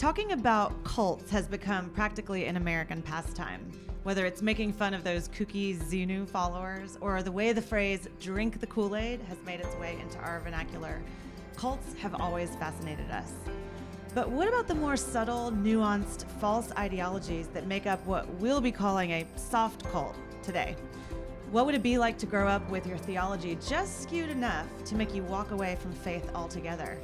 Talking 0.00 0.32
about 0.32 0.82
cults 0.82 1.30
has 1.30 1.46
become 1.46 1.90
practically 1.90 2.46
an 2.46 2.56
American 2.56 3.02
pastime. 3.02 3.70
Whether 4.02 4.24
it's 4.24 4.40
making 4.40 4.72
fun 4.72 4.94
of 4.94 5.04
those 5.04 5.28
kooky 5.28 5.76
Xenu 5.76 6.26
followers 6.26 6.96
or 7.02 7.22
the 7.22 7.30
way 7.30 7.52
the 7.52 7.60
phrase 7.60 8.08
drink 8.18 8.60
the 8.60 8.66
Kool 8.66 8.96
Aid 8.96 9.20
has 9.28 9.36
made 9.44 9.60
its 9.60 9.76
way 9.76 9.98
into 10.00 10.16
our 10.20 10.40
vernacular, 10.40 11.02
cults 11.54 11.92
have 11.98 12.14
always 12.14 12.48
fascinated 12.56 13.10
us. 13.10 13.30
But 14.14 14.30
what 14.30 14.48
about 14.48 14.68
the 14.68 14.74
more 14.74 14.96
subtle, 14.96 15.52
nuanced, 15.52 16.24
false 16.40 16.72
ideologies 16.78 17.48
that 17.48 17.66
make 17.66 17.86
up 17.86 18.02
what 18.06 18.26
we'll 18.36 18.62
be 18.62 18.72
calling 18.72 19.10
a 19.10 19.26
soft 19.36 19.84
cult 19.92 20.16
today? 20.42 20.76
What 21.50 21.66
would 21.66 21.74
it 21.74 21.82
be 21.82 21.98
like 21.98 22.16
to 22.20 22.26
grow 22.26 22.48
up 22.48 22.66
with 22.70 22.86
your 22.86 22.96
theology 22.96 23.58
just 23.68 24.04
skewed 24.04 24.30
enough 24.30 24.66
to 24.86 24.94
make 24.94 25.14
you 25.14 25.24
walk 25.24 25.50
away 25.50 25.76
from 25.78 25.92
faith 25.92 26.26
altogether? 26.34 26.98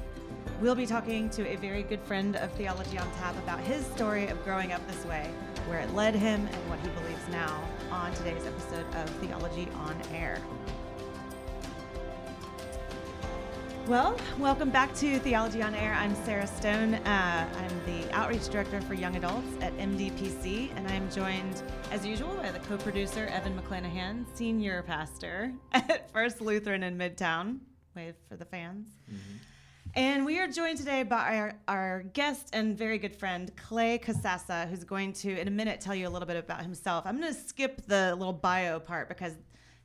We'll 0.59 0.75
be 0.75 0.87
talking 0.87 1.29
to 1.31 1.47
a 1.47 1.57
very 1.57 1.83
good 1.83 2.01
friend 2.01 2.35
of 2.37 2.51
Theology 2.53 2.97
on 2.97 3.11
Tap 3.17 3.37
about 3.37 3.61
his 3.61 3.85
story 3.89 4.29
of 4.29 4.43
growing 4.43 4.73
up 4.73 4.81
this 4.89 5.05
way, 5.05 5.31
where 5.67 5.81
it 5.81 5.93
led 5.93 6.15
him, 6.15 6.49
and 6.51 6.71
what 6.71 6.79
he 6.79 6.89
believes 6.89 7.29
now 7.31 7.63
on 7.91 8.15
today's 8.15 8.47
episode 8.47 8.87
of 8.95 9.11
Theology 9.17 9.69
on 9.75 10.01
Air. 10.15 10.41
Well, 13.87 14.19
welcome 14.39 14.71
back 14.71 14.95
to 14.95 15.19
Theology 15.19 15.61
on 15.61 15.75
Air. 15.75 15.93
I'm 15.93 16.15
Sarah 16.25 16.47
Stone. 16.47 16.95
Uh, 16.95 17.47
I'm 17.55 17.85
the 17.85 18.11
Outreach 18.15 18.49
Director 18.49 18.81
for 18.81 18.95
Young 18.95 19.15
Adults 19.17 19.47
at 19.61 19.77
MDPC, 19.77 20.75
and 20.75 20.89
I'm 20.89 21.11
joined, 21.11 21.63
as 21.91 22.07
usual, 22.07 22.35
by 22.37 22.51
the 22.51 22.61
co 22.61 22.79
producer, 22.79 23.27
Evan 23.27 23.61
McClanahan, 23.61 24.25
Senior 24.35 24.83
Pastor 24.85 25.53
at 25.73 26.11
First 26.15 26.41
Lutheran 26.41 26.83
in 26.83 26.97
Midtown. 26.97 27.59
Wave 27.95 28.15
for 28.27 28.37
the 28.39 28.47
fans. 28.47 28.87
Mm-hmm. 29.07 29.37
And 29.97 30.27
we 30.27 30.39
are 30.41 30.47
joined 30.47 30.77
today 30.77 31.05
by 31.05 31.39
our, 31.39 31.53
our 31.69 32.03
guest 32.13 32.51
and 32.53 32.77
very 32.77 32.99
good 32.99 33.17
friend, 33.17 33.51
Clay 33.57 33.99
Casassa, 33.99 34.69
who's 34.69 34.85
going 34.85 35.15
to, 35.15 35.41
in 35.41 35.49
a 35.49 35.51
minute, 35.51 35.81
tell 35.81 35.95
you 35.95 36.07
a 36.07 36.11
little 36.11 36.29
bit 36.29 36.37
about 36.37 36.61
himself. 36.61 37.07
I'm 37.07 37.19
going 37.19 37.33
to 37.33 37.41
skip 37.41 37.81
the 37.87 38.15
little 38.15 38.35
bio 38.35 38.79
part 38.79 39.09
because 39.09 39.33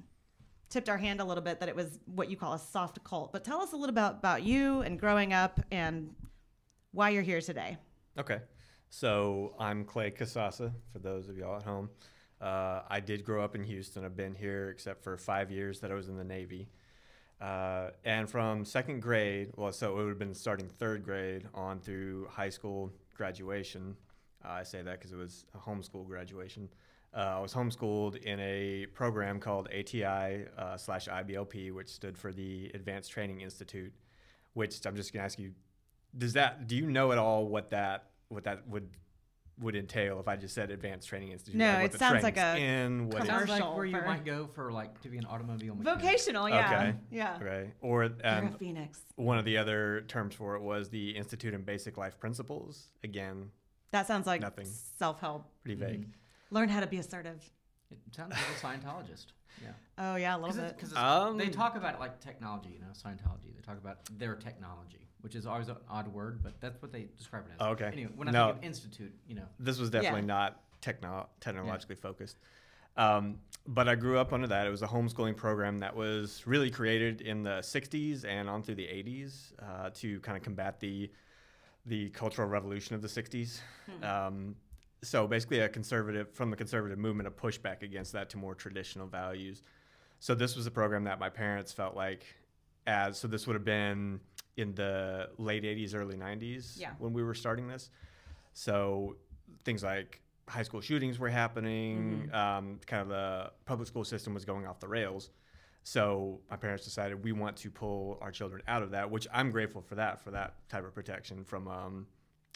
tipped 0.70 0.90
our 0.90 0.98
hand 0.98 1.22
a 1.22 1.24
little 1.24 1.44
bit 1.44 1.60
that 1.60 1.70
it 1.70 1.76
was 1.76 2.00
what 2.06 2.32
you 2.32 2.36
call 2.36 2.54
a 2.54 2.60
soft 2.60 3.04
cult. 3.04 3.32
But 3.32 3.44
tell 3.44 3.62
us 3.62 3.74
a 3.74 3.76
little 3.76 3.94
about 3.94 4.16
about 4.16 4.42
you 4.42 4.82
and 4.82 5.00
growing 5.00 5.32
up 5.32 5.60
and 5.72 6.10
why 6.92 7.10
you're 7.10 7.22
here 7.22 7.42
today. 7.42 7.78
Okay. 8.18 8.40
So 8.90 9.56
I'm 9.60 9.86
Clay 9.86 10.12
Casassa, 10.12 10.72
for 10.92 11.00
those 11.00 11.30
of 11.30 11.38
y'all 11.38 11.58
at 11.58 11.64
home. 11.64 11.90
Uh, 12.40 12.82
I 12.90 13.00
did 13.00 13.24
grow 13.24 13.44
up 13.44 13.56
in 13.56 13.64
Houston. 13.64 14.04
I've 14.04 14.18
been 14.18 14.36
here 14.36 14.70
except 14.70 15.04
for 15.04 15.18
five 15.18 15.50
years 15.50 15.80
that 15.80 15.92
I 15.92 15.94
was 15.94 16.10
in 16.10 16.18
the 16.18 16.24
Navy. 16.24 16.70
Uh, 17.42 17.90
and 18.06 18.30
from 18.30 18.64
second 18.64 19.02
grade, 19.02 19.52
well, 19.56 19.72
so 19.72 19.92
it 19.92 19.96
would 19.96 20.10
have 20.10 20.20
been 20.20 20.34
starting 20.34 20.68
third 20.68 21.04
grade 21.04 21.46
on 21.54 21.80
through 21.80 22.28
high 22.30 22.50
school 22.50 22.92
graduation. 23.16 23.96
Uh, 24.44 24.50
I 24.50 24.64
say 24.64 24.82
that 24.82 25.00
because 25.00 25.12
it 25.12 25.18
was 25.18 25.46
a 25.54 25.58
homeschool 25.58 26.08
graduation. 26.08 26.70
Uh, 27.16 27.36
I 27.38 27.40
was 27.40 27.54
homeschooled 27.54 28.18
in 28.24 28.40
a 28.40 28.88
program 28.94 29.40
called 29.40 29.68
ATI 29.68 30.46
uh, 30.58 30.78
slash 30.78 31.08
IBLP, 31.08 31.72
which 31.72 31.90
stood 31.90 32.18
for 32.18 32.32
the 32.32 32.72
Advanced 32.74 33.12
Training 33.12 33.42
Institute. 33.42 33.94
Which 34.54 34.86
I'm 34.86 34.96
just 34.96 35.14
gonna 35.14 35.26
ask 35.26 35.40
you, 35.40 35.52
does 36.18 36.34
that 36.34 36.68
do 36.68 36.76
you 36.76 36.90
know 36.90 37.12
at 37.12 37.18
all 37.18 37.48
what 37.48 37.72
that 37.72 38.10
what 38.30 38.44
that 38.44 38.68
would 38.68 38.90
would 39.64 39.76
entail 39.76 40.20
if 40.20 40.28
I 40.28 40.36
just 40.36 40.54
said 40.54 40.70
Advanced 40.72 41.08
Training 41.08 41.32
Institute? 41.32 41.58
No, 41.58 41.74
like 41.74 41.94
it 41.94 42.00
sounds 42.00 42.24
like 42.24 42.38
a 42.38 42.58
in 42.58 43.10
what 43.10 43.26
sounds 43.26 43.50
like 43.50 43.76
where 43.76 43.86
you 43.86 43.94
might 43.94 44.26
go 44.26 44.48
for 44.54 44.72
like 44.72 45.02
to 45.02 45.10
be 45.10 45.18
an 45.18 45.26
automobile 45.26 45.76
mechanic. 45.76 46.02
vocational. 46.02 46.50
Yeah, 46.50 46.74
okay. 46.74 46.96
yeah, 47.12 47.44
right. 47.44 47.74
Or 47.82 48.10
um, 48.24 48.54
Phoenix. 48.60 49.00
One 49.16 49.38
of 49.38 49.46
the 49.46 49.58
other 49.58 50.04
terms 50.08 50.36
for 50.36 50.56
it 50.56 50.62
was 50.62 50.90
the 50.90 51.12
Institute 51.12 51.54
in 51.54 51.64
Basic 51.64 51.98
Life 51.98 52.20
Principles. 52.20 52.90
Again, 53.04 53.50
that 53.92 54.08
sounds 54.08 54.28
like 54.28 54.42
nothing 54.42 54.68
self 54.98 55.20
help. 55.20 55.50
Pretty 55.64 55.80
vague. 55.80 56.02
Mm-hmm. 56.02 56.56
Learn 56.56 56.70
how 56.70 56.82
to 56.82 56.88
be 56.88 56.98
assertive. 56.98 57.42
It 57.90 58.16
sounds 58.16 58.32
like 58.32 58.40
a 58.42 58.66
Scientologist. 58.66 59.28
Yeah. 59.62 59.70
Oh 59.98 60.16
yeah, 60.16 60.36
a 60.36 60.40
little 60.40 60.56
bit. 60.56 60.76
Because 60.76 60.96
um, 60.96 61.38
they 61.38 61.50
talk 61.50 61.76
about 61.76 61.96
it 61.96 62.00
like 62.00 62.20
technology, 62.20 62.70
you 62.74 62.80
know, 62.80 62.88
Scientology. 62.94 63.56
They 63.56 63.62
talk 63.62 63.78
about 63.78 64.00
their 64.18 64.36
technology, 64.36 65.08
which 65.24 65.36
is 65.36 65.46
always 65.46 65.70
an 65.70 65.78
odd 65.90 66.08
word, 66.08 66.42
but 66.44 66.60
that's 66.60 66.82
what 66.82 66.92
they 66.92 67.08
describe 67.18 67.46
it 67.46 67.54
as. 67.60 67.68
Okay. 67.70 67.90
Anyway, 67.94 68.12
when 68.16 68.30
no, 68.30 68.44
I 68.44 68.48
think 68.48 68.58
of 68.58 68.64
institute, 68.66 69.14
you 69.28 69.36
know, 69.36 69.46
this 69.58 69.80
was 69.80 69.90
definitely 69.90 70.22
yeah. 70.22 70.26
not 70.26 70.60
techno- 70.82 71.30
technologically 71.40 71.96
yeah. 71.96 72.02
focused. 72.02 72.38
Um, 72.98 73.40
but 73.66 73.88
I 73.88 73.96
grew 73.96 74.20
up 74.20 74.34
under 74.34 74.48
that. 74.48 74.68
It 74.68 74.70
was 74.70 74.82
a 74.82 74.88
homeschooling 74.88 75.38
program 75.38 75.80
that 75.80 75.96
was 75.96 76.44
really 76.46 76.70
created 76.70 77.22
in 77.22 77.42
the 77.42 77.60
'60s 77.62 78.26
and 78.26 78.50
on 78.50 78.62
through 78.64 78.76
the 78.76 78.84
'80s 78.84 79.54
uh, 79.60 79.90
to 79.96 80.20
kind 80.20 80.38
of 80.38 80.44
combat 80.44 80.80
the 80.80 81.10
the 81.86 82.10
cultural 82.10 82.48
revolution 82.48 82.94
of 82.94 83.02
the 83.02 83.08
'60s. 83.08 83.62
Hmm. 83.88 84.04
Um, 84.04 84.56
so 85.04 85.28
basically 85.28 85.60
a 85.60 85.70
conservative 85.70 86.32
from 86.32 86.50
the 86.50 86.56
conservative 86.56 86.98
movement 86.98 87.28
a 87.28 87.32
pushback 87.32 87.84
against 87.84 88.14
that 88.14 88.30
to 88.30 88.38
more 88.38 88.56
traditional 88.56 89.06
values 89.06 89.62
so 90.20 90.34
this 90.34 90.56
was 90.56 90.66
a 90.66 90.72
program 90.72 91.04
that 91.04 91.20
my 91.20 91.30
parents 91.30 91.72
felt 91.72 91.96
like 91.96 92.24
as 92.88 93.18
so 93.18 93.28
this 93.28 93.46
would 93.46 93.54
have 93.54 93.66
been 93.66 94.20
in 94.58 94.74
the 94.76 95.30
late 95.38 95.64
80s 95.64 95.96
early 95.96 96.16
90s 96.16 96.80
yeah. 96.80 96.92
when 97.00 97.14
we 97.14 97.24
were 97.24 97.34
starting 97.34 97.68
this 97.68 97.90
so 98.54 99.16
things 99.66 99.84
like 99.84 100.22
high 100.48 100.64
school 100.64 100.82
shootings 100.82 101.20
were 101.20 101.30
happening 101.30 102.28
mm-hmm. 102.28 102.36
um, 102.36 102.80
kind 102.86 103.02
of 103.02 103.10
the 103.10 103.52
public 103.66 103.88
school 103.88 104.04
system 104.04 104.34
was 104.34 104.46
going 104.46 104.68
off 104.68 104.80
the 104.80 104.88
rails 104.88 105.32
so 105.84 106.40
my 106.50 106.56
parents 106.56 106.86
decided 106.86 107.24
we 107.24 107.32
want 107.32 107.58
to 107.58 107.70
pull 107.70 108.18
our 108.22 108.32
children 108.32 108.62
out 108.68 108.84
of 108.84 108.92
that 108.92 109.10
which 109.10 109.28
i'm 109.34 109.52
grateful 109.52 109.82
for 109.82 109.96
that 109.96 110.24
for 110.24 110.32
that 110.32 110.56
type 110.70 110.86
of 110.86 110.94
protection 110.94 111.44
from 111.44 111.68
um, 111.68 112.06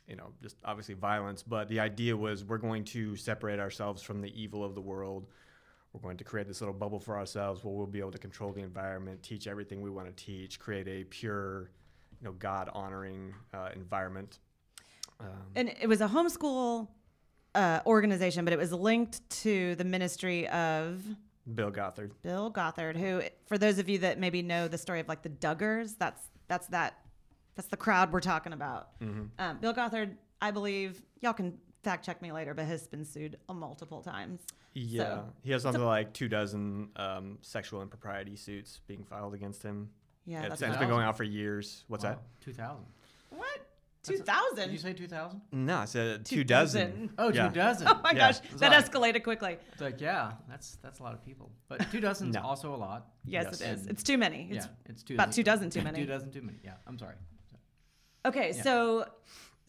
you 0.08 0.16
know, 0.16 0.32
just 0.42 0.58
obviously 0.64 0.96
violence. 0.96 1.44
But 1.44 1.68
the 1.68 1.80
idea 1.80 2.16
was 2.16 2.44
we're 2.44 2.58
going 2.58 2.86
to 2.86 3.16
separate 3.16 3.60
ourselves 3.60 4.02
from 4.02 4.22
the 4.22 4.42
evil 4.42 4.64
of 4.64 4.74
the 4.74 4.82
world. 4.82 5.28
We're 5.94 6.02
going 6.02 6.18
to 6.18 6.24
create 6.24 6.48
this 6.48 6.62
little 6.62 6.74
bubble 6.74 7.00
for 7.00 7.18
ourselves 7.18 7.64
where 7.64 7.74
we'll 7.74 7.88
be 7.88 8.00
able 8.00 8.12
to 8.12 8.18
control 8.18 8.52
the 8.52 8.62
environment, 8.62 9.22
teach 9.24 9.48
everything 9.48 9.82
we 9.82 9.90
want 9.90 10.08
to 10.08 10.24
teach, 10.24 10.60
create 10.60 10.88
a 10.88 11.04
pure, 11.06 11.72
you 12.22 12.26
know, 12.26 12.34
God 12.34 12.70
honoring 12.74 13.34
uh, 13.54 13.70
environment. 13.76 14.40
Um, 15.20 15.28
and 15.56 15.74
it 15.82 15.88
was 15.88 16.02
a 16.02 16.08
homeschool 16.08 16.88
uh, 17.56 17.80
organization, 17.86 18.46
but 18.46 18.54
it 18.54 18.60
was 18.60 18.72
linked 18.72 19.28
to 19.42 19.76
the 19.76 19.84
ministry 19.84 20.48
of 20.50 21.02
Bill 21.56 21.72
Gothard. 21.72 22.12
Bill 22.22 22.52
Gothard, 22.52 22.98
who, 22.98 23.22
for 23.46 23.58
those 23.58 23.80
of 23.80 23.90
you 23.90 24.00
that 24.00 24.20
maybe 24.20 24.42
know 24.42 24.68
the 24.68 24.78
story 24.78 25.00
of 25.00 25.08
like 25.08 25.24
the 25.24 25.30
Duggars, 25.30 25.96
that's 25.98 26.22
that's 26.48 26.68
that 26.68 27.00
that's 27.56 27.68
the 27.68 27.78
crowd 27.78 28.12
we're 28.12 28.20
talking 28.20 28.54
about. 28.54 29.00
Mm-hmm. 29.00 29.24
Um, 29.40 29.58
Bill 29.58 29.74
Gothard, 29.74 30.18
I 30.42 30.52
believe, 30.52 31.02
y'all 31.22 31.34
can 31.34 31.58
fact 31.84 32.06
check 32.06 32.22
me 32.22 32.32
later, 32.32 32.54
but 32.54 32.66
has 32.66 32.88
been 32.88 33.06
sued 33.06 33.38
multiple 33.52 34.02
times. 34.02 34.42
Yeah, 34.74 35.04
so, 35.04 35.26
he 35.44 35.52
has 35.52 35.64
something 35.64 35.82
so, 35.82 35.88
like 35.88 36.14
two 36.14 36.28
dozen 36.28 36.90
um, 36.96 37.40
sexual 37.42 37.82
impropriety 37.82 38.36
suits 38.36 38.82
being 38.88 39.04
filed 39.04 39.34
against 39.34 39.64
him. 39.64 39.90
Yeah, 40.28 40.44
it's, 40.44 40.62
it's 40.62 40.78
been 40.78 40.90
going 40.90 41.06
on 41.06 41.14
for 41.14 41.24
years. 41.24 41.84
What's 41.88 42.04
wow. 42.04 42.12
that? 42.12 42.20
Two 42.42 42.54
thousand. 42.54 42.86
What? 43.30 43.60
Two 44.04 44.18
thousand? 44.18 44.56
Did 44.70 44.72
you 44.72 44.78
thousand. 44.78 44.98
say 44.98 45.04
2000? 45.04 45.42
No, 45.54 45.78
I 45.80 45.86
said 45.86 46.26
Two 46.26 46.38
two 46.38 46.44
dozen. 46.44 46.90
dozen. 46.92 47.10
Oh, 47.18 47.30
Yeah. 47.32 47.48
two 47.50 47.56
dozen. 47.56 47.88
Oh 47.88 48.00
my 48.04 48.12
Yeah. 48.12 48.18
gosh, 48.18 48.40
that 48.58 48.72
like- 48.72 48.86
escalated 48.92 49.24
quickly. 49.24 49.58
It's 49.74 49.82
like, 49.82 50.00
yeah, 50.02 50.34
that's 50.50 50.78
that's 50.84 51.00
a 51.00 51.04
lot 51.04 51.14
of 51.14 51.24
people. 51.26 51.52
But 51.70 51.90
two 51.92 52.00
dozen's 52.02 52.36
No. 52.36 52.42
also 52.42 52.74
a 52.74 52.78
lot. 52.78 53.08
Yes, 53.26 53.46
Yes. 53.46 53.62
it 53.62 53.66
is. 53.74 53.82
And- 53.82 53.90
It's 53.92 54.04
too 54.04 54.18
many. 54.18 54.48
It's 54.52 54.66
yeah, 54.66 54.72
it's 54.86 55.04
two. 55.04 55.14
about 55.16 55.32
two 55.32 55.44
dozen 55.44 55.70
too 55.70 55.82
many. 55.82 56.00
Two 56.00 56.06
dozen 56.06 56.32
too 56.32 56.42
many. 56.42 56.60
Yeah, 56.64 56.74
I'm 56.86 56.98
sorry. 56.98 57.16
Okay, 58.26 58.52
Yeah. 58.56 58.62
so 58.64 59.06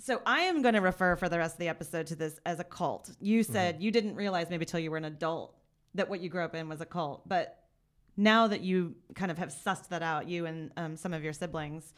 so 0.00 0.22
I 0.24 0.42
am 0.42 0.62
going 0.62 0.74
to 0.74 0.80
refer 0.80 1.16
for 1.16 1.28
the 1.28 1.38
rest 1.38 1.54
of 1.54 1.58
the 1.58 1.68
episode 1.68 2.06
to 2.08 2.14
this 2.16 2.38
as 2.46 2.60
a 2.60 2.64
cult. 2.64 3.10
You 3.20 3.40
Mm-hmm. 3.40 3.52
said 3.52 3.82
you 3.82 3.90
didn't 3.90 4.14
realize 4.14 4.48
maybe 4.50 4.64
till 4.64 4.78
you 4.80 4.90
were 4.92 4.96
an 4.96 5.04
adult 5.04 5.56
that 5.94 6.08
what 6.08 6.20
you 6.20 6.28
grew 6.28 6.44
up 6.44 6.54
in 6.54 6.68
was 6.68 6.80
a 6.80 6.86
cult, 6.86 7.28
but 7.28 7.64
now 8.18 8.48
that 8.48 8.60
you 8.60 8.96
kind 9.14 9.30
of 9.30 9.38
have 9.38 9.50
sussed 9.50 9.88
that 9.88 10.02
out, 10.02 10.28
you 10.28 10.44
and 10.44 10.70
um, 10.76 10.96
some 10.96 11.14
of 11.14 11.22
your 11.22 11.32
siblings, 11.32 11.94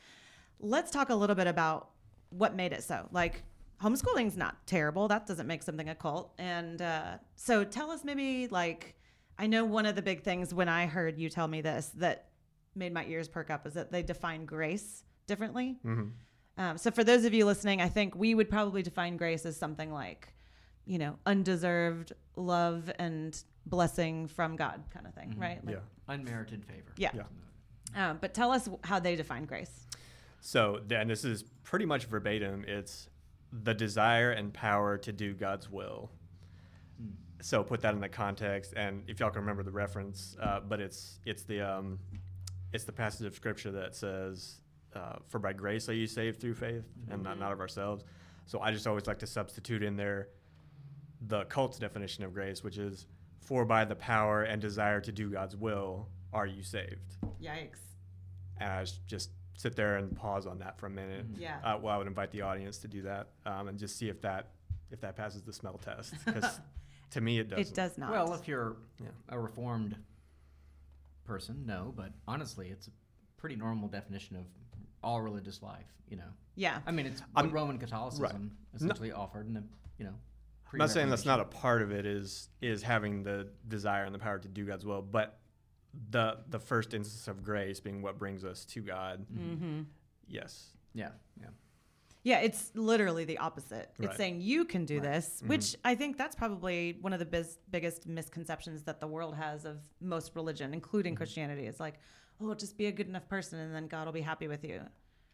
let's 0.60 0.90
talk 0.90 1.08
a 1.08 1.14
little 1.14 1.34
bit 1.34 1.46
about 1.46 1.88
what 2.28 2.54
made 2.54 2.72
it 2.72 2.84
so. 2.84 3.08
Like 3.10 3.42
homeschooling's 3.82 4.36
not 4.36 4.66
terrible. 4.66 5.08
That 5.08 5.26
doesn't 5.26 5.46
make 5.46 5.62
something 5.62 5.88
a 5.88 5.94
cult. 5.94 6.32
And 6.38 6.82
uh, 6.82 7.16
so 7.34 7.64
tell 7.64 7.90
us 7.90 8.04
maybe 8.04 8.46
like 8.48 8.94
I 9.38 9.46
know 9.46 9.64
one 9.64 9.86
of 9.86 9.96
the 9.96 10.02
big 10.02 10.22
things 10.22 10.52
when 10.52 10.68
I 10.68 10.86
heard 10.86 11.18
you 11.18 11.30
tell 11.30 11.48
me 11.48 11.62
this 11.62 11.90
that 11.96 12.28
made 12.74 12.92
my 12.92 13.06
ears 13.06 13.26
perk 13.26 13.50
up 13.50 13.66
is 13.66 13.72
that 13.72 13.90
they 13.90 14.02
define 14.02 14.44
grace 14.44 15.02
differently. 15.26 15.78
hmm 15.82 16.08
Um, 16.58 16.76
so 16.76 16.90
for 16.90 17.02
those 17.02 17.24
of 17.24 17.32
you 17.32 17.46
listening, 17.46 17.80
I 17.80 17.88
think 17.88 18.14
we 18.14 18.34
would 18.34 18.50
probably 18.50 18.82
define 18.82 19.16
grace 19.16 19.46
as 19.46 19.56
something 19.56 19.90
like, 19.90 20.34
you 20.84 20.98
know, 20.98 21.18
undeserved 21.24 22.12
love 22.36 22.90
and 22.98 23.42
blessing 23.66 24.26
from 24.26 24.56
God, 24.56 24.82
kind 24.90 25.06
of 25.06 25.14
thing, 25.14 25.34
Mhm. 25.34 25.40
right? 25.40 25.64
Like- 25.64 25.76
Yeah. 25.76 25.80
Unmerited 26.08 26.64
favor. 26.64 26.92
Yeah. 26.96 27.10
Yeah. 27.14 28.10
Um, 28.10 28.18
but 28.20 28.34
tell 28.34 28.50
us 28.50 28.68
how 28.84 28.98
they 28.98 29.16
define 29.16 29.44
grace. 29.44 29.86
So, 30.40 30.82
and 30.90 31.08
this 31.10 31.24
is 31.24 31.42
pretty 31.62 31.84
much 31.84 32.06
verbatim. 32.06 32.64
It's 32.66 33.08
the 33.52 33.74
desire 33.74 34.30
and 34.30 34.52
power 34.54 34.96
to 34.98 35.12
do 35.12 35.34
God's 35.34 35.68
will. 35.70 36.10
Mm. 37.02 37.12
So 37.42 37.62
put 37.64 37.80
that 37.82 37.94
in 37.94 38.00
the 38.00 38.08
context, 38.08 38.74
and 38.76 39.08
if 39.08 39.20
y'all 39.20 39.30
can 39.30 39.40
remember 39.40 39.62
the 39.62 39.72
reference, 39.72 40.36
uh, 40.40 40.60
but 40.60 40.80
it's 40.80 41.20
it's 41.24 41.42
the 41.42 41.60
um, 41.60 41.98
it's 42.72 42.84
the 42.84 42.92
passage 42.92 43.26
of 43.26 43.34
scripture 43.34 43.72
that 43.72 43.94
says, 43.96 44.60
uh, 44.94 45.16
"For 45.28 45.38
by 45.38 45.52
grace 45.52 45.88
are 45.88 45.94
you 45.94 46.06
saved 46.06 46.40
through 46.40 46.54
faith, 46.54 46.84
and 47.10 47.22
not 47.22 47.36
Mhm. 47.36 47.40
not 47.40 47.52
of 47.52 47.60
ourselves." 47.60 48.04
So 48.46 48.60
I 48.60 48.70
just 48.72 48.86
always 48.86 49.06
like 49.06 49.18
to 49.20 49.26
substitute 49.26 49.82
in 49.82 49.96
there 49.96 50.28
the 51.22 51.44
cult's 51.46 51.78
definition 51.78 52.24
of 52.24 52.32
grace, 52.32 52.62
which 52.64 52.78
is, 52.78 53.06
"For 53.40 53.64
by 53.64 53.84
the 53.84 53.96
power 53.96 54.42
and 54.42 54.60
desire 54.60 55.00
to 55.00 55.12
do 55.12 55.30
God's 55.30 55.56
will 55.56 56.08
are 56.32 56.46
you 56.46 56.62
saved." 56.62 57.16
Yikes. 57.42 57.80
And 58.58 58.70
I 58.70 58.82
s- 58.82 58.98
just 59.06 59.30
sit 59.56 59.74
there 59.76 59.96
and 59.96 60.14
pause 60.16 60.46
on 60.46 60.58
that 60.58 60.78
for 60.78 60.86
a 60.86 60.90
minute. 60.90 61.30
Mhm. 61.32 61.40
Yeah. 61.40 61.58
Uh, 61.62 61.78
well, 61.78 61.94
I 61.94 61.98
would 61.98 62.06
invite 62.06 62.30
the 62.30 62.42
audience 62.42 62.78
to 62.78 62.88
do 62.88 63.02
that 63.02 63.28
um, 63.46 63.68
and 63.68 63.78
just 63.78 63.96
see 63.98 64.08
if 64.08 64.20
that 64.22 64.52
if 64.90 65.00
that 65.02 65.16
passes 65.16 65.42
the 65.42 65.52
smell 65.52 65.78
test. 65.78 66.14
Because 66.24 66.60
to 67.10 67.20
me, 67.20 67.38
it 67.38 67.48
doesn't. 67.48 67.68
it 67.68 67.74
does 67.74 67.96
not. 67.98 68.10
Well, 68.10 68.34
if 68.34 68.46
you're 68.48 68.76
Yeah. 69.00 69.08
a 69.28 69.38
reformed 69.38 69.96
person, 71.24 71.64
no. 71.66 71.92
But 71.96 72.12
honestly, 72.26 72.68
it's 72.68 72.88
a 72.88 72.90
pretty 73.36 73.56
normal 73.56 73.88
definition 73.88 74.36
of 74.36 74.44
all 75.02 75.20
religious 75.22 75.62
life. 75.62 75.86
You 76.08 76.16
know, 76.16 76.32
yeah. 76.56 76.80
I 76.86 76.90
mean, 76.90 77.06
it's 77.06 77.22
I'm- 77.36 77.46
what 77.46 77.52
Roman 77.52 77.78
Catholicism 77.78 78.56
essentially 78.74 79.12
offered 79.12 79.46
and 79.46 79.68
you 79.98 80.04
know. 80.06 80.14
I'm 80.72 80.78
not 80.78 80.90
saying 80.90 81.08
that's 81.10 81.24
not 81.26 81.40
a 81.40 81.44
part 81.44 81.82
of 81.82 81.90
it. 81.90 82.06
Is 82.06 82.48
is 82.60 82.82
having 82.82 83.22
the 83.22 83.48
desire 83.68 84.04
and 84.04 84.14
the 84.14 84.18
power 84.18 84.38
to 84.38 84.48
do 84.48 84.64
God's 84.64 84.84
will, 84.86 85.02
but 85.02 85.38
the 86.10 86.38
the 86.48 86.58
first 86.60 86.94
instance 86.94 87.26
of 87.28 87.42
grace 87.42 87.80
being 87.80 88.02
what 88.02 88.18
brings 88.18 88.44
us 88.44 88.64
to 88.66 88.80
God. 88.80 89.26
Mm-hmm. 89.32 89.80
Yes. 90.28 90.70
Yeah, 90.94 91.10
yeah. 91.40 91.48
Yeah, 92.22 92.40
it's 92.40 92.70
literally 92.74 93.24
the 93.24 93.38
opposite. 93.38 93.90
It's 93.98 94.16
saying 94.16 94.42
you 94.42 94.66
can 94.66 94.84
do 94.84 94.96
Right. 95.00 95.04
this, 95.14 95.40
Mhm. 95.42 95.48
which 95.48 95.74
I 95.84 95.94
think 95.94 96.18
that's 96.18 96.36
probably 96.36 96.98
one 97.00 97.12
of 97.14 97.18
the 97.18 97.24
biz- 97.24 97.58
biggest 97.70 98.06
misconceptions 98.06 98.82
that 98.84 99.00
the 99.00 99.06
world 99.06 99.34
has 99.36 99.64
of 99.64 99.78
most 100.00 100.36
religion, 100.36 100.74
including 100.74 101.14
Mhm. 101.14 101.18
Christianity. 101.18 101.66
It's 101.66 101.80
like, 101.80 101.98
oh, 102.40 102.52
just 102.54 102.76
be 102.76 102.86
a 102.86 102.92
good 102.92 103.08
enough 103.08 103.26
person, 103.26 103.58
and 103.58 103.74
then 103.74 103.86
God 103.88 104.04
will 104.04 104.12
be 104.12 104.20
happy 104.20 104.48
with 104.48 104.64
you. 104.64 104.82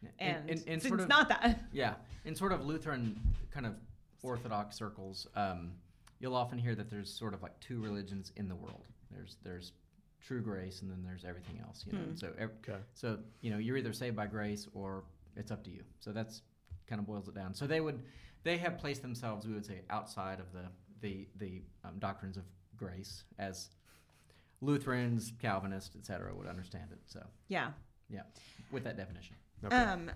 yeah. 0.01 0.09
And, 0.19 0.49
and, 0.49 0.59
and 0.59 0.67
it's 0.77 0.87
sort 0.87 0.99
of, 1.01 1.09
not 1.09 1.27
that. 1.29 1.59
Yeah, 1.73 1.95
in 2.23 2.35
sort 2.35 2.51
of 2.53 2.65
Lutheran 2.65 3.19
kind 3.51 3.65
of 3.65 3.75
Orthodox 4.23 4.75
circles, 4.75 5.27
um, 5.35 5.71
you'll 6.19 6.35
often 6.35 6.57
hear 6.57 6.75
that 6.75 6.89
there's 6.89 7.11
sort 7.13 7.33
of 7.33 7.41
like 7.43 7.59
two 7.59 7.81
religions 7.81 8.31
in 8.35 8.47
the 8.49 8.55
world. 8.55 8.83
There's 9.11 9.37
there's 9.43 9.73
true 10.21 10.41
grace, 10.41 10.81
and 10.81 10.91
then 10.91 11.03
there's 11.03 11.23
everything 11.25 11.59
else. 11.61 11.85
You 11.85 11.93
know, 11.93 12.05
Hmm. 12.05 12.15
so 12.15 12.33
ev- 12.37 12.51
Okay. 12.67 12.79
so 12.93 13.19
you 13.41 13.51
know 13.51 13.57
you're 13.57 13.77
either 13.77 13.93
saved 13.93 14.15
by 14.15 14.27
grace 14.27 14.67
or 14.73 15.03
it's 15.35 15.51
up 15.51 15.63
to 15.65 15.69
you. 15.69 15.83
So 15.99 16.11
that's 16.11 16.41
kind 16.87 16.99
of 16.99 17.05
boils 17.07 17.27
it 17.27 17.35
down. 17.35 17.53
So 17.53 17.67
they 17.67 17.79
would 17.81 18.03
they 18.43 18.57
have 18.57 18.77
placed 18.77 19.01
themselves, 19.01 19.45
we 19.45 19.53
would 19.53 19.65
say, 19.65 19.81
outside 19.89 20.39
of 20.39 20.51
the 20.51 20.65
the 21.01 21.27
the 21.37 21.61
um, 21.83 21.99
doctrines 21.99 22.37
of 22.37 22.43
grace 22.75 23.23
as 23.37 23.69
Lutherans, 24.61 25.33
Calvinists, 25.39 25.95
etc. 25.95 26.33
would 26.35 26.47
understand 26.47 26.91
it. 26.91 26.99
So 27.05 27.23
yeah, 27.47 27.71
Yeah. 28.09 28.23
with 28.71 28.83
that 28.85 28.97
definition. 28.97 29.35
Okay. 29.63 29.75
Um, 29.75 30.11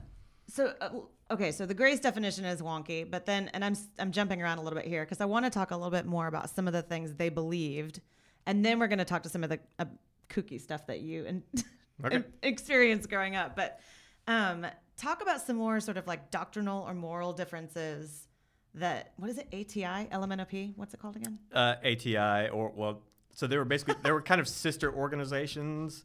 so 0.53 0.73
uh, 0.81 0.89
okay, 1.31 1.51
so 1.51 1.65
the 1.65 1.73
grace 1.73 1.99
definition 1.99 2.45
is 2.45 2.61
wonky, 2.61 3.09
but 3.09 3.25
then, 3.25 3.49
and 3.53 3.63
I'm 3.63 3.75
I'm 3.99 4.11
jumping 4.11 4.41
around 4.41 4.57
a 4.57 4.61
little 4.61 4.77
bit 4.77 4.87
here 4.87 5.03
because 5.03 5.21
I 5.21 5.25
want 5.25 5.45
to 5.45 5.49
talk 5.51 5.71
a 5.71 5.75
little 5.75 5.91
bit 5.91 6.05
more 6.05 6.27
about 6.27 6.49
some 6.49 6.67
of 6.67 6.73
the 6.73 6.81
things 6.81 7.13
they 7.13 7.29
believed, 7.29 8.01
and 8.45 8.63
then 8.65 8.79
we're 8.79 8.87
going 8.87 8.99
to 8.99 9.05
talk 9.05 9.23
to 9.23 9.29
some 9.29 9.43
of 9.43 9.49
the 9.49 9.59
uh, 9.79 9.85
kooky 10.29 10.59
stuff 10.59 10.87
that 10.87 10.99
you 11.01 11.25
and 11.25 11.43
Okay. 12.03 12.23
experienced 12.41 13.09
growing 13.09 13.35
up. 13.35 13.55
But 13.55 13.79
um, 14.27 14.65
talk 14.97 15.21
about 15.21 15.39
some 15.41 15.55
more 15.57 15.79
sort 15.79 15.97
of 15.97 16.07
like 16.07 16.31
doctrinal 16.31 16.83
or 16.87 16.95
moral 16.95 17.31
differences 17.31 18.27
that 18.73 19.13
what 19.17 19.29
is 19.29 19.37
it 19.37 19.47
ATI 19.53 20.07
LMNOP? 20.11 20.73
What's 20.77 20.93
it 20.95 20.99
called 20.99 21.15
again? 21.17 21.37
uh, 21.53 21.75
ATI 21.85 22.49
or 22.49 22.71
well, 22.75 23.01
so 23.33 23.45
they 23.47 23.57
were 23.57 23.65
basically 23.65 23.95
they 24.03 24.11
were 24.11 24.21
kind 24.21 24.41
of 24.41 24.47
sister 24.47 24.91
organizations. 24.93 26.03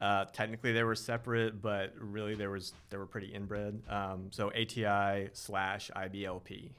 Uh, 0.00 0.24
technically, 0.26 0.72
they 0.72 0.82
were 0.82 0.94
separate, 0.94 1.62
but 1.62 1.92
really 1.98 2.34
there 2.34 2.50
was 2.50 2.72
they 2.90 2.96
were 2.96 3.06
pretty 3.06 3.28
inbred. 3.28 3.80
Um, 3.88 4.28
so 4.30 4.50
ATI 4.50 5.30
slash 5.32 5.90
IBLP 5.96 6.70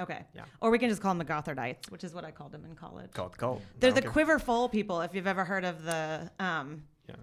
Okay. 0.00 0.24
Yeah. 0.32 0.44
Or 0.60 0.70
we 0.70 0.78
can 0.78 0.88
just 0.90 1.02
call 1.02 1.12
them 1.12 1.18
the 1.18 1.24
Gothardites, 1.24 1.90
which 1.90 2.04
is 2.04 2.14
what 2.14 2.24
I 2.24 2.30
called 2.30 2.52
them 2.52 2.64
in 2.64 2.76
college. 2.76 3.10
called 3.12 3.32
the 3.32 3.36
cult. 3.36 3.62
They're 3.80 3.90
the 3.90 4.00
don't 4.00 4.02
care. 4.04 4.12
quiver 4.12 4.38
full 4.38 4.68
people. 4.68 5.00
If 5.00 5.12
you've 5.12 5.26
ever 5.26 5.44
heard 5.44 5.64
of 5.64 5.82
the, 5.82 6.30
um, 6.38 6.84
Yeah. 7.08 7.16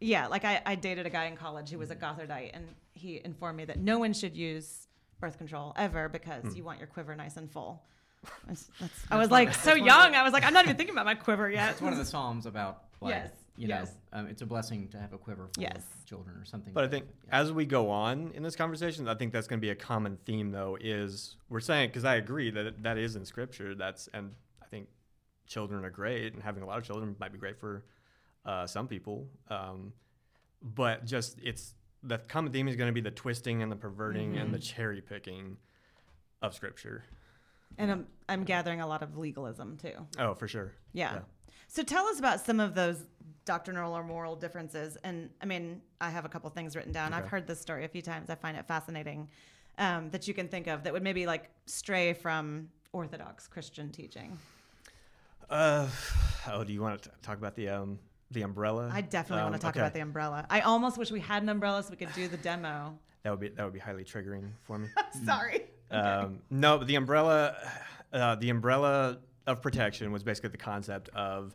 yeah, 0.00 0.26
like 0.28 0.42
I, 0.46 0.62
I 0.64 0.74
dated 0.74 1.04
a 1.04 1.10
guy 1.10 1.26
in 1.26 1.36
college 1.36 1.68
who 1.68 1.78
was 1.78 1.90
a 1.90 1.96
Gothardite, 1.96 2.52
and 2.54 2.64
he 2.94 3.20
informed 3.22 3.58
me 3.58 3.66
that 3.66 3.78
no 3.78 3.98
one 3.98 4.14
should 4.14 4.34
use 4.34 4.86
birth 5.20 5.36
control 5.36 5.74
ever 5.76 6.08
because 6.08 6.44
Hmm. 6.44 6.56
you 6.56 6.64
want 6.64 6.78
your 6.78 6.86
quiver 6.86 7.14
nice 7.14 7.36
and 7.36 7.50
full. 7.52 7.82
That's- 8.46 8.70
that's- 8.80 9.04
I 9.10 9.18
was 9.18 9.30
like 9.30 9.48
so 9.52 9.56
that's 9.56 9.66
one 9.66 9.80
of 9.80 9.86
young. 9.86 10.14
I 10.14 10.22
was 10.22 10.32
like, 10.32 10.44
I'm 10.44 10.54
not 10.54 10.64
even 10.64 10.76
thinking 10.76 10.94
about 10.94 11.04
my 11.04 11.14
quiver 11.14 11.50
yet. 11.50 11.72
It's 11.72 11.82
one 11.82 11.92
of 11.92 11.98
the 11.98 12.06
psalms 12.06 12.46
about 12.46 12.84
like 13.02 13.10
Yes, 13.16 13.30
you 13.58 13.66
know 13.68 13.84
um, 14.12 14.26
it's 14.28 14.40
a 14.42 14.46
blessing 14.46 14.88
to 14.88 14.98
have 14.98 15.12
a 15.12 15.18
quiver 15.18 15.48
full 15.54 15.62
Yes. 15.62 15.82
of 15.98 16.04
children 16.06 16.36
or 16.36 16.44
something. 16.44 16.72
But 16.72 16.84
I 16.84 16.88
think 16.88 17.06
that. 17.06 17.14
Yeah. 17.28 17.40
as 17.40 17.52
we 17.52 17.66
go 17.66 17.90
on 17.90 18.30
in 18.34 18.42
this 18.42 18.54
conversation, 18.56 19.08
I 19.08 19.14
think 19.14 19.32
that's 19.32 19.48
going 19.48 19.58
to 19.60 19.60
be 19.60 19.70
a 19.70 19.74
common 19.74 20.16
theme, 20.24 20.50
though. 20.52 20.78
Is 20.80 21.36
we're 21.48 21.60
saying 21.60 21.88
because 21.90 22.04
I 22.04 22.14
agree 22.14 22.50
that 22.50 22.82
that 22.84 22.96
is 22.98 23.16
in 23.16 23.24
Scripture. 23.24 23.74
That's 23.74 24.08
and 24.14 24.32
I 24.62 24.66
think 24.66 24.86
children 25.46 25.84
are 25.84 25.90
great, 25.90 26.34
and 26.34 26.42
having 26.42 26.62
a 26.62 26.66
lot 26.66 26.78
of 26.78 26.84
children 26.84 27.16
might 27.18 27.32
be 27.32 27.38
great 27.38 27.58
for 27.58 27.84
uh, 28.46 28.66
some 28.66 28.86
people. 28.86 29.26
Um, 29.48 29.92
but 30.62 31.04
just 31.04 31.38
it's 31.42 31.74
the 32.02 32.18
common 32.18 32.52
theme 32.52 32.68
is 32.68 32.76
going 32.76 32.88
to 32.88 32.92
be 32.94 33.00
the 33.00 33.10
twisting 33.10 33.62
and 33.62 33.70
the 33.72 33.76
perverting 33.76 34.36
and 34.38 34.54
the 34.54 34.58
Mhm. 34.58 34.74
cherry 34.74 35.00
picking 35.00 35.56
of 36.42 36.54
Scripture. 36.54 37.04
And 37.76 37.90
I'm, 37.90 38.06
I'm 38.28 38.44
gathering 38.44 38.80
a 38.80 38.86
lot 38.86 39.02
of 39.02 39.16
legalism 39.16 39.76
too. 39.76 40.06
Oh, 40.18 40.34
for 40.34 40.46
sure. 40.48 40.74
Yeah. 40.92 41.14
Yeah. 41.14 41.20
So 41.66 41.82
tell 41.82 42.06
us 42.06 42.18
about 42.18 42.40
some 42.40 42.60
of 42.60 42.74
those 42.74 43.04
doctrinal 43.52 43.96
or 43.96 44.04
moral 44.04 44.36
differences. 44.36 44.98
And 45.04 45.30
I 45.42 45.46
mean, 45.46 45.80
I 46.02 46.10
have 46.10 46.26
a 46.26 46.28
couple 46.28 46.50
things 46.50 46.76
written 46.76 46.92
down. 46.92 47.14
I've 47.14 47.26
heard 47.26 47.46
this 47.46 47.58
story 47.58 47.84
a 47.86 47.88
few 47.88 48.02
times. 48.02 48.28
I 48.28 48.34
find 48.34 48.56
it 48.58 48.66
fascinating 48.68 49.30
um, 49.78 50.10
that 50.10 50.28
you 50.28 50.34
can 50.34 50.48
think 50.48 50.66
of 50.66 50.84
that 50.84 50.92
would 50.92 51.02
maybe 51.02 51.24
like 51.26 51.48
stray 51.64 52.12
from 52.12 52.68
Orthodox 52.92 53.48
Christian 53.48 53.90
teaching. 53.90 54.38
Uh, 55.48 55.88
oh, 56.52 56.62
do 56.62 56.74
you 56.74 56.82
want 56.82 57.00
to 57.02 57.10
talk 57.22 57.38
about 57.38 57.56
the 57.56 57.68
um 57.70 57.98
the 58.30 58.42
umbrella? 58.42 58.90
I 58.92 59.00
definitely 59.00 59.44
want 59.44 59.54
Um, 59.54 59.60
to 59.60 59.64
talk 59.64 59.72
okay. 59.76 59.80
about 59.80 59.94
the 59.94 60.00
umbrella. 60.00 60.46
I 60.50 60.60
almost 60.60 60.98
wish 60.98 61.10
we 61.10 61.20
had 61.20 61.42
an 61.42 61.48
umbrella 61.48 61.82
so 61.82 61.88
we 61.90 61.96
could 61.96 62.12
do 62.12 62.28
the 62.28 62.36
demo. 62.36 62.98
That 63.22 63.30
would 63.30 63.40
be 63.40 63.48
that 63.48 63.64
would 63.64 63.72
be 63.72 63.78
highly 63.78 64.04
triggering 64.04 64.50
for 64.64 64.78
me. 64.78 64.88
Sorry. 65.24 65.62
Um, 65.90 66.40
no, 66.50 66.84
the 66.84 66.96
umbrella, 66.96 67.56
uh, 68.12 68.34
the 68.34 68.50
umbrella 68.50 69.20
of 69.46 69.62
protection 69.62 70.12
was 70.12 70.22
basically 70.22 70.50
the 70.50 70.58
concept 70.58 71.08
of 71.14 71.54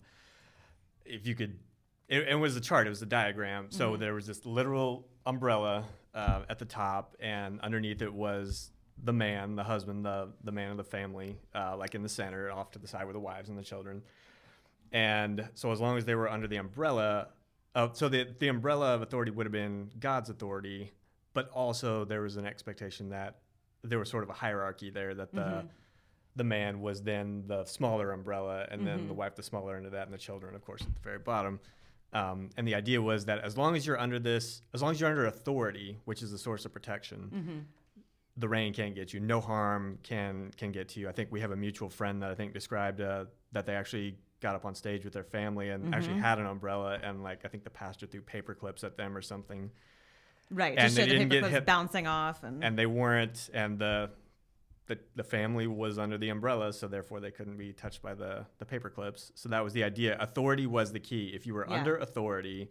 if 1.05 1.27
you 1.27 1.35
could. 1.35 1.59
It, 2.09 2.27
it 2.27 2.35
was 2.35 2.55
a 2.55 2.61
chart. 2.61 2.85
It 2.87 2.89
was 2.89 3.01
a 3.01 3.05
diagram. 3.07 3.67
So 3.71 3.93
Mhm. 3.93 3.99
there 3.99 4.13
was 4.13 4.27
this 4.27 4.45
literal 4.45 5.07
umbrella 5.25 5.85
uh, 6.13 6.43
at 6.49 6.59
the 6.59 6.65
top, 6.65 7.15
and 7.19 7.59
underneath 7.61 8.01
it 8.01 8.13
was 8.13 8.71
the 9.03 9.13
man, 9.13 9.55
the 9.55 9.63
husband, 9.63 10.05
the 10.05 10.29
the 10.43 10.51
man 10.51 10.69
of 10.71 10.77
the 10.77 10.83
family, 10.83 11.39
uh, 11.55 11.75
like 11.75 11.95
in 11.95 12.03
the 12.03 12.09
center, 12.09 12.51
off 12.51 12.71
to 12.71 12.79
the 12.79 12.87
side 12.87 13.05
were 13.05 13.13
the 13.13 13.19
wives 13.19 13.49
and 13.49 13.57
the 13.57 13.63
children. 13.63 14.03
And 14.91 15.49
so 15.55 15.71
as 15.71 15.81
long 15.81 15.97
as 15.97 16.05
they 16.05 16.13
were 16.15 16.29
under 16.29 16.47
the 16.47 16.57
umbrella, 16.57 17.29
uh, 17.73 17.89
so 17.93 18.09
the 18.09 18.27
the 18.39 18.47
umbrella 18.49 18.93
of 18.93 19.01
authority 19.01 19.31
would 19.31 19.45
have 19.47 19.51
been 19.53 19.89
God's 19.99 20.29
authority, 20.29 20.91
but 21.33 21.49
also 21.49 22.05
there 22.05 22.21
was 22.21 22.37
an 22.37 22.45
expectation 22.45 23.09
that 23.09 23.39
there 23.81 23.97
was 23.97 24.09
sort 24.09 24.23
of 24.23 24.29
a 24.29 24.33
hierarchy 24.33 24.89
there 24.91 25.15
that 25.15 25.33
the 25.33 25.41
Mm-hmm. 25.41 25.67
the 26.35 26.43
man 26.43 26.81
was 26.81 27.01
then 27.01 27.43
the 27.47 27.65
smaller 27.65 28.11
umbrella, 28.11 28.67
and 28.69 28.85
then 28.85 28.99
Mm-hmm. 28.99 29.07
the 29.07 29.13
wife 29.15 29.35
the 29.35 29.43
smaller 29.43 29.75
end 29.77 29.85
of 29.87 29.93
that, 29.93 30.03
and 30.05 30.13
the 30.13 30.17
children, 30.19 30.53
of 30.53 30.63
course, 30.63 30.81
at 30.83 30.93
the 30.93 31.01
very 31.01 31.19
bottom. 31.19 31.59
Um, 32.13 32.49
and 32.57 32.67
the 32.67 32.75
idea 32.75 33.01
was 33.01 33.25
that 33.25 33.39
as 33.39 33.57
long 33.57 33.75
as 33.75 33.85
you're 33.87 33.99
under 33.99 34.19
this, 34.19 34.61
as 34.73 34.81
long 34.81 34.91
as 34.91 34.99
you're 34.99 35.09
under 35.09 35.25
authority, 35.25 35.97
which 36.05 36.21
is 36.21 36.31
the 36.31 36.37
source 36.37 36.65
of 36.65 36.71
protection, 36.73 37.29
Mm-hmm. 37.33 37.59
the 38.37 38.47
rain 38.47 38.73
can't 38.73 38.95
get 38.95 39.13
you. 39.13 39.19
No 39.19 39.39
harm 39.41 39.99
can 40.03 40.51
can 40.57 40.71
get 40.71 40.89
to 40.89 40.99
you. 40.99 41.09
I 41.09 41.11
think 41.11 41.31
we 41.31 41.39
have 41.41 41.51
a 41.51 41.55
mutual 41.55 41.89
friend 41.89 42.21
that 42.21 42.31
I 42.31 42.35
think 42.35 42.53
described 42.53 43.01
uh, 43.01 43.25
that 43.51 43.65
they 43.65 43.75
actually 43.75 44.17
got 44.41 44.55
up 44.55 44.65
on 44.65 44.75
stage 44.75 45.03
with 45.05 45.13
their 45.13 45.23
family 45.23 45.69
and 45.69 45.93
actually 45.95 46.13
Mm-hmm. 46.15 46.21
had 46.23 46.39
an 46.39 46.45
umbrella, 46.47 46.99
and 47.01 47.23
like 47.23 47.45
I 47.45 47.47
think 47.47 47.63
the 47.63 47.69
pastor 47.69 48.05
threw 48.07 48.21
paper 48.21 48.53
clips 48.53 48.83
at 48.83 48.97
them 48.97 49.15
or 49.17 49.21
something, 49.21 49.71
Right. 50.51 50.73
And 50.77 50.81
Just 50.81 50.95
they 50.97 51.03
the 51.05 51.11
didn't 51.11 51.29
paper 51.29 51.33
get 51.35 51.39
clips 51.41 51.53
hit- 51.53 51.65
bouncing 51.65 52.05
off 52.07 52.43
and, 52.43 52.63
and 52.63 52.77
they 52.77 52.85
weren't, 52.85 53.49
and 53.53 53.79
the 53.79 54.09
the, 54.87 54.99
the 55.15 55.23
family 55.23 55.65
was 55.67 55.97
under 55.97 56.17
the 56.17 56.29
umbrella, 56.29 56.73
so 56.73 56.87
therefore 56.87 57.19
they 57.21 57.31
couldn't 57.31 57.57
be 57.57 57.71
touched 57.73 58.01
by 58.01 58.13
the 58.13 58.45
the 58.57 58.65
paper 58.65 58.89
clips. 58.89 59.31
So 59.35 59.47
that 59.49 59.63
was 59.63 59.73
the 59.73 59.83
idea. 59.83 60.17
Authority 60.19 60.67
was 60.67 60.91
the 60.91 60.99
key. 60.99 61.31
If 61.33 61.45
you 61.47 61.53
were 61.53 61.65
Yeah. 61.69 61.75
under 61.77 61.97
authority, 61.97 62.69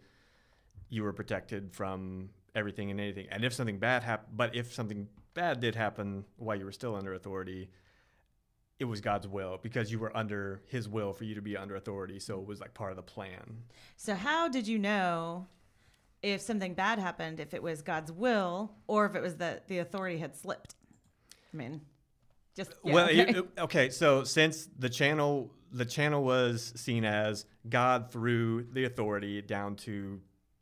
you 0.89 1.03
were 1.03 1.13
protected 1.13 1.73
from 1.73 2.29
everything 2.53 2.91
and 2.91 2.99
anything. 2.99 3.27
And 3.31 3.43
if 3.43 3.53
something 3.53 3.79
bad 3.79 4.03
happened, 4.03 4.37
but 4.37 4.55
if 4.55 4.71
something 4.73 5.07
bad 5.33 5.59
did 5.59 5.73
happen 5.75 6.25
while 6.37 6.55
you 6.55 6.65
were 6.65 6.71
still 6.71 6.95
under 6.95 7.13
authority, 7.15 7.71
it 8.79 8.85
was 8.85 9.01
God's 9.01 9.27
will 9.27 9.59
because 9.61 9.91
you 9.91 9.97
were 9.97 10.15
under 10.15 10.61
His 10.67 10.87
will 10.87 11.13
for 11.13 11.23
you 11.23 11.33
to 11.35 11.41
be 11.41 11.57
under 11.57 11.75
authority. 11.75 12.19
So 12.19 12.39
it 12.39 12.45
was 12.45 12.59
like 12.59 12.75
part 12.75 12.91
of 12.91 12.97
the 12.97 13.01
plan. 13.03 13.63
So 13.95 14.13
how 14.13 14.49
did 14.49 14.67
you 14.67 14.77
know 14.77 15.47
if 16.21 16.41
something 16.41 16.75
bad 16.75 16.99
happened, 16.99 17.39
if 17.39 17.55
it 17.55 17.63
was 17.63 17.81
God's 17.81 18.11
will 18.11 18.75
or 18.85 19.07
if 19.07 19.15
it 19.15 19.21
was 19.21 19.37
that 19.37 19.67
the 19.67 19.79
authority 19.79 20.19
had 20.19 20.35
slipped? 20.35 20.75
I 21.53 21.57
mean, 21.57 21.81
just 22.55 22.73
yeah, 22.83 22.93
well, 22.93 23.05
okay. 23.05 23.33
you- 23.33 23.47
okay. 23.57 23.89
So 23.89 24.23
since 24.23 24.67
the 24.77 24.89
channel, 24.89 25.51
the 25.71 25.85
channel 25.85 26.23
was 26.23 26.73
seen 26.75 27.03
as 27.05 27.45
God 27.69 28.11
through 28.11 28.67
the 28.73 28.83
authority 28.85 29.41
down 29.41 29.75
to 29.77 30.19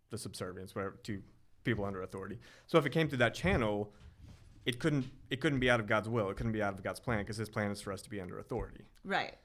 the 0.10 0.17
subservience, 0.17 0.75
whatever, 0.75 0.98
to 1.03 1.21
people 1.63 1.86
under 1.86 2.01
authority. 2.01 2.39
So 2.67 2.77
if 2.77 2.86
it 2.86 2.91
came 2.91 3.07
through 3.07 3.19
that 3.19 3.33
channel, 3.33 3.93
it 4.65 4.79
couldn't 4.79 5.05
it 5.29 5.41
couldn't 5.41 5.60
be 5.60 5.69
out 5.69 5.79
of 5.79 5.88
God's 5.88 6.10
will. 6.10 6.29
It 6.29 6.38
couldn't 6.38 6.51
be 6.51 6.62
out 6.62 6.74
of 6.74 6.83
God's 6.83 7.00
plan 7.00 7.19
because 7.19 7.38
His 7.38 7.50
plan 7.50 7.71
is 7.71 7.81
for 7.81 7.91
us 7.93 8.01
to 8.03 8.10
be 8.10 8.19
under 8.21 8.39
authority. 8.39 8.86
right. 9.03 9.36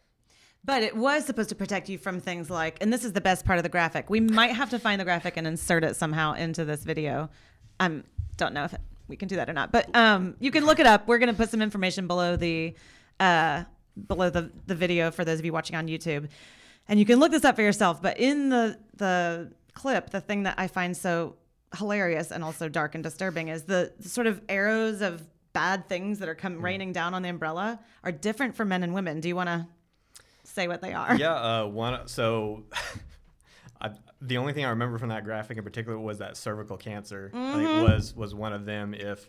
But 0.64 0.82
it 0.82 0.96
was 0.96 1.24
supposed 1.24 1.50
to 1.50 1.54
protect 1.54 1.88
you 1.88 1.96
from 1.96 2.20
things 2.20 2.50
like, 2.50 2.78
and 2.80 2.92
this 2.92 3.04
is 3.04 3.12
the 3.12 3.20
best 3.20 3.44
part 3.44 3.60
of 3.60 3.62
the 3.62 3.68
graphic. 3.68 4.10
We 4.10 4.18
might 4.18 4.50
have 4.50 4.70
to 4.70 4.80
find 4.80 5.00
the 5.00 5.04
graphic 5.04 5.36
and 5.36 5.46
insert 5.46 5.84
it 5.84 5.94
somehow 5.94 6.32
into 6.32 6.64
this 6.64 6.82
video. 6.82 7.30
I 7.78 8.02
don't 8.36 8.52
know 8.52 8.64
if 8.64 8.72
it, 8.74 8.80
we 9.08 9.16
can 9.16 9.28
do 9.28 9.36
that 9.36 9.48
or 9.48 9.52
not, 9.52 9.72
but 9.72 9.94
um, 9.94 10.36
you 10.40 10.50
can 10.50 10.66
look 10.66 10.78
it 10.78 10.86
up. 10.86 11.06
We're 11.06 11.18
going 11.18 11.28
to 11.28 11.34
put 11.34 11.50
some 11.50 11.62
information 11.62 12.06
below 12.06 12.36
the 12.36 12.74
uh, 13.20 13.64
below 14.06 14.30
the, 14.30 14.50
the 14.66 14.74
video 14.74 15.10
for 15.10 15.24
those 15.24 15.38
of 15.38 15.44
you 15.44 15.52
watching 15.52 15.76
on 15.76 15.86
YouTube, 15.86 16.28
and 16.88 16.98
you 16.98 17.06
can 17.06 17.18
look 17.18 17.32
this 17.32 17.44
up 17.44 17.56
for 17.56 17.62
yourself. 17.62 18.02
But 18.02 18.18
in 18.18 18.48
the 18.48 18.78
the 18.96 19.52
clip, 19.74 20.10
the 20.10 20.20
thing 20.20 20.44
that 20.44 20.54
I 20.58 20.66
find 20.66 20.96
so 20.96 21.36
hilarious 21.76 22.30
and 22.30 22.42
also 22.42 22.68
dark 22.68 22.94
and 22.94 23.04
disturbing 23.04 23.48
is 23.48 23.64
the, 23.64 23.92
the 23.98 24.08
sort 24.08 24.26
of 24.26 24.40
arrows 24.48 25.02
of 25.02 25.22
bad 25.52 25.88
things 25.88 26.18
that 26.20 26.28
are 26.28 26.34
come 26.34 26.60
raining 26.62 26.92
down 26.92 27.12
on 27.12 27.22
the 27.22 27.28
umbrella 27.28 27.80
are 28.04 28.12
different 28.12 28.54
for 28.54 28.64
men 28.64 28.82
and 28.82 28.94
women. 28.94 29.20
Do 29.20 29.28
you 29.28 29.36
want 29.36 29.48
to 29.48 29.66
say 30.44 30.68
what 30.68 30.80
they 30.80 30.92
are? 30.92 31.16
yeah. 31.16 31.34
Uh, 31.34 31.66
one. 31.66 32.06
So. 32.08 32.64
I, 33.80 33.90
the 34.20 34.38
only 34.38 34.52
thing 34.52 34.64
I 34.64 34.70
remember 34.70 34.98
from 34.98 35.10
that 35.10 35.24
graphic 35.24 35.58
in 35.58 35.64
particular 35.64 35.98
was 35.98 36.18
that 36.18 36.36
cervical 36.36 36.76
cancer. 36.76 37.30
Mm-hmm. 37.34 37.58
think 37.58 37.88
was 37.88 38.14
was 38.14 38.34
one 38.34 38.52
of 38.52 38.64
them. 38.64 38.94
If 38.94 39.28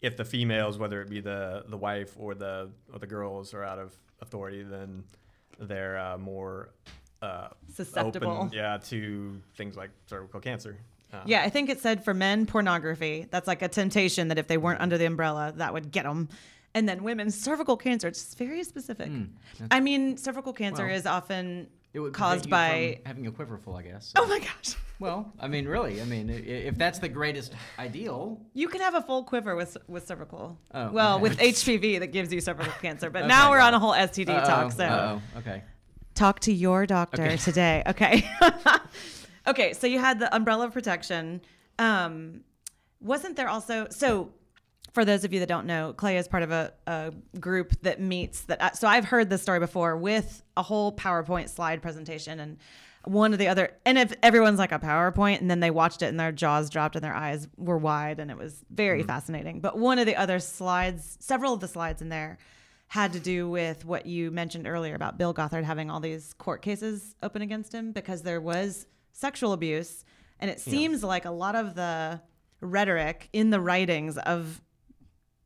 if 0.00 0.16
the 0.16 0.24
females, 0.24 0.78
whether 0.78 1.00
it 1.00 1.08
be 1.08 1.20
the 1.20 1.64
the 1.68 1.76
wife 1.76 2.14
or 2.18 2.34
the 2.34 2.70
or 2.92 2.98
the 2.98 3.06
girls, 3.06 3.54
are 3.54 3.64
out 3.64 3.78
of 3.78 3.94
authority, 4.20 4.62
then 4.62 5.04
they're 5.60 5.98
uh, 5.98 6.18
more 6.18 6.70
uh, 7.22 7.48
Susceptible. 7.74 8.30
open, 8.30 8.50
yeah, 8.52 8.76
to 8.76 9.40
things 9.56 9.76
like 9.76 9.90
cervical 10.06 10.40
cancer. 10.40 10.76
Uh, 11.12 11.20
Yeah, 11.26 11.42
I 11.42 11.48
think 11.48 11.68
it 11.70 11.80
said 11.80 12.04
for 12.04 12.14
men, 12.14 12.46
pornography. 12.46 13.26
That's 13.30 13.46
like 13.46 13.62
a 13.62 13.68
temptation 13.68 14.28
that 14.28 14.38
if 14.38 14.46
they 14.46 14.56
weren't 14.58 14.80
under 14.80 14.98
the 14.98 15.06
umbrella, 15.06 15.52
that 15.56 15.72
would 15.72 15.90
get 15.90 16.04
them. 16.04 16.28
And 16.74 16.88
then 16.88 17.02
women, 17.02 17.30
cervical 17.30 17.76
cancer. 17.76 18.08
It's 18.08 18.34
very 18.34 18.62
specific. 18.62 19.10
I 19.70 19.80
mean, 19.80 20.16
cervical 20.16 20.52
cancer 20.52 20.86
Well, 20.86 20.94
is 20.94 21.06
often 21.06 21.68
It 21.98 22.02
would 22.02 22.12
caused 22.14 22.48
by. 22.48 23.00
having 23.04 23.26
a 23.26 23.32
quiverful, 23.32 23.74
I 23.74 23.82
guess. 23.82 24.12
Oh 24.16 24.26
my 24.26 24.38
gosh. 24.38 24.76
Well, 25.00 25.32
I 25.38 25.46
mean, 25.46 25.68
really, 25.68 26.02
I 26.02 26.04
mean, 26.04 26.28
if 26.28 26.76
that's 26.76 26.98
the 26.98 27.08
greatest 27.08 27.52
ideal, 27.78 28.40
You 28.52 28.66
can 28.66 28.80
have 28.80 28.96
a 28.96 29.00
full 29.02 29.22
quiver 29.22 29.54
with 29.54 29.76
with 29.86 30.08
cervical. 30.08 30.58
Oh, 30.74 30.90
well, 30.90 31.14
okay. 31.14 31.22
with 31.22 31.38
HPV 31.54 32.00
that 32.00 32.08
gives 32.08 32.32
you 32.32 32.40
cervical 32.40 32.72
cancer. 32.82 33.08
But 33.08 33.20
Okay, 33.20 33.28
now 33.28 33.50
we're 33.52 33.60
on 33.60 33.74
a 33.74 33.78
whole 33.78 33.92
STD 33.92 34.26
talk. 34.44 34.72
So 34.72 34.84
uh-oh, 34.84 35.38
okay. 35.38 35.62
talk 36.16 36.40
to 36.40 36.52
your 36.52 36.84
doctor 36.84 37.22
Okay. 37.22 37.36
today. 37.48 37.84
Okay. 37.86 38.28
okay. 39.46 39.72
So 39.72 39.86
you 39.86 40.00
had 40.00 40.18
the 40.18 40.34
umbrella 40.34 40.66
of 40.66 40.72
protection. 40.72 41.42
Um, 41.78 42.40
wasn't 43.00 43.36
there 43.36 43.48
also 43.48 43.86
so? 43.90 44.30
For 44.92 45.04
those 45.04 45.24
of 45.24 45.32
you 45.32 45.40
that 45.40 45.48
don't 45.48 45.66
know, 45.66 45.92
Clay 45.92 46.16
is 46.16 46.28
part 46.28 46.42
of 46.42 46.50
a, 46.50 46.72
a 46.86 47.12
group 47.38 47.80
that 47.82 48.00
meets 48.00 48.42
that. 48.42 48.60
Uh, 48.60 48.72
so 48.72 48.88
I've 48.88 49.04
heard 49.04 49.30
this 49.30 49.42
story 49.42 49.60
before 49.60 49.96
with 49.96 50.42
a 50.56 50.62
whole 50.62 50.92
PowerPoint 50.92 51.48
slide 51.48 51.82
presentation, 51.82 52.40
and 52.40 52.56
one 53.04 53.32
of 53.32 53.38
the 53.38 53.48
other, 53.48 53.70
and 53.84 53.98
if 53.98 54.12
everyone's 54.22 54.58
like 54.58 54.72
a 54.72 54.78
PowerPoint, 54.78 55.40
and 55.40 55.50
then 55.50 55.60
they 55.60 55.70
watched 55.70 56.02
it 56.02 56.06
and 56.06 56.18
their 56.18 56.32
jaws 56.32 56.68
dropped 56.68 56.96
and 56.96 57.04
their 57.04 57.14
eyes 57.14 57.48
were 57.56 57.78
wide, 57.78 58.18
and 58.18 58.30
it 58.30 58.36
was 58.36 58.64
very 58.70 59.00
mm-hmm. 59.00 59.08
fascinating. 59.08 59.60
But 59.60 59.78
one 59.78 59.98
of 59.98 60.06
the 60.06 60.16
other 60.16 60.38
slides, 60.38 61.16
several 61.20 61.54
of 61.54 61.60
the 61.60 61.68
slides 61.68 62.02
in 62.02 62.08
there, 62.08 62.38
had 62.88 63.12
to 63.12 63.20
do 63.20 63.48
with 63.48 63.84
what 63.84 64.06
you 64.06 64.30
mentioned 64.30 64.66
earlier 64.66 64.94
about 64.94 65.18
Bill 65.18 65.34
Gothard 65.34 65.64
having 65.64 65.90
all 65.90 66.00
these 66.00 66.32
court 66.34 66.62
cases 66.62 67.14
open 67.22 67.42
against 67.42 67.72
him 67.72 67.92
because 67.92 68.22
there 68.22 68.40
was 68.40 68.86
sexual 69.12 69.52
abuse. 69.52 70.04
And 70.40 70.50
it 70.50 70.60
seems 70.60 71.04
like 71.04 71.24
a 71.24 71.30
lot 71.30 71.54
of 71.54 71.74
the 71.74 72.20
rhetoric 72.60 73.28
in 73.32 73.50
the 73.50 73.60
writings 73.60 74.16
of 74.18 74.62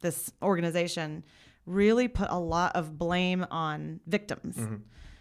this 0.03 0.33
organization 0.43 1.25
really 1.67 2.09
put 2.09 2.29
a 2.31 2.39
lot 2.39 2.75
of 2.77 2.99
blame 2.99 3.47
on 3.51 4.01
victims. 4.07 4.59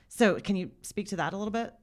So, 0.07 0.39
can 0.39 0.55
you 0.55 0.71
speak 0.81 1.07
to 1.09 1.15
that 1.17 1.33
a 1.33 1.38
little 1.38 1.51
bit? 1.51 1.73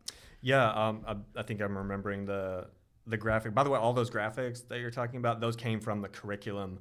Yeah, 0.43 0.69
um, 0.71 1.03
I, 1.07 1.17
I 1.41 1.43
think 1.43 1.61
I'm 1.63 1.77
remembering 1.77 2.27
the 2.27 2.67
the 3.07 3.17
graphic. 3.17 3.55
By 3.55 3.65
the 3.65 3.71
way, 3.71 3.79
all 3.79 3.93
those 3.95 4.11
graphics 4.11 4.69
that 4.69 4.81
you're 4.81 4.91
talking 4.91 5.17
about, 5.19 5.41
those 5.41 5.57
came 5.57 5.81
from 5.81 6.03
the 6.03 6.09
curriculum, 6.09 6.79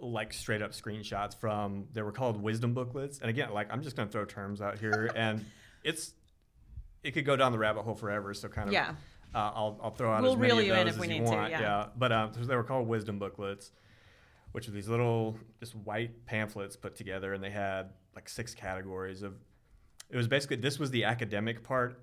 like 0.00 0.32
straight 0.32 0.62
up 0.62 0.72
screenshots 0.72 1.36
from. 1.36 1.86
They 1.92 2.02
were 2.02 2.12
called 2.12 2.42
wisdom 2.42 2.74
booklets. 2.74 3.20
And 3.20 3.30
again, 3.30 3.52
like 3.52 3.68
I'm 3.72 3.82
just 3.82 3.96
gonna 3.96 4.10
throw 4.10 4.24
terms 4.24 4.60
out 4.60 4.78
here, 4.78 5.10
and 5.16 5.44
it's 5.84 6.12
it 7.04 7.12
could 7.12 7.24
go 7.24 7.36
down 7.36 7.52
the 7.52 7.58
rabbit 7.58 7.82
hole 7.82 7.94
forever. 7.94 8.34
So 8.34 8.48
kind 8.48 8.68
of 8.68 8.72
Yeah. 8.72 8.94
Uh, 9.32 9.38
I'll 9.54 9.80
I'll 9.80 9.90
throw 9.92 10.12
out 10.12 10.22
We'll 10.22 10.32
as 10.32 10.38
many 10.38 10.52
reel 10.52 10.58
of 10.58 10.66
you 10.66 10.74
in 10.74 10.86
those 10.86 10.94
if 10.96 11.00
we 11.00 11.06
as 11.06 11.12
you 11.14 11.20
need 11.20 11.26
to, 11.30 11.36
want. 11.36 11.50
yeah. 11.52 11.86
But 11.96 12.10
um, 12.10 12.32
so 12.34 12.40
they 12.40 12.56
were 12.56 12.64
called 12.64 12.88
wisdom 12.88 13.18
booklets, 13.20 13.70
which 14.52 14.68
are 14.68 14.72
these 14.72 14.88
little 14.88 15.36
just 15.58 15.74
white 15.74 16.26
pamphlets 16.26 16.76
put 16.76 16.96
together, 16.96 17.34
and 17.34 17.42
they 17.42 17.50
had 17.50 17.90
like 18.14 18.28
six 18.28 18.54
categories 18.54 19.22
of. 19.22 19.34
It 20.10 20.16
was 20.16 20.26
basically 20.26 20.56
this 20.56 20.78
was 20.78 20.90
the 20.90 21.04
academic 21.04 21.62
part 21.62 22.00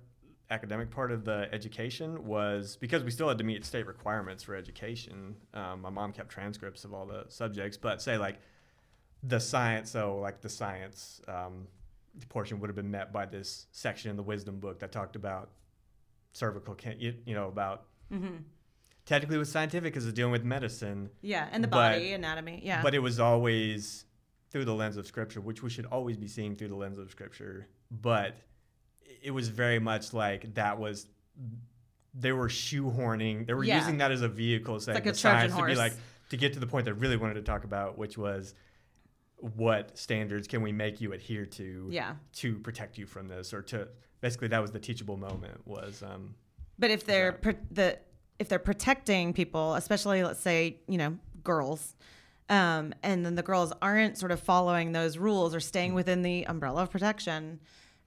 academic 0.50 0.90
part 0.90 1.12
of 1.12 1.24
the 1.24 1.46
education 1.52 2.24
was 2.24 2.76
because 2.76 3.04
we 3.04 3.10
still 3.10 3.28
had 3.28 3.36
to 3.36 3.44
meet 3.44 3.64
state 3.66 3.86
requirements 3.86 4.42
for 4.42 4.54
education. 4.54 5.36
Um, 5.52 5.82
my 5.82 5.90
mom 5.90 6.12
kept 6.12 6.30
transcripts 6.30 6.84
of 6.84 6.94
all 6.94 7.04
the 7.06 7.24
subjects, 7.28 7.76
but 7.76 8.00
say 8.00 8.16
like 8.16 8.38
the 9.22 9.38
science, 9.40 9.90
so 9.90 10.16
like 10.18 10.40
the 10.40 10.48
science 10.48 11.20
um, 11.28 11.66
portion 12.30 12.60
would 12.60 12.68
have 12.68 12.76
been 12.76 12.90
met 12.90 13.12
by 13.12 13.26
this 13.26 13.66
section 13.72 14.10
in 14.10 14.16
the 14.16 14.22
wisdom 14.22 14.58
book 14.58 14.78
that 14.80 14.90
talked 14.90 15.16
about 15.16 15.50
cervical, 16.32 16.74
can- 16.74 16.98
you, 16.98 17.14
you 17.26 17.34
know, 17.34 17.48
about 17.48 17.84
technically 19.08 19.36
it 19.36 19.38
was 19.38 19.50
scientific 19.50 19.84
because 19.94 20.04
it's 20.06 20.14
dealing 20.14 20.32
with 20.32 20.44
medicine, 20.44 21.08
Yeah. 21.22 21.48
And 21.50 21.64
the 21.64 21.68
But- 21.68 21.92
body, 21.94 22.12
anatomy. 22.12 22.60
Yeah. 22.62 22.82
but 22.82 22.94
it 22.94 22.98
was 22.98 23.18
always 23.18 24.04
through 24.50 24.66
the 24.66 24.74
lens 24.74 24.98
of 24.98 25.06
scripture, 25.06 25.40
which 25.40 25.62
we 25.62 25.70
should 25.70 25.86
always 25.86 26.18
be 26.18 26.28
seeing 26.28 26.56
through 26.56 26.68
the 26.68 26.74
lens 26.76 26.98
of 26.98 27.10
scripture. 27.10 27.66
But 27.90 28.36
it 29.22 29.30
was 29.30 29.48
very 29.48 29.78
much 29.78 30.12
like 30.12 30.54
that 30.54 30.78
was 30.78 31.06
they 32.12 32.32
were 32.32 32.48
shoehorning, 32.48 33.46
they 33.46 33.54
were 33.54 33.64
Yeah. 33.64 33.78
using 33.78 33.96
that 33.98 34.12
as 34.12 34.20
a 34.20 34.28
vehicle, 34.28 34.78
say 34.80 34.92
like 34.92 35.06
a 35.06 35.14
science 35.14 35.54
to 35.54 35.64
be 35.64 35.74
like 35.74 35.94
to 36.28 36.36
get 36.36 36.52
to 36.52 36.60
the 36.60 36.66
point 36.66 36.84
they 36.84 36.92
really 36.92 37.16
wanted 37.16 37.34
to 37.34 37.42
talk 37.42 37.64
about, 37.64 37.96
which 37.96 38.18
was 38.18 38.54
what 39.38 39.96
standards 39.96 40.46
can 40.48 40.60
we 40.60 40.72
make 40.72 41.00
you 41.00 41.14
adhere 41.14 41.46
to 41.46 41.88
yeah. 41.90 42.16
to 42.34 42.58
protect 42.58 42.98
you 42.98 43.06
from 43.06 43.26
this, 43.28 43.54
or 43.54 43.62
to 43.62 43.88
basically 44.20 44.48
that 44.48 44.58
was 44.60 44.70
the 44.72 44.80
teachable 44.80 45.16
moment 45.16 45.66
was 45.66 46.02
um, 46.02 46.34
But 46.78 46.90
if 46.90 47.06
they're 47.06 47.38
the 47.70 47.98
if 48.38 48.48
they're 48.48 48.58
protecting 48.58 49.32
people, 49.32 49.74
especially 49.74 50.22
let's 50.22 50.40
say 50.40 50.78
you 50.88 50.98
know 50.98 51.18
girls, 51.44 51.94
um, 52.48 52.94
and 53.02 53.24
then 53.26 53.34
the 53.34 53.42
girls 53.42 53.72
aren't 53.82 54.16
sort 54.18 54.32
of 54.32 54.40
following 54.40 54.92
those 54.92 55.18
rules 55.18 55.54
or 55.54 55.60
staying 55.60 55.94
within 55.94 56.22
the 56.22 56.46
umbrella 56.46 56.82
of 56.82 56.90
protection. 56.90 57.60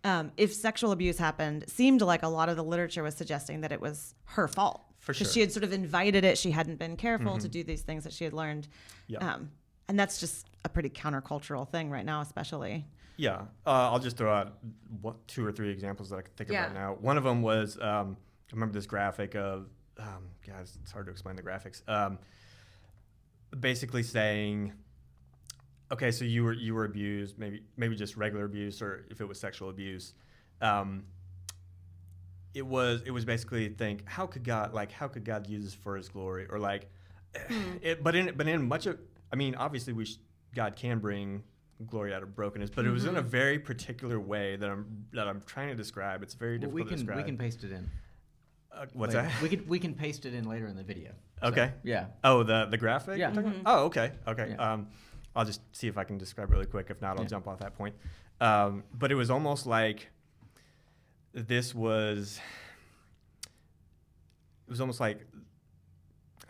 Um, 0.03 0.31
if 0.35 0.51
sexual 0.53 0.91
abuse 0.91 1.17
happened, 1.19 1.65
seemed 1.67 2.01
like 2.01 2.23
a 2.23 2.27
lot 2.27 2.49
of 2.49 2.55
the 2.55 2.63
literature 2.63 3.03
was 3.03 3.13
suggesting 3.15 3.61
that 3.61 3.71
it 3.71 3.79
was 3.79 4.15
her 4.25 4.47
fault 4.47 4.81
For 4.99 5.13
because 5.13 5.17
sure. 5.17 5.25
Mm-hmm. 5.27 5.33
she 5.33 5.39
had 5.41 5.51
sort 5.51 5.63
of 5.63 5.73
invited 5.73 6.23
it. 6.25 6.39
She 6.39 6.49
hadn't 6.49 6.79
been 6.79 6.97
careful 6.97 7.37
to 7.37 7.47
do 7.47 7.63
these 7.63 7.81
things 7.83 8.03
that 8.05 8.13
she 8.13 8.23
had 8.23 8.33
learned. 8.33 8.67
Yeah. 9.07 9.19
Um, 9.19 9.51
and 9.87 9.99
that's 9.99 10.19
just 10.19 10.47
a 10.65 10.69
pretty 10.69 10.89
countercultural 10.89 11.69
thing 11.69 11.91
right 11.91 12.05
now, 12.05 12.21
especially. 12.21 12.85
Yeah, 13.17 13.41
uh, 13.67 13.91
I'll 13.91 13.99
just 13.99 14.17
throw 14.17 14.33
out 14.33 14.57
one, 15.01 15.15
two 15.27 15.45
or 15.45 15.51
three 15.51 15.69
examples 15.69 16.09
that 16.09 16.15
I 16.17 16.21
can 16.23 16.31
think 16.35 16.49
of 16.49 16.53
Yeah. 16.55 16.63
right 16.63 16.73
now. 16.73 16.97
One 16.99 17.17
of 17.17 17.23
them 17.23 17.43
was 17.43 17.77
um, 17.79 18.17
I 18.49 18.53
remember 18.53 18.73
this 18.73 18.87
graphic 18.87 19.35
of 19.35 19.67
um, 20.01 20.23
guys. 20.47 20.77
It's 20.81 20.91
hard 20.91 21.05
to 21.05 21.11
explain 21.11 21.35
the 21.35 21.41
graphics. 21.43 21.81
Um, 21.87 22.17
basically 23.59 24.03
saying, 24.03 24.73
okay, 25.91 26.11
so 26.11 26.25
you 26.25 26.43
were 26.43 26.53
you 26.53 26.73
were 26.73 26.85
abused, 26.85 27.37
maybe 27.37 27.63
maybe 27.77 27.95
just 27.95 28.17
regular 28.17 28.45
abuse, 28.45 28.81
or 28.81 29.05
if 29.09 29.21
it 29.21 29.27
was 29.27 29.39
sexual 29.39 29.69
abuse. 29.69 30.13
Um, 30.61 31.03
it 32.53 32.65
was 32.65 33.01
it 33.05 33.11
was 33.11 33.25
basically 33.25 33.69
think 33.69 34.07
how 34.07 34.25
could 34.27 34.43
God 34.43 34.73
like 34.73 34.91
how 34.91 35.07
could 35.07 35.23
God 35.23 35.47
use 35.47 35.63
this 35.63 35.73
for 35.73 35.95
His 35.95 36.09
glory 36.09 36.47
or 36.49 36.59
like, 36.59 36.89
it, 37.81 38.03
but 38.03 38.15
in 38.15 38.33
but 38.35 38.47
in 38.47 38.67
much 38.67 38.85
of 38.85 38.99
I 39.31 39.35
mean 39.35 39.55
obviously 39.55 39.93
we 39.93 40.05
sh- 40.05 40.17
God 40.53 40.75
can 40.75 40.99
bring 40.99 41.43
glory 41.87 42.13
out 42.13 42.21
of 42.23 42.35
brokenness, 42.35 42.69
but 42.69 42.85
it 42.85 42.91
was 42.91 43.05
in 43.05 43.15
a 43.15 43.21
very 43.21 43.57
particular 43.57 44.19
way 44.19 44.55
that 44.55 44.69
I'm 44.69 45.05
that 45.13 45.27
I'm 45.27 45.41
trying 45.45 45.69
to 45.69 45.75
describe. 45.75 46.21
It's 46.23 46.33
very 46.33 46.57
Well, 46.59 46.69
difficult 46.69 46.75
we 46.75 46.83
to 46.83 46.89
can 46.89 46.97
describe. 46.97 47.17
we 47.17 47.23
can 47.23 47.37
paste 47.37 47.63
it 47.63 47.71
in. 47.71 47.89
Uh, 48.73 48.85
what's 48.93 49.13
later. 49.13 49.27
that? 49.27 49.41
We 49.41 49.49
can 49.49 49.67
we 49.67 49.79
can 49.79 49.93
paste 49.93 50.25
it 50.25 50.33
in 50.33 50.45
later 50.47 50.67
in 50.67 50.75
the 50.75 50.83
video. 50.83 51.11
So, 51.41 51.47
Okay. 51.47 51.71
yeah. 51.83 52.07
Oh, 52.23 52.43
the 52.43 52.65
the 52.65 52.77
graphic. 52.77 53.17
Yeah. 53.17 53.31
you're 53.33 53.43
talking 53.43 53.59
about? 53.61 53.79
Oh, 53.79 53.85
okay, 53.85 54.11
okay. 54.27 54.49
Yeah. 54.57 54.73
Um, 54.73 54.87
I'll 55.35 55.45
just 55.45 55.61
see 55.75 55.87
if 55.87 55.97
I 55.97 56.03
can 56.03 56.17
describe 56.17 56.51
really 56.51 56.65
quick. 56.65 56.87
If 56.89 57.01
not, 57.01 57.17
I'll 57.17 57.23
Yeah. 57.23 57.29
jump 57.29 57.47
off 57.47 57.59
that 57.59 57.75
point. 57.77 57.95
Um, 58.39 58.83
but 58.93 59.11
it 59.11 59.15
was 59.15 59.29
almost 59.29 59.65
like 59.65 60.09
this 61.33 61.73
was. 61.75 62.39
It 64.67 64.69
was 64.69 64.81
almost 64.81 64.99
like 64.99 65.25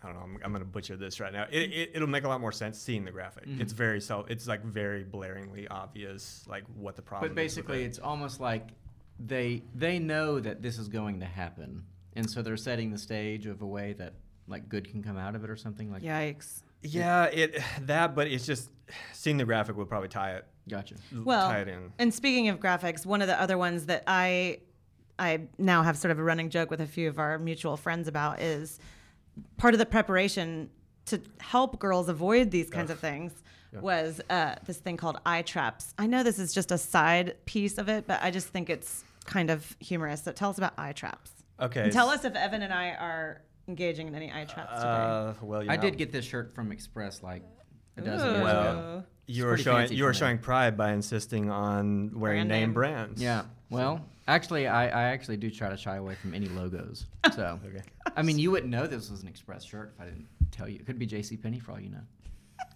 I 0.04 0.08
don't 0.08 0.16
know. 0.16 0.22
I'm, 0.24 0.40
I'm 0.46 0.52
going 0.52 0.64
to 0.64 0.70
butcher 0.70 0.96
this 0.98 1.20
right 1.20 1.32
now. 1.32 1.46
It, 1.52 1.72
it, 1.72 1.92
it'll 1.96 2.08
make 2.08 2.24
a 2.24 2.28
lot 2.28 2.42
more 2.42 2.52
sense 2.52 2.80
seeing 2.80 3.06
the 3.06 3.12
graphic. 3.12 3.46
Mhm. 3.48 3.60
It's 3.62 3.74
very 3.74 4.02
self. 4.02 4.30
It's 4.32 4.48
like 4.48 4.64
very 4.64 5.04
blaringly 5.04 5.68
obvious, 5.70 6.44
like 6.48 6.64
what 6.76 6.96
the 6.96 7.02
problem. 7.04 7.30
But 7.30 7.36
basically, 7.36 7.80
is 7.80 7.84
with 7.84 7.90
it's 7.92 8.00
almost 8.00 8.40
like 8.40 8.70
they 9.20 9.64
they 9.76 10.00
know 10.00 10.40
that 10.40 10.62
this 10.62 10.80
is 10.80 10.88
going 10.88 11.20
to 11.20 11.26
happen, 11.28 11.84
and 12.16 12.30
so 12.30 12.42
they're 12.42 12.58
setting 12.58 12.92
the 12.92 12.98
stage 12.98 13.46
of 13.46 13.62
a 13.62 13.68
way 13.68 13.94
that 13.94 14.14
like 14.48 14.70
good 14.70 14.90
can 14.90 15.02
come 15.04 15.18
out 15.18 15.36
of 15.36 15.44
it 15.44 15.50
or 15.50 15.56
something 15.56 15.92
like. 15.92 16.04
Yikes. 16.04 16.64
yeah, 16.82 17.26
it 17.26 17.62
that. 17.82 18.16
But 18.16 18.28
it's 18.28 18.46
just 18.46 18.70
seeing 19.14 19.38
the 19.38 19.46
graphic 19.46 19.78
would 19.78 19.90
probably 19.90 20.10
tie 20.10 20.32
it. 20.32 20.46
Gotcha. 20.70 20.96
Well, 21.24 21.50
tie 21.50 21.62
it 21.62 21.68
in. 21.68 21.92
And 21.98 22.14
speaking 22.14 22.50
of 22.50 22.60
graphics, 22.60 23.06
one 23.06 23.22
of 23.22 23.28
the 23.28 23.40
other 23.40 23.58
ones 23.58 23.86
that 23.88 24.04
I 24.08 24.60
I 25.18 25.42
now 25.58 25.84
have 25.84 25.98
sort 25.98 26.12
of 26.12 26.20
a 26.20 26.24
running 26.24 26.50
joke 26.50 26.70
with 26.70 26.82
a 26.82 26.88
few 26.88 27.08
of 27.08 27.20
our 27.20 27.38
mutual 27.38 27.78
friends 27.78 28.08
about 28.08 28.42
is 28.42 28.80
part 29.58 29.74
of 29.74 29.80
the 29.80 29.86
preparation 29.86 30.70
to 31.06 31.22
help 31.40 31.80
girls 31.80 32.10
avoid 32.10 32.52
these 32.52 32.70
kinds 32.70 32.92
of 32.92 33.00
things 33.00 33.32
was 33.80 34.20
uh, 34.30 34.56
this 34.66 34.78
thing 34.78 34.98
called 34.98 35.20
eye 35.26 35.42
traps. 35.42 35.94
I 35.98 36.06
know 36.06 36.24
this 36.24 36.40
is 36.40 36.54
just 36.54 36.72
a 36.72 36.78
side 36.78 37.36
piece 37.46 37.78
of 37.78 37.88
it, 37.88 38.06
but 38.06 38.22
I 38.22 38.30
just 38.32 38.48
think 38.50 38.70
it's 38.70 39.04
kind 39.26 39.50
of 39.50 39.76
humorous. 39.80 40.24
So 40.24 40.32
tell 40.32 40.50
us 40.50 40.58
about 40.58 40.74
eye 40.78 40.92
traps. 40.92 41.32
Okay. 41.62 41.90
Tell 41.92 42.10
us 42.10 42.26
if 42.26 42.36
Evan 42.36 42.62
and 42.64 42.74
I 42.74 42.90
are 42.92 43.42
engaging 43.68 44.08
in 44.08 44.16
any 44.16 44.32
eye 44.32 44.46
traps 44.46 44.76
today. 44.78 44.88
Uh, 44.90 45.34
well, 45.42 45.64
you 45.64 45.70
I 45.70 45.76
know, 45.76 45.82
did 45.84 45.98
get 45.98 46.12
this 46.12 46.26
shirt 46.26 46.54
from 46.54 46.72
Express 46.72 47.22
like 47.24 47.44
a 47.98 48.02
dozen 48.02 48.28
Ooh. 48.28 48.32
years 48.32 48.44
Well, 48.44 48.62
ago. 48.72 49.04
You 49.28 49.44
It's 49.44 49.50
were 49.52 49.58
showing 49.58 49.92
you 49.94 50.04
were 50.04 50.14
showing 50.14 50.38
pride 50.40 50.76
by 50.76 50.92
insisting 50.94 51.50
on 51.50 52.20
wearing 52.20 52.38
Brand 52.48 52.50
name 52.50 52.60
name. 52.70 52.74
brands. 52.74 53.22
Yeah. 53.22 53.44
Well, 53.70 54.06
actually, 54.28 54.68
I, 54.68 54.88
I 54.88 55.04
actually 55.14 55.38
do 55.38 55.50
try 55.50 55.70
to 55.70 55.78
shy 55.78 55.96
away 55.96 56.16
from 56.16 56.34
any 56.34 56.48
logos. 56.48 57.06
So, 57.36 57.60
Okay. 57.66 57.84
I 58.18 58.24
mean, 58.24 58.38
you 58.40 58.52
wouldn't 58.52 58.70
know 58.72 58.88
this 58.88 59.10
was 59.10 59.22
an 59.22 59.30
Express 59.30 59.64
shirt 59.64 59.94
if 59.96 60.02
I 60.02 60.06
didn't 60.06 60.28
tell 60.52 60.68
you. 60.68 60.76
It 60.80 60.86
could 60.86 61.00
be 61.00 61.06
J.C. 61.06 61.38
Penney 61.38 61.60
for 61.60 61.72
all 61.72 61.80
you 61.80 61.90
know. 61.92 62.02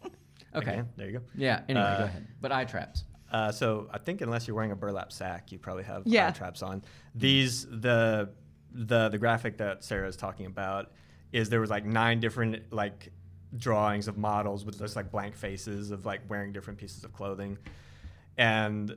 Okay. 0.56 0.84
There 0.96 1.08
you 1.10 1.20
go. 1.20 1.26
Yeah. 1.36 1.62
Anyway, 1.68 1.84
Uh, 1.86 1.98
go 1.98 2.04
ahead. 2.06 2.28
But 2.40 2.54
eye 2.54 2.64
traps. 2.64 3.04
Uh, 3.30 3.52
so 3.52 3.90
I 3.92 3.98
think 3.98 4.22
unless 4.22 4.48
you're 4.48 4.56
wearing 4.56 4.72
a 4.72 4.76
burlap 4.76 5.12
sack, 5.12 5.52
you 5.52 5.60
probably 5.60 5.84
have 5.84 6.04
Yeah. 6.06 6.30
eye 6.30 6.32
traps 6.32 6.62
on. 6.64 6.82
These 7.14 7.66
the 7.68 8.30
the 8.78 9.10
the 9.10 9.18
graphic 9.18 9.58
that 9.60 9.84
Sarah 9.84 10.08
is 10.08 10.16
talking 10.18 10.46
about 10.46 10.92
is 11.32 11.50
there 11.50 11.62
was 11.62 11.70
like 11.70 11.86
nine 11.86 12.20
different 12.20 12.72
like 12.74 13.10
drawings 13.58 14.08
of 14.10 14.18
models 14.18 14.66
with 14.66 14.78
just 14.78 14.96
like 14.98 15.10
blank 15.12 15.34
faces 15.36 15.92
of 15.92 16.06
like 16.06 16.22
wearing 16.30 16.52
different 16.52 16.78
pieces 16.78 17.04
of 17.06 17.14
clothing, 17.14 17.58
and 18.38 18.96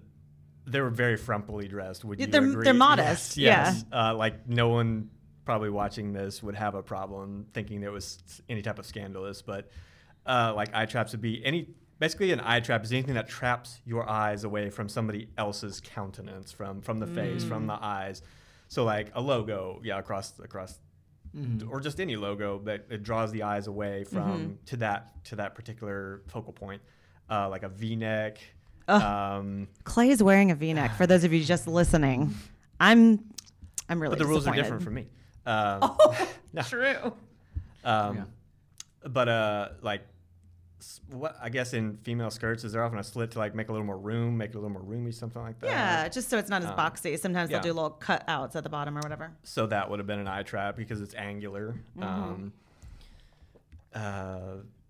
they 0.66 0.80
were 0.80 0.90
very 0.90 1.16
frumpily 1.16 1.68
dressed. 1.68 2.04
Would 2.04 2.18
Yeah, 2.18 2.26
you 2.26 2.32
they're- 2.32 2.50
agree? 2.50 2.64
they're 2.64 2.74
modest, 2.74 3.36
Yes. 3.36 3.76
yes. 3.76 3.84
Uh, 3.92 4.14
like 4.14 4.48
no 4.48 4.68
one 4.68 5.10
probably 5.44 5.70
watching 5.70 6.12
this 6.12 6.42
would 6.42 6.54
have 6.54 6.74
a 6.74 6.82
problem 6.82 7.46
thinking 7.54 7.80
there 7.80 7.92
was 7.92 8.18
any 8.50 8.60
type 8.60 8.78
of 8.78 8.84
scandalous, 8.84 9.40
but 9.40 9.70
uh, 10.26 10.52
like 10.54 10.74
eye 10.74 10.84
traps 10.84 11.12
would 11.12 11.22
be 11.22 11.42
any 11.44 11.70
basically 11.98 12.32
an 12.32 12.40
eye 12.44 12.60
trap 12.60 12.84
is 12.84 12.92
anything 12.92 13.14
that 13.14 13.28
traps 13.28 13.80
your 13.86 14.08
eyes 14.08 14.44
away 14.44 14.68
from 14.70 14.88
somebody 14.88 15.28
else's 15.38 15.80
countenance 15.80 16.52
from 16.52 16.82
from 16.82 16.98
the 16.98 17.06
face 17.06 17.42
from 17.42 17.66
the 17.66 17.78
eyes 17.80 18.22
so 18.68 18.84
like 18.84 19.10
a 19.14 19.20
logo 19.20 19.80
yeah 19.84 19.98
across 19.98 20.38
across 20.38 20.78
Mm-hmm. 21.36 21.70
or 21.70 21.78
just 21.78 22.00
any 22.00 22.16
logo 22.16 22.58
that 22.60 22.86
it 22.88 23.02
draws 23.02 23.30
the 23.32 23.42
eyes 23.42 23.66
away 23.66 24.04
from 24.04 24.58
to 24.64 24.78
that 24.78 25.22
to 25.26 25.36
that 25.36 25.54
particular 25.54 26.22
focal 26.28 26.54
point 26.54 26.80
uh, 27.28 27.50
like 27.50 27.64
a 27.64 27.68
v-neck 27.68 28.38
um, 28.88 29.68
Clay 29.84 30.08
is 30.08 30.22
wearing 30.22 30.50
a 30.50 30.54
V-neck. 30.54 30.96
For 30.96 31.06
those 31.06 31.24
of 31.24 31.32
you 31.34 31.44
just 31.44 31.66
listening, 31.68 32.34
I'm 32.80 33.22
I'm 33.90 34.00
really 34.00 34.12
but 34.16 34.18
the 34.20 34.24
rules 34.24 34.46
are 34.46 34.54
different 34.54 34.82
for 34.82 34.90
me 34.90 35.06
um, 35.44 35.96
no. 36.54 36.62
True. 36.62 37.12
Um, 37.84 38.16
Yeah. 38.16 38.24
But 39.06 39.28
uh, 39.28 39.68
like, 39.82 40.00
s- 40.00 40.08
what 41.10 41.36
I 41.42 41.48
guess 41.48 41.74
in 41.74 41.96
female 41.98 42.30
skirts 42.30 42.62
is 42.64 42.72
there 42.72 42.84
often 42.84 42.98
a 42.98 43.04
slit 43.04 43.30
to 43.32 43.38
like 43.38 43.54
make 43.54 43.68
a 43.68 43.72
little 43.72 43.86
more 43.86 43.98
room, 43.98 44.36
make 44.36 44.50
it 44.50 44.54
a 44.54 44.58
little 44.58 44.70
more 44.70 44.82
roomy, 44.82 45.10
something 45.12 45.42
like 45.42 45.58
that. 45.60 45.70
Yeah, 45.70 46.08
just 46.08 46.28
so 46.30 46.38
it's 46.38 46.48
not 46.50 46.62
as 46.62 46.68
Um, 46.70 46.76
boxy. 46.76 47.18
Sometimes 47.18 47.50
yeah. 47.50 47.58
they'll 47.58 47.72
do 47.72 47.80
little 47.80 47.98
cutouts 48.00 48.54
at 48.56 48.62
the 48.62 48.68
bottom 48.70 48.96
or 48.96 49.00
whatever. 49.00 49.32
So 49.42 49.66
that 49.66 49.90
would 49.90 49.98
have 49.98 50.06
been 50.06 50.18
an 50.20 50.28
eye 50.28 50.42
trap 50.44 50.76
because 50.76 51.00
it's 51.00 51.14
angular. 51.14 51.74
Mm-hmm. 51.98 52.02
Um, 52.02 52.52
uh, 53.94 54.40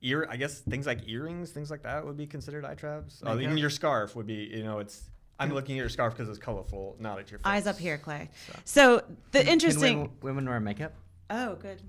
ear, 0.02 0.26
I 0.30 0.36
guess 0.36 0.60
things 0.60 0.86
like 0.86 1.08
earrings, 1.08 1.50
things 1.50 1.70
like 1.70 1.82
that 1.82 2.04
would 2.04 2.16
be 2.16 2.26
considered 2.26 2.64
eye 2.64 2.74
traps. 2.74 3.22
Oh, 3.24 3.38
even 3.38 3.56
your 3.58 3.70
scarf 3.70 4.14
would 4.16 4.26
be. 4.26 4.50
You 4.54 4.64
know, 4.64 4.78
it's. 4.80 5.10
I'm 5.40 5.54
looking 5.54 5.76
at 5.78 5.82
your 5.82 5.88
scarf 5.88 6.14
because 6.16 6.28
it's 6.28 6.38
colorful, 6.38 6.96
not 6.98 7.20
at 7.20 7.30
your 7.30 7.38
face. 7.38 7.46
Eyes 7.46 7.66
up 7.68 7.78
here, 7.78 7.96
Clay. 7.96 8.28
So- 8.64 8.98
So 8.98 9.04
the 9.30 9.38
Can 9.40 9.48
interesting. 9.48 9.98
women, 10.00 10.16
women 10.20 10.48
wear 10.48 10.58
makeup? 10.60 10.94
Oh, 11.30 11.54
good. 11.54 11.80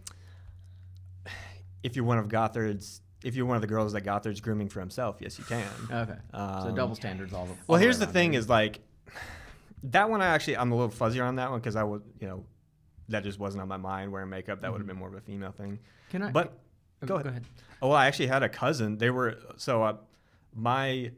If 1.81 1.95
you're 1.95 2.05
one 2.05 2.17
of 2.19 2.27
Gothard's, 2.27 3.01
if 3.23 3.35
you're 3.35 3.45
one 3.45 3.55
of 3.55 3.61
the 3.61 3.67
girls 3.67 3.93
that 3.93 4.01
Gothard's 4.03 4.41
grooming 4.41 4.69
for 4.69 4.79
himself, 4.79 5.17
yes, 5.19 5.37
you 5.37 5.45
can. 5.45 5.67
Okay. 5.91 6.15
so 6.31 6.37
Um, 6.39 6.75
double 6.75 6.95
standards 6.95 7.33
all 7.33 7.45
the 7.45 7.53
Well, 7.67 7.79
here's 7.79 7.99
the 7.99 8.07
thing: 8.07 8.31
here. 8.33 8.39
is 8.39 8.49
like 8.49 8.79
that 9.83 10.09
one. 10.09 10.21
I 10.21 10.27
actually 10.27 10.57
I'm 10.57 10.71
a 10.71 10.75
little 10.75 10.91
fuzzier 10.91 11.27
on 11.27 11.35
that 11.35 11.51
one 11.51 11.59
because 11.59 11.75
I 11.75 11.83
was, 11.83 12.01
you 12.19 12.27
know, 12.27 12.45
that 13.09 13.23
just 13.23 13.39
wasn't 13.39 13.61
on 13.61 13.67
my 13.67 13.77
mind 13.77 14.11
wearing 14.11 14.29
makeup. 14.29 14.61
That 14.61 14.71
would 14.71 14.79
have 14.79 14.87
been 14.87 14.97
more 14.97 15.09
of 15.09 15.15
a 15.15 15.21
female 15.21 15.51
thing. 15.51 15.79
Can 16.09 16.23
I? 16.23 16.31
But 16.31 16.57
can- 16.99 17.07
go 17.07 17.15
oh, 17.15 17.17
ahead. 17.17 17.25
Go 17.25 17.29
ahead. 17.31 17.43
oh, 17.81 17.87
well, 17.89 17.97
I 17.97 18.07
actually 18.07 18.27
had 18.27 18.43
a 18.43 18.49
cousin. 18.49 18.97
They 18.97 19.09
were 19.09 19.37
so 19.57 19.83
uh, 19.83 19.97
my 20.55 21.11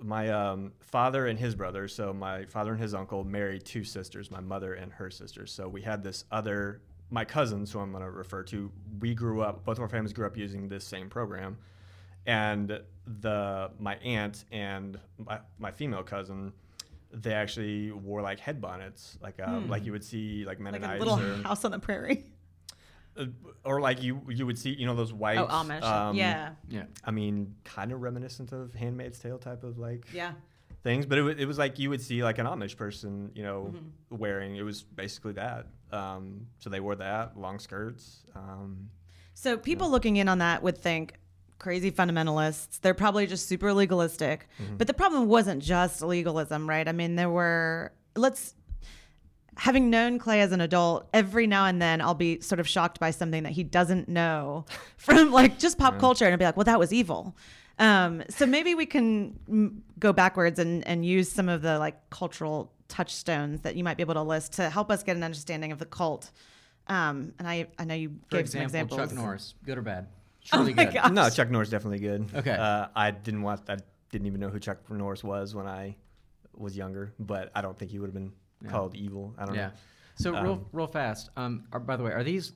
my 0.00 0.30
um, 0.30 0.72
father 0.80 1.26
and 1.26 1.38
his 1.38 1.54
brother. 1.54 1.88
So 1.88 2.12
my 2.12 2.44
father 2.46 2.72
and 2.72 2.80
his 2.80 2.94
uncle 2.94 3.24
married 3.24 3.64
two 3.64 3.84
sisters, 3.84 4.30
my 4.30 4.40
mother 4.40 4.74
and 4.74 4.92
her 4.92 5.10
sisters. 5.10 5.52
So 5.52 5.68
we 5.68 5.82
had 5.82 6.02
this 6.02 6.24
other 6.30 6.82
my 7.10 7.24
cousins, 7.24 7.72
who 7.72 7.78
I'm 7.80 7.90
going 7.92 8.04
to 8.04 8.10
refer 8.10 8.42
to. 8.44 8.70
We 9.00 9.14
grew 9.14 9.40
up. 9.42 9.64
Both 9.64 9.78
of 9.78 9.82
our 9.82 9.88
families 9.88 10.12
grew 10.12 10.26
up 10.26 10.36
using 10.36 10.68
this 10.68 10.84
same 10.84 11.08
program 11.08 11.56
and 12.26 12.80
the 13.20 13.70
my 13.78 13.94
aunt 13.96 14.44
and 14.52 14.98
my, 15.18 15.38
my 15.58 15.70
female 15.70 16.02
cousin 16.02 16.52
they 17.10 17.32
actually 17.32 17.90
wore 17.90 18.20
like 18.20 18.38
head 18.38 18.60
bonnets 18.60 19.16
like 19.22 19.36
uh, 19.40 19.60
like 19.66 19.86
you 19.86 19.92
would 19.92 20.04
see 20.04 20.44
like 20.44 20.58
Hmm. 20.58 20.64
Like 20.66 20.72
Mennonites 20.80 21.02
a 21.02 21.06
little 21.06 21.40
or, 21.40 21.42
house 21.42 21.64
on 21.64 21.70
the 21.70 21.78
prairie. 21.78 22.24
uh, 23.16 23.26
or 23.64 23.80
like 23.80 24.02
you 24.02 24.20
you 24.28 24.44
would 24.44 24.58
see 24.58 24.74
you 24.74 24.84
know 24.84 24.94
those 24.94 25.12
white 25.12 25.38
Oh, 25.38 25.46
Amish. 25.46 25.82
um, 25.82 26.16
yeah. 26.16 26.50
Yeah. 26.68 26.82
I 27.02 27.12
mean 27.12 27.54
kind 27.64 27.92
of 27.92 28.02
reminiscent 28.02 28.52
of 28.52 28.74
Handmaid's 28.74 29.18
Tale 29.18 29.38
type 29.38 29.64
of 29.64 29.78
like 29.78 30.04
Yeah. 30.12 30.32
things 30.82 31.06
but 31.06 31.16
it, 31.16 31.22
wa- 31.22 31.28
it 31.38 31.46
was 31.46 31.56
like 31.56 31.78
you 31.78 31.88
would 31.88 32.02
see 32.02 32.22
like 32.22 32.36
an 32.38 32.44
Amish 32.46 32.76
person 32.76 33.30
you 33.34 33.42
know 33.42 33.72
Mm-hmm. 33.74 34.16
wearing 34.18 34.56
it 34.56 34.62
was 34.62 34.82
basically 34.82 35.32
that 35.34 35.66
um, 35.92 36.46
so 36.58 36.70
they 36.70 36.80
wore 36.80 36.96
that 36.96 37.36
long 37.36 37.58
skirts 37.58 38.24
um, 38.34 38.90
So 39.34 39.56
people 39.56 39.90
looking 39.90 40.16
in 40.16 40.28
on 40.28 40.38
that 40.38 40.62
would 40.62 40.78
think 40.78 41.14
crazy 41.58 41.90
fundamentalists. 41.90 42.80
They're 42.80 42.94
probably 42.94 43.26
just 43.26 43.48
super 43.48 43.72
legalistic. 43.72 44.48
Mm-hmm. 44.62 44.76
But 44.76 44.86
the 44.86 44.94
problem 44.94 45.28
wasn't 45.28 45.62
just 45.62 46.02
legalism, 46.02 46.68
right? 46.68 46.88
I 46.88 46.92
mean, 46.92 47.16
there 47.16 47.30
were 47.30 47.92
let's 48.16 48.54
having 49.56 49.90
known 49.90 50.18
Clay 50.20 50.40
as 50.40 50.52
an 50.52 50.60
adult, 50.60 51.08
every 51.12 51.46
now 51.46 51.66
and 51.66 51.82
then 51.82 52.00
I'll 52.00 52.14
be 52.14 52.40
sort 52.40 52.60
of 52.60 52.68
shocked 52.68 53.00
by 53.00 53.10
something 53.10 53.42
that 53.42 53.52
he 53.52 53.64
doesn't 53.64 54.08
know 54.08 54.66
from 54.96 55.32
like 55.32 55.58
just 55.58 55.78
pop 55.78 55.98
culture 55.98 56.24
and 56.24 56.32
I'll 56.32 56.38
be 56.38 56.44
like, 56.44 56.56
well, 56.56 56.64
that 56.64 56.78
was 56.78 56.92
evil. 56.92 57.36
Um, 57.80 58.22
so 58.28 58.46
maybe 58.46 58.74
we 58.74 58.86
can 58.86 59.38
mm, 59.48 59.80
go 59.98 60.12
backwards 60.12 60.58
and, 60.58 60.86
and 60.86 61.04
use 61.04 61.30
some 61.30 61.48
of 61.48 61.62
the 61.62 61.78
like 61.78 62.10
cultural 62.10 62.72
touchstones 62.88 63.60
that 63.62 63.76
you 63.76 63.84
might 63.84 63.96
be 63.96 64.02
able 64.02 64.14
to 64.14 64.22
list 64.22 64.54
to 64.54 64.68
help 64.70 64.90
us 64.90 65.02
get 65.02 65.16
an 65.16 65.22
understanding 65.22 65.72
of 65.72 65.78
the 65.78 65.86
cult. 65.86 66.30
Um, 66.86 67.34
and 67.38 67.46
I, 67.46 67.66
I 67.78 67.84
know 67.84 67.94
you 67.94 68.08
For 68.30 68.38
gave 68.38 68.48
some 68.48 68.62
example, 68.62 68.96
examples. 68.96 69.10
Chuck 69.10 69.24
Norris, 69.24 69.54
good 69.64 69.78
or 69.78 69.82
bad? 69.82 70.08
truly 70.44 70.72
my 70.74 70.86
good. 70.86 70.94
God. 70.94 71.12
No, 71.12 71.28
Chuck 71.28 71.50
Norris 71.50 71.68
definitely 71.68 71.98
good. 71.98 72.30
Okay. 72.34 72.52
Uh, 72.52 72.86
I 72.96 73.10
didn't 73.10 73.42
watch. 73.42 73.60
I 73.68 73.76
didn't 74.10 74.26
even 74.26 74.40
know 74.40 74.48
who 74.48 74.58
Chuck 74.58 74.78
Norris 74.90 75.22
was 75.22 75.54
when 75.54 75.66
I 75.66 75.96
was 76.56 76.76
younger, 76.76 77.12
but 77.18 77.50
I 77.54 77.60
don't 77.60 77.78
think 77.78 77.90
he 77.90 77.98
would 77.98 78.06
have 78.06 78.14
been 78.14 78.32
Yeah. 78.64 78.70
called 78.70 78.94
evil. 78.96 79.34
I 79.38 79.44
don't 79.44 79.54
Yeah. 79.54 79.66
know. 79.68 79.72
So 80.16 80.32
real 80.32 80.52
Um, 80.52 80.66
real 80.72 80.86
fast. 80.86 81.30
Um, 81.36 81.64
are, 81.72 81.78
by 81.78 81.96
the 81.96 82.02
way, 82.02 82.12
are 82.12 82.24
these? 82.24 82.52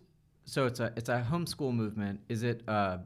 So 0.46 0.66
it's 0.66 0.80
a 0.80 0.92
it's 0.96 1.08
a 1.10 1.24
homeschool 1.30 1.72
movement. 1.74 2.20
Is 2.28 2.42
it 2.42 2.62
uh, 2.66 2.98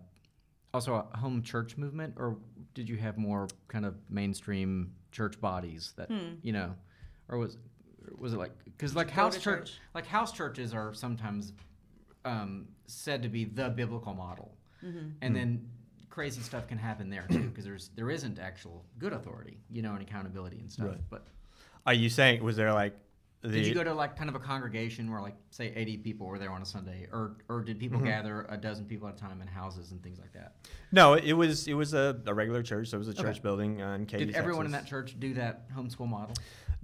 also 0.73 0.95
a 1.13 1.17
home 1.19 1.43
church 1.43 1.77
movement, 1.77 2.15
or 2.17 2.39
did 2.75 2.89
you 2.89 2.97
have 2.97 3.19
more 3.19 3.49
kind 3.69 3.85
of 3.85 3.97
mainstream 4.09 4.93
church 5.11 5.41
bodies 5.41 5.93
that 5.97 6.11
you 6.43 6.53
know, 6.53 6.75
or 7.29 7.39
was 7.39 7.59
was 8.19 8.33
it 8.33 8.39
like 8.39 8.53
because 8.65 8.95
like 8.95 9.11
house 9.11 9.35
church, 9.35 9.43
church. 9.71 9.73
like 9.95 10.07
house 10.07 10.33
churches 10.33 10.73
are 10.75 10.95
sometimes 10.95 11.53
um, 12.25 12.69
said 12.87 13.23
to 13.23 13.29
be 13.29 13.45
the 13.45 13.69
biblical 13.71 14.15
model, 14.15 14.57
and 15.23 15.35
then 15.35 15.69
crazy 16.09 16.41
stuff 16.41 16.67
can 16.67 16.79
happen 16.79 17.11
there 17.11 17.27
too 17.31 17.49
because 17.49 17.65
there's 17.65 17.91
there 17.97 18.11
isn't 18.11 18.39
actual 18.39 18.85
good 18.99 19.13
authority, 19.13 19.59
you 19.71 19.83
know, 19.83 19.93
and 19.93 20.03
accountability 20.03 20.59
and 20.61 20.71
stuff. 20.71 20.89
Right. 20.89 21.01
But 21.11 21.27
Are 21.87 21.95
you 21.95 22.09
saying 22.09 22.43
was 22.43 22.57
there 22.57 22.73
like 22.73 22.97
the? 23.43 23.49
did 23.51 23.67
you 23.67 23.75
go 23.75 23.85
to 23.85 23.93
like 23.93 24.17
kind 24.17 24.31
of 24.31 24.35
a 24.37 24.41
congregation 24.41 25.11
where 25.11 25.21
like 25.21 25.35
say 25.51 25.73
80 25.77 25.99
people 25.99 26.27
were 26.27 26.39
there 26.39 26.51
on 26.51 26.63
a 26.63 26.67
Sunday 26.67 27.07
or 27.13 27.37
or 27.49 27.61
did 27.61 27.79
people 27.79 27.99
Mm-hmm. 27.99 28.07
gather 28.07 28.47
a 28.49 28.57
dozen 28.57 28.87
people 28.87 29.09
at 29.09 29.15
a 29.15 29.19
time 29.19 29.41
in 29.43 29.47
houses 29.49 29.91
and 29.93 30.03
things 30.03 30.19
like 30.19 30.33
that? 30.33 30.55
no, 30.93 31.15
it 31.15 31.33
was 31.35 31.67
it 31.69 31.75
was 31.75 31.93
a, 31.93 32.21
a 32.27 32.33
regular 32.35 32.63
church. 32.63 32.89
So 32.89 32.97
it 32.97 33.01
was 33.01 33.09
a 33.09 33.15
church 33.15 33.27
Okay. 33.37 33.41
building 33.41 33.83
on 33.83 34.07
Katy, 34.07 34.27
Did 34.27 34.35
everyone 34.37 34.65
in 34.67 34.73
that 34.73 34.87
church 34.87 35.17
do 35.19 35.35
that 35.35 35.69
homeschool 35.77 36.09
model? 36.09 36.35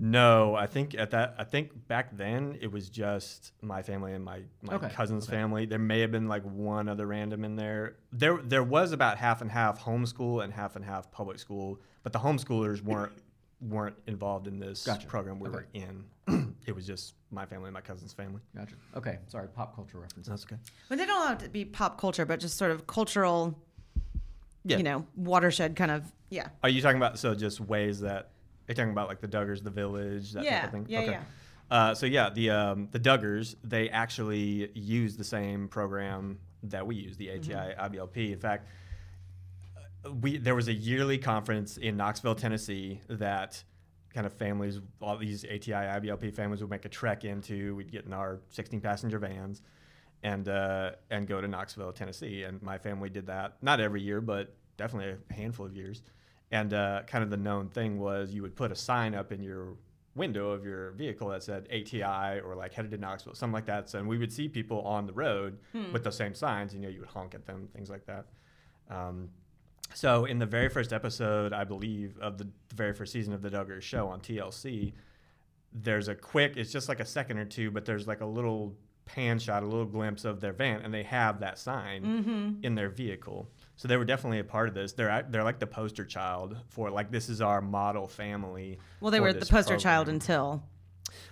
No, 0.04 0.56
I 0.56 0.66
think 0.66 0.96
at 0.96 1.12
that 1.12 1.36
I 1.38 1.44
think 1.44 1.86
back 1.86 2.16
then 2.16 2.58
it 2.60 2.72
was 2.72 2.88
just 2.90 3.52
my 3.62 3.82
family 3.82 4.14
and 4.14 4.24
my, 4.24 4.40
my 4.60 4.74
Okay, 4.74 4.88
cousin's 4.88 5.28
okay. 5.28 5.36
family. 5.36 5.64
There 5.64 5.78
may 5.78 6.00
have 6.00 6.10
been 6.10 6.26
like 6.26 6.42
one 6.42 6.88
other 6.88 7.06
random 7.06 7.44
in 7.44 7.54
there. 7.54 7.94
There 8.12 8.38
there 8.42 8.64
was 8.64 8.90
about 8.90 9.16
half 9.18 9.42
and 9.42 9.50
half 9.50 9.80
homeschool 9.84 10.42
and 10.42 10.52
half 10.52 10.74
and 10.74 10.84
half 10.84 11.12
public 11.12 11.38
school, 11.38 11.78
but 12.02 12.12
the 12.12 12.18
homeschoolers 12.18 12.82
weren't 12.82 13.12
weren't 13.60 13.94
involved 14.08 14.48
in 14.48 14.58
this 14.58 14.84
Gotcha. 14.84 15.06
program 15.06 15.38
we 15.38 15.48
Okay. 15.48 15.58
were 15.58 15.66
in. 15.72 16.56
it 16.66 16.74
was 16.74 16.84
just 16.84 17.14
my 17.30 17.46
family 17.46 17.66
and 17.68 17.74
my 17.74 17.80
cousin's 17.80 18.12
family. 18.12 18.40
Gotcha. 18.56 18.74
Okay, 18.96 19.18
sorry, 19.28 19.46
pop 19.46 19.76
culture 19.76 19.98
references. 19.98 20.28
That's 20.30 20.42
okay. 20.42 20.56
But 20.88 20.98
they 20.98 21.06
don't 21.06 21.28
have 21.28 21.38
to 21.38 21.48
be 21.48 21.64
pop 21.64 22.00
culture, 22.00 22.26
but 22.26 22.40
just 22.40 22.58
sort 22.58 22.72
of 22.72 22.88
cultural, 22.88 23.56
Yeah. 24.64 24.78
you 24.78 24.82
know, 24.82 25.06
watershed 25.14 25.76
kind 25.76 25.92
of. 25.92 26.10
Yeah. 26.28 26.48
Are 26.64 26.68
you 26.68 26.82
talking 26.82 26.96
about 26.96 27.20
so 27.20 27.36
just 27.36 27.60
ways 27.60 28.00
that 28.00 28.30
are 28.72 28.74
talking 28.74 28.92
about 28.92 29.08
like 29.08 29.20
the 29.20 29.28
Duggars, 29.28 29.62
the 29.62 29.70
village, 29.70 30.32
that 30.32 30.44
Yeah, 30.44 30.56
type 30.60 30.64
of 30.64 30.70
thing? 30.72 30.86
yeah, 30.88 31.00
yeah. 31.00 31.20
Uh, 31.70 31.94
so 31.94 32.04
yeah, 32.06 32.28
the 32.30 32.50
um, 32.50 32.88
the 32.90 33.00
Duggars 33.00 33.54
they 33.64 33.88
actually 33.88 34.70
use 34.74 35.16
the 35.16 35.24
same 35.24 35.68
program 35.68 36.38
that 36.64 36.86
we 36.86 36.96
use, 36.96 37.16
the 37.16 37.30
ATI 37.30 37.52
Mm-hmm. 37.54 37.80
IBLP. 37.96 38.32
In 38.32 38.38
fact, 38.38 38.68
uh, 40.04 40.12
we 40.12 40.36
there 40.38 40.54
was 40.54 40.68
a 40.68 40.72
yearly 40.74 41.18
conference 41.18 41.76
in 41.76 41.96
Knoxville, 41.96 42.34
Tennessee 42.34 43.00
that 43.08 43.62
kind 44.12 44.26
of 44.26 44.32
families, 44.34 44.78
all 45.00 45.16
these 45.16 45.44
ATI 45.44 45.72
IBLP 45.72 46.34
families 46.34 46.60
would 46.60 46.68
make 46.70 46.84
a 46.84 46.88
trek 46.90 47.24
into. 47.24 47.74
We'd 47.74 47.90
get 47.90 48.04
in 48.04 48.12
our 48.12 48.40
16 48.50 48.80
passenger 48.82 49.18
vans 49.18 49.62
and 50.22 50.48
uh, 50.48 50.90
and 51.10 51.26
go 51.26 51.40
to 51.40 51.48
Knoxville, 51.48 51.92
Tennessee. 51.92 52.42
And 52.42 52.60
my 52.62 52.76
family 52.78 53.08
did 53.08 53.26
that 53.28 53.56
not 53.62 53.80
every 53.80 54.02
year, 54.02 54.20
but 54.20 54.54
definitely 54.76 55.16
a 55.30 55.32
handful 55.32 55.64
of 55.66 55.74
years. 55.74 56.02
And 56.52 56.72
uh, 56.74 57.02
kind 57.06 57.24
of 57.24 57.30
the 57.30 57.36
known 57.36 57.68
thing 57.70 57.98
was 57.98 58.32
you 58.32 58.42
would 58.42 58.54
put 58.54 58.70
a 58.70 58.76
sign 58.76 59.14
up 59.14 59.32
in 59.32 59.42
your 59.42 59.74
window 60.14 60.50
of 60.50 60.64
your 60.64 60.90
vehicle 60.92 61.28
that 61.30 61.42
said 61.42 61.66
ATI 61.72 62.38
or 62.40 62.54
like 62.54 62.74
headed 62.74 62.90
to 62.90 62.98
Knoxville, 62.98 63.34
something 63.34 63.54
like 63.54 63.64
that. 63.66 63.88
So 63.88 63.98
and 63.98 64.06
we 64.06 64.18
would 64.18 64.30
see 64.32 64.46
people 64.48 64.82
on 64.82 65.06
the 65.06 65.12
road 65.14 65.58
with 65.92 66.04
those 66.04 66.16
same 66.16 66.34
signs. 66.34 66.74
You 66.74 66.80
know, 66.80 66.88
you 66.88 67.00
would 67.00 67.08
honk 67.08 67.34
at 67.34 67.46
them, 67.46 67.68
things 67.74 67.88
like 67.88 68.04
that. 68.06 68.26
Um, 68.90 69.30
so 69.94 70.26
in 70.26 70.38
the 70.38 70.46
very 70.46 70.68
first 70.68 70.92
episode, 70.92 71.52
I 71.54 71.64
believe, 71.64 72.18
of 72.18 72.36
the, 72.38 72.44
the 72.68 72.74
very 72.74 72.92
first 72.92 73.12
season 73.12 73.32
of 73.32 73.40
the 73.42 73.50
Duggars 73.50 73.82
show 73.82 74.08
on 74.08 74.20
TLC, 74.20 74.92
there's 75.72 76.08
a 76.08 76.14
quick, 76.14 76.56
it's 76.56 76.70
just 76.72 76.88
like 76.88 77.00
a 77.00 77.04
second 77.06 77.38
or 77.38 77.44
two, 77.46 77.70
but 77.70 77.84
there's 77.86 78.06
like 78.06 78.20
a 78.20 78.26
little 78.26 78.74
pan 79.06 79.38
shot, 79.38 79.62
a 79.62 79.66
little 79.66 79.86
glimpse 79.86 80.24
of 80.26 80.40
their 80.40 80.52
van, 80.52 80.82
and 80.82 80.92
they 80.92 81.02
have 81.02 81.40
that 81.40 81.58
sign 81.58 82.02
Mm-hmm. 82.04 82.64
in 82.64 82.74
their 82.74 82.88
vehicle. 82.90 83.48
So 83.82 83.88
they 83.88 83.96
were 83.96 84.04
definitely 84.04 84.38
a 84.38 84.44
part 84.44 84.68
of 84.68 84.74
this. 84.74 84.92
They're 84.92 85.26
they're 85.28 85.42
like 85.42 85.58
the 85.58 85.66
poster 85.66 86.04
child 86.04 86.56
for 86.68 86.88
like 86.88 87.10
this 87.10 87.28
is 87.28 87.40
our 87.40 87.60
model 87.60 88.06
family. 88.06 88.78
Well, 89.00 89.10
they 89.10 89.18
were 89.18 89.32
the 89.32 89.40
this 89.40 89.50
poster 89.50 89.76
child 89.76 90.08
until. 90.08 90.62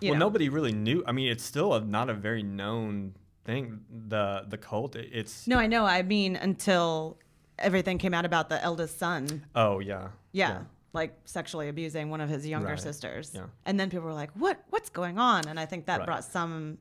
You 0.01 0.11
well, 0.11 0.19
know. 0.19 0.27
nobody 0.27 0.49
really 0.49 0.73
knew. 0.73 1.05
I 1.07 1.13
mean, 1.13 1.29
it's 1.29 1.45
still 1.45 1.75
a, 1.75 1.81
not 1.81 2.11
a 2.11 2.15
very 2.15 2.43
known 2.43 3.15
thing. 3.45 3.83
The 4.09 4.47
the 4.49 4.59
cult. 4.59 4.97
It's 4.97 5.47
No, 5.47 5.59
I 5.59 5.69
know. 5.69 5.87
I 5.87 6.03
mean, 6.03 6.35
until 6.35 7.19
everything 7.57 7.99
came 7.99 8.15
out 8.15 8.25
about 8.25 8.49
the 8.49 8.61
eldest 8.61 8.99
son. 8.99 9.47
oh 9.55 9.79
yeah 9.79 10.09
Yeah. 10.33 10.63
Like 10.93 11.17
sexually 11.27 11.69
abusing 11.69 12.11
one 12.11 12.21
of 12.21 12.29
his 12.29 12.45
younger 12.45 12.71
Right. 12.71 12.81
sisters. 12.81 13.31
Yeah. 13.33 13.45
And 13.65 13.79
then 13.79 13.91
people 13.91 14.07
were 14.07 14.13
like, 14.13 14.33
what? 14.33 14.61
What's 14.71 14.91
going 14.91 15.21
on? 15.21 15.47
And 15.47 15.61
I 15.61 15.67
think 15.67 15.87
that 15.87 15.99
Right. 15.99 16.07
brought 16.07 16.25
some 16.25 16.79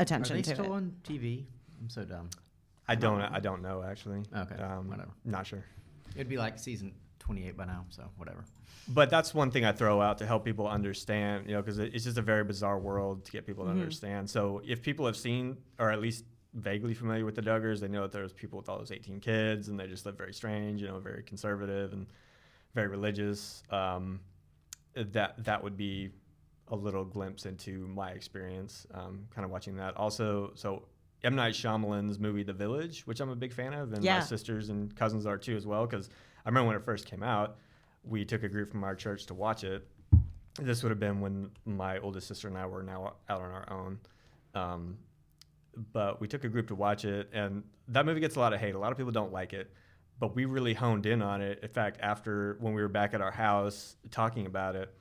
attention 0.00 0.34
Are 0.34 0.36
attention 0.36 0.36
they 0.36 0.42
to 0.42 0.62
still 0.62 0.74
it. 0.74 0.76
on 0.76 0.96
TV? 1.04 1.44
I'm 1.80 1.88
so 1.90 2.04
dumb. 2.04 2.28
I 2.88 2.94
don't 2.94 3.20
I 3.20 3.40
don't 3.40 3.62
know 3.62 3.82
actually. 3.82 4.22
Okay, 4.36 4.62
um, 4.62 4.88
whatever. 4.88 5.10
Not 5.24 5.46
sure. 5.46 5.64
It'd 6.14 6.28
be 6.28 6.38
like 6.38 6.58
season 6.58 6.92
28 7.18 7.56
by 7.56 7.64
now, 7.66 7.84
so 7.90 8.04
whatever. 8.16 8.44
But 8.88 9.10
that's 9.10 9.34
one 9.34 9.50
thing 9.50 9.64
I 9.64 9.72
throw 9.72 10.00
out 10.00 10.18
to 10.18 10.26
help 10.26 10.44
people 10.44 10.68
understand, 10.68 11.46
you 11.48 11.54
know, 11.54 11.62
because 11.62 11.78
it's 11.78 12.04
just 12.04 12.18
a 12.18 12.22
very 12.22 12.44
bizarre 12.44 12.78
world 12.78 13.24
to 13.24 13.32
get 13.32 13.44
people 13.46 13.64
to 13.64 13.70
Mm-hmm. 13.70 13.80
understand. 13.80 14.30
So 14.30 14.62
if 14.64 14.80
people 14.82 15.06
have 15.06 15.16
seen 15.16 15.56
or 15.78 15.90
at 15.90 16.00
least 16.00 16.24
vaguely 16.54 16.94
familiar 16.94 17.24
with 17.24 17.34
the 17.34 17.42
Duggars, 17.42 17.80
they 17.80 17.88
know 17.88 18.02
that 18.02 18.12
there's 18.12 18.32
people 18.32 18.58
with 18.58 18.68
all 18.68 18.78
those 18.78 18.92
18 18.92 19.18
kids 19.20 19.68
and 19.68 19.78
they 19.78 19.88
just 19.88 20.06
live 20.06 20.16
very 20.16 20.32
strange, 20.32 20.80
you 20.80 20.86
know, 20.86 21.00
very 21.00 21.22
conservative 21.24 21.92
and 21.92 22.06
very 22.74 22.86
religious. 22.86 23.62
Um, 23.70 24.20
that 24.94 25.44
that 25.44 25.62
would 25.62 25.76
be 25.76 26.10
a 26.68 26.76
little 26.76 27.04
glimpse 27.04 27.44
into 27.44 27.86
my 27.88 28.10
experience, 28.10 28.86
um, 28.94 29.26
kind 29.34 29.44
of 29.44 29.50
watching 29.50 29.76
that. 29.76 29.96
Also, 29.96 30.52
so 30.54 30.84
M 31.26 31.34
Night 31.34 31.54
Shyamalan's 31.54 32.18
movie 32.18 32.42
The 32.44 32.52
Village, 32.52 33.02
which 33.06 33.20
I'm 33.20 33.28
a 33.30 33.36
big 33.36 33.52
fan 33.52 33.74
of, 33.74 33.92
and 33.92 34.02
Yeah. 34.02 34.18
my 34.18 34.24
sisters 34.24 34.70
and 34.70 34.94
cousins 34.94 35.26
are 35.26 35.36
too 35.36 35.56
as 35.56 35.66
well. 35.66 35.84
Because 35.86 36.08
I 36.44 36.48
remember 36.48 36.68
when 36.68 36.76
it 36.76 36.82
first 36.84 37.04
came 37.06 37.22
out, 37.22 37.58
we 38.04 38.24
took 38.24 38.44
a 38.44 38.48
group 38.48 38.70
from 38.70 38.84
our 38.84 38.94
church 38.94 39.26
to 39.26 39.34
watch 39.34 39.64
it. 39.64 39.86
This 40.60 40.82
would 40.82 40.90
have 40.90 41.00
been 41.00 41.20
when 41.20 41.50
my 41.66 41.98
oldest 41.98 42.28
sister 42.28 42.46
and 42.48 42.56
I 42.56 42.64
were 42.66 42.82
now 42.82 43.14
out 43.28 43.42
on 43.42 43.50
our 43.50 43.70
own. 43.72 43.98
Um, 44.54 44.98
but 45.92 46.20
we 46.20 46.28
took 46.28 46.44
a 46.44 46.48
group 46.48 46.68
to 46.68 46.74
watch 46.74 47.04
it, 47.04 47.28
and 47.32 47.64
that 47.88 48.06
movie 48.06 48.20
gets 48.20 48.36
a 48.36 48.40
lot 48.40 48.52
of 48.54 48.60
hate. 48.60 48.74
A 48.74 48.78
lot 48.78 48.92
of 48.92 48.96
people 48.96 49.12
don't 49.12 49.32
like 49.32 49.52
it, 49.52 49.70
but 50.18 50.34
we 50.34 50.44
really 50.44 50.72
honed 50.74 51.04
in 51.06 51.20
on 51.20 51.42
it. 51.42 51.58
In 51.62 51.68
fact, 51.68 51.98
after 52.00 52.56
when 52.60 52.72
we 52.72 52.80
were 52.80 52.88
back 52.88 53.12
at 53.12 53.20
our 53.20 53.32
house 53.32 53.96
talking 54.10 54.46
about 54.46 54.76
it, 54.76 54.94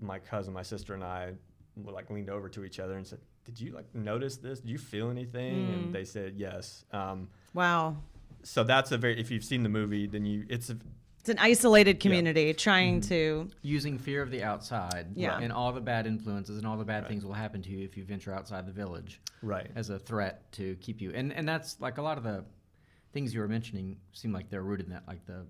my 0.00 0.18
cousin, 0.18 0.52
my 0.52 0.62
sister, 0.62 0.92
and 0.94 1.04
I 1.04 1.32
were 1.76 1.92
like 1.92 2.10
leaned 2.10 2.28
over 2.28 2.48
to 2.50 2.64
each 2.64 2.80
other 2.80 2.96
and 2.96 3.06
said, 3.06 3.20
"Did 3.44 3.60
you 3.60 3.72
like 3.72 3.94
notice 3.94 4.36
this? 4.36 4.60
Did 4.60 4.70
you 4.70 4.78
feel 4.78 5.10
anything?" 5.10 5.54
Mm. 5.68 5.74
And 5.74 5.94
they 5.94 6.04
said 6.04 6.34
yes. 6.36 6.84
Um, 6.92 7.28
Wow. 7.54 7.96
so 8.42 8.62
that's 8.64 8.92
a 8.92 8.98
very 8.98 9.18
if 9.20 9.30
you've 9.30 9.44
seen 9.44 9.62
the 9.62 9.68
movie, 9.68 10.06
then 10.06 10.24
you 10.24 10.46
it's 10.48 10.70
a, 10.70 10.76
It's 11.20 11.28
an 11.28 11.38
isolated 11.38 12.00
community 12.00 12.54
trying 12.54 13.00
to. 13.02 13.50
Using 13.62 13.98
fear 13.98 14.22
of 14.22 14.30
the 14.30 14.42
outside 14.42 15.08
Yeah. 15.14 15.38
and 15.38 15.52
all 15.52 15.72
the 15.72 15.80
bad 15.82 16.06
influences 16.06 16.56
and 16.58 16.66
all 16.66 16.78
the 16.78 16.84
bad 16.84 17.02
Right. 17.02 17.08
things 17.10 17.24
will 17.26 17.34
happen 17.34 17.60
to 17.62 17.70
you 17.70 17.84
if 17.84 17.96
you 17.96 18.04
venture 18.04 18.32
outside 18.32 18.66
the 18.66 18.72
village 18.72 19.20
right. 19.42 19.70
as 19.74 19.90
a 19.90 19.98
threat 19.98 20.50
to 20.52 20.76
keep 20.76 21.00
you. 21.02 21.10
And 21.12 21.32
and 21.32 21.46
that's 21.48 21.78
like 21.80 21.98
a 21.98 22.02
lot 22.02 22.16
of 22.18 22.24
the 22.24 22.44
things 23.12 23.34
you 23.34 23.40
were 23.40 23.48
mentioning 23.48 23.98
seem 24.12 24.32
like 24.32 24.48
they're 24.50 24.62
rooted 24.62 24.86
in 24.86 24.92
that, 24.92 25.06
like 25.08 25.26
the 25.26 25.44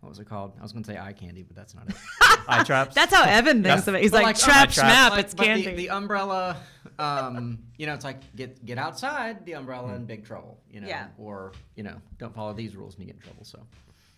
what 0.00 0.08
was 0.08 0.18
it 0.18 0.24
called? 0.26 0.52
I 0.58 0.62
was 0.62 0.72
going 0.72 0.82
to 0.84 0.90
say 0.90 0.98
eye 0.98 1.12
candy, 1.12 1.42
but 1.42 1.54
that's 1.56 1.74
not 1.74 1.88
it. 1.88 1.94
Eye 2.48 2.64
traps. 2.64 2.94
That's 2.94 3.14
how 3.14 3.24
Evan 3.24 3.62
thinks 3.62 3.86
of 3.86 3.94
it. 3.94 4.00
He's 4.02 4.10
But 4.10 4.18
like, 4.22 4.26
like, 4.36 4.38
trap, 4.38 4.70
trap- 4.70 4.72
snap, 4.90 5.10
Like, 5.12 5.24
it's 5.26 5.34
candy. 5.34 5.66
The, 5.66 5.74
the 5.74 5.90
umbrella, 5.90 6.56
um, 6.98 7.58
you 7.76 7.86
know, 7.86 7.94
it's 7.94 8.04
like 8.04 8.34
get 8.34 8.64
get 8.64 8.78
outside 8.78 9.44
the 9.46 9.52
umbrella 9.54 9.94
in 9.94 10.06
big 10.06 10.24
trouble, 10.24 10.58
you 10.70 10.80
know, 10.80 10.88
Yeah. 10.88 11.08
or 11.18 11.52
you 11.76 11.82
know, 11.82 11.96
don't 12.18 12.34
follow 12.34 12.52
these 12.54 12.74
rules 12.76 12.94
and 12.94 13.02
you 13.02 13.06
get 13.12 13.16
in 13.16 13.22
trouble. 13.22 13.44
So 13.44 13.60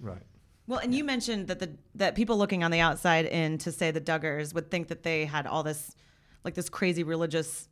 right. 0.00 0.22
Well, 0.68 0.78
and 0.78 0.94
you 0.94 1.02
mentioned 1.04 1.48
that 1.48 1.58
the 1.58 1.70
that 1.96 2.14
people 2.14 2.38
looking 2.38 2.62
on 2.62 2.70
the 2.70 2.80
outside 2.80 3.26
in 3.26 3.58
to 3.58 3.72
say 3.72 3.90
the 3.90 4.00
Duggars 4.00 4.54
would 4.54 4.70
think 4.70 4.88
that 4.88 5.02
they 5.02 5.24
had 5.24 5.46
all 5.48 5.64
this, 5.64 5.94
like 6.44 6.54
this 6.54 6.68
crazy 6.68 7.02
religious 7.02 7.68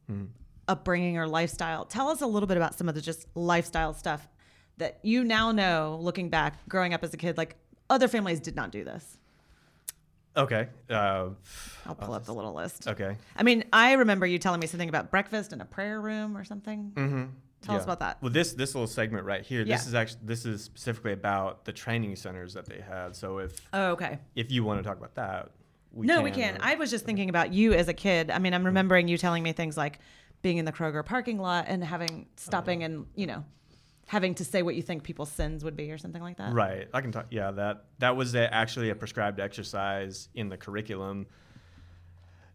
upbringing 0.68 1.16
or 1.16 1.26
lifestyle. 1.28 1.84
Tell 1.84 2.08
us 2.08 2.20
a 2.20 2.26
little 2.26 2.46
bit 2.48 2.56
about 2.56 2.74
some 2.76 2.88
of 2.88 2.94
the 2.94 3.00
just 3.00 3.26
lifestyle 3.34 3.94
stuff 3.94 4.28
that 4.78 4.98
you 5.02 5.24
now 5.24 5.52
know, 5.52 5.98
looking 6.00 6.28
back, 6.30 6.58
growing 6.68 6.92
up 6.94 7.04
as 7.04 7.12
a 7.14 7.16
kid. 7.16 7.36
Like 7.36 7.56
other 7.90 8.08
families 8.08 8.40
did 8.40 8.56
not 8.56 8.70
do 8.70 8.84
this. 8.84 9.18
Okay. 10.36 10.68
Uh, 10.88 11.30
I'll 11.86 11.94
pull 11.94 12.14
up 12.14 12.24
the 12.24 12.32
little 12.32 12.54
list. 12.54 12.86
okay. 12.88 13.16
I 13.36 13.42
mean, 13.42 13.64
I 13.72 13.94
remember 13.94 14.26
you 14.26 14.38
telling 14.38 14.60
me 14.60 14.66
something 14.66 14.88
about 14.88 15.10
breakfast 15.10 15.52
in 15.52 15.60
a 15.60 15.64
prayer 15.64 16.00
room 16.00 16.36
or 16.36 16.44
something. 16.44 16.92
Mm-hmm. 16.94 17.24
Tell 17.62 17.76
us 17.76 17.84
about 17.84 18.00
that. 18.00 18.22
Well, 18.22 18.32
this 18.32 18.54
this 18.54 18.74
little 18.74 18.86
segment 18.86 19.26
right 19.26 19.44
here. 19.44 19.64
This 19.64 19.86
is 19.86 19.94
actually 19.94 20.20
this 20.24 20.46
is 20.46 20.62
specifically 20.64 21.12
about 21.12 21.66
the 21.66 21.72
training 21.72 22.16
centers 22.16 22.54
that 22.54 22.64
they 22.66 22.80
had. 22.80 23.14
So 23.14 23.38
if 23.38 23.60
Oh, 23.74 23.90
okay. 23.90 24.18
if 24.34 24.50
you 24.50 24.64
want 24.64 24.82
to 24.82 24.88
talk 24.88 24.96
about 24.96 25.14
that, 25.16 25.50
we 25.92 26.06
no, 26.06 26.16
can, 26.16 26.24
we 26.24 26.30
can't. 26.30 26.56
or- 26.58 26.64
I 26.64 26.76
was 26.76 26.90
just 26.90 27.04
thinking 27.04 27.28
about 27.28 27.52
you 27.52 27.74
as 27.74 27.88
a 27.88 27.92
kid. 27.92 28.30
I 28.30 28.38
mean, 28.38 28.54
I'm 28.54 28.64
remembering 28.64 29.08
you 29.08 29.18
telling 29.18 29.42
me 29.42 29.52
things 29.52 29.76
like 29.76 29.98
being 30.40 30.56
in 30.56 30.64
the 30.64 30.72
Kroger 30.72 31.04
parking 31.04 31.38
lot 31.38 31.66
and 31.68 31.84
having 31.84 32.26
stopping 32.36 32.82
and 32.82 33.04
you 33.14 33.26
know 33.26 33.44
having 34.10 34.34
to 34.34 34.44
say 34.44 34.60
what 34.60 34.74
you 34.74 34.82
think 34.82 35.04
people's 35.04 35.30
sins 35.30 35.62
would 35.62 35.76
be 35.76 35.92
or 35.92 35.96
something 35.96 36.20
like 36.20 36.36
that. 36.36 36.52
Right. 36.52 36.88
I 36.92 37.00
can 37.00 37.12
talk. 37.12 37.26
Yeah, 37.30 37.52
that 37.52 37.84
that 38.00 38.16
was 38.16 38.34
a, 38.34 38.52
actually 38.52 38.90
a 38.90 38.94
prescribed 38.96 39.38
exercise 39.38 40.28
in 40.34 40.48
the 40.48 40.56
curriculum, 40.56 41.26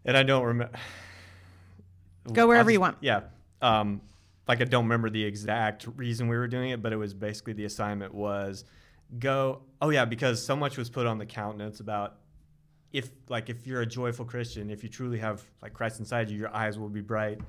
and 0.03 0.17
I 0.17 0.23
don't 0.23 0.43
remember. 0.43 0.77
Go 2.33 2.45
wherever 2.45 2.69
you 2.69 2.81
want. 2.81 2.97
Yeah. 2.99 3.21
Um, 3.61 4.01
like 4.49 4.59
I 4.59 4.65
don't 4.65 4.83
remember 4.83 5.09
the 5.09 5.23
exact 5.23 5.87
reason 5.95 6.27
we 6.27 6.35
were 6.35 6.49
doing 6.49 6.71
it, 6.71 6.81
but 6.81 6.91
it 6.91 6.97
was 6.97 7.13
basically 7.13 7.53
the 7.53 7.63
assignment 7.63 8.13
was 8.13 8.65
go. 9.17 9.61
Oh 9.81 9.91
yeah, 9.91 10.03
because 10.03 10.45
so 10.45 10.57
much 10.57 10.77
was 10.77 10.89
put 10.89 11.07
on 11.07 11.19
the 11.19 11.25
countenance 11.25 11.79
about 11.79 12.17
if 12.91 13.11
like 13.29 13.49
if 13.49 13.65
you're 13.65 13.81
a 13.81 13.85
joyful 13.85 14.25
Christian, 14.25 14.69
if 14.69 14.83
you 14.83 14.89
truly 14.89 15.19
have 15.19 15.41
like 15.61 15.73
Christ 15.73 15.99
inside 15.99 16.29
you, 16.29 16.37
your 16.37 16.53
eyes 16.53 16.77
will 16.77 16.89
be 16.89 16.99
bright, 16.99 17.39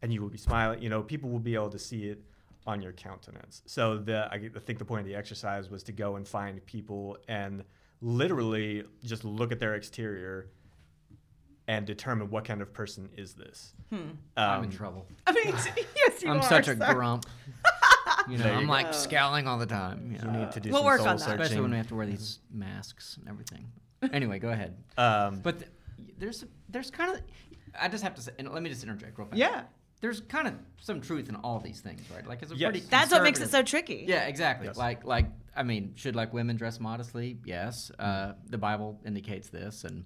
and 0.00 0.10
you 0.14 0.22
will 0.22 0.30
be 0.30 0.38
smiling. 0.38 0.80
You 0.80 0.88
know, 0.88 1.02
people 1.02 1.28
will 1.28 1.40
be 1.40 1.54
able 1.56 1.68
to 1.68 1.78
see 1.78 2.04
it 2.04 2.24
on 2.66 2.82
your 2.82 2.92
countenance. 2.92 3.62
So 3.66 3.96
the 3.98 4.28
I 4.30 4.38
think 4.60 4.78
the 4.78 4.84
point 4.84 5.00
of 5.00 5.06
the 5.06 5.14
exercise 5.14 5.70
was 5.70 5.82
to 5.84 5.92
go 5.92 6.16
and 6.16 6.26
find 6.26 6.64
people 6.66 7.16
and 7.28 7.64
literally 8.00 8.84
just 9.04 9.24
look 9.24 9.52
at 9.52 9.60
their 9.60 9.74
exterior 9.74 10.48
and 11.68 11.86
determine 11.86 12.30
what 12.30 12.44
kind 12.44 12.60
of 12.62 12.72
person 12.72 13.08
is 13.16 13.34
this. 13.34 13.72
I'm 13.92 14.18
in 14.36 14.64
Um, 14.64 14.70
trouble. 14.70 15.06
I 15.26 15.32
mean, 15.32 15.44
yes, 15.96 16.22
you 16.22 16.30
I'm 16.30 16.38
are. 16.38 16.42
such 16.42 16.68
a 16.68 16.76
sorry. 16.76 16.94
grump. 16.94 17.26
You 18.28 18.38
know, 18.38 18.46
you 18.46 18.50
I'm 18.52 18.66
go. 18.66 18.72
like 18.72 18.92
scowling 18.92 19.46
all 19.48 19.56
the 19.58 19.66
time. 19.66 20.10
You 20.12 20.18
You 20.18 20.24
know? 20.32 20.40
need 20.40 20.52
to 20.52 20.60
do 20.60 20.70
We'll 20.70 20.80
some 20.80 20.86
work 20.86 20.98
soul 20.98 21.08
on 21.08 21.16
that. 21.16 21.22
searching. 21.24 21.40
Especially 21.40 21.60
when 21.62 21.70
we 21.70 21.76
have 21.78 21.88
to 21.88 21.94
wear 21.94 22.06
these 22.06 22.40
masks 22.52 23.16
and 23.18 23.28
everything. 23.28 23.70
Anyway, 24.12 24.38
go 24.38 24.50
ahead. 24.50 24.76
Um, 24.98 25.40
But 25.40 25.58
th- 25.60 25.70
there's 26.18 26.44
there's 26.68 26.90
kind 26.90 27.14
of 27.14 27.20
I 27.80 27.88
just 27.88 28.02
have 28.02 28.14
to 28.16 28.20
say, 28.22 28.32
and 28.38 28.52
let 28.52 28.62
me 28.62 28.68
just 28.70 28.82
interject 28.82 29.16
real 29.18 29.26
fast. 29.28 29.38
Yeah. 29.38 29.62
There's 30.00 30.20
kind 30.22 30.48
of 30.48 30.54
some 30.80 31.00
truth 31.00 31.28
in 31.28 31.36
all 31.36 31.60
these 31.60 31.80
things, 31.80 32.02
right? 32.14 32.26
Like 32.26 32.42
it's 32.42 32.52
a 32.52 32.56
Yes. 32.56 32.70
pretty 32.70 32.86
That's 32.88 33.10
what 33.12 33.22
makes 33.22 33.40
it 33.40 33.50
so 33.50 33.62
tricky. 33.62 34.04
Yeah, 34.08 34.26
exactly. 34.26 34.66
Yes. 34.66 34.76
Like 34.76 35.04
like 35.04 35.26
I 35.54 35.62
mean, 35.62 35.92
should 35.96 36.16
like 36.16 36.32
women 36.32 36.56
dress 36.56 36.80
modestly? 36.80 37.38
Yes. 37.44 37.90
Uh, 37.98 38.32
the 38.48 38.56
Bible 38.58 39.00
indicates 39.04 39.48
this, 39.48 39.84
and 39.84 40.04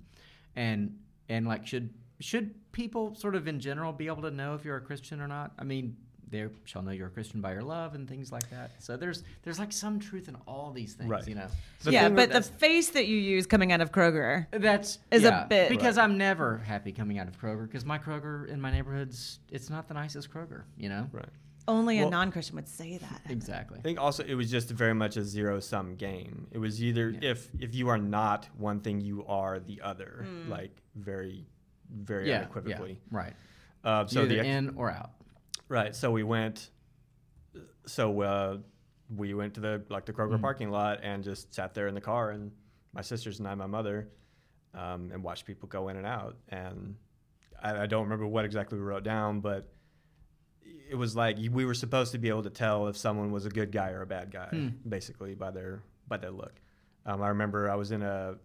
and 0.57 0.97
and 1.29 1.47
like 1.47 1.67
should 1.67 1.91
should 2.21 2.55
people 2.73 3.15
sort 3.15 3.35
of 3.37 3.47
in 3.47 3.61
general 3.61 3.93
be 3.93 4.07
able 4.07 4.23
to 4.23 4.31
know 4.31 4.55
if 4.55 4.65
you're 4.65 4.77
a 4.77 4.81
Christian 4.81 5.21
or 5.21 5.29
not? 5.29 5.53
I 5.59 5.65
mean, 5.65 5.97
they 6.31 6.47
shall 6.65 6.83
know 6.83 6.91
you're 6.91 7.07
a 7.09 7.11
Christian 7.11 7.41
by 7.41 7.53
your 7.53 7.63
love 7.63 7.95
and 7.95 8.09
things 8.09 8.33
like 8.33 8.49
that. 8.51 8.71
So 8.79 8.97
there's 8.97 9.23
there's 9.43 9.59
like 9.59 9.73
some 9.73 9.99
truth 10.01 10.29
in 10.29 10.37
all 10.47 10.73
these 10.73 10.95
things, 10.95 11.11
Right. 11.11 11.27
you 11.29 11.35
know. 11.35 11.47
The 11.83 11.93
yeah, 11.93 12.09
but 12.09 12.33
the 12.33 12.43
face 12.43 12.91
that 12.91 13.07
you 13.07 13.17
use 13.17 13.47
coming 13.47 13.73
out 13.73 13.81
of 13.81 13.93
Kroger. 13.93 14.47
That's 14.51 14.99
Is 15.11 15.25
a 15.25 15.47
bit- 15.49 15.69
because 15.69 15.99
I'm 15.99 16.17
never 16.19 16.59
happy 16.59 16.93
coming 16.93 17.19
out 17.19 17.29
of 17.29 17.39
Kroger 17.41 17.67
because 17.67 17.85
my 17.85 17.99
Kroger 17.99 18.49
in 18.49 18.61
my 18.61 18.71
neighborhoods 18.71 19.39
it's 19.51 19.71
not 19.71 19.89
the 19.89 19.95
nicest 19.95 20.31
Kroger, 20.31 20.63
you 20.77 20.89
know. 20.89 21.09
right. 21.13 21.29
Only 21.67 21.99
a 21.99 22.11
non-Christian 22.11 22.57
would 22.57 22.69
say 22.69 22.99
that. 22.99 23.23
Exactly. 23.31 23.79
I 23.79 23.83
think 23.83 23.99
also 23.99 24.23
it 24.23 24.35
was 24.35 24.51
just 24.51 24.69
very 24.71 24.93
much 24.93 25.17
a 25.17 25.25
zero 25.25 25.61
sum 25.61 25.95
game. 25.97 26.47
It 26.51 26.59
was 26.59 26.83
either 26.83 27.09
Yeah. 27.11 27.31
if 27.31 27.49
if 27.59 27.75
you 27.75 27.89
are 27.89 27.97
not 27.99 28.49
one 28.59 28.81
thing, 28.81 29.01
you 29.01 29.25
are 29.27 29.59
the 29.61 29.81
other, 29.81 30.27
Mm. 30.29 30.49
like 30.51 30.77
very, 30.95 31.47
very 31.91 32.29
Yeah, 32.29 32.39
unequivocally. 32.41 33.01
yeah, 33.11 33.19
right. 33.19 33.33
Uh, 33.83 34.07
so 34.07 34.15
So 34.15 34.21
either 34.25 34.29
the 34.35 34.41
ex- 34.41 34.47
in 34.49 34.75
or 34.77 34.91
out. 34.91 35.11
Right. 35.69 35.95
So 35.95 36.11
we 36.11 36.23
went. 36.23 36.71
So 37.87 38.21
uh, 38.23 38.57
we 39.15 39.35
went 39.35 39.55
to 39.55 39.61
the 39.61 39.83
like 39.89 40.07
the 40.07 40.13
Kroger 40.13 40.39
Mhm. 40.39 40.41
parking 40.41 40.71
lot 40.71 41.01
and 41.03 41.23
just 41.23 41.55
sat 41.55 41.75
there 41.75 41.87
in 41.87 41.95
the 41.95 42.01
car, 42.01 42.31
and 42.31 42.51
my 42.93 43.03
sisters 43.03 43.39
and 43.39 43.49
I, 43.49 43.55
my 43.55 43.67
mother, 43.67 44.09
um, 44.75 45.11
and 45.13 45.23
watched 45.23 45.45
people 45.47 45.69
go 45.69 45.89
in 45.89 45.97
and 45.97 46.07
out. 46.07 46.37
And 46.49 46.97
I, 47.63 47.83
I 47.83 47.87
don't 47.87 48.05
remember 48.05 48.27
what 48.27 48.45
exactly 48.45 48.79
we 48.79 48.85
wrote 48.85 49.05
down, 49.05 49.41
but 49.41 49.71
it 50.91 50.95
was 50.97 51.15
like 51.15 51.37
we 51.51 51.65
were 51.65 51.75
supposed 51.75 52.13
to 52.13 52.19
be 52.19 52.29
able 52.29 52.43
to 52.43 52.51
tell 52.51 52.89
if 52.89 52.97
someone 52.97 53.31
was 53.33 53.47
a 53.47 53.51
good 53.51 53.71
guy 53.73 53.91
or 53.91 54.03
a 54.03 54.07
bad 54.07 54.31
guy, 54.31 54.49
Hmm. 54.51 54.69
basically 54.89 55.35
by 55.35 55.51
their 55.51 55.83
by 56.09 56.17
their 56.17 56.31
look. 56.31 56.55
Um, 57.07 57.21
I 57.23 57.29
remember 57.29 57.71
I 57.71 57.75
was 57.75 57.91
in 57.93 58.03
a 58.03 58.37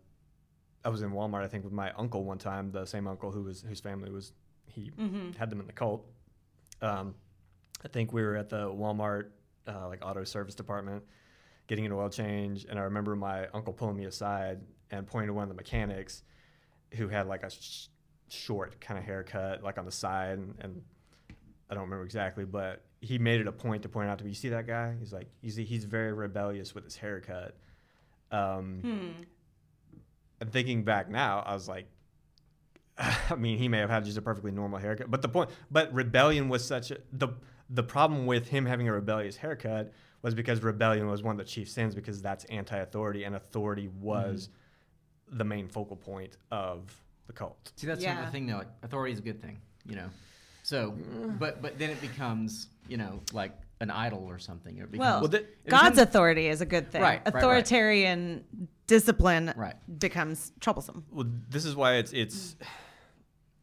I 0.84 0.90
was 0.90 1.02
in 1.02 1.12
Walmart, 1.12 1.44
I 1.44 1.48
think, 1.48 1.64
with 1.64 1.74
my 1.74 1.92
uncle 1.94 2.24
one 2.24 2.38
time, 2.38 2.72
the 2.72 2.86
same 2.86 3.08
uncle 3.08 3.32
who 3.32 3.44
was 3.44 3.62
whose 3.62 3.80
family 3.80 4.12
was 4.12 4.34
he 4.68 4.92
Mm-hmm. 5.00 5.32
had 5.38 5.50
them 5.50 5.60
in 5.62 5.68
the 5.68 5.74
cult. 5.74 6.06
Um, 6.82 7.16
I 7.84 7.88
think 7.88 8.12
we 8.14 8.22
were 8.22 8.36
at 8.36 8.50
the 8.50 8.68
Walmart 8.68 9.30
uh, 9.68 9.88
like 9.88 10.00
auto 10.06 10.24
service 10.24 10.56
department 10.56 11.04
getting 11.68 11.86
an 11.86 11.92
oil 11.92 12.10
change, 12.10 12.66
and 12.70 12.80
I 12.80 12.84
remember 12.84 13.16
my 13.16 13.48
uncle 13.54 13.74
pulling 13.74 13.96
me 13.98 14.06
aside 14.06 14.60
and 14.92 15.06
pointing 15.06 15.28
to 15.28 15.34
one 15.34 15.44
of 15.44 15.50
the 15.50 15.56
mechanics 15.56 16.24
who 16.96 17.08
had 17.08 17.28
like 17.28 17.44
a 17.44 17.50
sh- 17.50 17.88
short 18.30 18.80
kind 18.82 18.98
of 18.98 19.04
haircut, 19.06 19.62
like 19.64 19.78
on 19.78 19.86
the 19.86 19.92
side, 19.92 20.40
and, 20.40 20.56
and 20.60 20.82
I 21.70 21.76
don't 21.76 21.84
remember 21.84 22.04
exactly, 22.06 22.44
but 22.46 22.84
he 23.02 23.18
made 23.20 23.40
it 23.40 23.48
a 23.48 23.52
point 23.52 23.84
to 23.84 23.90
point 23.90 24.10
out 24.10 24.18
to 24.18 24.24
me, 24.24 24.32
"You 24.32 24.36
see 24.36 24.50
that 24.50 24.66
guy? 24.68 24.96
He's 25.00 25.14
like, 25.14 25.28
you 25.42 25.52
see, 25.52 25.64
he's 25.64 25.86
very 25.86 26.12
rebellious 26.12 26.74
with 26.74 26.84
his 26.84 26.96
haircut." 26.98 27.56
Um, 28.32 28.80
Hmm. 28.82 29.24
and 30.42 30.52
thinking 30.52 30.84
back 30.84 31.10
now, 31.10 31.40
I 31.46 31.54
was 31.54 31.68
like, 31.68 31.88
I 33.30 33.36
mean, 33.36 33.58
he 33.58 33.68
may 33.68 33.78
have 33.80 33.90
had 33.90 34.06
just 34.06 34.18
a 34.18 34.22
perfectly 34.22 34.52
normal 34.52 34.80
haircut, 34.80 35.10
but 35.10 35.22
the 35.22 35.30
point, 35.30 35.50
but 35.72 35.94
rebellion 35.94 36.50
was 36.50 36.66
such 36.66 36.92
a 36.92 36.98
the 37.14 37.30
the 37.70 37.84
problem 37.84 38.26
with 38.26 38.48
him 38.48 38.66
having 38.66 38.88
a 38.88 38.94
rebellious 38.94 39.38
haircut 39.38 39.94
was 40.22 40.34
because 40.34 40.62
rebellion 40.62 41.08
was 41.08 41.24
one 41.24 41.40
of 41.40 41.46
the 41.46 41.50
chief 41.50 41.70
sins 41.70 41.96
because 41.96 42.22
that's 42.22 42.44
anti-authority 42.46 43.24
and 43.24 43.36
authority 43.36 43.88
was 44.02 44.50
mm-hmm. 44.50 45.38
the 45.38 45.44
main 45.46 45.68
focal 45.68 45.96
point 45.96 46.36
of 46.52 46.92
the 47.28 47.34
cult. 47.34 47.72
See, 47.76 47.88
that's 47.88 48.02
sort 48.02 48.12
of 48.12 48.20
Yeah. 48.20 48.26
the 48.26 48.32
thing, 48.32 48.48
though. 48.48 48.58
Like, 48.58 48.68
authority 48.84 49.14
is 49.14 49.20
a 49.20 49.22
good 49.22 49.42
thing, 49.42 49.60
you 49.86 49.96
know. 49.96 50.10
So, 50.64 50.92
mm. 50.92 51.40
but 51.40 51.62
but 51.62 51.80
then 51.80 51.90
it 51.90 52.02
becomes, 52.02 52.68
you 52.88 52.98
know, 52.98 53.22
like 53.32 53.54
an 53.80 53.92
idol 53.92 54.26
or 54.28 54.40
something. 54.40 54.78
It 54.78 54.92
becomes, 54.92 55.00
Well, 55.00 55.20
Well, 55.22 55.30
the- 55.30 55.38
it 55.38 55.70
God's 55.70 55.92
becomes- 55.92 55.98
authority 56.00 56.48
is 56.48 56.60
a 56.62 56.66
good 56.66 56.92
thing. 56.92 57.02
Right, 57.02 57.22
right, 57.24 57.34
right. 57.34 57.36
Authoritarian 57.36 58.44
discipline 58.88 59.54
Right. 59.56 59.76
becomes 60.00 60.52
troublesome. 60.60 61.06
Well, 61.12 61.28
this 61.50 61.64
is 61.64 61.76
why 61.76 61.96
it's 61.96 62.12
it's 62.12 62.56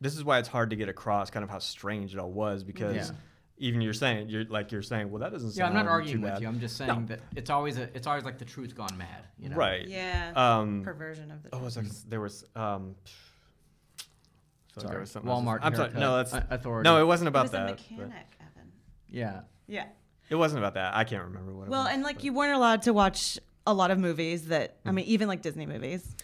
this 0.01 0.15
is 0.17 0.25
why 0.25 0.39
it's 0.39 0.49
hard 0.49 0.71
to 0.71 0.77
get 0.77 0.89
across 0.89 1.31
kind 1.31 1.45
of 1.45 1.51
how 1.51 1.59
strange 1.59 2.13
it 2.15 2.19
all 2.19 2.31
was 2.31 2.63
because 2.65 2.95
Yeah. 2.97 3.11
even 3.59 3.81
you're 3.81 3.93
saying 3.95 4.29
you're 4.29 4.45
like 4.45 4.71
you're 4.73 4.83
saying, 4.83 5.11
well, 5.11 5.21
that 5.21 5.33
doesn't 5.33 5.53
sound 5.53 5.75
Yeah, 5.75 5.81
I'm 5.81 5.87
not 5.87 5.91
arguing 5.91 6.21
with 6.23 6.33
bad. 6.33 6.43
you. 6.43 6.49
I'm 6.49 6.61
just 6.61 6.79
No. 6.81 6.87
saying 6.87 7.07
that 7.07 7.21
it's 7.35 7.49
always 7.51 7.79
a, 7.79 7.85
it's 7.97 8.07
always 8.07 8.25
like 8.25 8.39
the 8.39 8.45
truth 8.45 8.75
gone 8.75 8.97
mad, 8.99 9.27
you 9.39 9.49
know. 9.49 9.57
Right. 9.57 9.87
Yeah. 9.89 10.33
Um, 10.37 10.83
Perversion 10.85 11.31
of 11.31 11.43
the. 11.43 11.49
Oh, 11.55 11.59
was 11.61 11.75
there, 11.77 11.85
there 12.09 12.21
was 12.21 12.45
um. 12.55 12.95
So 14.75 14.83
Sorry. 14.83 14.91
there 14.91 15.01
was 15.01 15.11
something. 15.11 15.31
Walmart. 15.31 15.61
I'm 15.63 15.75
sorry. 15.75 15.93
No, 15.95 16.17
that's 16.23 16.35
authority. 16.51 16.85
no. 16.87 17.01
It 17.01 17.05
wasn't 17.07 17.29
it 17.29 17.31
about 17.31 17.45
was 17.45 17.51
that. 17.53 17.63
a 17.63 17.73
but 17.73 17.91
mechanic, 17.91 18.27
Evan. 18.41 18.73
Yeah. 19.09 19.41
Yeah. 19.67 19.87
It 20.29 20.35
wasn't 20.35 20.59
about 20.59 20.75
that. 20.75 20.95
I 20.95 21.05
can't 21.05 21.25
remember 21.25 21.55
what. 21.55 21.69
it 21.69 21.71
Well, 21.71 21.85
was, 21.85 21.93
and 21.95 22.03
like 22.03 22.17
but- 22.17 22.25
you 22.25 22.35
weren't 22.35 22.53
allowed 22.55 22.83
to 22.83 22.93
watch 22.93 23.39
a 23.67 23.73
lot 23.73 23.91
of 23.91 23.99
movies 23.99 24.49
that 24.49 24.77
I 24.85 24.91
Mm. 24.91 24.95
mean, 24.95 25.05
even 25.07 25.29
like 25.29 25.41
Disney 25.41 25.65
movies. 25.65 26.15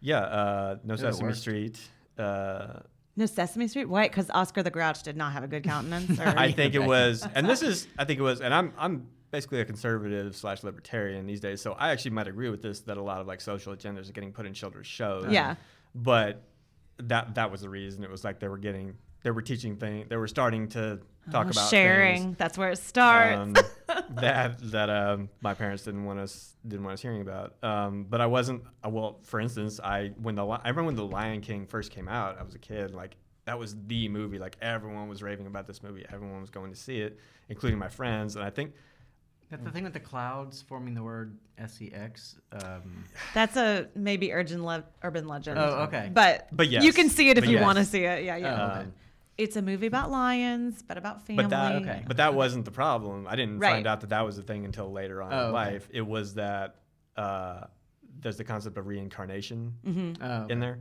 Yeah. 0.00 0.20
Uh, 0.20 0.76
no 0.82 0.96
Sesame. 0.96 1.34
Street. 1.34 1.78
Uh, 2.18 2.80
No 3.16 3.26
Sesame 3.26 3.68
Street. 3.68 3.86
Why? 3.86 4.08
Because 4.08 4.30
Oscar 4.30 4.62
the 4.62 4.70
Grouch 4.70 5.02
did 5.02 5.16
not 5.16 5.32
have 5.32 5.42
a 5.44 5.48
good 5.48 5.64
countenance. 5.64 6.18
Or... 6.18 6.26
I 6.36 6.52
think 6.58 6.74
it 6.74 6.82
was, 6.82 7.26
and 7.34 7.48
this 7.48 7.62
is, 7.62 7.86
I 7.98 8.04
think 8.04 8.18
it 8.18 8.22
was, 8.22 8.40
and 8.40 8.54
I'm, 8.54 8.72
I'm 8.78 9.08
basically 9.30 9.60
a 9.60 9.64
conservative 9.64 10.34
slash 10.36 10.62
libertarian 10.62 11.26
these 11.26 11.40
days, 11.40 11.60
so 11.60 11.72
I 11.72 11.90
actually 11.90 12.12
might 12.12 12.28
agree 12.28 12.50
with 12.50 12.62
this 12.62 12.80
that 12.82 12.96
a 12.96 13.02
lot 13.02 13.20
of 13.20 13.26
like 13.26 13.40
social 13.40 13.74
agendas 13.74 14.08
are 14.08 14.12
getting 14.12 14.32
put 14.32 14.46
in 14.46 14.54
children's 14.54 14.86
shows. 14.86 15.26
yeah. 15.30 15.56
But 15.94 16.42
that 16.98 17.34
that 17.34 17.50
was 17.50 17.62
the 17.62 17.68
reason. 17.68 18.04
It 18.04 18.10
was 18.10 18.22
like 18.24 18.38
they 18.40 18.48
were 18.48 18.58
getting, 18.58 18.94
they 19.22 19.30
were 19.32 19.42
teaching 19.42 19.76
things, 19.76 20.06
they 20.08 20.16
were 20.16 20.28
starting 20.28 20.68
to 20.68 21.00
talk 21.30 21.46
Oh, 21.46 21.50
about 21.50 21.68
sharing. 21.68 22.22
things, 22.22 22.36
That's 22.38 22.56
where 22.56 22.70
it 22.70 22.78
starts. 22.78 23.38
um, 23.38 23.54
that 24.10 24.58
that 24.70 24.90
um, 24.90 25.28
my 25.40 25.54
parents 25.54 25.84
didn't 25.84 26.04
want 26.04 26.18
us 26.18 26.56
didn't 26.66 26.84
want 26.84 26.94
us 26.94 27.00
hearing 27.02 27.20
about. 27.22 27.54
Um, 27.62 28.04
but 28.08 28.20
I 28.20 28.26
wasn't. 28.26 28.62
Uh, 28.84 28.88
well, 28.90 29.18
for 29.22 29.40
instance, 29.40 29.80
I 29.82 30.12
when 30.20 30.34
the 30.34 30.46
I 30.46 30.58
remember 30.68 30.84
when 30.84 30.96
the 30.96 31.04
Lion 31.06 31.40
King 31.40 31.66
first 31.66 31.90
came 31.90 32.08
out. 32.08 32.38
I 32.38 32.42
was 32.42 32.54
a 32.54 32.58
kid. 32.58 32.94
Like 32.94 33.16
that 33.46 33.58
was 33.58 33.76
the 33.86 34.08
movie. 34.08 34.38
Like 34.38 34.56
everyone 34.60 35.08
was 35.08 35.22
raving 35.22 35.46
about 35.46 35.66
this 35.66 35.82
movie. 35.82 36.04
Everyone 36.12 36.40
was 36.40 36.50
going 36.50 36.70
to 36.70 36.76
see 36.76 37.00
it, 37.00 37.18
including 37.48 37.78
my 37.78 37.88
friends. 37.88 38.36
And 38.36 38.44
I 38.44 38.50
think 38.50 38.72
That's 39.50 39.64
the 39.64 39.70
thing 39.70 39.84
with 39.84 39.92
the 39.94 40.00
clouds 40.00 40.62
forming 40.62 40.94
the 40.94 41.02
word 41.02 41.36
sex. 41.66 42.36
Um, 42.52 43.04
That's 43.34 43.56
a 43.56 43.88
maybe 43.94 44.32
urban 44.32 44.64
le- 44.64 44.84
urban 45.02 45.26
legend. 45.26 45.58
oh, 45.58 45.82
okay. 45.88 46.10
But 46.12 46.48
But 46.52 46.68
you 46.68 46.92
can 46.92 47.08
see 47.08 47.30
it 47.30 47.38
if 47.38 47.44
But 47.44 47.50
you 47.50 47.56
yes. 47.56 47.64
want 47.64 47.78
to 47.78 47.84
see 47.84 48.04
it. 48.04 48.24
Yeah, 48.24 48.36
yeah. 48.36 48.62
Oh, 48.76 48.80
okay. 48.80 48.88
It's 49.40 49.56
a 49.56 49.62
movie 49.62 49.86
about 49.86 50.10
lions, 50.10 50.82
but 50.82 50.98
about 50.98 51.26
family. 51.26 51.44
But 51.44 51.50
that, 51.50 51.72
Okay. 51.76 52.04
but 52.06 52.18
that 52.18 52.34
wasn't 52.34 52.66
the 52.66 52.70
problem. 52.70 53.26
I 53.26 53.36
didn't 53.36 53.58
Right. 53.58 53.70
find 53.70 53.86
out 53.86 54.02
that 54.02 54.10
that 54.10 54.20
was 54.20 54.36
the 54.36 54.42
thing 54.42 54.66
until 54.66 54.92
later 54.92 55.22
on 55.22 55.32
Oh, 55.32 55.36
in 55.36 55.44
okay. 55.44 55.52
life. 55.52 55.88
It 55.92 56.02
was 56.06 56.34
that 56.34 56.76
uh, 57.16 57.64
there's 58.20 58.36
the 58.36 58.44
concept 58.44 58.76
of 58.76 58.86
reincarnation 58.86 59.74
Mm-hmm. 59.86 60.22
Oh, 60.22 60.42
okay. 60.42 60.52
in 60.52 60.60
there, 60.60 60.78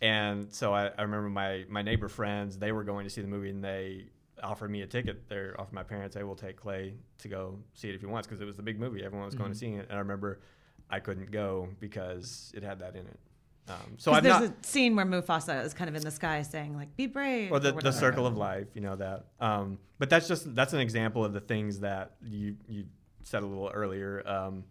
and 0.00 0.52
so 0.52 0.72
I, 0.74 0.86
I 0.98 1.02
remember 1.02 1.28
my 1.28 1.64
my 1.68 1.82
neighbor 1.82 2.08
friends 2.08 2.56
they 2.58 2.72
were 2.72 2.84
going 2.84 3.04
to 3.04 3.10
see 3.10 3.20
the 3.20 3.28
movie 3.28 3.50
and 3.50 3.62
they 3.62 4.06
offered 4.42 4.70
me 4.70 4.80
a 4.80 4.86
ticket. 4.86 5.28
They 5.28 5.50
offered 5.58 5.74
my 5.74 5.82
parents, 5.82 6.16
"Hey, 6.16 6.22
we'll 6.22 6.36
take 6.36 6.56
Clay 6.56 6.94
to 7.18 7.28
go 7.28 7.58
see 7.74 7.90
it 7.90 7.94
if 7.94 8.00
he 8.00 8.06
wants," 8.06 8.26
because 8.26 8.40
it 8.40 8.46
was 8.46 8.56
the 8.56 8.62
big 8.62 8.80
movie. 8.80 9.04
Everyone 9.04 9.26
was 9.26 9.34
going 9.34 9.50
to 9.52 9.56
Mhm. 9.56 9.60
see 9.60 9.72
it, 9.74 9.86
and 9.90 9.96
I 9.96 9.98
remember 10.00 10.40
I 10.88 11.00
couldn't 11.00 11.30
go 11.30 11.68
because 11.80 12.50
it 12.56 12.62
had 12.62 12.78
that 12.80 12.96
in 12.96 13.06
it. 13.06 13.20
Um, 13.70 13.94
so 13.96 14.10
So 14.10 14.16
I'm 14.16 14.24
there's 14.24 14.40
not. 14.40 14.50
a 14.50 14.66
scene 14.66 14.96
where 14.96 15.06
Mufasa 15.06 15.64
is 15.64 15.72
kind 15.74 15.88
of 15.88 15.96
in 15.96 16.02
the 16.02 16.10
sky 16.10 16.42
saying 16.42 16.76
like, 16.76 16.96
"Be 16.96 17.06
brave," 17.06 17.52
or 17.52 17.60
the, 17.60 17.72
the 17.72 17.92
circle 17.92 18.26
of 18.26 18.36
life 18.36 18.68
you 18.74 18.80
know 18.80 18.96
that 18.96 19.26
um, 19.40 19.78
but 19.98 20.10
that's 20.10 20.26
just 20.28 20.54
that's 20.54 20.72
an 20.72 20.80
example 20.80 21.24
of 21.24 21.32
the 21.32 21.40
things 21.40 21.80
that 21.80 22.12
you 22.22 22.56
you 22.68 22.84
said 23.22 23.42
a 23.42 23.46
little 23.46 23.70
earlier, 23.72 24.22
um, 24.26 24.64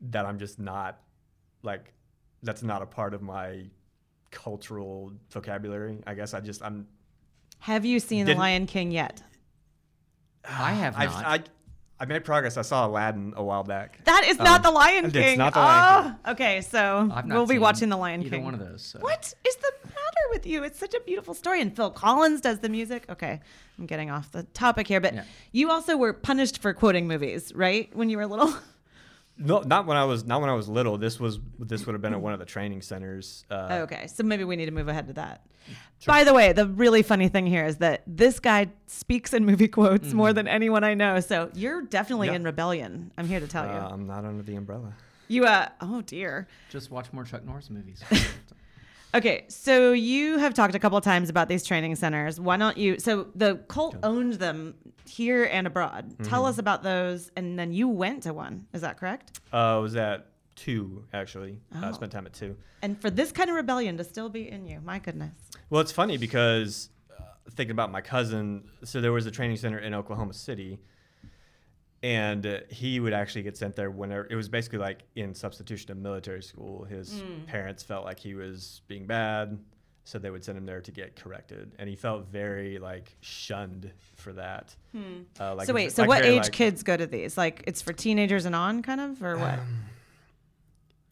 that 0.00 0.24
I'm 0.26 0.38
just 0.38 0.58
not 0.58 1.00
like 1.62 1.92
that's 2.42 2.62
not 2.62 2.82
a 2.82 2.86
part 2.86 3.14
of 3.14 3.22
my 3.22 3.64
cultural 4.30 5.12
vocabulary. 5.30 6.02
I 6.06 6.14
guess 6.14 6.34
I 6.34 6.40
just 6.40 6.62
I'm 6.62 6.86
Have 7.60 7.84
you 7.84 8.00
seen 8.00 8.26
The 8.26 8.34
Lion 8.34 8.66
King 8.66 8.92
yet? 8.92 9.22
I 10.48 10.72
have 10.72 10.96
I've, 10.96 11.10
not. 11.10 11.26
I 11.26 11.42
I 12.02 12.06
made 12.06 12.24
progress. 12.24 12.56
I 12.56 12.62
saw 12.62 12.86
Aladdin 12.86 13.34
a 13.36 13.44
while 13.44 13.62
back. 13.62 14.00
That 14.04 14.24
is 14.26 14.38
not 14.38 14.56
Um, 14.56 14.62
The 14.62 14.70
Lion 14.70 15.04
it's 15.04 15.12
King. 15.12 15.36
not 15.36 15.52
The 15.52 15.60
Lion 15.60 16.16
Oh, 16.24 16.30
Okay, 16.32 16.62
so 16.62 17.12
we'll 17.26 17.46
be 17.46 17.58
watching 17.58 17.90
The 17.90 17.96
Lion 17.98 18.22
either 18.22 18.30
King. 18.30 18.44
one 18.44 18.54
of 18.54 18.60
those. 18.60 18.82
So. 18.82 19.00
What 19.00 19.34
is 19.46 19.56
the 19.56 19.70
matter 19.84 20.26
with 20.30 20.46
you? 20.46 20.64
It's 20.64 20.78
such 20.78 20.94
a 20.94 21.00
beautiful 21.00 21.34
story, 21.34 21.60
and 21.60 21.76
Phil 21.76 21.90
Collins 21.90 22.40
does 22.40 22.60
the 22.60 22.70
music. 22.70 23.04
Okay, 23.10 23.38
I'm 23.78 23.84
getting 23.84 24.10
off 24.10 24.32
the 24.32 24.44
topic 24.44 24.86
here, 24.88 25.00
but 25.00 25.12
Yeah. 25.12 25.24
you 25.52 25.70
also 25.70 25.96
were 25.98 26.14
punished 26.14 26.62
for 26.62 26.72
quoting 26.72 27.06
movies, 27.06 27.52
right? 27.54 27.94
When 27.94 28.08
you 28.08 28.16
were 28.16 28.26
little. 28.26 28.54
No, 29.42 29.60
not 29.60 29.86
when 29.86 29.96
I 29.96 30.04
was 30.04 30.24
not 30.24 30.40
when 30.40 30.50
I 30.50 30.54
was 30.54 30.68
little. 30.68 30.98
This 30.98 31.18
was 31.18 31.40
this 31.58 31.86
would 31.86 31.94
have 31.94 32.02
been 32.02 32.12
at 32.12 32.20
one 32.20 32.32
of 32.34 32.38
the 32.38 32.44
training 32.44 32.82
centers. 32.82 33.44
Uh, 33.50 33.80
okay, 33.84 34.06
so 34.06 34.22
maybe 34.22 34.44
we 34.44 34.54
need 34.56 34.66
to 34.66 34.70
move 34.72 34.88
ahead 34.88 35.06
to 35.08 35.14
that. 35.14 35.46
By 36.06 36.24
the 36.24 36.34
way, 36.34 36.52
the 36.52 36.66
really 36.66 37.02
funny 37.02 37.28
thing 37.28 37.46
here 37.46 37.64
is 37.64 37.78
that 37.78 38.02
this 38.06 38.38
guy 38.40 38.68
speaks 38.86 39.32
in 39.32 39.44
movie 39.46 39.68
quotes 39.68 40.12
more 40.12 40.32
than 40.32 40.46
anyone 40.46 40.84
I 40.84 40.94
know. 40.94 41.20
So 41.20 41.50
you're 41.54 41.82
definitely 41.82 42.28
Yeah. 42.28 42.34
in 42.34 42.44
rebellion. 42.44 43.12
I'm 43.16 43.26
here 43.26 43.40
to 43.40 43.48
tell 43.48 43.64
you. 43.64 43.72
uh, 43.72 43.88
I'm 43.90 44.06
not 44.06 44.24
under 44.24 44.42
the 44.42 44.56
umbrella. 44.56 44.92
You 45.28 45.46
uh 45.46 45.68
oh 45.80 46.02
dear. 46.02 46.46
Just 46.70 46.90
watch 46.90 47.12
more 47.12 47.24
Chuck 47.24 47.44
Norris 47.44 47.70
movies. 47.70 48.02
Okay, 49.12 49.44
so 49.48 49.92
you 49.92 50.38
have 50.38 50.54
talked 50.54 50.74
a 50.74 50.78
couple 50.78 50.96
of 50.96 51.02
times 51.02 51.28
about 51.30 51.48
these 51.48 51.64
training 51.64 51.96
centers. 51.96 52.38
Why 52.38 52.56
don't 52.56 52.76
you? 52.76 52.98
So 53.00 53.26
the 53.34 53.56
cult 53.66 53.96
owned 54.04 54.34
them 54.34 54.74
here 55.04 55.44
and 55.50 55.66
abroad. 55.66 56.14
Tell 56.22 56.46
us 56.46 56.58
about 56.58 56.84
those, 56.84 57.30
and 57.36 57.58
then 57.58 57.72
you 57.72 57.88
went 57.88 58.22
to 58.24 58.32
one. 58.32 58.66
Is 58.72 58.82
that 58.82 58.98
correct? 58.98 59.40
Uh, 59.52 59.56
I 59.56 59.78
was 59.78 59.96
at 59.96 60.26
two 60.54 61.04
actually. 61.12 61.58
I 61.74 61.88
Oh. 61.88 61.92
spent 61.92 62.12
time 62.12 62.26
at 62.26 62.34
two. 62.34 62.56
And 62.82 63.00
for 63.00 63.10
this 63.10 63.32
kind 63.32 63.50
of 63.50 63.56
rebellion 63.56 63.96
to 63.96 64.04
still 64.04 64.28
be 64.28 64.48
in 64.48 64.64
you, 64.64 64.80
my 64.84 64.98
goodness. 65.00 65.34
Well, 65.70 65.80
it's 65.80 65.92
funny 65.92 66.16
because 66.16 66.90
uh, 67.18 67.22
thinking 67.52 67.72
about 67.72 67.90
my 67.90 68.00
cousin, 68.02 68.62
so 68.84 69.00
there 69.00 69.12
was 69.12 69.26
a 69.26 69.30
training 69.32 69.56
center 69.56 69.78
in 69.78 69.92
Oklahoma 69.92 70.34
City, 70.34 70.78
and 72.02 72.46
uh, 72.46 72.58
he 72.70 72.98
would 73.00 73.12
actually 73.12 73.42
get 73.42 73.56
sent 73.56 73.76
there 73.76 73.90
whenever 73.90 74.26
it 74.30 74.34
was 74.34 74.48
basically 74.48 74.78
like 74.78 75.02
in 75.16 75.34
substitution 75.34 75.90
of 75.90 75.98
military 75.98 76.42
school. 76.42 76.84
His 76.84 77.20
Hmm. 77.20 77.44
parents 77.46 77.82
felt 77.82 78.04
like 78.04 78.18
he 78.18 78.34
was 78.34 78.82
being 78.88 79.06
bad, 79.06 79.58
so 80.04 80.18
they 80.18 80.30
would 80.30 80.42
send 80.42 80.56
him 80.58 80.64
there 80.66 80.80
to 80.80 80.90
get 80.90 81.14
corrected, 81.14 81.72
and 81.78 81.88
he 81.88 81.96
felt 81.96 82.26
very 82.28 82.78
like 82.78 83.14
shunned 83.20 83.92
for 84.16 84.32
that. 84.32 84.74
Uh, 84.94 85.54
like 85.54 85.66
Hmm. 85.66 85.70
so 85.70 85.74
wait, 85.74 85.92
so 85.92 86.02
like 86.02 86.08
what 86.08 86.22
very, 86.22 86.36
age 86.36 86.44
like- 86.44 86.52
kids 86.52 86.82
go 86.82 86.96
to 86.96 87.06
these? 87.06 87.36
Like 87.36 87.64
it's 87.66 87.82
for 87.82 87.92
teenagers 87.92 88.46
and 88.46 88.54
on, 88.54 88.82
kind 88.82 89.00
of, 89.00 89.22
or 89.22 89.36
what? 89.36 89.58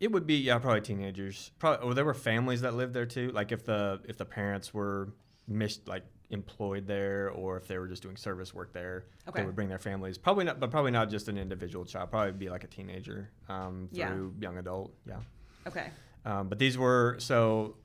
It 0.00 0.12
would 0.12 0.26
be 0.26 0.36
yeah, 0.36 0.58
probably 0.58 0.80
teenagers. 0.80 1.50
Probably, 1.58 1.84
or 1.86 1.92
there 1.94 2.04
were 2.04 2.14
families 2.14 2.60
that 2.60 2.74
lived 2.74 2.94
there 2.94 3.06
too. 3.06 3.30
Like 3.32 3.50
if 3.52 3.64
the 3.64 4.00
if 4.04 4.16
the 4.16 4.24
parents 4.24 4.72
were 4.72 5.08
mis- 5.48 5.80
like 5.86 6.04
employed 6.30 6.86
there, 6.86 7.30
or 7.30 7.56
if 7.56 7.66
they 7.66 7.78
were 7.78 7.88
just 7.88 8.02
doing 8.02 8.16
service 8.16 8.52
work 8.52 8.72
there, 8.72 9.04
Okay. 9.28 9.40
they 9.40 9.46
would 9.46 9.54
bring 9.54 9.68
their 9.68 9.78
families. 9.78 10.18
Probably 10.18 10.44
not, 10.44 10.60
but 10.60 10.70
probably 10.70 10.90
not 10.90 11.08
just 11.08 11.28
an 11.28 11.38
individual 11.38 11.84
child. 11.84 12.10
Probably 12.10 12.32
be 12.32 12.50
like 12.50 12.64
a 12.64 12.66
teenager 12.66 13.30
um, 13.48 13.88
Yeah. 13.92 14.08
through 14.08 14.34
young 14.40 14.58
adult. 14.58 14.94
Yeah. 15.06 15.20
okay. 15.66 15.90
Um, 16.24 16.48
but 16.48 16.58
these 16.58 16.76
were 16.76 17.16
so 17.18 17.76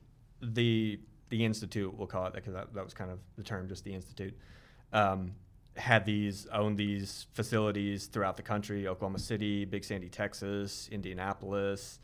the 0.42 1.00
the 1.30 1.46
institute 1.46 1.94
we'll 1.98 2.06
call 2.08 2.28
it 2.28 2.34
because 2.34 2.54
that, 2.54 2.74
that 2.74 2.84
was 2.84 2.94
kind 2.94 3.10
of 3.10 3.20
the 3.38 3.44
term, 3.44 3.68
just 3.70 3.84
the 3.86 3.94
institute. 3.94 4.38
Um, 4.92 5.34
had 5.76 6.06
these 6.06 6.46
owned 6.48 6.78
these 6.78 7.26
facilities 7.34 8.08
throughout 8.08 8.36
the 8.38 8.44
country: 8.44 8.88
Oklahoma 8.88 9.20
City, 9.20 9.64
Big 9.66 9.84
Sandy, 9.86 10.10
Texas, 10.10 10.90
Indianapolis, 10.92 12.00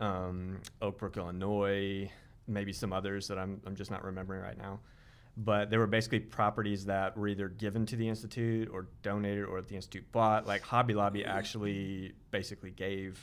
um, 0.00 0.60
Oak 0.82 0.98
Brook, 0.98 1.16
Illinois, 1.16 2.10
maybe 2.46 2.72
some 2.72 2.92
others 2.92 3.26
that 3.28 3.38
I'm 3.38 3.60
I'm 3.66 3.74
just 3.74 3.90
not 3.90 4.04
remembering 4.04 4.42
right 4.42 4.58
now. 4.58 4.80
But 5.40 5.70
they 5.70 5.76
were 5.78 5.86
basically 5.86 6.18
properties 6.18 6.86
that 6.86 7.16
were 7.16 7.28
either 7.28 7.48
given 7.48 7.86
to 7.86 7.96
the 7.96 8.08
institute 8.08 8.68
or 8.72 8.88
donated, 9.02 9.44
or 9.44 9.62
the 9.62 9.76
institute 9.76 10.10
bought. 10.10 10.46
Like 10.46 10.62
Hobby 10.62 10.94
Lobby 10.94 11.24
actually 11.24 12.12
basically 12.32 12.72
gave 12.72 13.20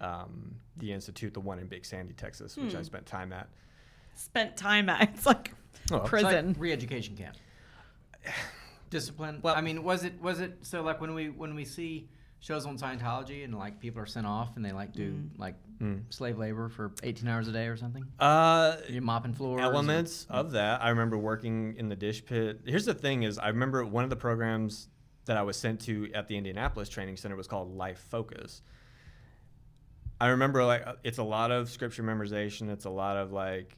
um, 0.00 0.56
the 0.76 0.92
institute 0.92 1.32
the 1.32 1.38
one 1.40 1.60
in 1.60 1.68
Big 1.68 1.84
Sandy, 1.84 2.12
Texas, 2.14 2.56
which 2.56 2.74
I 2.74 2.82
spent 2.82 3.06
time 3.06 3.32
at. 3.32 3.48
Spent 4.16 4.56
time 4.56 4.88
at 4.88 5.02
it's 5.14 5.26
like 5.26 5.52
Oh, 5.92 5.96
it's 5.98 6.04
It's 6.12 6.12
like 6.12 6.22
prison. 6.32 6.56
re-education 6.58 7.16
camp. 7.16 7.36
Discipline. 8.90 9.40
Well- 9.42 9.54
I 9.56 9.60
mean, 9.60 9.82
was 9.82 10.04
it 10.04 10.20
was 10.20 10.40
it 10.40 10.58
so 10.62 10.82
like 10.82 11.00
when 11.00 11.14
we 11.14 11.28
when 11.30 11.54
we 11.54 11.64
see 11.64 12.08
shows 12.44 12.66
on 12.66 12.76
Scientology 12.76 13.42
and 13.42 13.56
like 13.56 13.80
people 13.80 14.02
are 14.02 14.06
sent 14.06 14.26
off 14.26 14.56
and 14.56 14.64
they 14.64 14.72
like 14.72 14.92
do 14.92 15.18
like 15.38 15.54
Mm. 15.80 16.02
slave 16.10 16.38
labor 16.38 16.68
for 16.68 16.92
18 17.02 17.26
hours 17.26 17.48
a 17.48 17.52
day 17.52 17.66
or 17.66 17.76
something? 17.76 18.04
Uh, 18.20 18.76
You're 18.88 19.02
mopping 19.02 19.32
floors. 19.32 19.60
or- 19.60 19.64
elements 19.64 20.24
of 20.30 20.52
that. 20.52 20.80
I 20.82 20.90
remember 20.90 21.18
working 21.18 21.74
in 21.78 21.88
the 21.88 21.96
dish 21.96 22.24
pit. 22.24 22.60
Here's 22.64 22.84
the 22.84 22.94
thing: 22.94 23.24
is 23.24 23.38
I 23.38 23.48
remember 23.48 23.84
one 23.84 24.04
of 24.04 24.10
the 24.10 24.14
programs 24.16 24.88
that 25.24 25.36
I 25.36 25.42
was 25.42 25.56
sent 25.56 25.80
to 25.82 26.12
at 26.14 26.28
the 26.28 26.36
Indianapolis 26.36 26.88
Training 26.90 27.16
Center 27.16 27.34
was 27.34 27.48
called 27.48 27.74
Life 27.76 27.98
Focus. 28.10 28.62
I 30.20 30.28
remember 30.28 30.64
like 30.64 30.86
uh, 30.86 30.94
it's 31.02 31.18
a 31.18 31.24
lot 31.24 31.50
of 31.50 31.68
scripture 31.70 32.02
memorization. 32.04 32.70
It's 32.70 32.84
a 32.84 32.90
lot 32.90 33.16
of 33.16 33.32
like, 33.32 33.76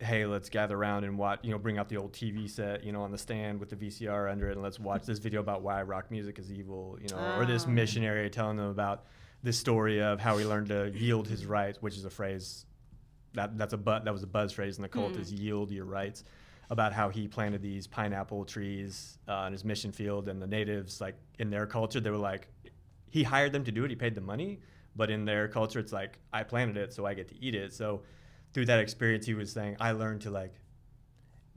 hey, 0.00 0.26
let's 0.26 0.48
gather 0.48 0.76
around 0.76 1.04
and 1.04 1.16
watch. 1.18 1.40
You 1.42 1.50
know, 1.52 1.58
bring 1.58 1.78
out 1.78 1.88
the 1.88 1.96
old 1.96 2.12
TV 2.12 2.48
set, 2.50 2.84
you 2.84 2.92
know, 2.92 3.02
on 3.02 3.10
the 3.10 3.18
stand 3.18 3.60
with 3.60 3.70
the 3.70 3.76
VCR 3.76 4.30
under 4.30 4.48
it, 4.48 4.52
and 4.52 4.62
let's 4.62 4.78
watch 4.80 5.04
this 5.04 5.18
video 5.18 5.40
about 5.40 5.62
why 5.62 5.82
rock 5.82 6.10
music 6.10 6.38
is 6.38 6.52
evil. 6.52 6.98
You 7.00 7.08
know, 7.08 7.32
or 7.36 7.46
this 7.46 7.66
Oh. 7.66 7.70
missionary 7.70 8.28
telling 8.30 8.56
them 8.56 8.68
about 8.70 9.04
this 9.42 9.58
story 9.58 10.02
of 10.02 10.20
how 10.20 10.36
he 10.38 10.44
learned 10.44 10.68
to 10.68 10.90
yield 10.94 11.28
his 11.28 11.46
rights, 11.46 11.80
which 11.82 11.96
is 11.96 12.04
a 12.04 12.10
phrase 12.10 12.66
that 13.34 13.58
that's 13.58 13.72
a 13.72 13.76
bu- 13.76 14.02
that 14.04 14.12
was 14.12 14.22
a 14.22 14.26
buzz 14.28 14.52
phrase 14.52 14.76
in 14.76 14.82
the 14.82 14.88
cult 14.88 15.16
is 15.16 15.32
yield 15.32 15.70
your 15.70 15.84
rights 15.84 16.22
about 16.70 16.92
how 16.92 17.08
he 17.10 17.26
planted 17.28 17.60
these 17.60 17.86
pineapple 17.86 18.44
trees 18.44 19.18
uh, 19.28 19.44
in 19.48 19.52
his 19.52 19.64
mission 19.64 19.90
field 19.92 20.28
and 20.28 20.40
the 20.40 20.46
natives 20.46 21.00
like 21.00 21.16
in 21.40 21.50
their 21.50 21.66
culture 21.66 21.98
they 22.00 22.10
were 22.10 22.16
like 22.16 22.48
he 23.10 23.24
hired 23.24 23.52
them 23.52 23.64
to 23.64 23.72
do 23.72 23.84
it 23.84 23.90
he 23.90 23.96
paid 23.96 24.14
them 24.14 24.24
money 24.24 24.60
but 24.94 25.10
in 25.10 25.24
their 25.24 25.48
culture 25.48 25.80
it's 25.80 25.92
like 25.92 26.20
i 26.32 26.42
planted 26.44 26.76
it 26.76 26.92
so 26.92 27.04
i 27.04 27.12
get 27.12 27.26
to 27.28 27.34
eat 27.44 27.56
it 27.56 27.72
so 27.74 28.02
through 28.54 28.64
that 28.64 28.78
experience 28.78 29.26
he 29.26 29.34
was 29.34 29.52
saying 29.52 29.76
i 29.80 29.92
learned 29.92 30.22
to 30.22 30.30
like 30.30 30.54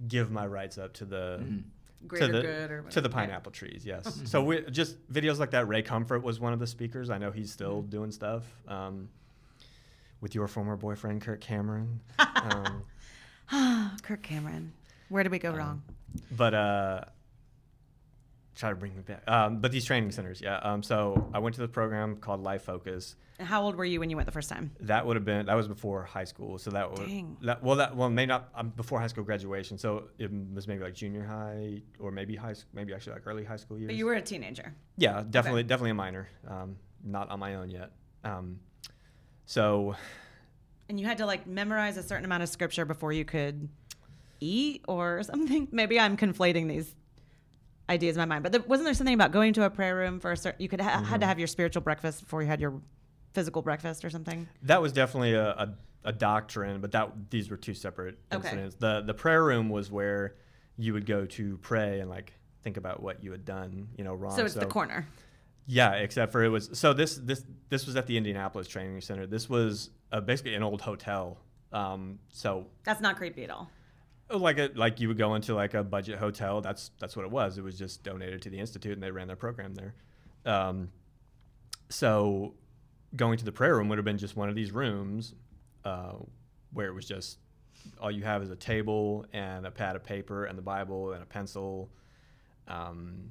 give 0.08 0.30
my 0.30 0.46
rights 0.46 0.78
up 0.78 0.94
to 0.94 1.06
the 1.06 1.62
Greater 2.08 2.28
to 2.28 2.34
the, 2.34 2.42
good 2.42 2.72
or 2.72 2.82
to 2.82 3.02
the 3.02 3.08
whatever. 3.08 3.10
pineapple 3.10 3.52
trees 3.52 3.84
yes 3.86 4.22
so 4.26 4.44
we 4.44 4.62
just 4.70 4.98
videos 5.12 5.40
like 5.40 5.52
that 5.52 5.68
ray 5.68 5.82
comfort 5.82 6.22
was 6.22 6.40
one 6.40 6.54
of 6.54 6.60
the 6.60 6.68
speakers 6.68 7.10
i 7.10 7.18
know 7.18 7.32
he's 7.32 7.52
still 7.52 7.82
doing 7.82 8.12
stuff 8.12 8.44
um, 8.68 9.10
with 10.22 10.36
your 10.36 10.48
former 10.48 10.76
boyfriend 10.76 11.22
Kurt 11.22 11.42
Cameron. 11.42 12.00
um, 12.20 12.82
Kirk 14.02 14.24
Cameron. 14.24 14.74
Where 15.10 15.24
did 15.24 15.32
we 15.32 15.40
go 15.40 15.52
wrong? 15.52 15.84
but 16.32 16.54
uh, 16.54 17.02
try 18.56 18.70
to 18.70 18.76
bring 18.76 18.96
me 18.96 19.02
back. 19.02 19.24
Um, 19.28 19.60
but 19.60 19.72
these 19.72 19.86
training 19.86 20.12
centers, 20.12 20.42
yeah. 20.42 20.58
Um, 20.58 20.82
so 20.82 21.30
I 21.34 21.40
went 21.40 21.56
to 21.56 21.62
the 21.62 21.68
program 21.68 22.18
called 22.18 22.42
Life 22.42 22.64
Focus. 22.64 23.16
How 23.40 23.62
old 23.62 23.76
were 23.76 23.86
you 23.86 24.00
when 24.00 24.10
you 24.10 24.16
went 24.16 24.26
the 24.26 24.32
first 24.32 24.50
time? 24.50 24.72
That 24.80 25.06
would 25.06 25.16
have 25.16 25.26
been 25.26 25.46
that 25.46 25.56
was 25.56 25.68
before 25.68 26.04
high 26.04 26.24
school. 26.24 26.58
So 26.58 26.72
that 26.72 26.92
would 26.92 27.08
Dang. 27.08 27.38
that 27.42 27.62
well 27.62 27.76
that 27.76 27.96
well 27.96 28.10
maybe 28.10 28.28
not 28.28 28.50
um, 28.56 28.70
before 28.70 29.00
high 29.00 29.08
school 29.08 29.24
graduation. 29.24 29.78
So 29.78 30.10
it 30.18 30.32
was 30.54 30.68
maybe 30.68 30.84
like 30.84 30.96
junior 30.96 31.24
high 31.24 31.84
or 32.00 32.12
maybe 32.12 32.36
high 32.36 32.56
maybe 32.74 32.94
actually 32.94 33.14
like 33.14 33.28
early 33.28 33.44
high 33.44 33.58
school 33.58 33.78
years. 33.78 33.90
But 33.90 33.96
you 33.96 34.06
were 34.06 34.16
a 34.16 34.22
teenager. 34.22 34.74
Yeah, 34.98 35.24
definitely, 35.30 35.64
definitely 35.64 35.92
a 35.92 35.96
minor. 35.96 36.28
Um, 36.48 36.78
not 37.04 37.30
on 37.30 37.40
my 37.40 37.56
own 37.56 37.70
yet. 37.70 37.92
Um, 38.24 38.60
so 39.46 39.96
And 40.90 41.00
you 41.00 41.06
had 41.06 41.20
to 41.20 41.28
like 41.28 41.46
memorize 41.46 41.98
a 41.98 42.04
certain 42.04 42.26
amount 42.26 42.42
of 42.42 42.50
scripture 42.50 42.86
before 42.86 43.14
you 43.14 43.24
could 43.24 43.70
eat 44.40 44.84
or 44.88 45.22
something. 45.22 45.68
Maybe 45.72 46.00
I'm 46.00 46.18
conflating 46.18 46.68
these 46.68 46.96
ideas 47.90 48.16
in 48.18 48.22
my 48.22 48.26
mind. 48.26 48.44
But 48.44 48.52
there, 48.52 48.62
wasn't 48.62 48.86
there 48.86 48.94
something 48.94 49.14
about 49.14 49.32
going 49.32 49.54
to 49.54 49.64
a 49.64 49.70
prayer 49.70 49.96
room 49.96 50.20
for 50.20 50.32
a 50.32 50.38
certain? 50.38 50.62
You 50.62 50.70
could 50.70 50.82
ha- 50.82 51.04
had 51.04 51.22
to 51.22 51.28
have 51.28 51.40
your 51.40 51.48
spiritual 51.48 51.82
breakfast 51.82 52.22
before 52.22 52.42
you 52.42 52.48
had 52.48 52.60
your 52.60 52.82
physical 53.38 53.62
breakfast 53.62 54.04
or 54.04 54.10
something. 54.10 54.48
that 54.64 54.82
was 54.82 54.92
definitely 54.92 55.34
a, 55.36 55.50
a, 55.50 55.78
a 56.06 56.12
doctrine, 56.12 56.82
but 56.82 56.92
that 56.92 57.30
these 57.30 57.52
were 57.52 57.58
two 57.58 57.76
separate 57.76 58.18
Okay. 58.34 58.48
incidents. 58.48 58.76
The 58.80 59.02
the 59.06 59.14
prayer 59.14 59.44
room 59.44 59.70
was 59.70 59.92
where 59.92 60.34
you 60.78 60.94
would 60.94 61.06
go 61.06 61.26
to 61.38 61.58
pray 61.58 62.00
and 62.00 62.10
like 62.10 62.34
think 62.64 62.78
about 62.78 63.02
what 63.04 63.24
you 63.24 63.32
had 63.32 63.46
done, 63.46 63.88
you 63.98 64.04
know, 64.04 64.16
wrong. 64.16 64.36
So 64.36 64.44
it's 64.44 64.56
the 64.56 64.66
corner. 64.66 65.06
Yeah, 65.68 65.92
except 66.06 66.32
for 66.32 66.44
it 66.44 66.50
was 66.50 66.70
so 66.74 66.94
this 66.94 67.16
this 67.18 67.44
this 67.70 67.86
was 67.86 67.96
at 67.96 68.08
the 68.08 68.18
Indianapolis 68.18 68.68
Training 68.68 69.02
Center. 69.02 69.28
This 69.28 69.48
was 69.50 69.92
uh, 70.12 70.20
basically 70.22 70.56
an 70.56 70.64
old 70.64 70.82
hotel. 70.82 71.38
Um, 71.72 72.20
so 72.30 72.66
That's 72.86 73.02
not 73.02 73.18
creepy 73.18 73.44
at 73.44 73.52
all. 73.52 73.70
like 74.30 74.58
a 74.58 74.72
like 74.76 75.00
you 75.02 75.10
would 75.10 75.18
go 75.18 75.36
into 75.36 75.54
like 75.54 75.74
a 75.76 75.84
budget 75.84 76.18
hotel. 76.18 76.62
That's 76.62 76.92
that's 77.00 77.16
what 77.16 77.26
it 77.26 77.32
was. 77.32 77.58
It 77.60 77.64
was 77.64 77.78
just 77.78 78.02
donated 78.04 78.42
to 78.44 78.50
the 78.50 78.58
institute, 78.60 78.94
and 78.94 79.04
they 79.04 79.12
ran 79.12 79.28
their 79.28 79.36
program 79.46 79.76
there. 79.76 79.94
Um, 80.46 80.90
so 81.90 82.54
going 83.18 83.38
to 83.38 83.46
the 83.46 83.52
prayer 83.52 83.76
room 83.76 83.90
would 83.90 83.98
have 83.98 84.06
been 84.06 84.18
just 84.18 84.38
one 84.38 84.50
of 84.50 84.56
these 84.56 84.72
rooms 84.72 85.34
uh, 85.84 86.14
where 86.72 86.88
it 86.88 86.94
was 86.94 87.06
just 87.06 87.40
all 88.02 88.12
you 88.12 88.24
have 88.24 88.42
is 88.42 88.50
a 88.50 88.56
table 88.56 89.26
and 89.34 89.66
a 89.66 89.72
pad 89.72 89.96
of 89.96 90.04
paper 90.04 90.46
and 90.46 90.58
the 90.58 90.62
Bible 90.62 91.12
and 91.12 91.22
a 91.22 91.26
pencil. 91.26 91.90
Um, 92.68 93.30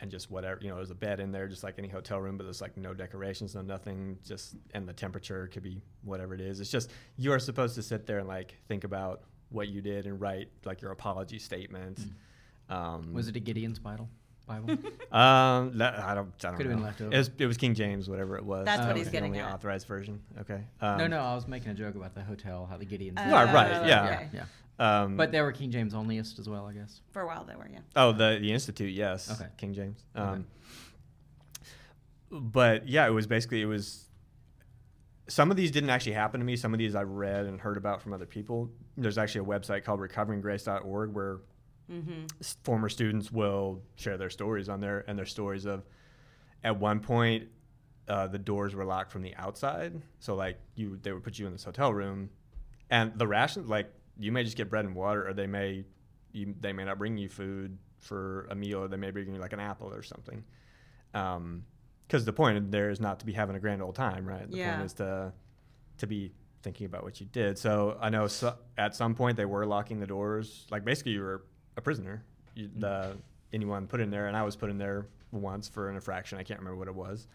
and 0.00 0.10
just 0.10 0.30
whatever 0.30 0.60
you 0.60 0.68
know 0.68 0.76
there's 0.76 0.90
a 0.90 0.94
bed 0.94 1.20
in 1.20 1.30
there 1.30 1.46
just 1.46 1.62
like 1.62 1.78
any 1.78 1.88
hotel 1.88 2.20
room 2.20 2.36
but 2.36 2.44
there's 2.44 2.60
like 2.60 2.76
no 2.76 2.92
decorations 2.92 3.54
no 3.54 3.62
nothing 3.62 4.18
just 4.26 4.56
and 4.74 4.88
the 4.88 4.92
temperature 4.92 5.46
could 5.46 5.62
be 5.62 5.80
whatever 6.02 6.34
it 6.34 6.40
is 6.40 6.60
it's 6.60 6.70
just 6.70 6.90
you 7.16 7.32
are 7.32 7.38
supposed 7.38 7.76
to 7.76 7.82
sit 7.82 8.04
there 8.04 8.18
and 8.18 8.26
like 8.28 8.56
think 8.66 8.82
about 8.84 9.22
what 9.50 9.68
you 9.68 9.80
did 9.80 10.06
and 10.06 10.20
write 10.20 10.48
like 10.64 10.82
your 10.82 10.90
apology 10.90 11.38
statement 11.38 12.00
um, 12.68 13.12
Was 13.12 13.28
it 13.28 13.36
a 13.36 13.40
Gideon's 13.40 13.78
Bible? 13.78 14.08
Bible? 14.46 14.70
um 15.12 15.78
that, 15.78 15.98
i 16.00 16.14
don't 16.14 16.28
i 16.44 16.48
don't 16.48 16.56
Could've 16.56 16.72
been 16.72 16.82
left 16.82 17.00
over. 17.00 17.14
it 17.14 17.18
was, 17.18 17.30
it 17.38 17.46
was 17.46 17.56
king 17.56 17.74
james 17.74 18.08
whatever 18.10 18.36
it 18.36 18.44
was 18.44 18.64
That's 18.66 18.80
what 18.80 18.88
That 18.88 18.96
he's 18.96 19.06
was 19.06 19.08
the 19.08 19.12
getting 19.12 19.30
only 19.32 19.40
at. 19.40 19.52
authorized 19.54 19.86
version 19.86 20.20
okay 20.40 20.64
um, 20.80 20.98
no, 20.98 21.06
no, 21.06 21.18
I 21.20 21.34
was 21.34 21.48
making 21.48 21.70
a 21.70 21.74
joke 21.74 21.94
about 21.94 22.14
the 22.14 22.22
hotel, 22.22 22.66
how 22.70 22.76
the 22.76 22.84
Gideons. 22.86 23.14
Oh, 23.16 23.30
right, 23.30 23.54
right, 23.54 23.86
yeah. 23.86 24.04
okay. 24.04 24.28
yeah. 24.34 24.44
um 25.02 25.16
But 25.16 25.32
they 25.32 25.40
were 25.40 25.52
King 25.52 25.70
James 25.70 25.94
onlyist 25.94 26.38
as 26.38 26.48
well, 26.48 26.66
I 26.66 26.72
guess. 26.74 27.00
For 27.12 27.22
a 27.22 27.26
while 27.26 27.44
they 27.44 27.54
were, 27.56 27.68
yeah. 27.72 27.80
Oh, 27.96 28.12
the 28.12 28.38
the 28.40 28.52
institute, 28.52 28.92
yes. 28.92 29.30
Okay. 29.30 29.48
King 29.56 29.72
James. 29.72 30.04
Okay. 30.16 30.24
Um, 30.26 30.46
But 32.30 32.88
yeah, 32.88 33.06
it 33.06 33.10
was 33.10 33.26
basically 33.26 33.62
it 33.62 33.66
was. 33.66 34.08
Some 35.26 35.50
of 35.50 35.56
these 35.56 35.70
didn't 35.70 35.88
actually 35.90 36.12
happen 36.12 36.40
to 36.40 36.44
me. 36.44 36.54
Some 36.56 36.74
of 36.74 36.78
these 36.78 36.94
I 36.94 37.02
read 37.02 37.46
and 37.46 37.58
heard 37.60 37.76
about 37.78 38.02
from 38.02 38.12
other 38.12 38.26
people. 38.26 38.70
There's 38.98 39.16
actually 39.16 39.42
a 39.42 39.58
website 39.58 39.82
called 39.84 40.00
recoveringgrace.org 40.00 41.14
where 41.14 41.38
Mm-hmm. 41.90 42.24
former 42.62 42.88
students 42.88 43.30
will 43.30 43.82
share 43.96 44.16
their 44.16 44.30
stories 44.30 44.68
on 44.70 44.80
there 44.80 45.04
and 45.06 45.18
their 45.18 45.26
stories 45.26 45.66
of 45.66 45.84
at 46.62 46.78
one 46.80 46.98
point 47.00 47.48
uh, 48.08 48.26
the 48.26 48.38
doors 48.38 48.74
were 48.74 48.84
locked 48.86 49.12
from 49.12 49.20
the 49.22 49.34
outside 49.36 50.00
so 50.18 50.34
like 50.34 50.58
you 50.76 50.98
they 51.02 51.12
would 51.12 51.22
put 51.22 51.38
you 51.38 51.46
in 51.46 51.52
this 51.52 51.64
hotel 51.64 51.92
room 51.92 52.30
and 52.90 53.12
the 53.18 53.26
ration 53.26 53.66
like 53.68 53.92
you 54.18 54.32
may 54.32 54.42
just 54.44 54.56
get 54.56 54.70
bread 54.70 54.86
and 54.86 54.94
water 54.94 55.28
or 55.28 55.34
they 55.34 55.46
may 55.46 55.84
you, 56.32 56.54
they 56.60 56.72
may 56.72 56.84
not 56.84 56.96
bring 56.98 57.18
you 57.18 57.28
food 57.28 57.76
for 57.98 58.46
a 58.50 58.54
meal 58.54 58.78
or 58.84 58.88
they 58.88 58.96
may 58.96 59.10
bring 59.10 59.32
you 59.34 59.38
like 59.40 59.52
an 59.52 59.60
apple 59.60 59.92
or 59.92 60.02
something 60.02 60.42
because 61.12 62.24
the 62.24 62.32
point 62.32 62.70
there 62.70 62.90
is 62.90 63.00
not 63.00 63.20
to 63.20 63.26
be 63.26 63.32
having 63.32 63.56
a 63.56 63.60
grand 63.60 63.82
old 63.82 63.94
time 63.94 64.26
right 64.26 64.50
the 64.50 64.56
Yeah. 64.56 64.70
point 64.70 64.82
is 64.86 64.92
to 64.94 65.32
to 65.98 66.06
be 66.06 66.32
thinking 66.62 66.86
about 66.86 67.02
what 67.04 67.20
you 67.20 67.26
did 67.26 67.58
so 67.58 67.96
i 68.00 68.08
know 68.08 68.26
so, 68.26 68.54
at 68.78 68.94
some 68.96 69.14
point 69.14 69.36
they 69.36 69.44
were 69.44 69.66
locking 69.66 70.00
the 70.00 70.06
doors 70.06 70.66
like 70.70 70.82
basically 70.84 71.12
you 71.12 71.20
were 71.20 71.44
a 71.76 71.80
prisoner 71.80 72.22
you, 72.54 72.70
the 72.76 73.16
anyone 73.52 73.86
put 73.86 74.00
in 74.00 74.10
there 74.10 74.26
and 74.28 74.36
i 74.36 74.42
was 74.42 74.56
put 74.56 74.70
in 74.70 74.78
there 74.78 75.06
once 75.32 75.66
for 75.68 75.88
an 75.88 75.96
infraction 75.96 76.38
i 76.38 76.42
can't 76.42 76.60
remember 76.60 76.78
what 76.78 76.86
it 76.88 76.94
was 76.94 77.26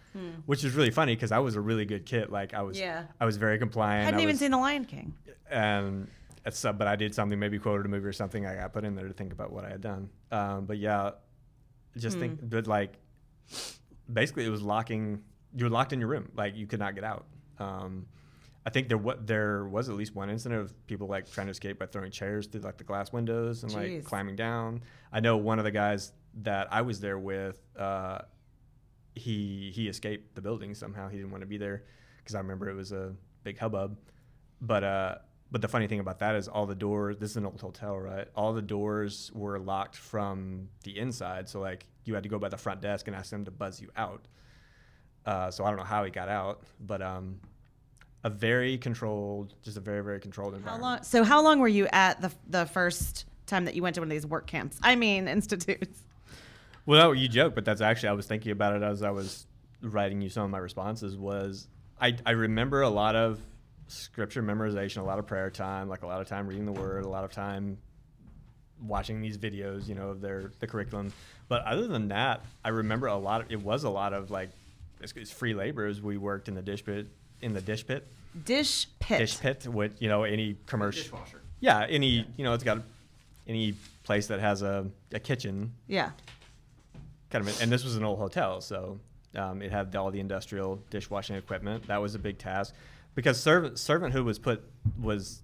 which 0.46 0.64
is 0.64 0.74
really 0.74 0.92
funny 0.92 1.14
because 1.16 1.32
i 1.32 1.40
was 1.40 1.56
a 1.56 1.62
really 1.62 1.86
good 1.86 2.06
kid 2.06 2.30
like 2.30 2.54
i 2.54 2.62
was 2.62 2.78
Hmm. 2.78 2.84
Yeah. 2.84 3.04
i 3.20 3.26
was 3.26 3.38
very 3.38 3.58
compliant 3.60 4.02
I 4.04 4.06
Hadn't 4.06 4.20
I 4.20 4.24
even 4.24 4.34
was- 4.34 4.40
seen 4.40 4.52
The 4.52 4.58
Lion 4.58 4.86
King. 4.86 5.14
some, 6.52 6.78
but 6.78 6.88
I 6.88 6.96
did 6.96 7.14
something, 7.14 7.38
maybe 7.38 7.60
quoted 7.60 7.86
a 7.86 7.90
movie 7.90 8.08
or 8.08 8.14
something. 8.14 8.46
I 8.46 8.56
got 8.56 8.74
put 8.74 8.84
in 8.86 8.96
there 8.96 9.08
to 9.08 9.14
think 9.14 9.34
about 9.34 9.52
what 9.52 9.66
I 9.66 9.70
had 9.70 9.82
done. 9.82 10.10
Um, 10.32 10.66
but 10.66 10.78
yeah, 10.80 11.12
just 11.98 12.16
Hmm. 12.16 12.22
think, 12.22 12.50
but 12.50 12.66
like, 12.66 12.94
basically, 14.12 14.46
it 14.46 14.50
was 14.50 14.62
locking. 14.62 15.22
You 15.56 15.66
were 15.66 15.70
locked 15.70 15.94
in 15.94 16.00
your 16.00 16.08
room, 16.10 16.32
like 16.36 16.56
you 16.56 16.66
could 16.66 16.80
not 16.80 16.96
get 16.96 17.04
out. 17.04 17.26
Um, 17.60 18.06
I 18.66 18.70
think 18.70 18.90
there 18.90 18.98
what 18.98 19.26
there 19.26 19.66
was 19.66 19.90
at 19.90 19.96
least 19.96 20.16
one 20.16 20.30
incident 20.30 20.62
of 20.62 20.88
people 20.88 21.08
like 21.08 21.32
trying 21.32 21.48
to 21.48 21.52
escape 21.52 21.80
by 21.80 21.86
throwing 21.86 22.12
chairs 22.12 22.48
through 22.48 22.62
like 22.62 22.78
the 22.78 22.84
glass 22.84 23.12
windows 23.12 23.64
and 23.64 23.72
Jeez. 23.72 23.76
like 23.76 24.04
climbing 24.04 24.36
down. 24.36 24.84
I 25.12 25.22
know 25.22 25.38
one 25.38 25.60
of 25.60 25.66
the 25.66 25.72
guys 25.72 26.12
that 26.42 26.68
I 26.72 26.82
was 26.82 27.00
there 27.00 27.18
with. 27.18 27.60
Uh, 27.78 28.20
he 29.16 29.72
he 29.74 29.88
escaped 29.88 30.36
the 30.36 30.42
building 30.42 30.74
somehow. 30.74 31.10
He 31.10 31.18
didn't 31.18 31.32
want 31.32 31.42
to 31.42 31.48
be 31.48 31.58
there 31.58 31.84
because 32.18 32.36
I 32.36 32.40
remember 32.40 32.70
it 32.70 32.76
was 32.76 32.92
a 32.92 33.16
big 33.44 33.58
hubbub. 33.58 33.98
But 34.62 34.84
uh, 34.84 35.16
but 35.52 35.62
the 35.62 35.68
funny 35.68 35.88
thing 35.88 36.00
about 36.00 36.20
that 36.20 36.36
is 36.36 36.48
all 36.48 36.66
the 36.66 36.76
doors. 36.76 37.18
This 37.18 37.32
is 37.32 37.38
an 37.38 37.46
old 37.46 37.60
hotel, 37.60 37.98
right? 37.98 38.28
All 38.36 38.54
the 38.54 38.62
doors 38.62 39.32
were 39.34 39.60
locked 39.60 39.96
from 39.96 40.70
the 40.84 40.98
inside, 40.98 41.50
so 41.50 41.60
like 41.60 41.86
you 42.06 42.14
had 42.14 42.24
to 42.24 42.30
go 42.30 42.40
by 42.40 42.50
the 42.50 42.58
front 42.58 42.82
desk 42.82 43.08
and 43.08 43.16
ask 43.16 43.32
them 43.32 43.46
to 43.46 43.52
buzz 43.52 43.82
you 43.82 43.90
out. 43.96 44.28
Uh, 45.26 45.52
so 45.52 45.64
I 45.64 45.70
don't 45.70 45.78
know 45.78 45.84
how 45.86 46.04
he 46.04 46.12
got 46.12 46.30
out, 46.30 46.64
but 46.80 47.02
um, 47.02 47.40
a 48.24 48.30
very 48.30 48.78
controlled, 48.78 49.54
just 49.64 49.78
a 49.78 49.80
very 49.80 50.04
very 50.04 50.20
controlled 50.20 50.54
How 50.54 50.58
environment. 50.58 50.84
long? 50.84 51.04
So 51.04 51.24
how 51.24 51.42
long 51.42 51.60
were 51.60 51.68
you 51.68 51.88
at 51.92 52.22
the 52.22 52.32
the 52.48 52.66
first 52.66 53.26
time 53.46 53.66
that 53.66 53.76
you 53.76 53.82
went 53.82 53.96
to 53.96 54.02
one 54.02 54.08
of 54.08 54.12
these 54.12 54.26
work 54.26 54.48
camps? 54.48 54.78
I 54.82 54.96
mean, 54.96 55.28
institutes. 55.28 56.04
Well, 56.86 57.14
you 57.14 57.28
joke, 57.28 57.56
but 57.56 57.66
that's 57.66 57.82
actually 57.82 58.10
I 58.10 58.14
was 58.14 58.26
thinking 58.26 58.52
about 58.52 58.76
it 58.76 58.84
as 58.84 59.04
I 59.04 59.12
was 59.12 59.46
writing 59.82 60.22
you 60.22 60.30
some 60.30 60.44
of 60.44 60.50
my 60.50 60.58
responses. 60.58 61.16
Was 61.18 61.68
I 62.00 62.16
I 62.26 62.32
remember 62.32 62.82
a 62.82 62.90
lot 62.90 63.16
of 63.16 63.40
scripture 63.88 64.44
memorization, 64.44 64.98
a 64.98 65.04
lot 65.04 65.20
of 65.20 65.26
prayer 65.26 65.50
time, 65.50 65.90
like 65.90 66.04
a 66.04 66.08
lot 66.08 66.22
of 66.22 66.28
time 66.28 66.48
reading 66.48 66.66
the 66.66 66.72
Word, 66.72 67.06
a 67.06 67.10
lot 67.10 67.24
of 67.24 67.32
time 67.32 67.78
watching 68.82 69.22
these 69.22 69.38
videos, 69.38 69.88
you 69.88 69.96
know, 69.96 70.10
of 70.10 70.22
their 70.22 70.52
the 70.60 70.68
curriculum. 70.68 71.14
But 71.48 71.64
other 71.64 71.88
than 71.88 72.10
that, 72.10 72.46
I 72.64 72.70
remember 72.70 73.08
a 73.08 73.18
lot. 73.18 73.42
Of, 73.42 73.52
it 73.52 73.62
was 73.62 73.84
a 73.84 73.90
lot 73.90 74.14
of 74.14 74.30
like 74.30 74.50
it's, 75.02 75.14
it's 75.16 75.32
free 75.32 75.54
labor 75.54 75.86
as 75.86 76.02
we 76.02 76.18
worked 76.18 76.48
in 76.48 76.56
the 76.56 76.62
dish 76.62 76.84
pit 76.84 77.08
in 77.42 77.54
the 77.54 77.62
dish 77.62 77.86
pit 77.86 78.08
Dish 78.46 78.88
pit. 79.00 79.20
dish 79.20 79.40
pit 79.40 79.68
with 79.68 80.02
you 80.02 80.08
know 80.10 80.24
any 80.24 80.56
commercial 80.66 81.04
Dishwasher. 81.04 81.42
yeah 81.60 81.86
any 81.90 82.26
you 82.38 82.44
know 82.44 82.54
it's 82.54 82.64
got 82.64 82.82
any 83.48 83.74
place 84.04 84.28
that 84.28 84.40
has 84.40 84.62
a, 84.62 84.86
a 85.14 85.20
kitchen 85.20 85.74
Yeah. 85.88 86.12
kind 87.32 87.48
of, 87.48 87.62
and 87.62 87.72
this 87.72 87.84
was 87.84 87.96
an 87.96 88.04
old 88.04 88.20
hotel, 88.20 88.62
so 88.62 89.00
um, 89.36 89.62
it 89.62 89.72
had 89.72 89.96
all 89.96 90.12
the 90.12 90.20
industrial 90.20 90.80
dishwashing 90.90 91.36
equipment. 91.36 91.88
That 91.88 91.98
was 92.02 92.16
a 92.16 92.20
big 92.20 92.38
task 92.38 92.74
because 93.16 93.40
servant 93.42 93.76
servanthood 93.76 94.24
was 94.26 94.38
put 94.40 94.64
was 95.02 95.42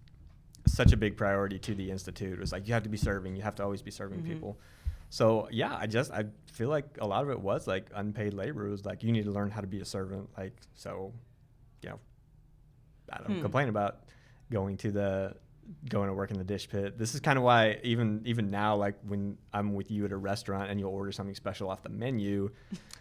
such 0.67 0.91
a 0.91 0.97
big 0.97 1.15
priority 1.17 1.59
to 1.59 1.75
the 1.75 1.89
institute. 1.91 2.33
It 2.33 2.39
was 2.39 2.51
like 2.51 2.67
you 2.67 2.73
have 2.73 2.83
to 2.83 2.89
be 2.89 2.97
serving, 2.97 3.35
you 3.35 3.41
have 3.43 3.55
to 3.55 3.63
always 3.63 3.81
be 3.81 3.91
serving 3.91 4.19
Mm-hmm. 4.19 4.33
people. 4.33 4.57
So 5.11 5.47
yeah, 5.51 5.75
I 5.79 5.85
just 5.87 6.11
I 6.11 6.25
feel 6.51 6.69
like 6.69 6.85
a 6.99 7.05
lot 7.07 7.23
of 7.23 7.29
it 7.29 7.39
was 7.39 7.67
like 7.67 7.89
unpaid 7.95 8.33
labor. 8.33 8.67
It 8.67 8.71
was 8.71 8.85
like 8.85 9.03
you 9.03 9.11
need 9.11 9.25
to 9.25 9.31
learn 9.31 9.49
how 9.51 9.61
to 9.61 9.67
be 9.67 9.79
a 9.81 9.85
servant. 9.85 10.27
Like 10.37 10.53
so, 10.75 11.11
you 11.81 11.89
know, 11.89 11.99
I 13.11 13.17
don't 13.19 13.35
Hmm. 13.35 13.41
complain 13.41 13.69
about 13.69 13.99
going 14.51 14.77
to 14.77 14.91
the 14.91 15.35
going 15.89 16.07
to 16.07 16.13
work 16.13 16.29
in 16.29 16.37
the 16.37 16.43
dish 16.43 16.69
pit. 16.69 16.97
This 16.97 17.15
is 17.15 17.19
kind 17.21 17.37
of 17.37 17.43
why 17.43 17.79
even 17.83 18.21
even 18.25 18.51
now, 18.51 18.75
like 18.75 18.95
when 19.07 19.37
I'm 19.53 19.73
with 19.73 19.89
you 19.89 20.05
at 20.05 20.11
a 20.11 20.17
restaurant 20.17 20.69
and 20.69 20.79
you'll 20.79 20.91
order 20.91 21.11
something 21.11 21.33
special 21.35 21.69
off 21.69 21.81
the 21.81 21.89
menu, 21.89 22.51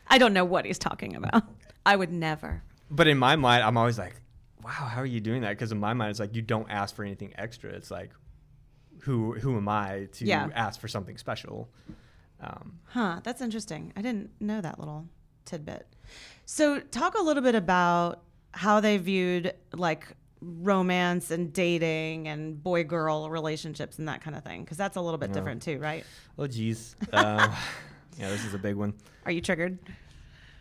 I 0.06 0.16
don't 0.18 0.32
know 0.32 0.44
what 0.46 0.64
he's 0.64 0.78
talking 0.78 1.14
about. 1.16 1.44
I 1.86 1.94
would 1.96 2.10
never. 2.12 2.62
but 2.90 3.06
in 3.06 3.18
my 3.18 3.36
mind, 3.36 3.62
I'm 3.64 3.76
always 3.76 3.98
like, 3.98 4.14
wow, 4.62 4.70
how 4.70 5.00
are 5.02 5.06
you 5.06 5.20
doing 5.20 5.42
that? 5.42 5.50
Because 5.50 5.72
in 5.72 5.78
my 5.78 5.92
mind, 5.92 6.10
it's 6.10 6.20
like 6.20 6.34
you 6.34 6.40
don't 6.42 6.70
ask 6.70 6.94
for 6.96 7.04
anything 7.04 7.34
extra. 7.36 7.70
It's 7.70 7.90
like, 7.90 8.12
who 9.00 9.34
who 9.34 9.56
am 9.58 9.68
I 9.68 10.08
to 10.12 10.24
Yeah. 10.26 10.48
ask 10.54 10.80
for 10.80 10.88
something 10.88 11.18
special? 11.18 11.68
Um, 12.40 12.78
Huh, 12.86 13.20
that's 13.22 13.42
interesting. 13.42 13.92
I 13.96 14.00
didn't 14.02 14.30
know 14.40 14.60
that 14.62 14.78
little 14.78 15.06
tidbit. 15.44 15.86
So, 16.46 16.80
talk 16.80 17.14
a 17.18 17.22
little 17.22 17.42
bit 17.42 17.54
about 17.54 18.22
how 18.54 18.80
they 18.80 18.96
viewed 18.96 19.52
like 19.74 20.06
romance 20.40 21.30
and 21.30 21.52
dating 21.52 22.28
and 22.28 22.62
boy 22.62 22.84
girl 22.84 23.28
relationships 23.30 23.98
and 23.98 24.08
that 24.08 24.20
kind 24.22 24.36
of 24.36 24.44
thing, 24.44 24.62
because 24.62 24.76
that's 24.76 24.96
a 24.96 25.00
little 25.00 25.18
bit 25.18 25.30
Yeah. 25.30 25.34
different 25.34 25.62
too, 25.62 25.78
right? 25.78 26.04
oh, 26.38 26.46
geez. 26.46 26.96
Um, 27.12 27.52
yeah, 28.18 28.30
this 28.30 28.44
is 28.44 28.54
a 28.54 28.58
big 28.58 28.76
one. 28.76 28.94
Are 29.26 29.32
you 29.32 29.40
triggered? 29.40 29.78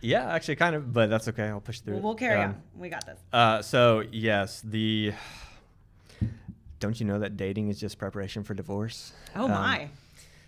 Yeah, 0.01 0.25
actually, 0.33 0.55
kind 0.57 0.75
of, 0.75 0.91
but 0.91 1.09
that's 1.09 1.27
okay. 1.29 1.45
I'll 1.47 1.61
push 1.61 1.79
through. 1.81 1.93
We'll, 1.95 2.03
we'll 2.03 2.15
carry 2.15 2.41
Um, 2.41 2.49
on. 2.51 2.61
We 2.75 2.89
got 2.89 3.05
this. 3.05 3.19
Uh, 3.31 3.61
so 3.61 4.03
yes, 4.11 4.61
the. 4.61 5.13
Don't 6.79 6.99
you 6.99 7.05
know 7.05 7.19
that 7.19 7.37
dating 7.37 7.69
is 7.69 7.79
just 7.79 7.97
preparation 7.97 8.43
for 8.43 8.53
divorce? 8.53 9.13
Oh 9.35 9.45
Um, 9.45 9.51
my! 9.51 9.89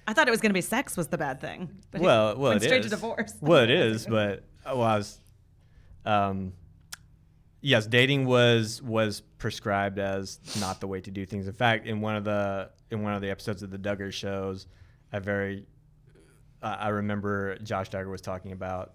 I 0.07 0.13
thought 0.13 0.27
it 0.27 0.31
was 0.31 0.41
going 0.41 0.49
to 0.49 0.53
be 0.55 0.61
sex 0.61 0.97
was 0.97 1.07
the 1.07 1.17
bad 1.17 1.39
thing. 1.39 1.69
But 1.91 2.01
well, 2.01 2.35
well, 2.37 2.51
it 2.53 2.61
straight 2.63 2.83
to 2.83 2.89
divorce. 2.89 3.33
Well, 3.39 3.63
it 3.63 3.69
is, 3.85 4.05
but 4.05 4.39
uh, 4.65 4.75
well, 4.75 4.81
I 4.83 4.97
was, 4.97 5.19
um, 6.05 6.51
yes, 7.65 7.87
dating 7.87 8.25
was 8.25 8.81
was 8.81 9.21
prescribed 9.39 9.97
as 9.97 10.39
not 10.59 10.79
the 10.79 10.87
way 10.87 11.01
to 11.01 11.11
do 11.11 11.25
things. 11.25 11.47
In 11.47 11.53
fact, 11.53 11.87
in 11.87 11.99
one 11.99 12.15
of 12.15 12.23
the 12.23 12.69
in 12.91 13.01
one 13.01 13.13
of 13.13 13.21
the 13.21 13.31
episodes 13.31 13.63
of 13.63 13.71
the 13.71 13.79
Duggar 13.79 14.13
shows, 14.13 14.67
I 15.11 15.19
very, 15.19 15.65
I 16.61 16.73
I 16.73 16.87
remember 16.89 17.57
Josh 17.57 17.89
Duggar 17.89 18.09
was 18.09 18.21
talking 18.21 18.51
about. 18.51 18.93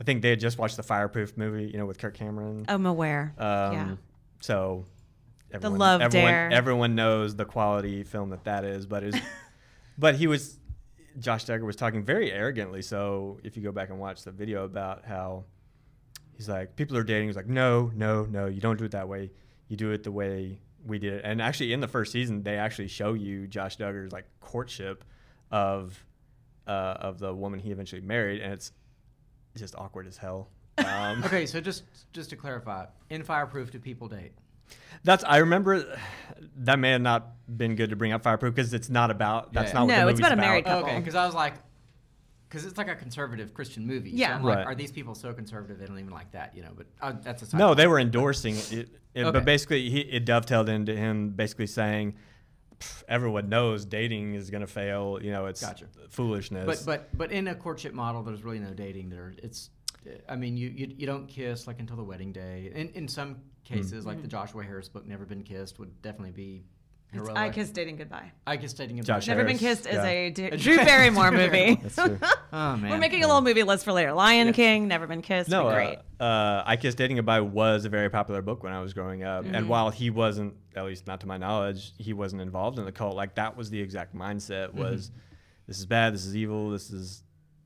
I 0.00 0.04
think 0.04 0.22
they 0.22 0.30
had 0.30 0.40
just 0.40 0.58
watched 0.58 0.76
the 0.76 0.82
Fireproof 0.82 1.36
movie, 1.36 1.70
you 1.70 1.78
know, 1.78 1.86
with 1.86 1.98
Kirk 1.98 2.14
Cameron. 2.14 2.64
I'm 2.68 2.86
aware. 2.86 3.34
Um, 3.38 3.72
yeah. 3.72 3.94
So, 4.40 4.84
everyone, 5.52 5.78
love 5.78 6.00
everyone, 6.00 6.30
dare. 6.30 6.50
Everyone 6.50 6.94
knows 6.94 7.36
the 7.36 7.44
quality 7.44 8.02
film 8.02 8.30
that 8.30 8.44
that 8.44 8.64
is, 8.64 8.86
but 8.86 9.04
is, 9.04 9.14
but 9.98 10.16
he 10.16 10.26
was, 10.26 10.58
Josh 11.18 11.44
Duggar 11.44 11.62
was 11.62 11.76
talking 11.76 12.02
very 12.02 12.32
arrogantly. 12.32 12.80
So 12.82 13.38
if 13.44 13.56
you 13.56 13.62
go 13.62 13.70
back 13.70 13.90
and 13.90 14.00
watch 14.00 14.24
the 14.24 14.32
video 14.32 14.64
about 14.64 15.04
how 15.04 15.44
he's 16.36 16.48
like, 16.48 16.76
people 16.76 16.96
are 16.96 17.04
dating, 17.04 17.28
he's 17.28 17.36
like, 17.36 17.46
no, 17.48 17.90
no, 17.94 18.24
no, 18.24 18.46
you 18.46 18.60
don't 18.60 18.78
do 18.78 18.84
it 18.84 18.92
that 18.92 19.08
way. 19.08 19.30
You 19.68 19.76
do 19.76 19.90
it 19.92 20.02
the 20.02 20.12
way 20.12 20.58
we 20.84 20.98
did 20.98 21.14
it. 21.14 21.22
And 21.24 21.40
actually, 21.40 21.72
in 21.72 21.80
the 21.80 21.88
first 21.88 22.12
season, 22.12 22.42
they 22.42 22.56
actually 22.56 22.88
show 22.88 23.14
you 23.14 23.46
Josh 23.46 23.76
Duggar's 23.76 24.12
like 24.12 24.26
courtship 24.40 25.04
of, 25.50 26.04
uh, 26.66 26.70
of 26.70 27.18
the 27.18 27.34
woman 27.34 27.58
he 27.60 27.70
eventually 27.70 28.00
married, 28.00 28.40
and 28.40 28.52
it's 28.52 28.72
just 29.56 29.74
awkward 29.76 30.06
as 30.06 30.16
hell. 30.16 30.48
Um, 30.78 31.22
Okay, 31.24 31.44
so 31.46 31.60
just 31.60 31.84
just 32.14 32.30
to 32.30 32.36
clarify, 32.36 32.86
in 33.10 33.22
Fireproof, 33.22 33.70
do 33.70 33.78
people 33.78 34.08
date? 34.08 34.32
That's 35.04 35.22
I 35.22 35.38
remember 35.38 35.98
that 36.58 36.78
may 36.78 36.92
have 36.92 37.02
not 37.02 37.32
been 37.58 37.76
good 37.76 37.90
to 37.90 37.96
bring 37.96 38.12
up 38.12 38.22
fireproof 38.22 38.54
because 38.54 38.72
it's 38.72 38.88
not 38.88 39.10
about 39.10 39.52
that's 39.52 39.68
Yeah. 39.72 39.80
not 39.80 39.80
what 39.82 39.86
we 39.88 39.92
did. 39.92 39.98
No, 40.00 40.04
the 40.06 40.10
it's 40.12 40.20
movie's 40.20 40.32
about 40.32 40.38
a 40.38 40.40
married 40.40 40.64
couple. 40.64 40.88
Okay, 40.88 40.98
because 40.98 41.14
I 41.14 41.26
was 41.26 41.34
like, 41.34 41.54
because 42.52 42.66
it's 42.66 42.76
like 42.76 42.88
a 42.88 42.94
conservative 42.94 43.54
Christian 43.54 43.86
movie. 43.86 44.10
So 44.10 44.16
Yeah. 44.16 44.34
I'm 44.34 44.42
like, 44.42 44.58
Right. 44.58 44.66
are 44.66 44.74
these 44.74 44.92
people 44.92 45.14
so 45.14 45.32
conservative 45.32 45.78
they 45.78 45.86
don't 45.86 45.98
even 45.98 46.12
like 46.12 46.30
that? 46.32 46.54
You 46.54 46.62
know, 46.62 46.72
but 46.76 46.86
uh, 47.00 47.12
that's 47.22 47.50
a 47.50 47.56
No, 47.56 47.68
note. 47.68 47.74
they 47.76 47.86
were 47.86 47.98
endorsing 47.98 48.56
it, 48.56 48.72
it, 48.72 48.88
it- 49.14 49.24
Okay. 49.24 49.30
but 49.32 49.44
basically 49.46 49.88
he, 49.88 50.00
it 50.00 50.26
dovetailed 50.26 50.68
into 50.68 50.94
him 50.94 51.30
basically 51.30 51.66
saying, 51.66 52.14
everyone 53.08 53.48
knows 53.48 53.84
dating 53.86 54.34
is 54.34 54.50
gonna 54.50 54.66
fail. 54.66 55.18
You 55.22 55.30
know, 55.30 55.46
it's 55.46 55.60
Gotcha. 55.62 55.86
foolishness. 56.10 56.66
But 56.66 56.84
but 56.84 57.16
but 57.16 57.32
in 57.32 57.48
a 57.48 57.54
courtship 57.54 57.94
model, 57.94 58.22
there's 58.22 58.42
really 58.44 58.58
no 58.58 58.74
dating 58.74 59.08
there. 59.08 59.32
It's, 59.38 59.70
I 60.28 60.36
mean, 60.36 60.56
you 60.56 60.68
you, 60.68 60.94
you 60.98 61.06
don't 61.06 61.26
kiss 61.28 61.66
like 61.66 61.78
until 61.80 61.96
the 61.96 62.04
wedding 62.04 62.32
day. 62.32 62.70
In 62.74 62.88
in 62.90 63.08
some 63.08 63.36
cases, 63.64 64.04
like 64.04 64.20
the 64.20 64.28
Joshua 64.28 64.64
Harris 64.64 64.88
book, 64.88 65.06
"Never 65.06 65.24
Been 65.24 65.42
Kissed," 65.44 65.78
would 65.78 66.02
definitely 66.02 66.32
be 66.32 66.64
It's 66.81 66.81
heroic. 67.12 67.36
I 67.36 67.50
Kissed 67.50 67.74
Dating 67.74 67.96
Goodbye. 67.96 68.32
I 68.46 68.56
kissed 68.56 68.76
dating 68.76 68.96
goodbye. 68.96 69.14
Josh 69.14 69.28
Never 69.28 69.44
Been 69.44 69.58
Harris, 69.58 69.80
Kissed 69.82 69.86
is 69.88 69.94
yeah. 69.96 70.06
a 70.06 70.30
D- 70.30 70.50
Drew 70.56 70.76
Barrymore 70.76 71.30
movie. 71.30 71.74
That's 71.82 71.94
true. 71.96 72.18
Oh 72.54 72.76
man, 72.76 72.90
We're 72.90 72.98
making 72.98 73.24
a 73.24 73.26
little 73.26 73.40
movie 73.40 73.62
list 73.62 73.82
for 73.84 73.92
later. 73.92 74.12
Lion 74.12 74.52
King, 74.52 74.86
Never 74.86 75.06
Been 75.06 75.22
Kissed. 75.22 75.48
no, 75.48 75.62
be 75.64 75.68
uh, 75.68 75.72
great. 75.74 75.98
uh, 76.20 76.62
I 76.66 76.76
Kissed 76.76 76.98
Dating 76.98 77.16
Goodbye 77.16 77.40
was 77.40 77.84
a 77.86 77.88
very 77.88 78.10
popular 78.10 78.42
book 78.42 78.62
when 78.62 78.72
I 78.74 78.80
was 78.82 78.92
growing 78.92 79.22
up, 79.24 79.44
Mm-hmm. 79.44 79.54
and 79.54 79.68
while 79.68 79.88
he 79.90 80.10
wasn't, 80.10 80.54
at 80.76 80.84
least 80.84 81.06
not 81.06 81.20
to 81.20 81.26
my 81.26 81.38
knowledge, 81.38 81.92
he 81.98 82.12
wasn't 82.12 82.42
involved 82.42 82.78
in 82.78 82.84
the 82.84 82.92
cult. 82.92 83.16
Like 83.16 83.34
that 83.36 83.56
was 83.56 83.70
the 83.70 83.80
exact 83.80 84.14
mindset: 84.14 84.68
Mm-hmm. 84.68 84.80
was 84.80 85.10
this 85.66 85.78
is 85.78 85.86
bad, 85.86 86.12
this 86.12 86.26
is 86.26 86.36
evil, 86.36 86.70
this 86.70 86.90
is 86.90 87.22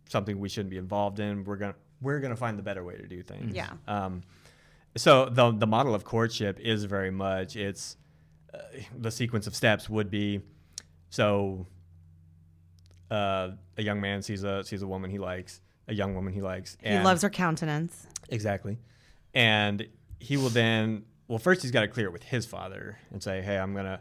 something 0.09 0.38
we 0.38 0.49
shouldn't 0.49 0.70
be 0.70 0.78
involved 0.78 1.18
in. 1.18 1.42
We're 1.42 1.57
gonna 1.57 1.74
we're 2.01 2.20
gonna 2.20 2.36
find 2.36 2.57
the 2.57 2.62
better 2.62 2.84
way 2.84 2.97
to 2.97 3.07
do 3.09 3.22
things. 3.24 3.55
Yeah. 3.57 3.70
Um, 3.88 4.22
so 4.97 5.26
the 5.26 5.51
the 5.51 5.66
model 5.66 5.94
of 5.97 6.05
courtship 6.05 6.61
is 6.61 6.84
very 6.84 7.11
much 7.11 7.57
it's 7.57 7.97
uh, 8.55 8.59
the 8.99 9.11
sequence 9.11 9.47
of 9.47 9.55
steps 9.55 9.88
would 9.88 10.11
be 10.11 10.40
so 11.11 11.66
uh, 13.11 13.51
a 13.76 13.82
young 13.82 14.01
man 14.01 14.22
sees 14.22 14.42
a 14.42 14.64
sees 14.64 14.82
a 14.82 14.86
woman 14.86 15.11
he 15.11 15.18
likes, 15.18 15.61
a 15.88 15.94
young 15.94 16.14
woman 16.14 16.32
he 16.32 16.40
likes. 16.40 16.76
he 16.82 16.99
loves 16.99 17.22
her 17.22 17.30
countenance. 17.30 18.07
Exactly. 18.28 18.78
And 19.34 19.86
he 20.18 20.36
will 20.36 20.49
then, 20.49 21.05
well, 21.28 21.38
first 21.38 21.62
he's 21.62 21.70
got 21.70 21.82
to 21.82 21.88
clear 21.88 22.07
it 22.07 22.12
with 22.12 22.22
his 22.22 22.47
father 22.47 22.99
and 23.11 23.22
say, 23.22 23.42
hey, 23.42 23.59
I'm 23.59 23.72
going 23.74 23.84
to, 23.84 24.01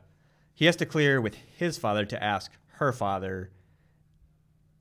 he 0.53 0.65
has 0.65 0.75
to 0.77 0.85
clear 0.85 1.19
with 1.19 1.35
his 1.57 1.77
father 1.77 2.05
to 2.05 2.23
ask 2.23 2.51
her 2.77 2.91
father 2.91 3.51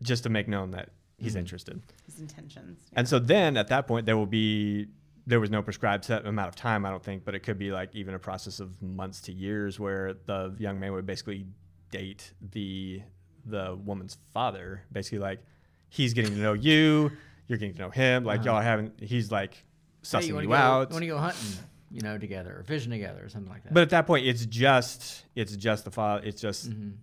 just 0.02 0.22
to 0.22 0.28
make 0.28 0.46
known 0.48 0.70
that 0.70 0.90
he's 1.18 1.34
interested. 1.34 1.82
His 2.06 2.20
intentions. 2.20 2.78
And 2.92 3.08
so 3.08 3.18
then 3.18 3.56
at 3.56 3.68
that 3.68 3.86
point, 3.86 4.06
there 4.06 4.16
will 4.16 4.26
be, 4.26 4.86
there 5.26 5.40
was 5.40 5.50
no 5.50 5.62
prescribed 5.62 6.04
set 6.04 6.26
amount 6.26 6.48
of 6.48 6.54
time, 6.56 6.84
I 6.84 6.90
don't 6.90 7.02
think, 7.02 7.24
but 7.24 7.34
it 7.34 7.40
could 7.40 7.58
be 7.58 7.70
like 7.72 7.94
even 7.94 8.14
a 8.14 8.18
process 8.18 8.60
of 8.60 8.80
months 8.82 9.20
to 9.22 9.32
years 9.32 9.80
where 9.80 10.14
the 10.26 10.54
young 10.58 10.78
man 10.78 10.92
would 10.92 11.06
basically 11.06 11.46
date 11.90 12.32
the, 12.52 13.02
the 13.46 13.76
woman's 13.84 14.18
father, 14.32 14.82
basically 14.92 15.20
like 15.20 15.40
he's 15.88 16.12
getting 16.12 16.34
to 16.34 16.40
know 16.40 16.52
you, 16.52 17.10
you're 17.46 17.58
getting 17.58 17.74
to 17.74 17.80
know 17.80 17.90
him, 17.90 18.24
like 18.24 18.44
y'all 18.44 18.56
are 18.56 18.62
having, 18.62 18.92
he's 19.00 19.30
like 19.32 19.64
sussing 20.02 20.20
Hey, 20.20 20.26
you, 20.28 20.40
you, 20.40 20.48
go, 20.48 20.54
out. 20.54 20.90
Want 20.90 21.02
to 21.02 21.06
go 21.08 21.18
hunting? 21.18 21.58
You 21.90 22.00
know, 22.00 22.18
together 22.18 22.56
or 22.58 22.64
fishing 22.64 22.90
together 22.90 23.24
or 23.24 23.28
something 23.28 23.50
like 23.52 23.62
that. 23.62 23.72
But 23.72 23.82
at 23.84 23.90
that 23.90 24.06
point, 24.06 24.26
it's 24.26 24.44
just 24.46 25.24
it's 25.36 25.54
just 25.54 25.84
the 25.84 25.92
father. 25.92 26.26
It's 26.26 26.40
just 26.40 26.68
Mhm. 26.68 26.94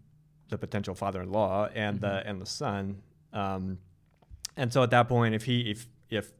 the 0.50 0.58
potential 0.58 0.96
father-in-law 0.96 1.70
and 1.74 2.02
the 2.02 2.28
and 2.28 2.42
the 2.42 2.46
son. 2.46 3.02
Um, 3.32 3.78
and 4.58 4.74
so 4.74 4.84
at 4.84 4.90
that 4.90 5.08
point, 5.08 5.34
if 5.34 5.44
he 5.46 5.72
if 5.72 5.88
if 6.10 6.34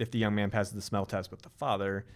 if 0.00 0.10
the 0.10 0.18
young 0.18 0.34
man 0.34 0.50
passes 0.50 0.72
the 0.72 0.82
smell 0.82 1.06
test 1.06 1.30
with 1.30 1.42
the 1.42 1.50
father, 1.50 2.06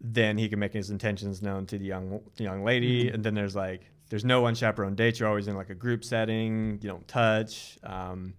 then 0.00 0.38
he 0.38 0.48
can 0.48 0.58
make 0.58 0.72
his 0.72 0.90
intentions 0.90 1.42
known 1.42 1.66
to 1.66 1.78
the 1.78 1.84
young 1.84 2.20
the 2.36 2.44
young 2.44 2.64
lady. 2.64 3.08
And 3.08 3.24
then 3.24 3.34
there's 3.34 3.56
like 3.56 3.82
there's 4.10 4.24
no 4.24 4.46
unchaperoned 4.46 4.96
dates. 4.96 5.20
You're 5.20 5.28
always 5.28 5.48
in 5.48 5.56
like 5.56 5.70
a 5.70 5.74
group 5.74 6.04
setting. 6.04 6.78
You 6.82 6.88
don't 6.88 7.06
touch. 7.06 7.78
Um, 7.82 8.34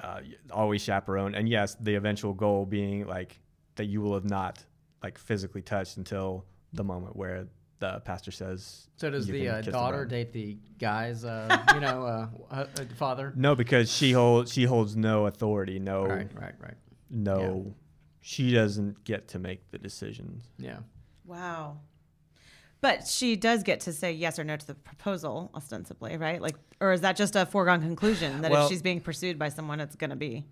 uh, 0.00 0.20
always 0.52 0.82
chaperone. 0.82 1.34
And 1.34 1.48
yes, 1.48 1.76
the 1.80 1.96
eventual 1.96 2.32
goal 2.32 2.66
being 2.66 3.06
like 3.06 3.40
that 3.76 3.86
you 3.86 4.00
will 4.00 4.14
have 4.14 4.24
not 4.24 4.64
like 5.02 5.18
physically 5.18 5.62
touched 5.62 5.96
until 5.96 6.44
the 6.72 6.84
moment 6.84 7.16
where 7.16 7.48
the 7.78 8.00
pastor 8.04 8.30
says. 8.30 8.88
so 8.96 9.10
does 9.10 9.26
the 9.26 9.48
uh, 9.48 9.56
kiss 9.58 9.66
the 9.66 9.72
daughter 9.72 10.04
date 10.04 10.32
the 10.32 10.56
guy's, 10.78 11.24
uh, 11.24 11.64
you 11.74 11.80
know, 11.80 12.02
uh, 12.02 12.26
uh, 12.50 12.54
uh, 12.78 12.84
father? 12.96 13.32
No, 13.36 13.54
because 13.54 13.90
she 13.90 14.12
holds 14.12 14.52
she 14.52 14.64
holds 14.64 14.96
no 14.96 15.26
authority. 15.26 15.78
No, 15.78 16.04
Right, 16.06 16.28
right, 16.34 16.54
right. 16.60 16.74
no, 17.10 17.74
she 18.20 18.52
doesn't 18.52 19.04
get 19.04 19.28
to 19.28 19.38
make 19.38 19.70
the 19.70 19.78
decisions. 19.78 20.44
Yeah. 20.58 20.78
Wow. 21.24 21.78
But 22.80 23.06
she 23.08 23.34
does 23.34 23.64
get 23.64 23.80
to 23.80 23.92
say 23.92 24.12
yes 24.12 24.38
or 24.38 24.44
no 24.44 24.56
to 24.56 24.66
the 24.66 24.74
proposal, 24.74 25.50
ostensibly, 25.54 26.16
right? 26.16 26.40
Like, 26.40 26.54
or 26.80 26.92
is 26.92 27.00
that 27.00 27.16
just 27.16 27.34
a 27.34 27.44
foregone 27.44 27.80
conclusion 27.80 28.42
that 28.42 28.50
Well- 28.52 28.64
if 28.64 28.68
she's 28.70 28.82
being 28.82 29.00
pursued 29.00 29.38
by 29.38 29.48
someone, 29.48 29.80
it's 29.80 29.96
going 29.96 30.10
to 30.10 30.16
be? 30.16 30.44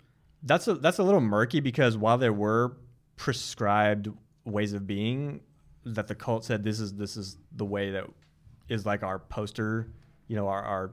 That's 0.43 0.68
a 0.68 0.74
that's 0.74 0.99
a 0.99 1.03
little 1.03 1.20
murky 1.20 1.61
because 1.61 1.97
while 1.97 2.18
there 2.18 2.33
were 2.33 2.77
prescribed 3.16 4.09
ways 4.45 4.72
of 4.72 4.87
being 4.87 5.41
that 5.87 6.09
the 6.09 6.14
cult 6.14 6.45
said 6.45 6.64
this 6.64 6.80
is 6.80 6.95
this 6.95 7.16
is 7.16 7.39
the 7.53 7.64
way 7.64 7.91
that 7.93 8.05
is 8.68 8.84
like 8.84 9.03
our 9.03 9.18
poster, 9.18 9.89
you 10.26 10.37
know, 10.37 10.49
our, 10.49 10.62
our 10.62 10.91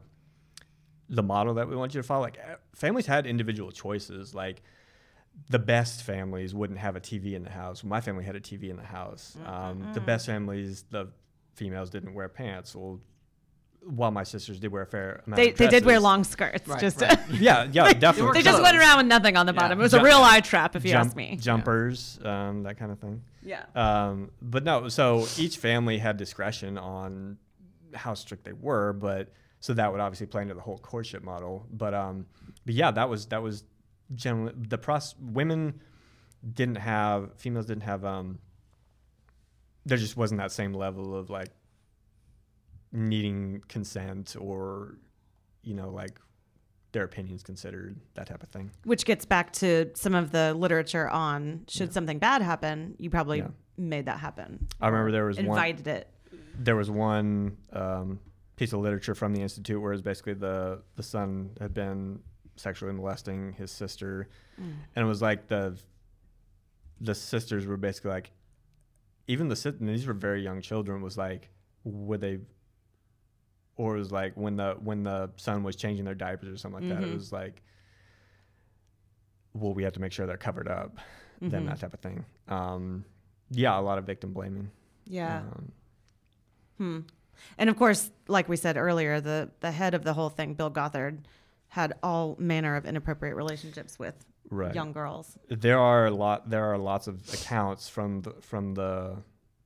the 1.09 1.23
model 1.23 1.55
that 1.55 1.67
we 1.67 1.75
want 1.75 1.93
you 1.93 2.01
to 2.01 2.07
follow. 2.07 2.21
Like 2.21 2.37
eh, 2.37 2.55
families 2.75 3.07
had 3.07 3.25
individual 3.25 3.71
choices. 3.71 4.35
Like 4.35 4.61
the 5.49 5.59
best 5.59 6.03
families 6.03 6.53
wouldn't 6.53 6.79
have 6.79 6.95
a 6.95 7.01
TV 7.01 7.33
in 7.33 7.43
the 7.43 7.49
house. 7.49 7.83
My 7.83 8.01
family 8.01 8.23
had 8.23 8.35
a 8.35 8.39
TV 8.39 8.69
in 8.69 8.77
the 8.77 8.83
house. 8.83 9.35
Um, 9.45 9.91
the 9.93 9.99
best 9.99 10.27
families, 10.27 10.83
the 10.91 11.07
females 11.55 11.89
didn't 11.89 12.13
wear 12.13 12.29
pants. 12.29 12.75
Well, 12.75 12.99
while 13.86 14.11
my 14.11 14.23
sisters 14.23 14.59
did 14.59 14.71
wear 14.71 14.84
a 14.84 14.86
fair 14.88 15.21
amount 15.27 15.38
They, 15.38 15.51
of 15.51 15.57
they 15.57 15.67
did 15.67 15.86
wear 15.86 15.99
long 15.99 16.23
skirts. 16.23 16.67
Right, 16.67 16.79
just 16.79 17.01
right. 17.01 17.17
Yeah, 17.31 17.67
yeah, 17.71 17.91
definitely. 17.99 18.39
they 18.39 18.43
just 18.43 18.61
went 18.61 18.77
around 18.77 18.97
with 18.97 19.07
nothing 19.07 19.36
on 19.38 19.45
the 19.45 19.53
Yeah. 19.53 19.59
bottom. 19.59 19.79
It 19.79 19.84
was 19.84 19.91
Jump- 19.91 20.03
a 20.03 20.05
real 20.05 20.17
eye 20.21 20.39
trap, 20.39 20.75
if 20.75 20.86
you 20.86 20.91
Jump- 20.91 21.07
ask 21.07 21.15
me. 21.17 21.38
Jumpers, 21.39 22.19
um, 22.23 22.63
that 22.63 22.77
kind 22.77 22.91
of 22.91 22.99
thing. 22.99 23.21
Yeah. 23.43 23.63
Um, 23.75 24.31
but 24.41 24.63
no, 24.63 24.88
so 24.89 25.27
each 25.38 25.57
family 25.57 25.97
had 25.97 26.17
discretion 26.17 26.77
on 26.77 27.38
how 27.93 28.13
strict 28.13 28.45
they 28.45 28.53
were, 28.53 28.93
but 28.93 29.31
so 29.59 29.73
that 29.73 29.91
would 29.91 29.99
obviously 30.01 30.27
play 30.27 30.41
into 30.43 30.53
the 30.53 30.61
whole 30.61 30.77
courtship 30.77 31.23
model. 31.23 31.65
But 31.71 31.93
um, 31.93 32.25
but 32.65 32.73
yeah, 32.75 32.91
that 32.91 33.09
was 33.09 33.25
that 33.27 33.41
was 33.43 33.63
generally 34.15 34.53
the 34.57 34.77
pros. 34.77 35.15
Women 35.19 35.79
didn't 36.53 36.77
have 36.77 37.34
females 37.38 37.65
didn't 37.65 37.84
have 37.84 38.03
um. 38.05 38.39
There 39.86 39.97
just 39.97 40.15
wasn't 40.15 40.39
that 40.39 40.51
same 40.51 40.73
level 40.73 41.15
of 41.15 41.29
like 41.29 41.49
needing 42.93 43.61
consent 43.67 44.35
or, 44.39 44.97
you 45.63 45.73
know, 45.73 45.89
like 45.89 46.17
their 46.93 47.03
opinions 47.03 47.41
considered 47.43 47.99
that 48.13 48.27
type 48.27 48.43
of 48.43 48.49
thing. 48.49 48.69
Which 48.85 49.03
gets 49.03 49.25
back 49.25 49.51
to 49.53 49.89
some 49.95 50.13
of 50.13 50.31
the 50.31 50.53
literature 50.53 51.09
on 51.09 51.65
should 51.67 51.89
Yeah. 51.89 51.93
something 51.93 52.19
bad 52.19 52.41
happen, 52.43 52.95
you 52.99 53.09
probably 53.09 53.39
Yeah. 53.39 53.47
made 53.77 54.05
that 54.05 54.19
happen. 54.19 54.67
I 54.79 54.87
remember 54.87 55.11
there 55.11 55.25
was 55.25 55.37
one. 55.37 55.45
Invited 55.47 55.87
it. 55.87 56.09
there 56.59 56.75
was 56.75 56.89
one 56.91 57.57
um, 57.71 58.19
piece 58.57 58.73
of 58.73 58.79
literature 58.79 59.15
from 59.15 59.33
the 59.33 59.41
institute 59.41 59.81
where 59.81 59.91
it 59.91 59.95
was 59.95 60.01
basically 60.03 60.33
the 60.35 60.83
the 60.95 61.01
son 61.03 61.49
had 61.59 61.73
been 61.73 62.19
sexually 62.55 62.93
molesting 62.93 63.53
his 63.53 63.71
sister, 63.71 64.29
Mm. 64.61 64.73
and 64.95 65.03
it 65.03 65.07
was 65.07 65.19
like 65.23 65.47
the 65.47 65.75
the 67.01 67.15
sisters 67.15 67.65
were 67.65 67.75
basically 67.77 68.11
like, 68.11 68.31
even 69.27 69.47
the 69.47 69.75
these 69.81 70.05
were 70.05 70.13
very 70.13 70.43
young 70.43 70.61
children 70.61 71.01
was 71.01 71.17
like, 71.17 71.49
would 71.83 72.21
they, 72.21 72.37
or 73.78 73.95
it 73.95 73.99
was 73.99 74.11
like 74.11 74.34
when 74.36 74.55
the 74.57 74.76
when 74.84 75.03
the 75.03 75.32
son 75.38 75.63
was 75.63 75.76
changing 75.76 76.05
their 76.05 76.15
diapers 76.15 76.49
or 76.49 76.57
something 76.57 76.88
like 76.89 76.97
that, 76.97 77.03
Mhm. 77.05 77.11
it 77.11 77.13
was 77.13 77.32
like, 77.32 77.61
well, 79.53 79.74
we 79.74 79.84
have 79.84 79.93
to 79.93 79.99
make 80.01 80.11
sure 80.11 80.26
they're 80.26 80.38
covered 80.38 80.67
up, 80.67 80.97
then 81.41 81.63
Mhm. 81.63 81.67
that 81.67 81.80
type 81.80 81.93
of 81.93 81.99
thing. 81.99 82.26
Um, 82.47 83.05
yeah, 83.49 83.78
a 83.78 83.82
lot 83.82 83.97
of 83.97 84.05
victim 84.05 84.34
blaming. 84.34 84.71
Yeah. 85.05 85.39
Um, 85.39 85.71
Hmm. 86.80 86.99
And 87.57 87.69
of 87.69 87.76
course, 87.78 88.09
like 88.28 88.49
we 88.49 88.55
said 88.57 88.78
earlier, 88.78 89.21
the 89.21 89.51
the 89.59 89.71
head 89.71 89.93
of 89.93 90.03
the 90.03 90.13
whole 90.13 90.30
thing, 90.30 90.53
Bill 90.55 90.69
Gothard, 90.71 91.28
had 91.69 91.93
all 92.01 92.36
manner 92.39 92.76
of 92.76 92.86
inappropriate 92.86 93.36
relationships 93.36 93.99
with 93.99 94.26
right. 94.49 94.74
young 94.74 94.91
girls. 94.91 95.38
there 95.49 95.80
are 95.80 96.05
a 96.07 96.11
lot 96.11 96.49
there 96.49 96.65
are 96.65 96.78
lots 96.78 97.07
of 97.07 97.28
accounts 97.34 97.89
from 97.89 98.21
the 98.21 98.32
from 98.41 98.74
the 98.76 99.17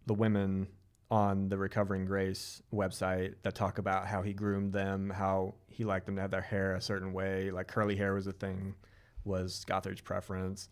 the 0.06 0.14
women 0.14 0.68
on 1.10 1.48
the 1.50 1.58
recovering 1.58 2.06
grace 2.06 2.62
website 2.74 3.36
that 3.44 3.56
talk 3.56 3.78
about 3.78 4.08
how 4.08 4.22
he 4.22 4.34
groomed 4.34 4.74
them 4.74 5.10
how 5.10 5.54
he 5.70 5.86
liked 5.86 6.06
them 6.06 6.16
to 6.16 6.22
have 6.22 6.32
their 6.32 6.42
hair 6.42 6.76
a 6.76 6.82
certain 6.82 7.14
way. 7.14 7.50
Like 7.52 7.68
curly 7.68 7.96
hair 7.96 8.14
was 8.14 8.28
a 8.28 8.34
thing 8.34 8.76
was 9.24 9.64
gothard's 9.66 10.02
preference. 10.02 10.70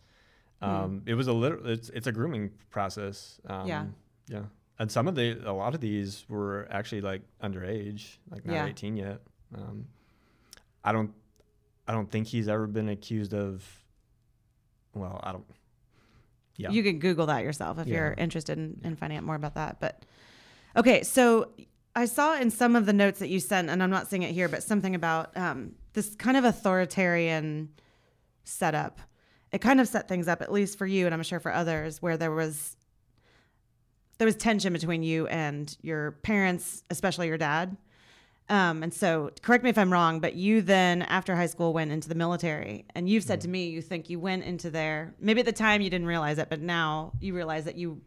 Um, 0.62 1.02
it 1.06 1.14
was 1.14 1.26
a 1.28 1.32
little 1.32 1.66
it's 1.66 1.88
it's 1.90 2.06
a 2.06 2.12
grooming 2.12 2.50
process 2.70 3.40
um, 3.46 3.66
Yeah. 3.66 3.84
yeah. 4.28 4.42
And 4.78 4.90
some 4.92 5.08
of 5.08 5.14
the 5.14 5.40
a 5.44 5.52
lot 5.52 5.74
of 5.74 5.80
these 5.80 6.24
were 6.28 6.66
actually 6.70 7.00
like 7.02 7.22
underage 7.42 8.18
like 8.30 8.44
not 8.44 8.52
Yeah. 8.54 8.66
18 8.66 8.96
yet. 8.96 9.20
Um, 9.54 9.86
i 10.84 10.92
don't 10.92 11.12
i 11.88 11.92
don't 11.92 12.10
think 12.10 12.26
he's 12.26 12.46
ever 12.48 12.66
been 12.66 12.88
accused 12.88 13.32
of 13.34 13.64
well 14.94 15.20
i 15.22 15.32
don't 15.32 15.44
yeah 16.56 16.70
You 16.70 16.82
can 16.82 16.98
Google 16.98 17.26
that 17.26 17.42
yourself 17.42 17.78
if 17.78 17.86
you're 17.86 18.14
interested 18.18 18.58
in, 18.58 18.80
in 18.84 18.96
finding 18.96 19.18
out 19.18 19.24
more 19.24 19.34
about 19.34 19.54
that. 19.54 19.80
But 19.80 20.04
okay, 20.76 21.02
so 21.02 21.50
I 21.94 22.04
saw 22.04 22.38
in 22.38 22.50
some 22.50 22.76
of 22.76 22.86
the 22.86 22.92
notes 22.92 23.20
that 23.20 23.28
you 23.28 23.40
sent, 23.40 23.70
and 23.70 23.82
I'm 23.82 23.90
not 23.90 24.08
seeing 24.08 24.22
it 24.22 24.32
here, 24.32 24.48
but 24.48 24.62
something 24.62 24.94
about 24.94 25.36
um, 25.36 25.72
this 25.94 26.14
kind 26.14 26.36
of 26.36 26.44
authoritarian 26.44 27.70
setup. 28.44 29.00
It 29.50 29.60
kind 29.60 29.80
of 29.80 29.88
set 29.88 30.08
things 30.08 30.28
up, 30.28 30.42
at 30.42 30.52
least 30.52 30.76
for 30.76 30.86
you, 30.86 31.06
and 31.06 31.14
I'm 31.14 31.22
sure 31.22 31.40
for 31.40 31.52
others, 31.52 32.02
where 32.02 32.16
there 32.16 32.32
was 32.32 32.76
there 34.18 34.26
was 34.26 34.36
tension 34.36 34.72
between 34.72 35.02
you 35.02 35.26
and 35.26 35.76
your 35.82 36.12
parents, 36.22 36.82
especially 36.90 37.28
your 37.28 37.38
dad. 37.38 37.76
Um, 38.48 38.82
and 38.84 38.94
so, 38.94 39.30
correct 39.42 39.64
me 39.64 39.70
if 39.70 39.78
I'm 39.78 39.92
wrong, 39.92 40.20
but 40.20 40.34
you 40.34 40.62
then, 40.62 41.02
after 41.02 41.34
high 41.34 41.46
school, 41.46 41.72
went 41.72 41.90
into 41.90 42.08
the 42.08 42.14
military. 42.14 42.84
And 42.94 43.08
you've 43.08 43.24
said 43.24 43.40
to 43.40 43.48
me, 43.48 43.68
you 43.68 43.82
think 43.82 44.08
you 44.08 44.20
went 44.20 44.44
into 44.44 44.70
there. 44.70 45.14
Maybe 45.18 45.40
at 45.40 45.46
the 45.46 45.52
time 45.52 45.80
you 45.80 45.90
didn't 45.90 46.06
realize 46.06 46.38
it, 46.38 46.48
but 46.48 46.60
now 46.60 47.12
you 47.20 47.34
realize 47.34 47.64
that 47.64 47.74
you, 47.76 48.00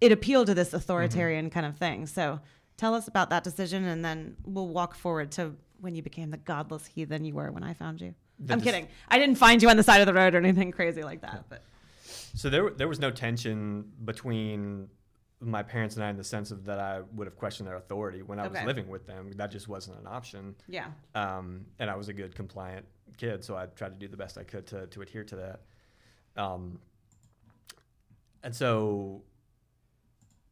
it 0.00 0.12
appealed 0.12 0.48
to 0.48 0.54
this 0.54 0.74
authoritarian 0.74 1.48
kind 1.48 1.64
of 1.64 1.78
thing. 1.78 2.06
So, 2.06 2.40
tell 2.76 2.94
us 2.94 3.08
about 3.08 3.30
that 3.30 3.44
decision, 3.44 3.84
and 3.84 4.04
then 4.04 4.36
we'll 4.44 4.68
walk 4.68 4.94
forward 4.94 5.32
to 5.32 5.54
when 5.80 5.94
you 5.94 6.02
became 6.02 6.30
the 6.30 6.36
godless 6.36 6.86
heathen 6.86 7.24
you 7.24 7.34
were 7.34 7.50
when 7.50 7.62
I 7.64 7.72
found 7.72 8.00
you. 8.00 8.14
The 8.40 8.52
I'm 8.52 8.58
dis- 8.58 8.66
kidding. 8.66 8.88
I 9.08 9.18
didn't 9.18 9.36
find 9.36 9.62
you 9.62 9.70
on 9.70 9.76
the 9.76 9.82
side 9.82 10.00
of 10.00 10.06
the 10.06 10.14
road 10.14 10.34
or 10.34 10.38
anything 10.38 10.70
crazy 10.70 11.02
like 11.02 11.22
that. 11.22 11.44
But 11.48 11.62
So 12.34 12.50
there, 12.50 12.70
there 12.70 12.88
was 12.88 13.00
no 13.00 13.10
tension 13.10 13.90
between 14.04 14.88
my 15.42 15.62
parents 15.62 15.96
and 15.96 16.04
I 16.04 16.10
in 16.10 16.16
the 16.16 16.24
sense 16.24 16.50
of 16.50 16.64
that 16.66 16.78
I 16.78 17.00
would 17.14 17.26
have 17.26 17.36
questioned 17.36 17.68
their 17.68 17.76
authority 17.76 18.22
when 18.22 18.38
I 18.38 18.46
was 18.46 18.58
living 18.66 18.88
with 18.88 19.06
them. 19.06 19.32
That 19.36 19.50
just 19.50 19.68
wasn't 19.68 19.98
an 19.98 20.06
option. 20.06 20.54
yeah, 20.68 20.86
Um, 21.14 21.66
and 21.78 21.90
I 21.90 21.96
was 21.96 22.08
a 22.08 22.12
good 22.12 22.34
compliant 22.34 22.86
kid, 23.16 23.44
so 23.44 23.56
I 23.56 23.66
tried 23.66 23.90
to 23.90 23.98
do 23.98 24.08
the 24.08 24.16
best 24.16 24.38
I 24.38 24.44
could 24.44 24.66
to, 24.68 24.86
to 24.86 25.02
adhere 25.02 25.24
to 25.24 25.36
that. 25.36 25.60
Um, 26.36 26.78
and 28.42 28.54
so 28.54 29.22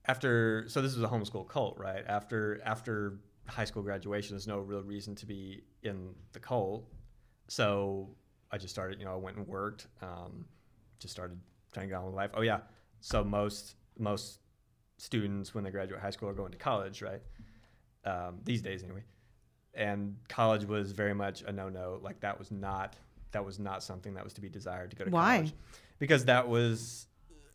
after, 0.07 0.65
so 0.69 0.81
this 0.83 0.95
was 0.95 1.05
a 1.05 1.09
homeschool 1.09 1.49
cult, 1.49 1.79
right? 1.79 2.05
After 2.07 2.61
after 2.65 3.19
high 3.47 3.65
school 3.65 3.83
graduation, 3.83 4.35
there's 4.35 4.47
no 4.47 4.59
real 4.59 4.83
reason 4.83 5.15
to 5.17 5.27
be 5.27 5.63
in 5.83 6.15
the 6.33 6.41
cult. 6.41 6.85
So 7.49 8.11
I 8.51 8.59
just 8.59 8.73
started, 8.73 8.99
you 8.99 9.05
know, 9.05 9.13
I 9.13 9.17
went 9.17 9.37
and 9.37 9.47
worked, 9.47 9.87
um, 10.03 10.45
just 10.99 11.13
started 11.13 11.39
trying 11.73 11.87
to 11.87 11.91
get 11.93 11.99
on 11.99 12.07
with 12.07 12.15
life. 12.15 12.31
Oh 12.35 12.43
yeah, 12.43 12.61
so 13.01 13.23
most 13.25 13.77
most 13.99 14.41
students 15.01 15.55
when 15.55 15.65
they 15.65 15.71
graduate 15.71 16.01
high 16.01 16.11
school 16.11 16.29
are 16.29 16.35
going 16.35 16.53
to 16.53 16.59
college, 16.59 17.03
right? 17.03 17.23
Um, 18.05 18.39
these 18.45 18.63
days 18.63 18.83
anyway 18.83 19.03
and 19.75 20.17
college 20.29 20.65
was 20.65 20.93
very 20.93 21.15
much 21.15 21.43
a 21.43 21.53
no-no. 21.53 22.01
Like 22.03 22.21
that 22.21 22.39
was 22.39 22.51
not 22.51 22.97
that 23.33 23.45
was 23.45 23.59
not 23.59 23.83
something 23.83 24.15
that 24.15 24.25
was 24.25 24.33
to 24.35 24.41
be 24.41 24.49
desired 24.49 24.91
to 24.91 24.97
go 24.97 25.05
to 25.05 25.11
college. 25.11 25.23
Why? 25.23 25.37
college 25.37 25.55
because 25.99 26.25
that 26.27 26.49
was. 26.49 27.07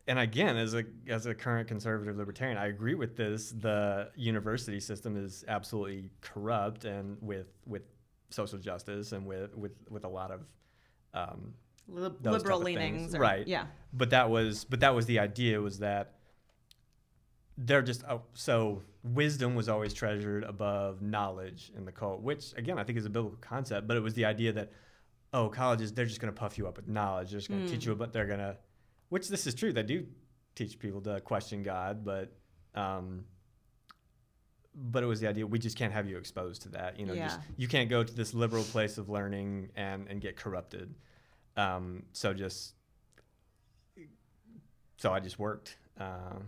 And 0.08 0.20
again, 0.20 0.56
as 0.56 0.76
a 0.76 0.84
as 1.08 1.26
a 1.26 1.34
current 1.34 1.68
conservative 1.68 2.16
libertarian, 2.16 2.58
I 2.58 2.68
agree 2.68 2.94
with 2.94 3.18
this. 3.18 3.50
The 3.52 4.12
university 4.16 4.80
system 4.80 5.18
is 5.18 5.44
absolutely 5.48 6.12
corrupt, 6.22 6.86
and 6.86 7.18
with 7.22 7.48
with 7.66 7.82
social 8.30 8.60
justice 8.60 9.12
and 9.14 9.26
with 9.26 9.58
with 9.58 9.72
with 9.90 10.04
a 10.04 10.08
lot 10.08 10.30
of 10.30 10.42
um, 11.16 11.56
Lib- 11.88 12.24
liberal 12.24 12.60
type 12.60 12.68
of 12.68 12.74
things. 12.76 12.94
leanings, 12.94 13.16
or- 13.16 13.20
Right. 13.20 13.48
Yeah, 13.48 13.66
but 13.94 14.12
that 14.12 14.30
was 14.30 14.64
but 14.64 14.80
that 14.82 14.94
was 14.94 15.08
the 15.08 15.18
idea 15.20 15.60
was 15.60 15.80
that 15.80 16.15
they're 17.58 17.82
just 17.82 18.04
oh, 18.10 18.22
so 18.34 18.82
wisdom 19.04 19.56
was 19.56 19.70
always 19.70 19.94
treasured 19.94 20.44
above 20.44 21.02
knowledge 21.02 21.72
in 21.78 21.86
the 21.86 21.92
cult 21.92 22.22
which 22.22 22.54
again 22.58 22.78
i 22.78 22.84
think 22.84 22.98
is 22.98 23.06
a 23.06 23.10
biblical 23.10 23.38
concept 23.40 23.88
but 23.88 23.96
it 23.96 24.02
was 24.02 24.14
the 24.14 24.26
idea 24.26 24.52
that 24.52 24.72
oh 25.34 25.50
colleges 25.50 25.94
they're 25.94 26.06
just 26.06 26.20
going 26.20 26.34
to 26.34 26.40
puff 26.40 26.58
you 26.58 26.68
up 26.68 26.78
with 26.78 26.88
knowledge. 26.88 27.30
They're 27.32 27.40
just 27.40 27.50
going 27.50 27.66
to 27.66 27.72
teach 27.72 27.86
you 27.86 27.96
but 27.96 28.14
they're 28.14 28.26
going 28.26 28.40
to 28.40 28.58
which 29.10 29.28
this 29.28 29.46
is 29.46 29.54
true. 29.54 29.72
They 29.72 29.84
do 29.84 30.08
teach 30.56 30.80
people 30.80 31.02
to 31.02 31.20
question 31.22 31.62
god 31.62 32.06
but 32.06 32.34
um 32.74 33.26
but 34.74 35.04
it 35.04 35.06
was 35.06 35.20
the 35.20 35.28
idea 35.28 35.46
we 35.46 35.60
just 35.60 35.78
can't 35.78 35.92
have 35.94 36.08
you 36.08 36.18
exposed 36.18 36.62
to 36.64 36.70
that 36.70 37.00
you 37.00 37.06
know 37.06 37.14
just 37.28 37.40
you 37.58 37.68
can't 37.68 37.90
go 37.90 38.04
to 38.04 38.14
this 38.14 38.34
liberal 38.34 38.64
place 38.64 38.98
of 38.98 39.10
learning 39.10 39.70
and 39.76 40.08
and 40.08 40.22
get 40.22 40.36
corrupted. 40.38 40.96
Um 41.58 42.04
so 42.14 42.34
just 42.34 42.74
so 44.98 45.12
I 45.12 45.20
just 45.20 45.38
worked, 45.38 45.78
uh, 46.00 46.40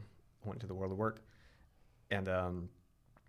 went 0.47 0.59
to 0.61 0.67
the 0.67 0.73
world 0.73 0.91
of 0.91 0.97
work, 0.97 1.21
and 2.11 2.27
um, 2.29 2.69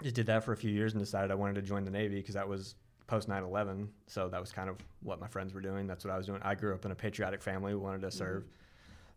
just 0.03 0.15
did 0.15 0.27
that 0.27 0.45
for 0.45 0.53
a 0.53 0.57
few 0.57 0.71
years 0.71 0.95
and 0.95 1.03
decided 1.03 1.31
I 1.31 1.35
wanted 1.35 1.57
to 1.57 1.63
join 1.63 1.85
the 1.85 1.91
Navy 1.91 2.17
because 2.17 2.35
that 2.35 2.49
was 2.49 2.77
post 3.07 3.29
9/11. 3.29 3.89
So 4.07 4.29
that 4.29 4.41
was 4.41 4.53
kind 4.53 4.69
of 4.69 4.77
what 5.03 5.21
my 5.21 5.27
friends 5.27 5.55
were 5.55 5.61
doing. 5.61 5.87
That's 5.87 6.05
what 6.05 6.13
I 6.13 6.17
was 6.17 6.27
doing. 6.27 6.41
I 6.43 6.55
grew 6.55 6.75
up 6.75 6.85
in 6.85 6.91
a 6.93 6.95
patriotic 6.95 7.43
family, 7.43 7.73
who 7.73 7.79
wanted 7.81 8.03
to 8.03 8.11
serve. 8.11 8.45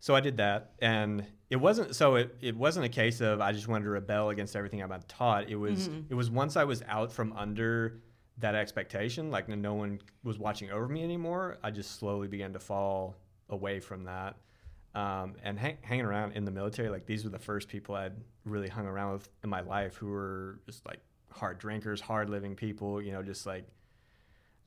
So 0.00 0.16
I 0.16 0.20
did 0.20 0.38
that, 0.38 0.72
and 0.80 1.24
it 1.48 1.56
wasn't 1.56 1.94
so. 1.94 2.16
It, 2.16 2.36
it 2.40 2.56
wasn't 2.56 2.86
a 2.86 2.88
case 2.88 3.20
of 3.20 3.40
I 3.40 3.52
just 3.52 3.68
wanted 3.68 3.84
to 3.84 3.90
rebel 3.90 4.30
against 4.30 4.56
everything 4.56 4.82
I've 4.82 4.88
been 4.88 5.02
taught. 5.06 5.48
It 5.48 5.56
was 5.56 5.86
it 6.10 6.14
was 6.14 6.28
once 6.30 6.56
I 6.56 6.64
was 6.64 6.82
out 6.88 7.12
from 7.12 7.32
under 7.34 8.00
that 8.38 8.56
expectation, 8.56 9.30
like 9.30 9.48
no 9.48 9.74
one 9.74 10.00
was 10.24 10.38
watching 10.38 10.70
over 10.72 10.88
me 10.88 11.04
anymore. 11.04 11.58
I 11.62 11.70
just 11.70 12.00
slowly 12.00 12.26
began 12.26 12.52
to 12.54 12.58
fall 12.58 13.14
away 13.48 13.78
from 13.78 14.04
that 14.04 14.36
um, 14.94 15.34
and 15.42 15.58
hang, 15.58 15.76
hanging 15.82 16.04
around 16.04 16.32
in 16.32 16.44
the 16.44 16.50
military, 16.50 16.88
like 16.90 17.06
these 17.06 17.24
were 17.24 17.30
the 17.30 17.38
first 17.38 17.68
people 17.68 17.94
I'd 17.94 18.12
really 18.44 18.68
hung 18.68 18.86
around 18.86 19.12
with 19.14 19.28
in 19.42 19.50
my 19.50 19.60
life 19.60 19.96
who 19.96 20.08
were 20.08 20.60
just 20.66 20.84
like 20.86 21.00
hard 21.30 21.58
drinkers, 21.58 22.00
hard 22.00 22.28
living 22.28 22.54
people, 22.54 23.00
you 23.00 23.12
know, 23.12 23.22
just 23.22 23.46
like 23.46 23.66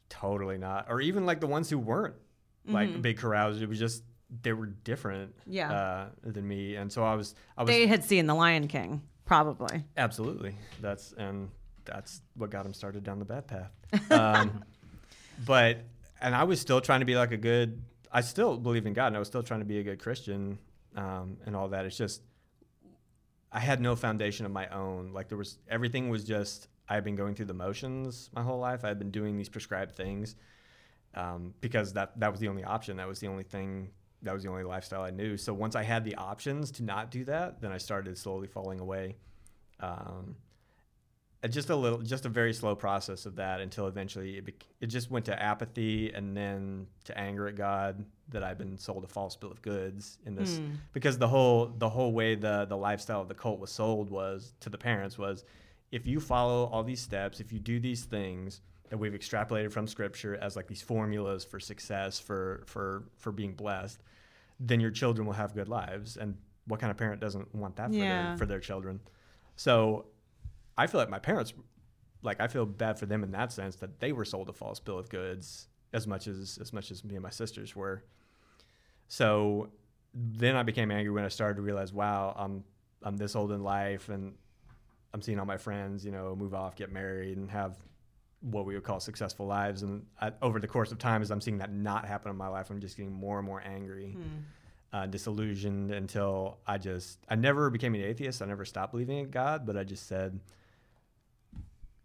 totally 0.10 0.58
not, 0.58 0.88
or 0.90 1.02
even 1.02 1.26
like 1.26 1.40
the 1.40 1.48
ones 1.48 1.70
who 1.70 1.78
weren't 1.78 2.16
like 2.68 3.02
big 3.02 3.18
carousers. 3.20 3.62
It 3.62 3.70
was 3.70 3.80
just 3.80 4.04
they 4.42 4.54
were 4.54 4.66
different, 4.66 5.36
Yeah. 5.46 5.72
uh, 5.72 6.06
than 6.24 6.48
me, 6.48 6.76
and 6.76 6.92
so 6.92 7.04
I 7.04 7.14
was, 7.16 7.36
I 7.58 7.62
was 7.64 7.68
they 7.70 7.86
had 7.86 8.04
seen 8.04 8.26
The 8.26 8.34
Lion 8.34 8.68
King, 8.68 9.04
probably. 9.26 9.84
Absolutely. 9.98 10.56
That's 10.82 11.14
and 11.14 11.50
that's 11.86 12.22
what 12.36 12.50
got 12.50 12.66
him 12.66 12.74
started 12.74 13.04
down 13.04 13.20
the 13.20 13.26
bad 13.26 13.48
path. 13.48 13.72
Um, 14.12 14.64
but 15.46 15.78
and 16.22 16.34
I 16.34 16.44
was 16.46 16.60
still 16.60 16.82
trying 16.82 17.02
to 17.02 17.06
be 17.06 17.16
like 17.16 17.32
a 17.32 17.38
good. 17.38 17.82
I 18.16 18.22
still 18.22 18.56
believe 18.56 18.86
in 18.86 18.94
God, 18.94 19.08
and 19.08 19.18
I 19.18 19.20
was 19.20 19.28
still 19.28 19.44
trying 19.44 19.60
to 19.60 19.66
be 19.66 19.80
a 19.80 19.84
good 19.84 20.00
Christian 20.00 20.58
um, 20.96 21.36
and 21.46 21.54
all 21.54 21.68
that. 21.68 21.84
It's 21.84 21.98
just 21.98 22.22
I 23.52 23.60
had 23.60 23.82
no 23.82 23.94
foundation 23.98 24.46
of 24.46 24.54
my 24.54 24.70
own. 24.70 25.12
Like 25.12 25.28
there 25.28 25.38
was 25.38 25.58
everything 25.70 26.08
was 26.08 26.24
just 26.24 26.70
I 26.88 26.96
had 26.96 27.04
been 27.04 27.18
going 27.18 27.36
through 27.36 27.48
the 27.48 27.54
motions 27.54 28.30
my 28.34 28.42
whole 28.42 28.60
life. 28.60 28.86
I 28.86 28.88
had 28.88 29.00
been 29.00 29.12
doing 29.12 29.36
these 29.36 29.50
prescribed 29.50 29.98
things 29.98 30.38
um, 31.14 31.54
because 31.60 31.92
that 31.94 32.18
that 32.22 32.32
was 32.32 32.40
the 32.40 32.48
only 32.48 32.64
option. 32.64 32.96
That 32.96 33.08
was 33.10 33.20
the 33.20 33.28
only 33.28 33.44
thing. 33.44 33.90
That 34.22 34.34
was 34.34 34.44
the 34.44 34.50
only 34.50 34.64
lifestyle 34.64 35.02
I 35.02 35.12
knew. 35.12 35.36
So 35.36 35.54
once 35.54 35.76
I 35.76 35.84
had 35.84 36.06
the 36.06 36.16
options 36.16 36.72
to 36.72 36.84
not 36.84 37.12
do 37.12 37.26
that, 37.26 37.60
then 37.60 37.74
I 37.74 37.78
started 37.78 38.18
slowly 38.18 38.48
falling 38.48 38.80
away. 38.80 39.18
Um, 39.82 40.38
just 41.50 41.70
a 41.70 41.76
little, 41.76 42.00
just 42.00 42.26
a 42.26 42.30
very 42.30 42.54
slow 42.54 42.76
process 42.76 43.26
of 43.26 43.36
that 43.36 43.62
until 43.62 43.88
eventually 43.88 44.38
it, 44.38 44.46
bec- 44.46 44.66
it 44.82 44.88
just 44.88 45.12
went 45.12 45.26
to 45.26 45.42
apathy 45.42 46.12
and 46.12 46.36
then 46.36 46.88
to 47.04 47.18
anger 47.18 47.48
at 47.48 47.56
God 47.56 48.04
that 48.30 48.44
I've 48.44 48.58
been 48.58 48.78
sold 48.78 49.04
a 49.04 49.08
false 49.08 49.36
bill 49.36 49.52
of 49.52 49.62
goods 49.62 50.18
in 50.26 50.34
this 50.36 50.58
Hmm. 50.58 50.72
because 50.94 51.18
the 51.20 51.28
whole 51.28 51.68
the 51.78 51.90
whole 51.90 52.12
way 52.14 52.34
the 52.36 52.66
the 52.66 52.78
lifestyle 52.78 53.22
of 53.22 53.28
the 53.28 53.36
cult 53.36 53.60
was 53.60 53.70
sold 53.72 54.10
was 54.10 54.54
to 54.62 54.70
the 54.70 54.78
parents 54.78 55.18
was 55.18 55.44
if 55.92 56.08
you 56.08 56.20
follow 56.20 56.66
all 56.66 56.84
these 56.84 57.02
steps, 57.02 57.40
if 57.40 57.54
you 57.54 57.60
do 57.60 57.80
these 57.80 58.04
things 58.06 58.62
that 58.90 58.98
we've 58.98 59.14
extrapolated 59.14 59.72
from 59.72 59.88
scripture 59.88 60.36
as 60.42 60.56
like 60.56 60.68
these 60.68 60.82
formulas 60.82 61.46
for 61.46 61.60
success 61.60 62.20
for 62.20 62.64
for 62.66 63.04
for 63.18 63.32
being 63.32 63.54
blessed, 63.54 64.02
then 64.60 64.80
your 64.80 64.92
children 64.92 65.28
will 65.28 65.34
have 65.34 65.54
good 65.54 65.70
lives. 65.70 66.18
And 66.18 66.38
what 66.66 66.80
kind 66.80 66.90
of 66.90 66.98
parent 66.98 67.22
doesn't 67.22 67.54
want 67.54 67.76
that 67.76 67.92
for 67.92 67.96
Yeah. 67.98 68.30
their 68.30 68.38
for 68.38 68.46
their 68.48 68.60
children? 68.60 69.00
So 69.56 70.08
I 70.78 70.88
feel 70.88 71.00
like 71.00 71.10
my 71.10 71.20
parents 71.20 71.54
like 72.22 72.42
I 72.42 72.48
feel 72.48 72.66
bad 72.66 72.98
for 72.98 73.06
them 73.06 73.24
in 73.24 73.32
that 73.32 73.52
sense 73.52 73.76
that 73.78 74.00
they 74.00 74.12
were 74.12 74.26
sold 74.26 74.50
a 74.50 74.54
false 74.54 74.80
bill 74.80 74.98
of 74.98 75.10
goods 75.10 75.68
as 75.94 76.08
much 76.08 76.28
as 76.28 76.58
as 76.62 76.74
much 76.74 76.92
as 76.92 77.04
me 77.04 77.16
and 77.16 77.24
my 77.24 77.30
sisters 77.30 77.76
were. 77.76 78.04
So 79.08 79.70
then 80.14 80.56
I 80.56 80.64
became 80.64 80.92
angry 80.92 81.12
when 81.12 81.24
I 81.24 81.30
started 81.30 81.56
to 81.56 81.62
realize, 81.62 81.94
wow, 81.94 82.34
I'm 82.38 82.64
I'm 83.04 83.18
this 83.18 83.36
old 83.36 83.52
in 83.52 83.64
life 83.64 84.10
and 84.10 84.34
I'm 85.14 85.22
seeing 85.22 85.40
all 85.40 85.46
my 85.46 85.58
friends, 85.58 86.04
you 86.04 86.12
know, 86.12 86.36
move 86.36 86.54
off, 86.54 86.76
get 86.76 86.92
married, 86.92 87.38
and 87.38 87.50
have 87.52 87.78
what 88.42 88.66
we 88.66 88.74
would 88.76 88.84
call 88.84 89.00
successful 89.00 89.46
lives. 89.46 89.82
And 89.84 90.06
I, 90.20 90.32
over 90.42 90.60
the 90.60 90.68
course 90.68 90.92
of 90.92 90.98
time, 90.98 91.22
as 91.22 91.32
I'm 91.32 91.42
seeing 91.42 91.60
that 91.60 91.72
not 91.72 92.06
happen 92.06 92.30
in 92.32 92.38
my 92.38 92.48
life, 92.48 92.70
I'm 92.70 92.82
just 92.82 92.98
getting 92.98 93.14
more 93.14 93.38
and 93.38 93.46
more 93.46 93.62
angry, 93.66 94.18
uh, 94.92 95.06
disillusioned 95.06 95.92
until 95.92 96.58
I 96.68 96.78
just 96.78 97.20
I 97.30 97.36
never 97.36 97.70
became 97.70 97.96
an 97.96 98.02
atheist. 98.02 98.42
I 98.42 98.46
never 98.46 98.66
stopped 98.66 98.92
believing 98.92 99.20
in 99.20 99.30
God, 99.30 99.66
but 99.66 99.78
I 99.78 99.84
just 99.84 100.08
said, 100.08 100.40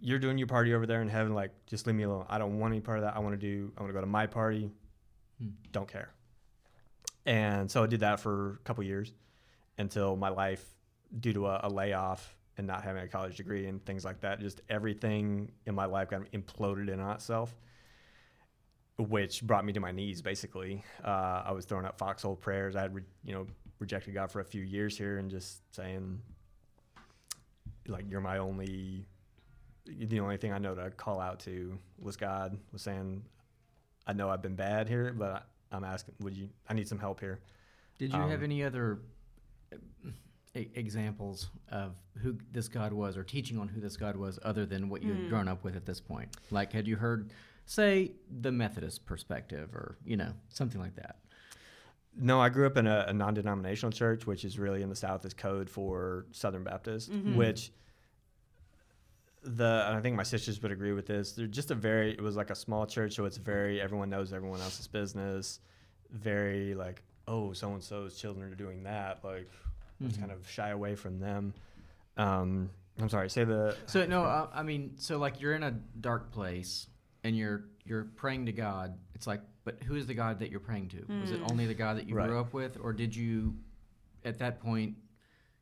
"You're 0.01 0.19
doing 0.19 0.39
your 0.39 0.47
party 0.47 0.75
over 0.75 0.87
there 0.87 1.03
in 1.03 1.09
heaven. 1.09 1.35
Like, 1.35 1.53
just 1.67 1.87
leave 1.87 1.97
me 1.97 2.05
alone. 2.05 2.27
I 2.29 2.39
don't 2.39 2.59
want 2.59 2.73
any 2.73 2.81
part 2.81 2.99
of 2.99 3.05
that. 3.05 3.17
I 3.17 3.21
want 3.21 3.35
to 3.35 3.39
do. 3.39 3.73
I 3.77 3.83
want 3.83 3.91
to 3.91 3.95
go 3.95 4.01
to 4.01 4.07
my 4.07 4.27
party. 4.27 4.71
Don't 5.73 5.89
care." 5.89 6.11
And 7.27 7.71
so 7.71 7.83
I 7.83 7.87
did 7.87 8.01
that 8.01 8.21
for 8.21 8.53
a 8.55 8.59
couple 8.65 8.83
years 8.83 9.13
until 9.79 10.17
my 10.17 10.31
life, 10.31 10.65
due 11.21 11.33
to 11.35 11.47
a, 11.47 11.61
a 11.65 11.69
layoff 11.69 12.37
and 12.57 12.67
not 12.67 12.83
having 12.83 13.03
a 13.03 13.09
college 13.09 13.37
degree 13.37 13.67
and 13.67 13.85
things 13.85 14.05
like 14.05 14.21
that, 14.21 14.41
just 14.41 14.61
everything 14.69 15.53
in 15.67 15.75
my 15.75 15.85
life 15.85 16.11
kind 16.11 16.27
of 16.27 16.31
imploded 16.33 16.91
in 16.93 16.99
on 17.01 17.15
itself, 17.15 17.55
which 18.99 19.43
brought 19.43 19.65
me 19.65 19.73
to 19.73 19.81
my 19.81 19.93
knees. 19.93 20.23
Basically, 20.23 20.83
uh, 21.05 21.43
I 21.45 21.53
was 21.53 21.65
throwing 21.67 21.85
up 21.85 21.99
foxhole 21.99 22.37
prayers. 22.37 22.75
I 22.75 22.83
had, 22.83 22.95
re- 22.95 23.03
you 23.25 23.33
know, 23.33 23.47
rejected 23.79 24.15
God 24.15 24.31
for 24.31 24.41
a 24.41 24.45
few 24.45 24.63
years 24.63 24.97
here 24.97 25.19
and 25.19 25.31
just 25.31 25.63
saying, 25.75 26.21
like, 27.87 28.11
you're 28.11 28.21
my 28.21 28.39
only 28.39 29.07
the 29.87 30.21
only 30.21 30.37
thing 30.37 30.53
I 30.53 30.59
know 30.59 30.75
to 30.75 30.91
call 30.91 31.21
out 31.21 31.41
to 31.41 31.79
was 31.99 32.17
God 32.17 32.59
was 32.73 32.83
saying, 32.83 33.23
I 34.07 34.13
know 34.13 34.29
I've 34.29 34.43
been 34.43 34.57
bad 34.57 34.89
here, 34.89 35.15
but 35.17 35.47
I'm 35.73 35.85
asking, 35.85 36.15
would 36.21 36.37
you? 36.37 36.49
I 36.69 36.75
need 36.75 36.89
some 36.89 36.99
help 36.99 37.21
here. 37.21 37.41
Did 37.99 38.13
you 38.13 38.19
have 38.19 38.39
Um, 38.39 38.45
any 38.45 38.65
other 38.65 39.01
examples 40.55 41.49
of 41.71 41.97
who 42.23 42.37
this 42.51 42.69
God 42.69 42.93
was 42.93 43.17
or 43.17 43.23
teaching 43.23 43.59
on 43.59 43.69
who 43.69 43.81
this 43.81 43.97
God 43.97 44.17
was 44.17 44.39
other 44.43 44.67
than 44.67 44.89
what 44.89 45.03
you 45.03 45.13
had 45.13 45.29
grown 45.29 45.49
up 45.49 45.63
with 45.63 45.77
at 45.77 45.87
this 45.87 46.01
point? 46.01 46.29
Like, 46.51 46.73
had 46.73 46.89
you 46.89 46.97
heard, 46.97 47.31
say, 47.67 48.13
the 48.41 48.51
Methodist 48.51 49.07
perspective 49.07 49.75
or, 49.75 49.97
you 50.05 50.17
know, 50.17 50.33
something 50.49 50.81
like 50.81 50.97
that? 50.97 51.17
No, 52.17 52.41
I 52.41 52.49
grew 52.49 52.67
up 52.67 52.77
in 52.77 52.89
a, 52.89 53.05
a 53.09 53.13
non-denominational 53.13 53.93
church, 53.93 54.27
which 54.27 54.45
is 54.45 54.59
really 54.59 54.83
in 54.83 54.89
the 54.89 54.97
South 54.97 55.25
is 55.25 55.33
code 55.33 55.71
for 55.71 56.27
Southern 56.33 56.65
Baptist, 56.65 57.13
which 57.37 57.71
the 59.43 59.85
and 59.89 59.97
I 59.97 60.01
think 60.01 60.17
my 60.17 60.23
sisters 60.23 60.61
would 60.63 60.73
agree 60.73 60.93
with 60.93 61.07
this. 61.07 61.33
They're 61.33 61.47
just 61.47 61.71
a 61.71 61.75
very 61.75 62.13
it 62.13 62.21
was 62.23 62.37
like 62.37 62.51
a 62.51 62.55
small 62.55 62.87
church, 62.87 63.15
so 63.15 63.25
it's 63.25 63.37
very 63.37 63.81
everyone 63.81 64.11
knows 64.11 64.33
everyone 64.33 64.61
else's 64.61 64.87
business. 64.87 65.61
Very 66.11 66.75
like 66.75 67.03
oh 67.29 67.53
so 67.53 67.73
and 67.73 67.83
so's 67.83 68.17
children 68.19 68.51
are 68.53 68.55
doing 68.57 68.83
that. 68.85 69.25
Like 69.25 69.49
let's 70.01 70.17
kind 70.17 70.31
of 70.33 70.49
shy 70.49 70.71
away 70.71 70.95
from 70.95 71.19
them. 71.21 71.55
Um, 72.17 72.71
I'm 72.99 73.09
sorry, 73.09 73.31
say 73.31 73.45
the 73.45 73.77
So 73.87 74.05
no, 74.07 74.25
I, 74.25 74.49
I 74.53 74.63
mean, 74.63 74.95
so 74.97 75.19
like 75.19 75.41
you're 75.41 75.55
in 75.55 75.63
a 75.63 75.71
dark 76.01 76.33
place 76.33 76.87
and 77.25 77.37
you're 77.37 77.65
you're 77.85 78.05
praying 78.17 78.47
to 78.47 78.53
God. 78.53 78.99
It's 79.15 79.27
like, 79.27 79.41
but 79.65 79.83
who 79.83 79.95
is 79.95 80.07
the 80.07 80.15
God 80.15 80.39
that 80.41 80.51
you're 80.51 80.61
praying 80.61 80.89
to? 80.91 81.07
Was 81.21 81.33
it 81.33 81.41
only 81.45 81.67
the 81.67 81.75
God 81.75 81.97
that 81.97 82.09
you 82.09 82.15
Right. 82.15 82.27
grew 82.29 82.39
up 82.41 82.53
with, 82.53 82.79
or 82.81 82.93
did 82.93 83.15
you, 83.17 83.55
at 84.25 84.39
that 84.39 84.61
point, 84.61 84.95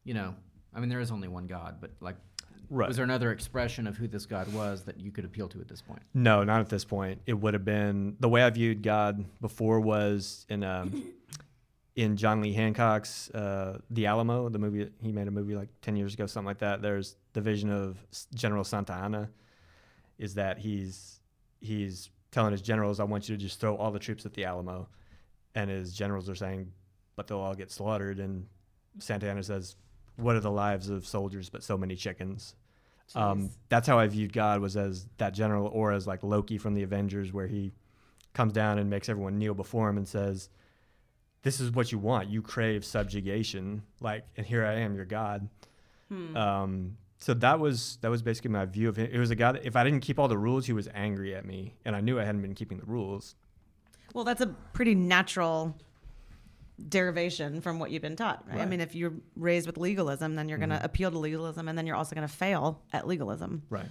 you 0.05 0.15
know, 0.15 0.35
I 0.75 0.81
mean, 0.81 0.89
there 0.89 1.01
is 1.01 1.11
only 1.11 1.29
one 1.29 1.47
God, 1.47 1.77
but 1.81 1.91
like, 2.01 2.17
Right. 2.71 2.89
was 2.89 2.97
there 2.97 3.05
another 3.05 3.33
expression 3.33 3.87
of 3.87 3.97
who 3.97 4.07
this 4.07 4.27
God 4.27 4.53
was 4.53 4.83
that 4.85 5.01
you 5.01 5.11
could 5.11 5.25
appeal 5.25 5.49
to 5.49 5.61
at 5.61 5.69
this 5.69 5.81
point? 5.81 6.03
No, 6.13 6.45
not 6.45 6.61
at 6.61 6.69
this 6.69 6.85
point. 6.85 7.21
It 7.27 7.35
would 7.35 7.55
have 7.55 7.65
been 7.65 8.17
the 8.21 8.29
way 8.29 8.43
I 8.43 8.51
viewed 8.51 8.83
God 8.83 9.25
before 9.41 9.81
was 9.81 10.45
in 10.49 10.63
um, 10.63 11.03
in 11.97 12.17
John 12.17 12.41
Lee 12.41 12.53
Hancock's 12.53 13.31
uh, 13.31 13.79
The 13.91 14.07
Alamo, 14.07 14.49
the 14.49 14.59
movie 14.59 14.91
he 15.01 15.13
made 15.13 15.29
a 15.29 15.31
movie 15.31 15.55
like 15.55 15.69
ten 15.81 15.97
years 15.97 16.15
ago, 16.15 16.27
something 16.27 16.47
like 16.47 16.59
that. 16.59 16.83
There's 16.83 17.17
the 17.33 17.41
vision 17.41 17.71
of 17.71 17.97
General 18.35 18.65
Santa 18.65 18.93
Anna, 18.93 19.31
is 20.19 20.35
that 20.35 20.59
he's 20.59 21.21
he's 21.61 22.11
telling 22.31 22.53
his 22.53 22.63
generals, 22.63 23.01
"I 23.01 23.05
want 23.05 23.29
you 23.29 23.37
to 23.37 23.43
just 23.43 23.61
throw 23.61 23.77
all 23.77 23.91
the 23.91 23.99
troops 23.99 24.27
at 24.27 24.35
the 24.35 24.45
Alamo," 24.45 24.89
and 25.55 25.71
his 25.71 25.95
generals 25.95 26.29
are 26.29 26.35
saying, 26.35 26.71
"But 27.17 27.27
they'll 27.27 27.39
all 27.39 27.55
get 27.55 27.71
slaughtered." 27.71 28.19
And 28.19 28.47
Santa 28.99 29.29
Anna 29.31 29.43
says, 29.43 29.77
"What 30.19 30.37
are 30.37 30.41
the 30.41 30.51
lives 30.51 30.89
of 30.89 31.07
soldiers 31.07 31.49
but 31.49 31.63
so 31.63 31.79
many 31.79 31.97
chickens?" 31.97 32.55
Um, 33.15 33.51
that's 33.71 33.87
how 33.87 33.99
I 33.99 34.07
viewed 34.07 34.33
God 34.35 34.61
was 34.61 34.77
as 34.77 35.07
that 35.17 35.33
general, 35.33 35.69
or 35.69 35.93
as 35.93 36.07
like 36.07 36.23
Loki 36.23 36.59
from 36.59 36.75
the 36.75 36.83
Avengers, 36.83 37.33
where 37.33 37.47
he 37.47 37.73
comes 38.35 38.53
down 38.53 38.79
and 38.79 38.91
makes 38.91 39.09
everyone 39.09 39.39
kneel 39.39 39.55
before 39.55 39.89
him 39.89 39.97
and 39.97 40.07
says, 40.07 40.51
"This 41.43 41.59
is 41.59 41.71
what 41.71 41.91
you 41.91 41.99
want. 41.99 42.29
You 42.29 42.43
crave 42.43 42.85
subjugation. 42.85 43.83
Like, 44.01 44.25
and 44.37 44.47
here 44.47 44.65
I 44.65 44.75
am, 44.75 44.95
your 44.95 45.07
God." 45.07 45.49
Hmm. 46.09 46.37
Um, 46.37 46.97
so 47.19 47.35
that 47.35 47.59
was 47.59 47.99
that 48.01 48.11
was 48.11 48.23
basically 48.23 48.51
my 48.51 48.65
view 48.65 48.89
of 48.89 48.97
him. 48.97 49.09
It 49.11 49.19
was 49.19 49.31
a 49.31 49.35
guy 49.35 49.53
that 49.53 49.65
if 49.65 49.77
I 49.77 49.85
didn't 49.85 50.01
keep 50.01 50.19
all 50.19 50.29
the 50.29 50.39
rules, 50.39 50.67
he 50.67 50.73
was 50.73 50.89
angry 50.95 51.35
at 51.35 51.45
me, 51.45 51.75
and 51.85 51.97
I 51.97 52.01
knew 52.01 52.19
I 52.21 52.25
hadn't 52.25 52.43
been 52.43 52.55
keeping 52.55 52.79
the 52.79 52.87
rules. 52.87 53.35
Well, 54.15 54.25
that's 54.25 54.41
a 54.41 54.47
pretty 54.47 54.95
natural 54.95 55.77
derivation 56.89 57.61
from 57.61 57.79
what 57.79 57.91
you've 57.91 58.03
been 58.03 58.17
taught. 58.17 58.45
Right? 58.49 58.61
I 58.61 58.67
mean, 58.67 58.81
if 58.81 58.95
you're 58.95 59.15
raised 59.37 59.67
with 59.67 59.79
legalism, 59.79 60.37
then 60.37 60.49
you're 60.49 60.59
going 60.59 60.71
to 60.71 60.83
appeal 60.83 61.11
to 61.11 61.19
legalism, 61.19 61.69
and 61.69 61.77
then 61.77 61.87
you're 61.87 61.97
also 61.97 62.15
going 62.15 62.27
to 62.27 62.33
fail 62.33 62.83
at 62.93 63.07
legalism. 63.07 63.63
Right. 63.71 63.87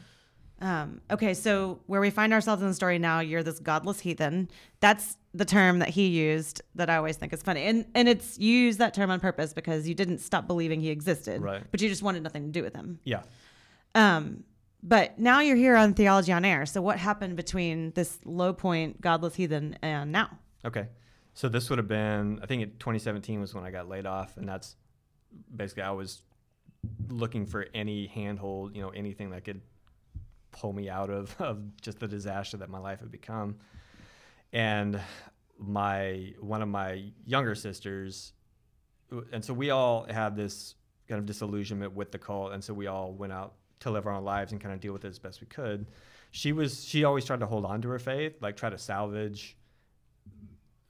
Um, 0.60 1.02
okay, 1.12 1.34
so 1.34 1.80
where 1.86 2.02
we 2.02 2.10
find 2.10 2.34
ourselves 2.34 2.62
in 2.62 2.68
the 2.68 2.74
story 2.74 2.98
now, 2.98 3.20
you're 3.20 3.44
this 3.44 3.60
godless 3.60 4.00
heathen. 4.00 4.50
That's 4.80 5.18
the 5.34 5.46
term 5.46 5.80
that 5.80 5.90
he 5.90 6.08
used 6.08 6.62
that 6.74 6.90
I 6.90 6.98
always 6.98 7.16
think 7.16 7.32
is 7.32 7.44
funny, 7.44 7.64
and 7.64 7.86
and 7.94 8.10
it's 8.10 8.40
you 8.40 8.52
use 8.52 8.78
that 8.78 8.94
term 8.94 9.12
on 9.12 9.20
purpose 9.20 9.54
because 9.54 9.88
you 9.88 9.94
didn't 9.94 10.20
stop 10.20 10.48
believing 10.48 10.82
he 10.82 10.90
existed, 10.90 11.42
Right. 11.42 11.64
But 11.70 11.82
you 11.82 11.90
just 11.90 12.02
wanted 12.02 12.24
nothing 12.24 12.46
to 12.46 12.52
do 12.52 12.64
with 12.64 12.76
him. 12.76 13.00
Yeah. 13.04 13.22
Um, 13.94 14.44
but 14.82 15.20
now 15.20 15.42
you're 15.42 15.56
here 15.56 15.76
on 15.76 15.94
Theology 15.94 16.32
on 16.32 16.46
Air. 16.46 16.66
So 16.66 16.82
what 16.82 16.98
happened 16.98 17.36
between 17.36 17.92
this 17.92 18.20
low 18.26 18.54
point, 18.54 19.02
godless 19.02 19.36
heathen, 19.36 19.78
and 19.82 20.12
now? 20.12 20.40
Okay. 20.66 20.88
So 21.38 21.48
this 21.48 21.70
would 21.70 21.78
have 21.78 21.88
been, 21.88 22.40
I 22.42 22.48
think, 22.48 22.64
in 22.64 22.70
2017 22.80 23.40
was 23.40 23.54
when 23.54 23.64
I 23.64 23.70
got 23.70 23.88
laid 23.88 24.08
off, 24.08 24.38
and 24.38 24.50
that's 24.50 24.76
basically 25.56 25.84
I 25.84 25.92
was 25.92 26.24
looking 27.10 27.46
for 27.46 27.68
any 27.76 28.08
handhold, 28.08 28.76
you 28.76 28.82
know, 28.82 28.90
anything 28.90 29.30
that 29.30 29.46
could 29.46 29.62
pull 30.52 30.74
me 30.74 30.90
out 30.90 31.12
of, 31.12 31.36
of 31.40 31.80
just 31.80 32.00
the 32.00 32.08
disaster 32.08 32.58
that 32.58 32.72
my 32.72 32.80
life 32.80 33.02
had 33.02 33.12
become. 33.12 33.58
And 34.52 35.00
my 35.60 36.34
one 36.40 36.64
of 36.64 36.70
my 36.70 37.04
younger 37.24 37.54
sisters, 37.54 38.34
and 39.32 39.46
so 39.46 39.54
we 39.54 39.70
all 39.70 40.08
had 40.10 40.36
this 40.36 40.74
kind 41.08 41.20
of 41.20 41.28
disillusionment 41.28 41.94
with 41.94 42.12
the 42.12 42.18
cult, 42.18 42.54
and 42.54 42.64
so 42.64 42.74
we 42.74 42.88
all 42.88 43.14
went 43.14 43.32
out 43.32 43.54
to 43.82 43.92
live 43.92 44.08
our 44.08 44.14
own 44.14 44.24
lives 44.24 44.54
and 44.54 44.60
kind 44.60 44.74
of 44.74 44.82
deal 44.82 44.92
with 44.92 45.06
it 45.06 45.10
as 45.10 45.20
best 45.20 45.40
we 45.40 45.46
could. 45.46 45.86
She 46.32 46.52
was 46.52 46.84
she 46.84 47.04
always 47.04 47.26
tried 47.26 47.42
to 47.42 47.46
hold 47.46 47.64
on 47.64 47.84
to 47.84 47.90
her 47.90 48.00
faith, 48.00 48.42
like 48.42 48.58
try 48.58 48.72
to 48.72 48.80
salvage 48.80 49.56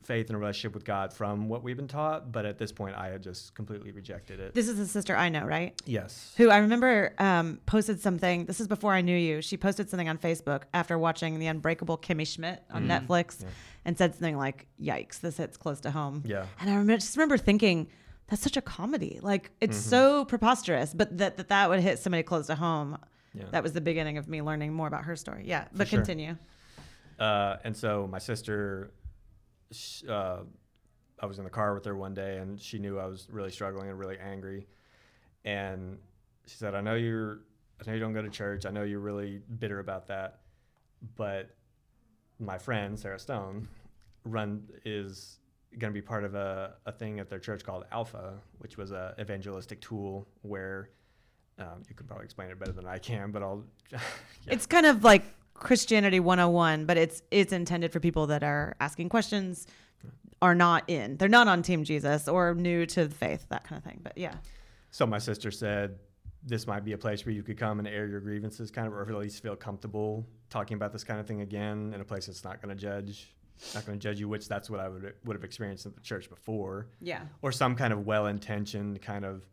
faith 0.08 0.28
and 0.28 0.38
a 0.38 0.40
relationship 0.40 0.74
with 0.74 0.86
God 0.86 1.12
from 1.12 1.50
what 1.50 1.62
we've 1.64 1.76
been 1.76 1.88
taught, 1.90 2.32
but 2.32 2.46
at 2.46 2.58
this 2.58 2.72
point 2.72 2.96
I 2.96 3.10
had 3.10 3.22
just 3.22 3.54
completely 3.54 3.92
rejected 3.92 4.40
it. 4.40 4.54
This 4.54 4.70
is 4.70 4.80
a 4.80 4.88
sister 4.88 5.16
I 5.18 5.28
know, 5.28 5.44
right? 5.46 5.80
yes. 5.86 6.34
Who 6.38 6.50
I 6.50 6.60
remember 6.60 7.14
um, 7.20 7.60
posted 7.66 8.00
something. 8.00 8.46
This 8.46 8.62
is 8.62 8.70
before 8.70 8.94
I 8.94 9.02
knew 9.02 9.18
you. 9.18 9.42
She 9.42 9.58
posted 9.58 9.90
something 9.90 10.08
on 10.08 10.18
Facebook 10.18 10.64
after 10.74 10.98
watching 10.98 11.40
The 11.40 11.48
Unbreakable 11.48 11.98
Kimmy 11.98 12.26
Schmidt 12.26 12.64
on 12.72 12.88
Mhm. 12.88 13.06
Netflix, 13.08 13.42
Yeah. 13.44 13.50
and 13.84 13.98
said 13.98 14.14
something 14.16 14.38
like, 14.38 14.68
"Yikes, 14.82 15.20
this 15.20 15.36
hits 15.38 15.58
close 15.58 15.82
to 15.82 15.92
home." 15.92 16.24
Yeah. 16.26 16.46
And 16.62 16.70
I 16.70 16.74
remember, 16.74 16.96
just 17.02 17.18
remember 17.18 17.38
thinking, 17.38 17.88
"That's 18.28 18.42
such 18.42 18.56
a 18.56 18.62
comedy. 18.62 19.20
Like 19.22 19.52
it's 19.60 19.78
Mm-hmm. 19.78 19.90
so 19.90 20.26
preposterous, 20.26 20.94
but 20.94 21.18
that, 21.18 21.36
that 21.36 21.50
that 21.50 21.70
would 21.70 21.82
hit 21.82 22.00
somebody 22.00 22.24
close 22.24 22.48
to 22.48 22.56
home." 22.56 22.98
Yeah. 23.34 23.44
That 23.52 23.62
was 23.62 23.74
the 23.74 23.82
beginning 23.82 24.18
of 24.18 24.30
me 24.30 24.42
learning 24.42 24.72
more 24.74 24.88
about 24.88 25.04
her 25.04 25.18
story. 25.18 25.44
Yeah, 25.46 25.66
but 25.76 25.90
sure. 25.90 26.00
continue. 26.00 26.38
Uh, 27.20 27.58
and 27.66 27.76
so 27.76 28.08
my 28.10 28.20
sister, 28.20 28.92
uh, 30.08 30.40
I 31.20 31.26
was 31.26 31.38
in 31.40 31.44
the 31.44 31.50
car 31.50 31.74
with 31.74 31.86
her 31.86 31.96
one 31.96 32.14
day, 32.14 32.38
and 32.38 32.60
she 32.62 32.80
knew 32.80 33.00
I 33.00 33.06
was 33.06 33.28
really 33.32 33.52
struggling 33.52 33.90
and 33.90 33.98
really 33.98 34.18
angry, 34.20 34.68
and 35.46 35.98
she 36.46 36.58
said, 36.58 36.76
"I 36.76 36.82
know 36.82 36.96
you're, 36.96 37.40
I 37.80 37.90
know 37.90 37.94
you 37.94 38.00
don't 38.00 38.14
go 38.14 38.22
to 38.22 38.30
church. 38.30 38.66
I 38.66 38.70
know 38.70 38.84
you're 38.84 39.00
really 39.00 39.42
bitter 39.60 39.80
about 39.80 40.08
that, 40.08 40.42
but 41.16 41.56
my 42.40 42.58
friend 42.58 43.00
Sarah 43.00 43.20
Stone, 43.20 43.68
run 44.24 44.64
is 44.86 45.40
going 45.78 45.92
to 45.92 45.98
be 45.98 46.02
part 46.02 46.24
of 46.24 46.36
a, 46.36 46.76
a 46.86 46.92
thing 46.92 47.20
at 47.20 47.30
their 47.30 47.40
church 47.40 47.64
called 47.64 47.86
Alpha, 47.92 48.36
which 48.60 48.78
was 48.78 48.92
a 48.92 49.16
evangelistic 49.20 49.82
tool 49.82 50.28
where." 50.42 50.90
Um, 51.60 51.82
you 51.90 51.96
can 51.96 52.06
probably 52.06 52.26
explain 52.26 52.52
it 52.52 52.60
better 52.60 52.72
than 52.72 52.86
I 52.86 53.00
can, 53.00 53.32
but 53.32 53.42
I'll. 53.42 53.64
yeah. 53.92 54.00
It's 54.46 54.68
kind 54.68 54.86
of 54.86 55.04
like 55.04 55.24
Christianity 55.60 56.20
101, 56.20 56.86
but 56.86 56.98
it's 56.98 57.22
it's 57.32 57.52
intended 57.54 57.92
for 57.92 58.00
people 58.00 58.28
that 58.28 58.44
are 58.44 58.76
asking 58.80 59.10
questions, 59.10 59.68
are 60.42 60.56
not 60.56 60.84
in. 60.88 61.18
They're 61.18 61.28
not 61.30 61.48
on 61.48 61.62
Team 61.64 61.84
Jesus 61.84 62.28
or 62.28 62.54
new 62.54 62.86
to 62.86 63.08
the 63.08 63.14
faith, 63.16 63.46
that 63.50 63.64
kind 63.64 63.78
of 63.78 63.84
thing. 63.84 64.00
But 64.04 64.18
yeah. 64.18 64.36
So 64.92 65.06
my 65.06 65.18
sister 65.18 65.52
said 65.52 65.98
this 66.44 66.68
might 66.68 66.86
be 66.86 66.94
a 66.94 66.98
place 66.98 67.26
where 67.26 67.34
you 67.34 67.44
could 67.44 67.58
come 67.58 67.80
and 67.80 67.88
air 67.88 68.06
your 68.08 68.20
grievances, 68.22 68.72
kind 68.72 68.88
of, 68.88 68.94
or 68.94 69.02
at 69.02 69.16
least 69.18 69.42
feel 69.44 69.56
comfortable 69.56 70.26
talking 70.50 70.76
about 70.76 70.94
this 70.94 71.04
kind 71.04 71.20
of 71.20 71.26
thing 71.28 71.42
again 71.42 71.92
in 71.94 72.00
a 72.02 72.06
place 72.06 72.28
that's 72.28 72.44
not 72.44 72.62
going 72.62 72.74
to 72.76 72.82
judge, 72.82 73.34
not 73.74 73.86
going 73.86 74.00
to 74.00 74.02
judge 74.02 74.20
you. 74.20 74.30
Which 74.30 74.48
that's 74.48 74.70
what 74.70 74.80
I 74.80 74.88
would 74.88 75.14
would 75.26 75.36
have 75.36 75.44
experienced 75.44 75.86
at 75.88 75.96
the 75.96 76.02
church 76.02 76.30
before, 76.30 76.88
Yeah. 77.02 77.22
or 77.42 77.52
some 77.52 77.76
kind 77.76 77.92
of 77.92 78.06
well-intentioned 78.06 79.02
kind 79.02 79.26
of, 79.26 79.44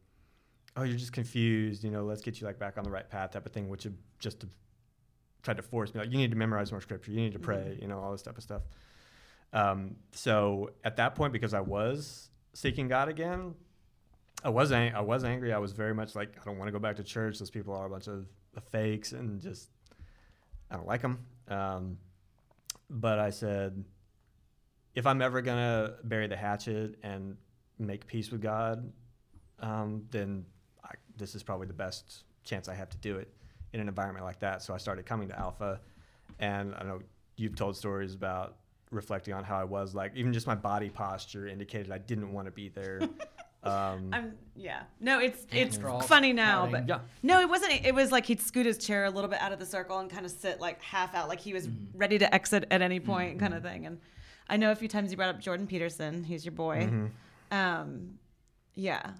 oh, 0.76 0.82
you're 0.82 0.98
just 0.98 1.12
confused, 1.12 1.82
you 1.82 1.90
know, 1.90 2.04
let's 2.04 2.20
get 2.20 2.40
you 2.40 2.46
like 2.46 2.58
back 2.58 2.76
on 2.78 2.84
the 2.84 2.90
right 2.90 3.08
path 3.08 3.32
type 3.32 3.46
of 3.46 3.52
thing, 3.52 3.68
which 3.68 3.84
would 3.84 3.96
just 4.18 4.40
to 4.40 4.48
tried 5.44 5.58
to 5.58 5.62
force 5.62 5.94
me 5.94 6.00
like 6.00 6.10
you 6.10 6.16
need 6.16 6.30
to 6.30 6.36
memorize 6.36 6.72
more 6.72 6.80
scripture, 6.80 7.12
you 7.12 7.20
need 7.20 7.34
to 7.34 7.38
pray, 7.38 7.78
you 7.80 7.86
know, 7.86 8.00
all 8.00 8.10
this 8.10 8.22
type 8.22 8.36
of 8.36 8.42
stuff. 8.42 8.62
Um, 9.52 9.96
so 10.12 10.70
at 10.82 10.96
that 10.96 11.14
point, 11.14 11.32
because 11.32 11.54
I 11.54 11.60
was 11.60 12.30
seeking 12.54 12.88
God 12.88 13.08
again, 13.08 13.54
I 14.42 14.48
was 14.48 14.72
ang- 14.72 14.94
I 14.94 15.00
was 15.00 15.22
angry. 15.22 15.52
I 15.52 15.58
was 15.58 15.72
very 15.72 15.94
much 15.94 16.14
like 16.14 16.36
I 16.40 16.44
don't 16.44 16.58
want 16.58 16.68
to 16.68 16.72
go 16.72 16.78
back 16.78 16.96
to 16.96 17.04
church. 17.04 17.38
Those 17.38 17.50
people 17.50 17.74
are 17.74 17.86
a 17.86 17.90
bunch 17.90 18.08
of, 18.08 18.26
of 18.56 18.64
fakes 18.64 19.12
and 19.12 19.40
just 19.40 19.70
I 20.70 20.76
don't 20.76 20.86
like 20.86 21.02
them. 21.02 21.24
Um, 21.48 21.98
but 22.90 23.18
I 23.18 23.30
said, 23.30 23.84
if 24.94 25.06
I'm 25.06 25.22
ever 25.22 25.40
gonna 25.40 25.94
bury 26.04 26.26
the 26.26 26.36
hatchet 26.36 26.98
and 27.02 27.36
make 27.78 28.06
peace 28.06 28.30
with 28.30 28.40
God, 28.40 28.92
um, 29.60 30.04
then 30.10 30.44
I, 30.82 30.90
this 31.16 31.34
is 31.34 31.42
probably 31.42 31.66
the 31.66 31.74
best 31.74 32.24
chance 32.44 32.68
I 32.68 32.74
have 32.74 32.90
to 32.90 32.98
do 32.98 33.16
it 33.18 33.32
in 33.74 33.80
an 33.80 33.88
environment 33.88 34.24
like 34.24 34.38
that. 34.40 34.62
So 34.62 34.72
I 34.72 34.78
started 34.78 35.04
coming 35.04 35.28
to 35.28 35.38
Alpha, 35.38 35.80
and 36.38 36.74
I 36.78 36.84
know 36.84 37.00
you've 37.36 37.56
told 37.56 37.76
stories 37.76 38.14
about 38.14 38.56
reflecting 38.90 39.34
on 39.34 39.42
how 39.44 39.58
I 39.58 39.64
was 39.64 39.94
like 39.94 40.12
even 40.14 40.32
just 40.32 40.46
my 40.46 40.54
body 40.54 40.88
posture 40.88 41.48
indicated 41.48 41.90
I 41.90 41.98
didn't 41.98 42.32
want 42.32 42.46
to 42.46 42.52
be 42.52 42.68
there. 42.70 43.00
Um, 43.64 44.10
I'm 44.12 44.34
yeah. 44.54 44.82
No, 45.00 45.20
it's 45.20 45.46
it's 45.50 45.76
Straw 45.76 45.98
funny 46.02 46.34
now, 46.34 46.66
pouting. 46.66 46.72
but 46.72 46.86
yeah. 46.86 46.98
no, 47.22 47.40
it 47.40 47.48
wasn't. 47.48 47.82
It 47.86 47.94
was 47.94 48.12
like 48.12 48.26
he'd 48.26 48.42
scoot 48.42 48.66
his 48.66 48.76
chair 48.76 49.06
a 49.06 49.10
little 49.10 49.30
bit 49.30 49.40
out 49.40 49.52
of 49.52 49.58
the 49.58 49.64
circle 49.64 50.00
and 50.00 50.10
kind 50.10 50.26
of 50.26 50.32
sit 50.32 50.60
like 50.60 50.82
half 50.82 51.14
out, 51.14 51.28
like 51.30 51.40
he 51.40 51.54
was 51.54 51.66
Mm-hmm. 51.66 51.96
ready 51.96 52.18
to 52.18 52.34
exit 52.34 52.66
at 52.70 52.82
any 52.82 53.00
point, 53.00 53.38
kind 53.40 53.54
of 53.54 53.62
thing. 53.62 53.86
And 53.86 54.00
I 54.50 54.58
know 54.58 54.70
a 54.70 54.74
few 54.74 54.86
times 54.86 55.10
you 55.10 55.16
brought 55.16 55.30
up 55.34 55.40
Jordan 55.40 55.66
Peterson, 55.66 56.24
who's 56.24 56.44
your 56.44 56.52
boy. 56.52 56.88
Mm-hmm. 56.90 57.56
Um, 57.58 58.18
yeah, 58.74 59.12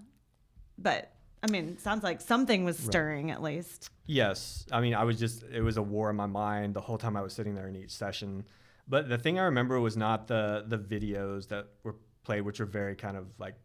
but 0.76 1.10
I 1.44 1.50
mean, 1.50 1.76
sounds 1.76 2.02
like 2.02 2.22
something 2.22 2.64
was 2.64 2.78
stirring 2.78 3.30
at 3.30 3.42
least. 3.42 3.90
Yes. 4.06 4.64
I 4.72 4.80
mean, 4.80 4.94
I 4.94 5.04
was 5.04 5.18
just, 5.18 5.42
it 5.42 5.60
was 5.60 5.76
a 5.76 5.82
war 5.82 6.08
in 6.08 6.16
my 6.16 6.26
mind 6.26 6.72
the 6.72 6.80
whole 6.80 6.96
time 6.96 7.18
I 7.18 7.20
was 7.20 7.34
sitting 7.34 7.54
there 7.54 7.68
in 7.68 7.76
each 7.76 7.90
session. 7.90 8.44
But 8.88 9.10
the 9.10 9.18
thing 9.18 9.38
I 9.38 9.44
remember 9.44 9.78
was 9.78 9.94
not 9.94 10.26
the, 10.26 10.64
the 10.66 10.78
videos 10.78 11.48
that 11.48 11.66
were 11.82 11.96
played, 12.24 12.40
which 12.40 12.60
are 12.60 12.66
very 12.66 12.96
kind 12.96 13.18
of 13.18 13.26
like 13.38 13.56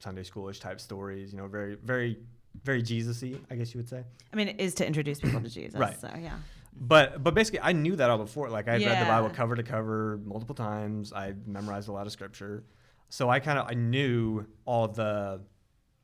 Sunday 0.00 0.24
schoolish 0.24 0.58
type 0.58 0.80
stories, 0.80 1.32
you 1.32 1.38
know, 1.38 1.46
very, 1.46 1.76
very, 1.76 2.18
very 2.64 2.82
Jesus 2.82 3.22
y, 3.22 3.36
I 3.48 3.54
guess 3.54 3.72
you 3.72 3.78
would 3.78 3.88
say. 3.88 4.02
I 4.32 4.36
mean, 4.36 4.48
it 4.48 4.60
is 4.60 4.74
to 4.74 4.86
introduce 4.86 5.20
people 5.20 5.40
to 5.40 5.48
Jesus. 5.60 5.78
Right. 5.78 6.00
So 6.00 6.10
yeah. 6.20 6.34
But 6.72 7.22
but 7.22 7.34
basically, 7.34 7.60
I 7.60 7.72
knew 7.72 7.94
that 7.96 8.10
all 8.10 8.18
before. 8.18 8.48
Like 8.48 8.66
I 8.66 8.72
had 8.72 8.82
read 8.82 9.02
the 9.02 9.08
Bible 9.08 9.30
cover 9.30 9.54
to 9.54 9.62
cover 9.62 10.20
multiple 10.24 10.54
times. 10.54 11.12
I 11.12 11.34
memorized 11.46 11.88
a 11.88 11.92
lot 11.92 12.06
of 12.06 12.12
scripture, 12.12 12.64
so 13.08 13.28
I 13.28 13.40
kind 13.40 13.58
of 13.58 13.66
I 13.68 13.74
knew 13.74 14.46
all 14.64 14.88
the 14.88 15.42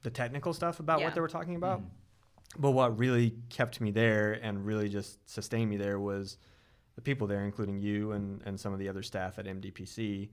the 0.07 0.11
technical 0.11 0.53
stuff 0.55 0.79
about 0.79 1.01
Yeah. 1.01 1.07
what 1.07 1.15
they 1.17 1.21
were 1.21 1.27
talking 1.27 1.57
about. 1.57 1.83
But 2.57 2.71
what 2.71 2.97
really 2.97 3.35
kept 3.49 3.81
me 3.81 3.91
there 3.91 4.35
and 4.35 4.65
really 4.65 4.89
just 4.89 5.19
sustained 5.29 5.69
me 5.69 5.77
there 5.79 5.99
was 5.99 6.39
the 6.95 7.01
people 7.03 7.27
there, 7.27 7.45
including 7.45 7.81
you 7.81 8.13
and 8.13 8.41
and 8.47 8.59
some 8.59 8.73
of 8.73 8.79
the 8.79 8.89
other 8.89 9.03
staff 9.03 9.37
at 9.41 9.47
MDPC, 9.49 10.31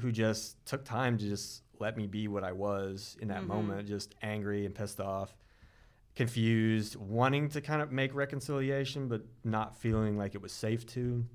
who 0.00 0.10
just 0.10 0.64
took 0.64 0.82
time 0.82 1.18
to 1.18 1.28
just 1.28 1.62
let 1.78 1.98
me 1.98 2.06
be 2.06 2.26
what 2.26 2.42
I 2.42 2.52
was 2.52 3.18
in 3.20 3.28
that 3.28 3.42
Mhm. 3.42 3.48
moment, 3.48 3.86
just 3.86 4.14
angry 4.22 4.64
and 4.64 4.74
pissed 4.74 4.98
off 4.98 5.36
confused, 6.14 6.96
wanting 6.96 7.50
to 7.50 7.60
kind 7.60 7.82
of 7.82 7.92
make 7.92 8.14
reconciliation, 8.14 9.06
but 9.08 9.22
not 9.44 9.76
feeling 9.76 10.16
like 10.16 10.34
it 10.34 10.40
was 10.40 10.52
safe 10.52 10.86
to. 10.86 11.26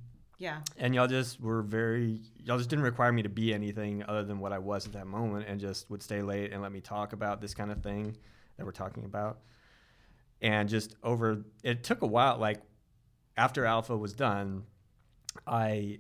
Yeah. 0.42 0.62
And 0.78 0.96
y'all 0.96 1.06
just 1.06 1.39
were 1.39 1.62
very, 1.62 2.20
y'all 2.44 2.58
just 2.58 2.72
didn't 2.72 2.84
require 2.84 3.12
me 3.12 3.22
to 3.22 3.30
be 3.30 3.54
anything 3.54 4.04
other 4.08 4.24
than 4.24 4.39
what 4.39 4.52
I 4.52 4.58
was 4.58 4.88
at 4.88 4.94
that 4.94 5.06
moment 5.06 5.46
and 5.48 5.60
just 5.60 5.88
would 5.92 6.02
stay 6.02 6.24
late 6.24 6.52
and 6.52 6.64
let 6.64 6.72
me 6.72 6.82
talk 6.82 7.14
about 7.14 7.42
this 7.42 7.54
kind 7.54 7.72
of 7.72 7.84
thing 7.84 8.18
that 8.58 8.66
we're 8.66 8.72
talking 8.72 9.06
about. 9.06 9.38
And 10.42 10.68
just 10.68 10.96
over, 11.04 11.46
it 11.62 11.84
took 11.84 12.02
a 12.02 12.08
while. 12.08 12.39
Like 12.39 12.60
after 13.38 13.66
Alpha 13.66 13.96
was 13.96 14.14
done, 14.14 14.64
I, 15.46 16.00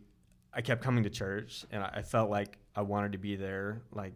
I 0.51 0.61
kept 0.61 0.83
coming 0.83 1.03
to 1.03 1.11
church 1.11 1.63
and 1.71 1.83
I, 1.83 1.91
I 1.97 2.01
felt 2.01 2.31
like 2.31 2.57
I 2.75 2.81
wanted 2.81 3.11
to 3.11 3.19
be 3.19 3.35
there. 3.35 3.83
Like, 3.91 4.15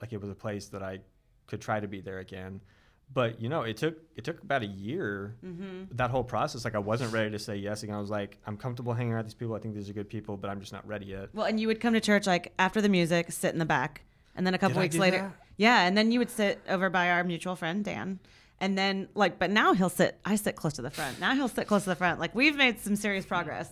like 0.00 0.12
it 0.12 0.20
was 0.20 0.30
a 0.30 0.36
place 0.36 0.68
that 0.68 0.84
I 0.84 1.00
could 1.48 1.60
try 1.60 1.80
to 1.80 1.88
be 1.88 2.00
there 2.00 2.20
again 2.20 2.60
but 3.12 3.40
you 3.40 3.48
know 3.48 3.62
it 3.62 3.76
took 3.76 3.96
it 4.16 4.24
took 4.24 4.42
about 4.42 4.62
a 4.62 4.66
year 4.66 5.36
Mm-hmm. 5.44 5.96
that 5.96 6.10
whole 6.10 6.24
process 6.24 6.64
like 6.64 6.74
i 6.74 6.78
wasn't 6.78 7.12
ready 7.12 7.30
to 7.30 7.38
say 7.38 7.56
yes 7.56 7.82
again 7.82 7.94
i 7.94 8.00
was 8.00 8.10
like 8.10 8.38
i'm 8.46 8.56
comfortable 8.56 8.92
hanging 8.94 9.12
around 9.12 9.24
these 9.24 9.34
people 9.34 9.54
i 9.54 9.58
think 9.58 9.74
these 9.74 9.88
are 9.90 9.92
good 9.92 10.08
people 10.08 10.36
but 10.36 10.48
i'm 10.50 10.60
just 10.60 10.72
not 10.72 10.86
ready 10.86 11.06
yet 11.06 11.28
Well, 11.34 11.46
and 11.46 11.60
you 11.60 11.66
would 11.68 11.80
come 11.80 11.92
to 11.94 12.00
church 12.00 12.26
like 12.26 12.52
after 12.58 12.80
the 12.80 12.88
music, 12.88 13.30
sit 13.32 13.52
in 13.52 13.58
the 13.58 13.64
back, 13.66 14.02
and 14.34 14.46
then 14.46 14.54
a 14.54 14.58
couple 14.58 14.74
Did 14.74 14.80
I 14.80 14.82
weeks 14.84 14.94
do 14.96 15.00
later, 15.00 15.18
that? 15.18 15.32
yeah, 15.56 15.86
and 15.86 15.96
then 15.96 16.10
you 16.12 16.18
would 16.18 16.30
sit 16.30 16.60
over 16.68 16.90
by 16.90 17.10
our 17.10 17.22
mutual 17.24 17.54
friend 17.56 17.84
Dan, 17.84 18.18
and 18.60 18.76
then 18.78 19.08
like, 19.14 19.38
but 19.38 19.50
now 19.50 19.74
he'll 19.74 19.88
sit. 19.90 20.18
I 20.24 20.34
sit 20.36 20.56
close 20.56 20.72
to 20.74 20.82
the 20.82 20.90
front. 20.90 21.20
Now 21.20 21.34
he'll 21.34 21.48
sit 21.48 21.66
close 21.68 21.84
to 21.84 21.90
the 21.90 21.96
front. 21.96 22.18
Like 22.20 22.34
we've 22.34 22.56
made 22.56 22.80
some 22.80 22.96
serious 22.96 23.24
progress. 23.26 23.68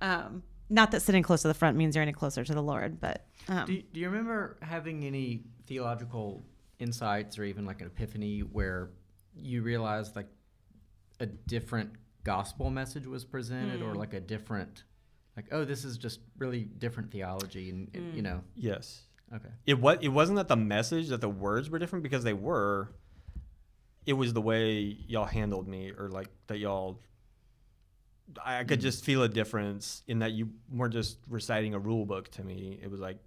Um, 0.00 0.42
not 0.68 0.92
that 0.92 1.02
sitting 1.02 1.22
close 1.24 1.42
to 1.42 1.48
the 1.48 1.54
front 1.54 1.76
means 1.76 1.96
you're 1.96 2.02
any 2.02 2.12
closer 2.12 2.44
to 2.44 2.54
the 2.54 2.62
Lord, 2.62 3.00
but 3.00 3.24
um, 3.48 3.66
Do, 3.66 3.82
do 3.92 4.00
you 4.00 4.08
remember 4.08 4.56
having 4.62 5.04
any 5.04 5.42
theological 5.66 6.42
insights 6.80 7.38
or 7.38 7.44
even 7.44 7.64
like 7.64 7.80
an 7.80 7.86
epiphany 7.86 8.40
where 8.40 8.90
you 9.36 9.62
realized 9.62 10.16
like 10.16 10.28
a 11.20 11.26
different 11.26 11.90
gospel 12.24 12.70
message 12.70 13.06
was 13.06 13.24
presented 13.24 13.82
or 13.82 13.92
hmm. 13.92 13.98
like 13.98 14.12
a 14.14 14.20
different 14.20 14.84
like 15.36 15.46
oh 15.52 15.64
this 15.64 15.84
is 15.84 15.96
just 15.96 16.20
really 16.38 16.64
different 16.64 17.10
theology 17.10 17.70
and 17.70 17.88
and, 17.94 18.06
you 18.14 18.20
hmm. 18.20 18.22
know. 18.22 18.40
Yes. 18.56 19.02
Okay. 19.34 19.48
It 19.66 19.78
was 19.78 19.98
it 20.00 20.08
wasn't 20.08 20.36
that 20.36 20.48
the 20.48 20.56
message 20.56 21.08
that 21.08 21.20
the 21.20 21.28
words 21.28 21.70
were 21.70 21.78
different 21.78 22.02
because 22.02 22.24
they 22.24 22.32
were. 22.32 22.90
It 24.06 24.14
was 24.14 24.32
the 24.32 24.40
way 24.40 24.96
y'all 25.06 25.26
handled 25.26 25.68
me 25.68 25.92
or 25.96 26.08
like 26.08 26.28
that 26.48 26.58
y'all 26.58 27.00
I 28.44 28.58
I 28.58 28.64
could 28.64 28.78
hmm. 28.80 28.84
just 28.84 29.04
feel 29.04 29.22
a 29.22 29.28
difference 29.28 30.02
in 30.08 30.20
that 30.20 30.32
you 30.32 30.50
weren't 30.70 30.92
just 30.92 31.18
reciting 31.28 31.74
a 31.74 31.78
rule 31.78 32.06
book 32.06 32.30
to 32.32 32.42
me. 32.42 32.78
It 32.82 32.90
was 32.90 33.00
like 33.00 33.18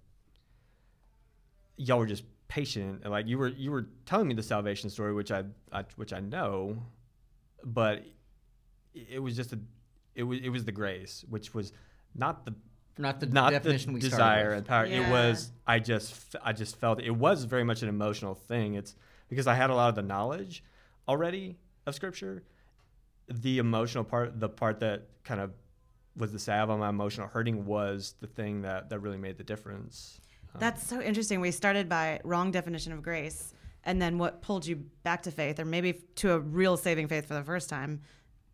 y'all 1.76 1.98
were 1.98 2.06
just 2.06 2.24
patient 2.54 3.00
and 3.02 3.10
like 3.10 3.26
you 3.26 3.36
were 3.36 3.48
you 3.48 3.72
were 3.72 3.86
telling 4.06 4.28
me 4.28 4.34
the 4.34 4.42
salvation 4.42 4.88
story, 4.88 5.12
which 5.12 5.32
I, 5.32 5.42
I 5.72 5.84
which 5.96 6.12
I 6.12 6.20
know, 6.20 6.76
but 7.64 8.04
it 8.94 9.06
it 9.14 9.18
was 9.18 9.34
just 9.34 9.52
a 9.52 9.58
it 10.14 10.22
was 10.22 10.38
it 10.40 10.50
was 10.50 10.64
the 10.64 10.70
grace, 10.70 11.24
which 11.28 11.52
was 11.52 11.72
not 12.14 12.44
the 12.44 12.54
not 12.96 13.18
the 13.18 13.26
not 13.26 13.50
definition 13.50 13.90
the 13.90 13.94
we 13.94 14.00
desire 14.00 14.50
with. 14.50 14.58
and 14.58 14.66
power. 14.66 14.86
It 14.86 15.10
was 15.10 15.50
I 15.66 15.80
just 15.80 16.36
I 16.44 16.52
just 16.52 16.76
felt 16.76 17.00
it 17.00 17.10
was 17.10 17.42
very 17.42 17.64
much 17.64 17.82
an 17.82 17.88
emotional 17.88 18.36
thing. 18.36 18.74
It's 18.74 18.94
because 19.28 19.48
I 19.48 19.54
had 19.54 19.70
a 19.70 19.74
lot 19.74 19.88
of 19.88 19.96
the 19.96 20.02
knowledge 20.02 20.62
already 21.08 21.56
of 21.86 21.96
scripture. 21.96 22.44
The 23.26 23.58
emotional 23.58 24.04
part, 24.04 24.38
the 24.38 24.48
part 24.48 24.78
that 24.78 25.08
kind 25.24 25.40
of 25.40 25.50
was 26.16 26.30
the 26.30 26.38
salve 26.38 26.70
on 26.70 26.78
my 26.78 26.90
emotional 26.90 27.26
hurting, 27.26 27.66
was 27.66 28.14
the 28.20 28.28
thing 28.28 28.62
that 28.62 28.90
that 28.90 29.00
really 29.00 29.18
made 29.18 29.38
the 29.38 29.44
difference. 29.44 30.20
That's 30.58 30.86
so 30.86 31.00
interesting. 31.00 31.40
We 31.40 31.50
started 31.50 31.88
by 31.88 32.20
wrong 32.24 32.50
definition 32.50 32.92
of 32.92 33.02
grace, 33.02 33.54
and 33.84 34.00
then 34.00 34.18
what 34.18 34.40
pulled 34.42 34.66
you 34.66 34.76
back 35.02 35.22
to 35.24 35.30
faith, 35.30 35.58
or 35.58 35.64
maybe 35.64 35.92
to 36.16 36.32
a 36.32 36.38
real 36.38 36.76
saving 36.76 37.08
faith 37.08 37.26
for 37.26 37.34
the 37.34 37.42
first 37.42 37.68
time, 37.68 38.02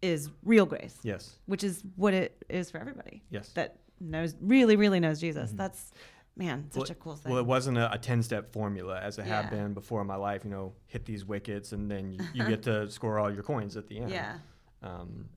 is 0.02 0.30
real 0.44 0.64
grace, 0.66 0.96
yes, 1.02 1.36
which 1.46 1.62
is 1.62 1.82
what 1.96 2.14
it 2.14 2.42
is 2.48 2.70
for 2.70 2.78
everybody 2.78 3.22
yes. 3.30 3.50
that 3.50 3.80
knows 4.00 4.34
really, 4.40 4.76
really 4.76 4.98
knows 4.98 5.20
Jesus. 5.20 5.52
That's 5.52 5.92
man, 6.36 6.70
such 6.70 6.80
Well- 6.80 6.90
a 6.90 6.94
cool 6.94 7.16
thing. 7.16 7.32
Well, 7.32 7.40
it 7.40 7.46
wasn't 7.46 7.76
a, 7.76 7.92
a 7.92 7.98
10 7.98 8.22
step 8.22 8.50
formula 8.50 8.98
as 8.98 9.18
it 9.18 9.26
Yeah. 9.26 9.42
had 9.42 9.50
been 9.50 9.74
before 9.74 10.00
in 10.00 10.06
my 10.06 10.16
life. 10.16 10.42
You 10.42 10.50
know, 10.50 10.72
hit 10.86 11.04
these 11.04 11.26
wickets 11.26 11.72
and 11.72 11.90
then 11.90 12.12
you, 12.12 12.20
you 12.32 12.46
get 12.46 12.62
to 12.62 12.88
score 12.96 13.18
all 13.18 13.30
your 13.30 13.42
coins 13.42 13.76
at 13.76 13.88
the 13.88 13.98
end. 13.98 14.10
yeah. 14.10 14.38
Um, 14.82 15.28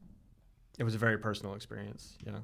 it 0.79 0.83
was 0.85 0.95
a 0.95 0.97
very 0.97 1.17
personal 1.17 1.55
experience. 1.55 2.17
You 2.25 2.31
know. 2.31 2.41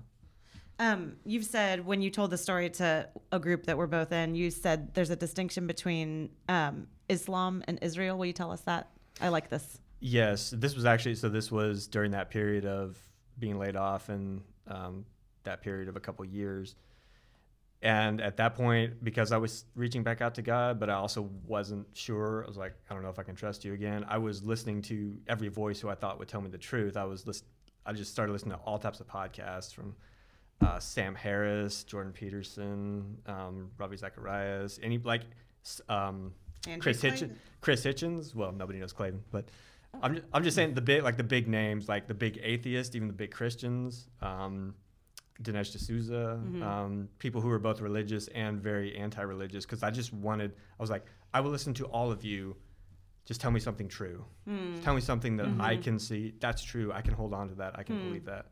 Um, 0.80 1.18
you've 1.26 1.46
said 1.46 1.86
when 1.86 2.02
you 2.02 2.10
told 2.10 2.32
the 2.32 2.38
story 2.38 2.70
to 2.72 3.10
a 3.34 3.40
group 3.40 3.66
that 3.66 3.78
we're 3.78 3.88
both 3.88 4.14
in, 4.14 4.34
you 4.34 4.50
said 4.50 4.94
there's 4.94 5.10
a 5.10 5.16
distinction 5.16 5.68
between 5.68 6.30
um, 6.48 6.88
Islam 7.10 7.64
and 7.68 7.80
Israel. 7.82 8.18
Will 8.18 8.28
you 8.28 8.34
tell 8.34 8.52
us 8.52 8.62
that? 8.62 8.90
I 9.20 9.28
like 9.28 9.50
this. 9.50 9.80
Yes, 10.00 10.54
this 10.56 10.76
was 10.76 10.86
actually 10.86 11.16
so. 11.16 11.28
This 11.28 11.52
was 11.52 11.88
during 11.88 12.12
that 12.12 12.30
period 12.30 12.66
of 12.66 12.98
being 13.38 13.60
laid 13.60 13.76
off 13.76 14.08
and 14.08 14.42
um, 14.68 15.06
that 15.44 15.62
period 15.62 15.90
of 15.90 15.98
a 15.98 16.00
couple 16.00 16.24
years. 16.24 16.76
And 17.82 18.22
at 18.22 18.38
that 18.38 18.56
point, 18.56 19.04
because 19.04 19.32
I 19.32 19.38
was 19.38 19.66
reaching 19.76 20.04
back 20.04 20.22
out 20.22 20.36
to 20.36 20.42
God, 20.42 20.80
but 20.80 20.90
I 20.90 20.94
also 20.94 21.30
wasn't 21.46 21.88
sure. 21.94 22.44
I 22.44 22.48
was 22.48 22.58
like, 22.58 22.74
I 22.90 22.94
don't 22.94 23.04
know 23.04 23.10
if 23.10 23.20
I 23.20 23.24
can 23.24 23.36
trust 23.36 23.64
you 23.66 23.74
again. 23.74 24.06
I 24.08 24.18
was 24.18 24.44
listening 24.44 24.82
to 24.84 25.18
every 25.28 25.48
voice 25.50 25.80
who 25.80 25.90
I 25.90 25.96
thought 25.96 26.20
would 26.20 26.28
tell 26.28 26.42
me 26.42 26.50
the 26.50 26.58
truth. 26.58 26.96
I 26.96 27.06
was 27.06 27.28
list- 27.28 27.46
I 27.86 27.94
just 27.94 28.12
started 28.12 28.32
listening 28.32 28.56
to 28.58 28.64
all 28.64 28.80
types 28.80 29.00
of 29.00 29.08
podcasts 29.08 29.74
from 29.74 29.96
uh, 30.62 30.80
Sam 30.80 31.16
Harris, 31.16 31.84
Jordan 31.84 32.12
Peterson, 32.12 33.18
um, 33.26 33.72
Ravi 33.78 33.98
Zacharias, 33.98 34.80
any 34.84 34.98
like 34.98 35.22
um, 35.88 36.34
Chris 36.80 37.02
Hitchens. 37.02 37.34
Chris 37.62 37.84
Hitchens. 37.84 38.36
Well, 38.36 38.52
nobody 38.52 38.80
knows 38.80 38.94
Clayton, 38.94 39.24
but 39.32 39.46
I'm 40.02 40.16
just, 40.16 40.28
I'm 40.34 40.44
just 40.44 40.56
saying 40.56 40.74
the 40.74 40.82
big 40.82 41.04
like 41.04 41.18
the 41.18 41.24
big 41.24 41.48
names, 41.48 41.88
like 41.88 42.08
the 42.08 42.14
big 42.14 42.40
atheists, 42.44 42.96
even 42.96 43.08
the 43.08 43.14
big 43.14 43.32
Christians. 43.32 44.10
Um, 44.22 44.76
Dinesh 45.42 45.72
D'Souza, 45.74 46.38
Mhm. 46.46 46.62
um, 46.62 47.10
people 47.18 47.40
who 47.40 47.48
were 47.48 47.60
both 47.60 47.80
religious 47.80 48.28
and 48.30 48.62
very 48.62 48.98
anti-religious, 48.98 49.66
because 49.66 49.84
I 49.84 49.90
just 49.90 50.12
wanted. 50.14 50.52
I 50.78 50.84
was 50.84 50.90
like, 50.90 51.06
I 51.34 51.40
will 51.40 51.52
listen 51.52 51.74
to 51.76 51.86
all 51.86 52.12
of 52.12 52.26
you. 52.26 52.58
Just 53.26 53.40
tell 53.40 53.50
me 53.52 53.62
something 53.62 53.88
true. 53.88 54.26
Hmm. 54.46 54.82
Tell 54.82 54.94
me 54.94 55.00
something 55.00 55.38
that 55.38 55.48
I 55.60 55.78
Mhm. 55.78 55.84
can 55.84 56.00
see. 56.00 56.34
That's 56.42 56.62
true. 56.62 56.92
I 56.92 57.02
can 57.02 57.14
hold 57.14 57.34
on 57.34 57.48
to 57.50 57.56
that. 57.56 57.80
I 57.80 57.84
can 57.84 57.98
Hmm. 57.98 58.08
believe 58.08 58.26
that. 58.26 58.48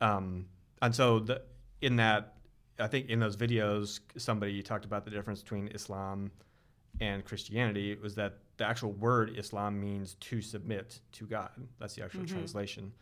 Um, 0.00 0.46
and 0.82 0.94
so 0.94 1.18
the 1.20 1.42
in 1.80 1.96
that, 1.96 2.34
I 2.78 2.86
think 2.86 3.08
in 3.08 3.20
those 3.20 3.36
videos, 3.36 4.00
somebody 4.16 4.62
talked 4.62 4.84
about 4.84 5.04
the 5.04 5.10
difference 5.10 5.42
between 5.42 5.68
Islam 5.68 6.30
and 7.00 7.24
Christianity. 7.24 7.96
Was 8.02 8.14
that 8.16 8.38
the 8.58 8.66
actual 8.66 8.92
word 8.92 9.38
Islam 9.38 9.80
means 9.80 10.14
to 10.20 10.42
submit 10.42 11.00
to 11.12 11.26
God. 11.26 11.50
That's 11.78 11.94
the 11.94 12.04
actual 12.04 12.22
Mhm. 12.24 12.28
translation. 12.28 12.92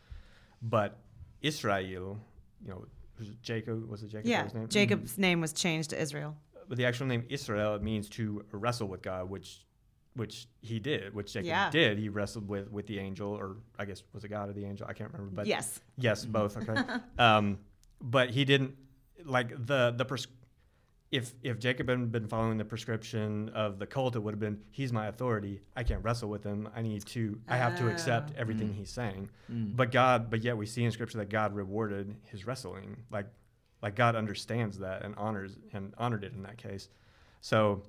But 0.62 0.98
Israel, 1.42 2.20
you 2.62 2.68
know, 2.70 2.84
was 3.18 3.30
Jacob 3.42 3.88
was 3.88 4.02
it 4.02 4.08
Jacob? 4.08 4.26
Yeah, 4.28 4.46
name? 4.54 4.68
Jacob's 4.68 5.18
name 5.18 5.40
was 5.40 5.52
changed 5.52 5.90
to 5.90 6.00
Israel. 6.00 6.36
but 6.68 6.76
the 6.76 6.84
actual 6.84 7.06
name 7.06 7.24
Israel 7.30 7.78
means 7.80 8.10
to 8.10 8.44
wrestle 8.52 8.88
with 8.88 9.00
God, 9.02 9.30
which 9.30 9.64
which 10.14 10.48
he 10.60 10.78
did, 10.80 11.14
which 11.14 11.32
Jacob 11.32 11.46
Yeah. 11.46 11.70
did. 11.70 11.96
He 11.98 12.08
wrestled 12.08 12.46
with 12.48 12.70
with 12.70 12.86
the 12.86 12.98
angel, 12.98 13.30
or 13.30 13.56
I 13.78 13.84
guess 13.86 14.02
was 14.12 14.22
it 14.24 14.28
God 14.28 14.48
or 14.50 14.52
the 14.52 14.64
angel? 14.64 14.86
I 14.88 14.92
can't 14.92 15.10
remember. 15.12 15.34
But 15.34 15.46
yes. 15.46 15.80
yes, 15.96 16.24
both. 16.26 16.56
Okay, 16.56 16.74
um, 17.18 17.58
but 18.00 18.30
he 18.30 18.44
didn't 18.44 18.74
like 19.24 19.50
the 19.66 19.92
the 19.96 20.04
pers- 20.04 20.26
if 21.10 21.32
if 21.42 21.58
Jacob 21.58 21.88
hadn't 21.88 22.08
been 22.08 22.26
following 22.28 22.58
the 22.58 22.64
prescription 22.64 23.48
of 23.50 23.78
the 23.78 23.86
cult, 23.86 24.14
it 24.14 24.18
would 24.20 24.34
have 24.34 24.40
been 24.40 24.60
he's 24.70 24.92
my 24.92 25.06
authority. 25.06 25.60
I 25.74 25.82
can't 25.82 26.04
wrestle 26.04 26.28
with 26.28 26.44
him. 26.44 26.68
I 26.76 26.82
need 26.82 27.04
to. 27.06 27.40
I 27.48 27.56
have 27.56 27.78
to 27.78 27.88
accept 27.88 28.32
Oh. 28.36 28.40
everything 28.40 28.68
Mm. 28.70 28.74
he's 28.74 28.90
saying. 28.90 29.30
Mm. 29.50 29.74
But 29.74 29.90
God, 29.90 30.28
but 30.30 30.42
yet 30.42 30.56
we 30.56 30.66
see 30.66 30.84
in 30.84 30.90
Scripture 30.90 31.18
that 31.18 31.30
God 31.30 31.54
rewarded 31.54 32.14
his 32.24 32.46
wrestling. 32.46 33.04
Like, 33.10 33.26
like 33.82 33.94
God 33.96 34.16
understands 34.16 34.78
that 34.80 35.02
and 35.04 35.14
honors 35.16 35.56
and 35.72 35.94
honored 35.96 36.24
it 36.24 36.32
in 36.34 36.42
that 36.42 36.58
case. 36.58 36.90
So 37.40 37.82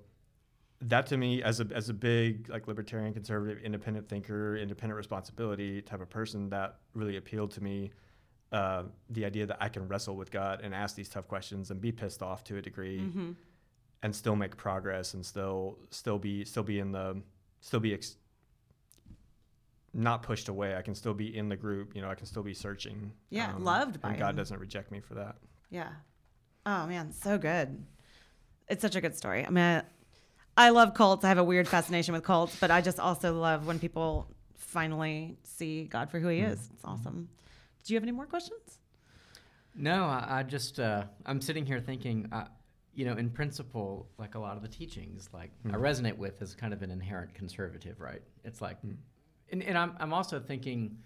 that 0.82 1.08
to 1.08 1.18
me, 1.18 1.44
as 1.44 1.60
a 1.60 1.68
as 1.76 1.90
a 1.90 1.94
big 1.94 2.48
like 2.48 2.68
libertarian, 2.70 3.14
conservative, 3.14 3.62
independent 3.62 4.08
thinker, 4.08 4.56
independent 4.56 4.96
responsibility 4.96 5.82
type 5.82 6.00
of 6.00 6.10
person, 6.10 6.50
that 6.52 6.78
really 6.94 7.18
appealed 7.18 7.52
to 7.52 7.62
me. 7.62 7.92
Uh, 8.52 8.84
the 9.12 9.26
idea 9.26 9.46
that 9.46 9.58
I 9.60 9.70
can 9.70 9.88
wrestle 9.88 10.16
with 10.16 10.32
God 10.32 10.62
and 10.64 10.74
ask 10.74 10.96
these 10.96 11.08
tough 11.10 11.28
questions 11.28 11.70
and 11.70 11.80
be 11.80 11.92
pissed 11.92 12.24
off 12.24 12.44
to 12.46 12.58
a 12.58 12.62
degree, 12.62 13.00
Mm-hmm. 13.00 13.32
and 14.02 14.16
still 14.16 14.36
make 14.36 14.58
progress 14.58 15.14
and 15.14 15.24
still 15.26 15.78
still 15.92 16.18
be 16.18 16.44
still 16.46 16.64
be 16.64 16.80
in 16.80 16.92
the 16.92 17.22
still 17.62 17.80
be 17.80 17.94
ex- 17.94 18.16
not 19.94 20.24
pushed 20.24 20.50
away. 20.50 20.76
I 20.76 20.82
can 20.82 20.94
still 20.96 21.14
be 21.14 21.36
in 21.36 21.50
the 21.50 21.56
group. 21.56 21.96
You 21.96 22.02
know, 22.02 22.10
I 22.10 22.16
can 22.16 22.26
still 22.26 22.44
be 22.44 22.54
searching. 22.54 23.12
Yeah, 23.30 23.54
loved 23.58 24.02
by 24.02 24.10
and 24.10 24.20
God 24.20 24.30
him. 24.32 24.36
doesn't 24.38 24.60
reject 24.60 24.92
me 24.92 25.00
for 25.00 25.16
that. 25.16 25.36
Yeah. 25.70 25.90
Oh 26.66 26.86
man, 26.88 27.12
so 27.12 27.38
good. 27.38 27.84
It's 28.68 28.82
such 28.82 28.96
a 28.96 29.02
good 29.02 29.16
story. 29.16 29.46
I 29.46 29.50
mean, 29.50 29.82
I 30.56 30.70
love 30.70 30.94
cults. 30.94 31.24
I 31.26 31.30
have 31.30 31.38
a 31.40 31.44
weird 31.44 31.68
fascination 31.68 32.14
with 32.14 32.24
cults, 32.24 32.56
but 32.60 32.70
I 32.70 32.82
just 32.82 33.00
also 33.00 33.34
love 33.40 33.66
when 33.66 33.80
people 33.80 34.28
finally 34.58 35.38
see 35.44 35.86
God 35.86 36.10
for 36.12 36.20
who 36.20 36.28
He 36.28 36.40
is. 36.40 36.70
It's 36.74 36.86
awesome. 36.86 37.30
Do 37.90 37.96
you 37.96 37.98
have 37.98 38.04
any 38.04 38.12
more 38.12 38.28
questions? 38.28 38.82
No, 39.74 40.04
I, 40.04 40.26
I 40.30 40.44
just 40.44 40.80
uh, 40.80 41.06
I'm 41.26 41.42
sitting 41.42 41.66
here 41.66 41.80
thinking, 41.80 42.30
uh, 42.32 42.46
you 42.94 43.04
know, 43.04 43.14
in 43.14 43.32
principle, 43.32 44.08
like 44.20 44.36
a 44.36 44.40
lot 44.40 44.56
of 44.56 44.62
the 44.62 44.68
teachings, 44.68 45.28
like 45.34 45.50
I 45.66 45.70
Mhm. 45.70 45.82
resonate 45.82 46.16
with 46.18 46.40
as 46.44 46.54
kind 46.54 46.72
of 46.72 46.84
an 46.84 46.92
inherent 46.92 47.34
conservative, 47.34 48.00
right? 48.00 48.22
It's 48.44 48.62
like, 48.62 48.80
Mm. 48.84 48.98
and, 49.52 49.64
and 49.64 49.76
I'm 49.76 49.96
I'm 50.00 50.14
also 50.14 50.40
thinking, 50.40 51.00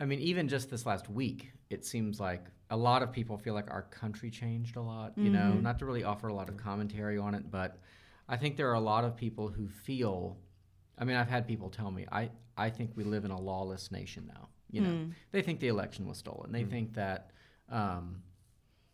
I 0.00 0.04
mean, 0.04 0.18
even 0.18 0.48
just 0.48 0.68
this 0.68 0.84
last 0.84 1.08
week, 1.08 1.52
it 1.70 1.84
seems 1.84 2.18
like 2.18 2.44
a 2.70 2.76
lot 2.76 3.04
of 3.04 3.12
people 3.12 3.38
feel 3.38 3.54
like 3.54 3.70
our 3.70 3.82
country 3.82 4.30
changed 4.32 4.74
a 4.74 4.82
lot. 4.82 5.12
You 5.16 5.30
know, 5.30 5.52
Mhm. 5.58 5.62
not 5.62 5.78
to 5.78 5.86
really 5.86 6.02
offer 6.02 6.26
a 6.26 6.34
lot 6.34 6.48
of 6.48 6.56
commentary 6.56 7.18
on 7.18 7.36
it, 7.36 7.52
but 7.52 7.78
I 8.28 8.36
think 8.36 8.56
there 8.56 8.68
are 8.68 8.74
a 8.74 8.80
lot 8.80 9.04
of 9.04 9.14
people 9.14 9.46
who 9.46 9.68
feel. 9.68 10.40
I 10.98 11.04
mean, 11.04 11.14
I've 11.14 11.28
had 11.30 11.46
people 11.46 11.70
tell 11.70 11.92
me, 11.92 12.04
I 12.10 12.30
I 12.56 12.68
think 12.68 12.96
we 12.96 13.04
live 13.04 13.24
in 13.24 13.30
a 13.30 13.40
lawless 13.40 13.92
nation 13.92 14.26
now. 14.26 14.48
You 14.70 14.80
know, 14.82 14.88
Mm. 14.90 15.14
they 15.32 15.42
think 15.42 15.60
the 15.60 15.68
election 15.68 16.06
was 16.06 16.18
stolen. 16.18 16.52
They 16.52 16.64
Mm. 16.64 16.70
think 16.70 16.94
that, 16.94 17.30
um, 17.70 18.22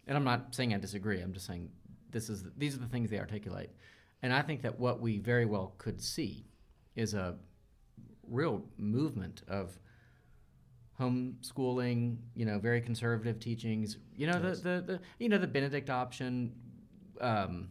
and 0.06 0.16
I'm 0.16 0.24
not 0.24 0.54
saying 0.54 0.72
I 0.74 0.78
disagree. 0.78 1.20
I'm 1.20 1.32
just 1.32 1.46
saying 1.46 1.70
this 2.10 2.28
is 2.30 2.44
these 2.56 2.74
are 2.76 2.78
the 2.78 2.86
things 2.88 3.10
they 3.10 3.18
articulate, 3.18 3.70
and 4.22 4.32
I 4.32 4.42
think 4.42 4.62
that 4.62 4.78
what 4.78 5.00
we 5.00 5.18
very 5.18 5.46
well 5.46 5.74
could 5.78 6.00
see 6.00 6.46
is 6.94 7.12
a 7.14 7.36
real 8.26 8.64
movement 8.78 9.42
of 9.48 9.78
homeschooling. 11.00 12.18
You 12.34 12.44
know, 12.44 12.58
very 12.58 12.80
conservative 12.80 13.40
teachings. 13.40 13.98
You 14.16 14.26
know, 14.28 14.40
Yes. 14.42 14.60
the, 14.60 14.68
the 14.70 14.82
the 14.94 15.00
you 15.18 15.28
know 15.28 15.38
the 15.38 15.46
Benedict 15.46 15.90
option. 15.90 16.54
Um, 17.20 17.68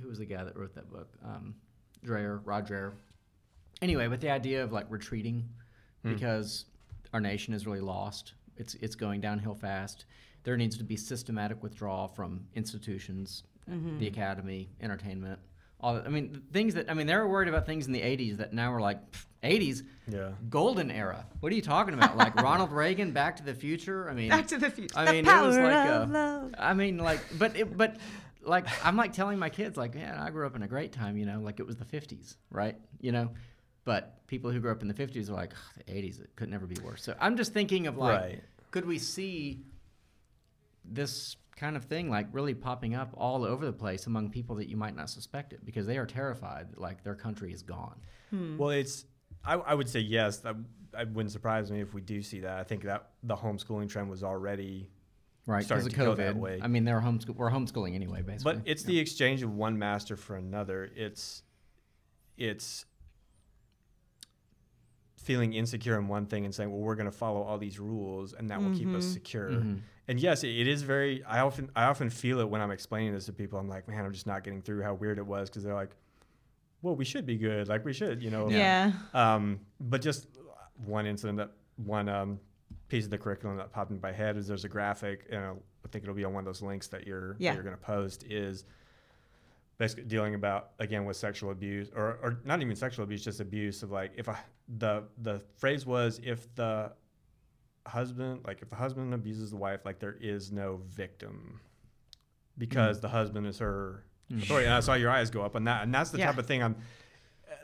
who 0.00 0.08
was 0.08 0.18
the 0.18 0.26
guy 0.26 0.44
that 0.44 0.56
wrote 0.56 0.74
that 0.74 0.90
book? 0.90 1.16
Um, 1.24 1.54
Dreher, 2.04 2.40
Rod 2.44 2.66
Dreher. 2.68 2.92
Anyway, 3.82 4.06
but 4.08 4.20
the 4.20 4.30
idea 4.30 4.62
of 4.62 4.72
like 4.72 4.90
retreating 4.90 5.48
Hmm. 6.02 6.12
because 6.12 6.66
our 7.12 7.20
nation 7.20 7.54
is 7.54 7.66
really 7.66 7.80
lost. 7.80 8.34
It's 8.56 8.74
it's 8.74 8.94
going 8.94 9.20
downhill 9.20 9.54
fast. 9.54 10.04
There 10.44 10.56
needs 10.56 10.76
to 10.78 10.84
be 10.84 10.96
systematic 10.96 11.62
withdrawal 11.62 12.08
from 12.08 12.46
institutions, 12.54 13.44
Mm-hmm. 13.70 13.98
the 13.98 14.06
academy, 14.06 14.70
entertainment. 14.80 15.38
All 15.80 15.92
that. 15.94 16.06
I 16.06 16.08
mean, 16.08 16.42
things 16.52 16.72
that 16.74 16.90
I 16.90 16.94
mean, 16.94 17.06
they 17.06 17.14
were 17.14 17.28
worried 17.28 17.48
about 17.48 17.66
things 17.66 17.86
in 17.86 17.92
the 17.92 18.00
'80s 18.00 18.38
that 18.38 18.52
now 18.54 18.72
we're 18.72 18.80
like, 18.80 18.98
"Pff, 19.12 19.26
'80s, 19.44 19.82
Yeah. 20.10 20.30
golden 20.48 20.90
era. 20.90 21.26
What 21.40 21.52
are 21.52 21.54
you 21.54 21.60
talking 21.62 21.92
about? 21.94 22.16
like 22.16 22.34
Ronald 22.42 22.72
Reagan, 22.72 23.12
Back 23.12 23.36
to 23.36 23.42
the 23.44 23.54
Future. 23.54 24.08
I 24.08 24.14
mean, 24.14 24.30
Back 24.30 24.46
to 24.48 24.58
the 24.58 24.70
future. 24.70 24.98
I 24.98 25.04
The 25.04 25.12
mean, 25.12 25.26
it 25.28 25.40
was 25.42 25.56
power 25.56 25.70
like 25.70 25.88
of 25.90 26.10
a- 26.10 26.12
love. 26.12 26.54
I 26.58 26.72
mean, 26.74 26.96
like, 26.98 27.20
but 27.38 27.56
it, 27.56 27.76
but 27.76 27.98
like, 28.42 28.66
I'm 28.86 28.96
like 28.96 29.12
telling 29.12 29.38
my 29.38 29.50
kids, 29.50 29.76
like, 29.76 29.94
man, 29.94 30.18
I 30.18 30.30
grew 30.30 30.46
up 30.46 30.56
in 30.56 30.62
a 30.62 30.68
great 30.68 30.92
time, 30.92 31.18
you 31.18 31.26
know, 31.26 31.40
like 31.40 31.60
it 31.60 31.66
was 31.66 31.76
the 31.76 31.84
50s, 31.84 32.36
right? 32.50 32.76
You 33.02 33.12
know, 33.12 33.30
but 33.88 34.26
people 34.26 34.50
who 34.50 34.60
grew 34.60 34.70
up 34.70 34.82
in 34.82 34.88
the 34.88 34.94
50s 34.94 35.30
are 35.30 35.32
like, 35.42 35.52
"Ugh, 35.54 35.82
the 35.86 35.92
80s, 35.92 36.20
it 36.20 36.30
could 36.36 36.50
never 36.50 36.66
be 36.66 36.76
worse. 36.82 37.02
So 37.02 37.14
I'm 37.18 37.36
just 37.38 37.52
thinking 37.54 37.86
of 37.86 37.96
like, 37.96 38.20
Right. 38.20 38.44
could 38.70 38.84
we 38.84 38.98
see 38.98 39.62
this 40.84 41.36
kind 41.56 41.74
of 41.76 41.84
thing 41.84 42.08
like 42.10 42.26
really 42.32 42.54
popping 42.54 42.94
up 42.94 43.10
all 43.16 43.44
over 43.44 43.64
the 43.66 43.72
place 43.72 44.06
among 44.06 44.30
people 44.30 44.56
that 44.56 44.68
you 44.68 44.76
might 44.76 44.94
not 44.94 45.10
suspect 45.10 45.52
it 45.52 45.64
because 45.64 45.86
they 45.86 45.98
are 45.98 46.06
terrified 46.06 46.70
that 46.70 46.80
like 46.80 47.02
their 47.02 47.14
country 47.14 47.52
is 47.52 47.62
gone. 47.62 47.98
Hmm. 48.30 48.56
Well, 48.58 48.70
it's. 48.70 49.06
I, 49.44 49.54
I 49.54 49.74
would 49.74 49.88
say 49.88 50.00
yes. 50.00 50.38
That, 50.38 50.56
it 50.98 51.08
wouldn't 51.10 51.32
surprise 51.32 51.70
me 51.70 51.80
if 51.80 51.94
we 51.94 52.00
do 52.00 52.22
see 52.22 52.40
that. 52.40 52.58
I 52.58 52.64
think 52.64 52.82
that 52.84 53.10
the 53.22 53.36
homeschooling 53.36 53.88
trend 53.88 54.10
was 54.10 54.22
already 54.22 54.90
Right, 55.46 55.60
because 55.66 55.82
Starting 55.84 55.86
of 55.86 55.92
to 55.92 55.98
go 55.98 56.12
COVID. 56.12 56.16
that 56.26 56.36
way. 56.36 56.60
I 56.62 56.68
mean, 56.68 56.84
they're 56.84 57.00
homeschool. 57.00 57.34
We're 57.34 57.50
homeschooling 57.50 57.94
anyway, 57.94 58.20
basically. 58.20 58.56
But 58.56 58.62
it's 58.66 58.82
Yeah. 58.82 58.88
the 58.88 58.98
exchange 58.98 59.42
of 59.42 59.50
one 59.54 59.78
master 59.78 60.14
for 60.16 60.36
another. 60.36 60.90
It's 60.94 61.42
it's 62.36 62.84
feeling 65.28 65.52
insecure 65.52 65.98
in 65.98 66.08
one 66.08 66.24
thing 66.26 66.46
and 66.46 66.54
saying, 66.54 66.70
"Well, 66.70 66.80
we're 66.80 66.94
going 66.94 67.10
to 67.10 67.18
follow 67.24 67.42
all 67.42 67.58
these 67.58 67.78
rules, 67.78 68.32
and 68.32 68.48
that 68.50 68.60
will 68.62 68.74
keep 68.74 68.88
us 68.88 69.04
Mhm. 69.04 69.12
secure." 69.12 69.50
Mhm. 69.50 69.80
And 70.08 70.18
yes, 70.18 70.42
it, 70.42 70.48
it 70.62 70.66
is 70.66 70.80
very. 70.82 71.22
I 71.24 71.40
often 71.40 71.70
I 71.76 71.84
often 71.84 72.08
feel 72.08 72.40
it 72.40 72.48
when 72.48 72.60
I'm 72.62 72.70
explaining 72.70 73.12
this 73.12 73.26
to 73.26 73.32
people. 73.34 73.58
I'm 73.58 73.68
like, 73.68 73.86
man, 73.86 74.04
I'm 74.06 74.12
just 74.12 74.26
not 74.26 74.42
getting 74.42 74.62
through 74.62 74.82
how 74.82 74.94
weird 74.94 75.18
it 75.18 75.26
was 75.26 75.50
because 75.50 75.62
they're 75.64 75.74
like, 75.74 75.94
"Well, 76.80 76.96
we 76.96 77.04
should 77.04 77.26
be 77.26 77.36
good. 77.36 77.68
Like 77.68 77.84
we 77.84 77.92
should, 77.92 78.22
you 78.22 78.30
know." 78.30 78.48
yeah. 78.48 78.92
Um, 79.12 79.60
but 79.78 80.00
just 80.00 80.26
one 80.86 81.04
incident 81.04 81.36
that 81.38 81.50
one 81.76 82.08
um, 82.08 82.40
piece 82.88 83.04
of 83.04 83.10
the 83.10 83.18
curriculum 83.18 83.58
that 83.58 83.70
popped 83.70 83.90
in 83.90 84.00
my 84.00 84.12
head 84.12 84.38
is 84.38 84.46
there's 84.48 84.64
a 84.64 84.68
graphic, 84.68 85.26
and 85.30 85.44
I'll- 85.44 85.62
I 85.84 85.88
think 85.88 86.04
it'll 86.04 86.14
be 86.14 86.24
on 86.24 86.32
one 86.34 86.40
of 86.42 86.46
those 86.46 86.60
links 86.62 86.88
that 86.88 87.06
you're 87.06 87.36
Yeah. 87.38 87.50
that 87.50 87.54
you're 87.56 87.64
going 87.64 87.76
to 87.76 87.82
post 87.82 88.24
is 88.24 88.64
basically 89.78 90.04
dealing 90.04 90.34
about 90.34 90.70
again 90.80 91.04
with 91.04 91.16
sexual 91.16 91.50
abuse 91.52 91.88
or, 91.94 92.18
or 92.22 92.40
not 92.44 92.60
even 92.60 92.74
sexual 92.76 93.04
abuse, 93.04 93.24
just 93.24 93.40
abuse 93.40 93.82
of 93.82 93.90
like 93.90 94.12
if 94.16 94.28
I, 94.28 94.36
the 94.78 95.04
the 95.22 95.40
phrase 95.56 95.86
was 95.86 96.20
if 96.22 96.52
the 96.56 96.92
husband 97.86 98.40
like 98.46 98.60
if 98.60 98.68
the 98.68 98.76
husband 98.76 99.14
abuses 99.14 99.50
the 99.50 99.56
wife 99.56 99.80
like 99.86 99.98
there 99.98 100.16
is 100.20 100.52
no 100.52 100.80
victim 100.88 101.58
because 102.58 103.00
the 103.00 103.08
husband 103.08 103.46
is 103.46 103.58
her 103.58 104.04
Mm. 104.30 104.42
authority. 104.42 104.66
And 104.66 104.74
I 104.74 104.80
saw 104.80 104.92
your 104.92 105.10
eyes 105.10 105.30
go 105.30 105.40
up 105.40 105.56
on 105.56 105.64
that, 105.64 105.84
and 105.84 105.94
that's 105.94 106.10
the 106.10 106.18
Yeah. 106.18 106.26
type 106.26 106.36
of 106.36 106.44
thing 106.44 106.62
I'm. 106.62 106.76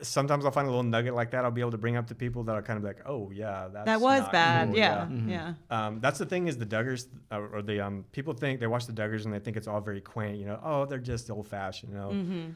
Sometimes 0.02 0.44
I'll 0.44 0.50
find 0.50 0.66
a 0.66 0.70
little 0.70 0.82
nugget 0.82 1.14
like 1.14 1.30
that. 1.30 1.44
I'll 1.44 1.50
be 1.50 1.60
able 1.60 1.70
to 1.72 1.78
bring 1.78 1.96
up 1.96 2.06
to 2.08 2.14
people 2.14 2.42
that 2.44 2.52
are 2.54 2.62
kind 2.62 2.76
of 2.76 2.84
like, 2.84 2.98
"Oh 3.06 3.30
yeah, 3.30 3.68
that's 3.72 3.86
That 3.86 4.00
was 4.00 4.20
not 4.22 4.32
bad. 4.32 4.68
cool," 4.68 4.76
yeah. 4.76 5.06
Mhm. 5.06 5.28
Yeah. 5.30 5.54
Um, 5.70 6.00
that's 6.00 6.18
the 6.18 6.26
thing 6.26 6.48
is 6.48 6.58
the 6.58 6.66
Duggars 6.66 7.06
uh, 7.32 7.38
or 7.40 7.62
the 7.62 7.80
um, 7.80 8.04
people 8.12 8.34
think 8.34 8.60
they 8.60 8.66
watch 8.66 8.86
the 8.86 8.92
Duggars 8.92 9.24
and 9.24 9.32
they 9.32 9.38
think 9.38 9.56
it's 9.56 9.68
all 9.68 9.80
very 9.80 10.00
quaint. 10.00 10.38
You 10.38 10.46
know, 10.46 10.60
oh 10.62 10.84
they're 10.86 10.98
just 10.98 11.30
old 11.30 11.46
fashioned. 11.46 11.92
You 11.92 11.98
know, 11.98 12.08
Mm-hmm. 12.10 12.50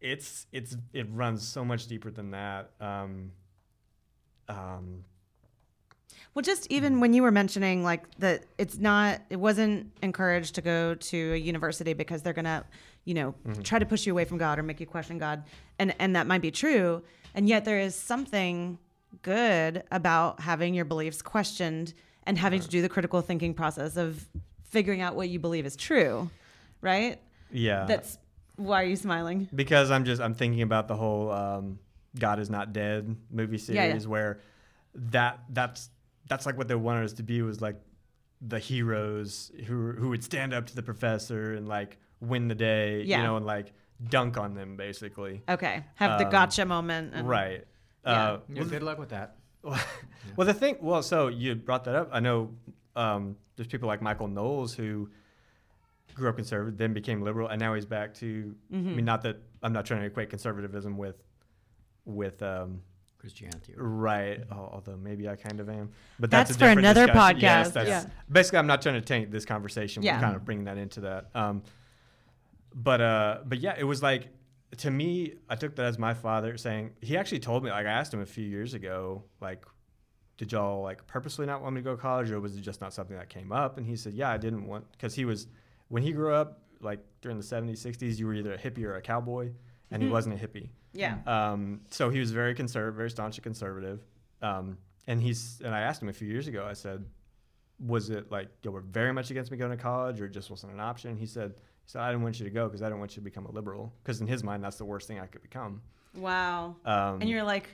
it's 0.00 0.46
it's 0.52 0.76
it 0.92 1.06
runs 1.10 1.46
so 1.46 1.64
much 1.64 1.86
deeper 1.86 2.10
than 2.10 2.30
that. 2.32 2.70
Um, 2.80 3.32
um, 4.48 5.04
Well, 6.34 6.42
just 6.42 6.70
even 6.70 7.00
when 7.00 7.14
you 7.14 7.22
were 7.22 7.30
mentioning 7.32 7.82
like 7.82 8.02
that, 8.18 8.44
it's 8.58 8.76
not, 8.78 9.20
it 9.30 9.36
wasn't 9.36 9.92
encouraged 10.02 10.54
to 10.56 10.60
go 10.62 10.94
to 10.94 11.32
a 11.32 11.36
university 11.36 11.94
because 11.94 12.22
they're 12.22 12.32
gonna, 12.34 12.64
you 13.06 13.14
know, 13.14 13.34
Mhm. 13.46 13.62
try 13.62 13.78
to 13.78 13.86
push 13.86 14.04
you 14.06 14.12
away 14.12 14.24
from 14.26 14.36
God 14.36 14.58
or 14.58 14.62
make 14.62 14.78
you 14.80 14.86
question 14.86 15.16
God, 15.16 15.44
and 15.78 15.94
and 15.98 16.14
that 16.16 16.26
might 16.26 16.42
be 16.42 16.50
true, 16.50 17.02
and 17.34 17.48
yet 17.48 17.64
there 17.64 17.78
is 17.80 17.94
something 17.94 18.78
good 19.22 19.82
about 19.90 20.40
having 20.40 20.74
your 20.74 20.84
beliefs 20.84 21.22
questioned 21.22 21.94
and 22.24 22.36
having 22.36 22.60
to 22.60 22.68
do 22.68 22.82
the 22.82 22.88
critical 22.88 23.22
thinking 23.22 23.54
process 23.54 23.96
of 23.96 24.28
figuring 24.64 25.00
out 25.00 25.14
what 25.16 25.28
you 25.30 25.38
believe 25.38 25.64
is 25.64 25.76
true, 25.76 26.28
right? 26.82 27.18
yeah, 27.50 27.84
That's 27.86 28.18
why 28.56 28.82
are 28.82 28.86
you 28.86 28.96
smiling? 28.96 29.48
because 29.54 29.90
I'm 29.90 30.04
just 30.04 30.20
I'm 30.20 30.34
thinking 30.34 30.62
about 30.62 30.88
the 30.88 30.96
whole 30.96 31.30
um, 31.30 31.78
God 32.18 32.40
is 32.40 32.50
not 32.50 32.72
dead 32.72 33.16
movie 33.30 33.56
Yeah, 33.56 33.72
yeah. 33.84 33.88
series 33.90 34.08
where 34.08 34.40
that 34.94 35.40
that's 35.50 35.90
that's 36.28 36.44
like 36.44 36.58
what 36.58 36.66
they 36.66 36.74
wanted 36.74 37.04
us 37.04 37.12
to 37.14 37.22
be 37.22 37.40
was 37.42 37.60
like 37.60 37.76
the 38.40 38.58
heroes 38.58 39.52
who 39.66 39.92
who 39.92 40.08
would 40.08 40.24
stand 40.24 40.52
up 40.52 40.66
to 40.66 40.74
the 40.74 40.82
professor 40.82 41.54
and 41.54 41.68
like 41.68 41.98
win 42.20 42.48
the 42.48 42.54
day, 42.54 43.02
Yeah. 43.02 43.18
you 43.18 43.22
know, 43.24 43.36
and 43.36 43.46
like 43.46 43.72
dunk 44.08 44.36
on 44.38 44.54
them 44.54 44.76
basically. 44.76 45.42
Okay, 45.48 45.84
have 45.96 46.18
the 46.18 46.26
Um, 46.26 46.30
gotcha 46.32 46.64
moment. 46.64 47.12
And, 47.14 47.28
right. 47.28 47.64
Yeah. 48.04 48.10
Uh, 48.32 48.40
Yeah, 48.48 48.64
good 48.64 48.82
luck 48.82 48.98
with 48.98 49.08
that. 49.10 49.36
well, 49.62 50.46
the 50.46 50.54
thing, 50.54 50.76
well, 50.80 51.02
so 51.02 51.28
you 51.28 51.54
brought 51.56 51.84
that 51.84 51.94
up. 51.96 52.08
I 52.12 52.20
know 52.20 52.54
um, 52.94 53.36
there's 53.56 53.66
people 53.66 53.88
like 53.88 54.00
Michael 54.00 54.28
Knowles 54.28 54.74
who 54.74 55.10
grew 56.14 56.28
up 56.28 56.36
conservative, 56.36 56.78
then 56.78 56.94
became 56.94 57.20
liberal, 57.22 57.48
and 57.48 57.58
now 57.60 57.74
he's 57.74 57.84
back 57.84 58.14
to. 58.14 58.54
I 58.72 58.76
Mhm. 58.76 58.96
mean, 58.96 59.04
not 59.04 59.22
that 59.22 59.36
I'm 59.62 59.72
not 59.72 59.84
trying 59.86 60.00
to 60.00 60.06
equate 60.06 60.30
conservatism 60.30 60.96
with, 60.96 61.22
with 62.04 62.42
um, 62.42 62.80
Christianity. 63.18 63.74
or- 63.76 63.82
right. 63.88 64.44
al- 64.52 64.70
Although 64.74 64.96
maybe 64.96 65.28
I 65.28 65.34
kind 65.36 65.58
of 65.60 65.68
am, 65.68 65.90
but 66.20 66.30
That's 66.30 66.50
that's, 66.50 66.56
a 66.62 66.64
for 66.74 66.78
another 66.78 67.06
discussion. 67.06 67.40
Yes, 67.40 67.68
podcast, 67.68 67.72
that's, 67.72 67.88
yeah. 67.88 68.04
Basically, 68.30 68.58
I'm 68.60 68.66
not 68.68 68.82
trying 68.82 68.94
to 68.94 69.00
taint 69.00 69.30
this 69.32 69.44
conversation. 69.44 70.02
Yeah. 70.02 70.16
We're 70.16 70.22
kind 70.22 70.36
of 70.36 70.44
bringing 70.44 70.64
that 70.66 70.78
into 70.78 71.00
that. 71.00 71.30
Um, 71.34 71.62
but 72.76 73.00
uh, 73.00 73.38
but 73.44 73.58
yeah, 73.58 73.74
it 73.76 73.84
was 73.84 74.02
like 74.02 74.28
to 74.78 74.90
me, 74.90 75.34
I 75.48 75.56
took 75.56 75.74
that 75.76 75.86
as 75.86 75.98
my 75.98 76.12
father 76.14 76.56
saying 76.58 76.90
he 77.00 77.16
actually 77.16 77.38
told 77.40 77.64
me 77.64 77.70
like 77.70 77.86
I 77.86 77.90
asked 77.90 78.12
him 78.14 78.20
a 78.20 78.26
few 78.26 78.44
years 78.44 78.74
ago 78.74 79.24
like. 79.40 79.64
Did 80.38 80.52
y'all 80.52 80.82
like 80.82 81.06
purposely 81.06 81.46
not 81.46 81.62
want 81.62 81.74
me 81.76 81.80
to 81.80 81.84
go 81.84 81.96
to 81.96 82.02
college, 82.02 82.30
or 82.30 82.38
was 82.40 82.54
it 82.58 82.60
just 82.60 82.82
not 82.82 82.92
something 82.92 83.16
that 83.16 83.30
came 83.30 83.52
up? 83.52 83.78
And 83.78 83.86
he 83.86 83.96
said, 83.96 84.12
"Yeah, 84.12 84.28
I 84.30 84.36
didn't 84.36 84.66
want 84.66 84.84
because 84.92 85.14
he 85.14 85.24
was 85.24 85.46
when 85.88 86.02
he 86.02 86.12
grew 86.12 86.34
up, 86.34 86.60
like 86.82 87.00
during 87.22 87.38
the 87.38 87.42
'70s, 87.42 87.78
'60s, 87.78 88.18
you 88.18 88.26
were 88.26 88.34
either 88.34 88.52
a 88.52 88.58
hippie 88.58 88.84
or 88.84 88.96
a 88.96 89.00
cowboy, 89.00 89.52
and 89.90 90.02
he 90.02 90.08
Mhm. 90.10 90.12
wasn't 90.12 90.34
a 90.34 90.46
hippie. 90.46 90.68
Yeah. 90.92 91.20
Um, 91.26 91.80
so 91.90 92.10
he 92.10 92.20
was 92.20 92.32
very 92.32 92.54
conservative, 92.54 92.96
very 92.96 93.08
staunchly 93.08 93.40
conservative. 93.42 94.04
Um, 94.42 94.76
and 95.06 95.22
he's 95.22 95.58
and 95.64 95.74
I 95.74 95.80
asked 95.80 96.02
him 96.02 96.10
a 96.10 96.12
few 96.12 96.28
years 96.28 96.48
ago. 96.48 96.66
I 96.68 96.74
said, 96.74 97.06
"Was 97.78 98.10
it 98.10 98.30
like 98.30 98.48
you 98.62 98.70
were 98.72 98.82
very 98.82 99.14
much 99.14 99.30
against 99.30 99.50
me 99.50 99.56
going 99.56 99.70
to 99.70 99.82
college, 99.82 100.20
or 100.20 100.28
just 100.28 100.50
wasn't 100.50 100.70
an 100.74 100.80
option?" 100.80 101.16
He 101.16 101.24
said, 101.24 101.54
"He 101.54 101.65
said 101.86 102.02
I 102.02 102.10
didn't 102.10 102.22
want 102.22 102.38
you 102.38 102.44
to 102.44 102.50
go 102.50 102.66
because 102.66 102.82
I 102.82 102.86
didn't 102.86 102.98
want 103.00 103.12
you 103.12 103.20
to 103.20 103.24
become 103.24 103.46
a 103.46 103.50
liberal 103.52 103.92
because 104.02 104.20
in 104.20 104.26
his 104.26 104.42
mind 104.44 104.62
that's 104.62 104.76
the 104.76 104.84
worst 104.84 105.06
thing 105.08 105.18
I 105.20 105.26
could 105.26 105.42
become." 105.42 105.80
Wow. 106.14 106.76
Um, 106.84 107.20
And 107.20 107.28
you're 107.28 107.42
like, 107.42 107.68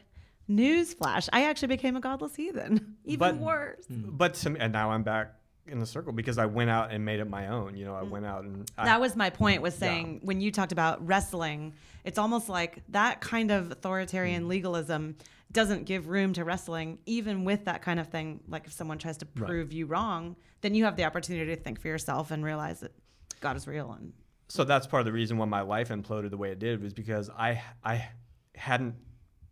newsflash, 0.50 1.28
I 1.32 1.44
actually 1.44 1.68
became 1.68 1.96
a 1.96 2.00
godless 2.00 2.34
heathen. 2.34 2.96
Even 3.04 3.18
But- 3.18 3.36
worse. 3.38 3.84
but 3.88 4.34
to 4.34 4.50
me, 4.50 4.60
and 4.60 4.72
now 4.72 4.90
I'm 4.90 5.02
back 5.02 5.34
in 5.68 5.78
the 5.78 5.86
circle 5.86 6.12
because 6.12 6.38
I 6.38 6.46
went 6.46 6.68
out 6.70 6.90
and 6.90 7.04
made 7.04 7.20
it 7.20 7.28
my 7.30 7.46
own. 7.48 7.76
You 7.76 7.84
know, 7.84 7.94
I 7.94 8.02
went 8.02 8.26
out 8.26 8.42
and 8.44 8.68
I, 8.76 8.84
that 8.86 9.00
was 9.00 9.14
my 9.14 9.30
point 9.30 9.62
was 9.62 9.74
Yeah. 9.74 9.80
saying 9.88 10.20
when 10.24 10.40
you 10.40 10.50
talked 10.50 10.72
about 10.72 11.04
wrestling 11.06 11.74
it's 12.04 12.18
almost 12.18 12.48
like 12.48 12.82
that 12.88 13.20
kind 13.20 13.52
of 13.52 13.66
Mm. 13.66 13.72
authoritarian 13.72 14.48
legalism 14.48 15.14
doesn't 15.52 15.84
give 15.84 16.08
room 16.08 16.32
to 16.32 16.44
wrestling 16.44 16.98
even 17.06 17.44
with 17.44 17.64
that 17.66 17.80
kind 17.80 18.00
of 18.00 18.08
thing 18.08 18.40
like 18.48 18.66
if 18.66 18.72
someone 18.72 18.98
tries 18.98 19.18
to 19.18 19.26
Right. 19.36 19.46
prove 19.46 19.72
you 19.72 19.86
wrong 19.86 20.34
then 20.62 20.74
you 20.74 20.84
have 20.84 20.96
the 20.96 21.04
opportunity 21.04 21.54
to 21.54 21.60
think 21.62 21.80
for 21.80 21.86
yourself 21.88 22.32
and 22.32 22.44
realize 22.44 22.80
that 22.80 22.92
god 23.40 23.56
is 23.56 23.66
real 23.66 23.92
and 23.92 24.12
so 24.48 24.64
that's 24.64 24.86
part 24.86 25.00
of 25.00 25.06
the 25.06 25.12
reason 25.12 25.38
why 25.38 25.46
my 25.46 25.62
life 25.62 25.88
imploded 25.88 26.28
the 26.28 26.36
way 26.36 26.50
it 26.50 26.58
did 26.58 26.82
was 26.82 26.92
because 26.92 27.30
I 27.30 27.62
I 27.82 28.08
hadn't 28.54 28.96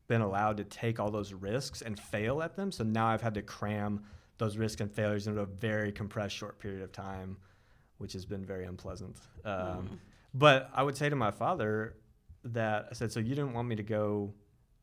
been 0.08 0.20
allowed 0.20 0.58
to 0.58 0.64
take 0.64 1.00
all 1.00 1.10
those 1.10 1.32
risks 1.32 1.80
and 1.80 1.98
fail 1.98 2.42
at 2.42 2.54
them. 2.54 2.70
So 2.70 2.84
now 2.84 3.06
I've 3.06 3.22
had 3.22 3.32
to 3.34 3.42
cram 3.42 4.04
those 4.36 4.58
risks 4.58 4.78
and 4.82 4.92
failures 4.92 5.26
into 5.26 5.40
a 5.40 5.46
very 5.46 5.90
compressed 5.90 6.36
short 6.36 6.58
period 6.58 6.82
of 6.82 6.92
time, 6.92 7.38
which 7.96 8.12
has 8.12 8.26
been 8.26 8.44
very 8.44 8.66
unpleasant. 8.66 9.16
Um, 9.44 10.00
But 10.34 10.68
I 10.74 10.82
would 10.82 10.98
say 10.98 11.08
to 11.08 11.16
my 11.16 11.30
father 11.30 11.96
that 12.44 12.88
I 12.90 12.92
said, 12.92 13.10
"So 13.10 13.20
you 13.20 13.34
didn't 13.34 13.54
want 13.54 13.68
me 13.68 13.76
to 13.76 13.82
go, 13.82 14.34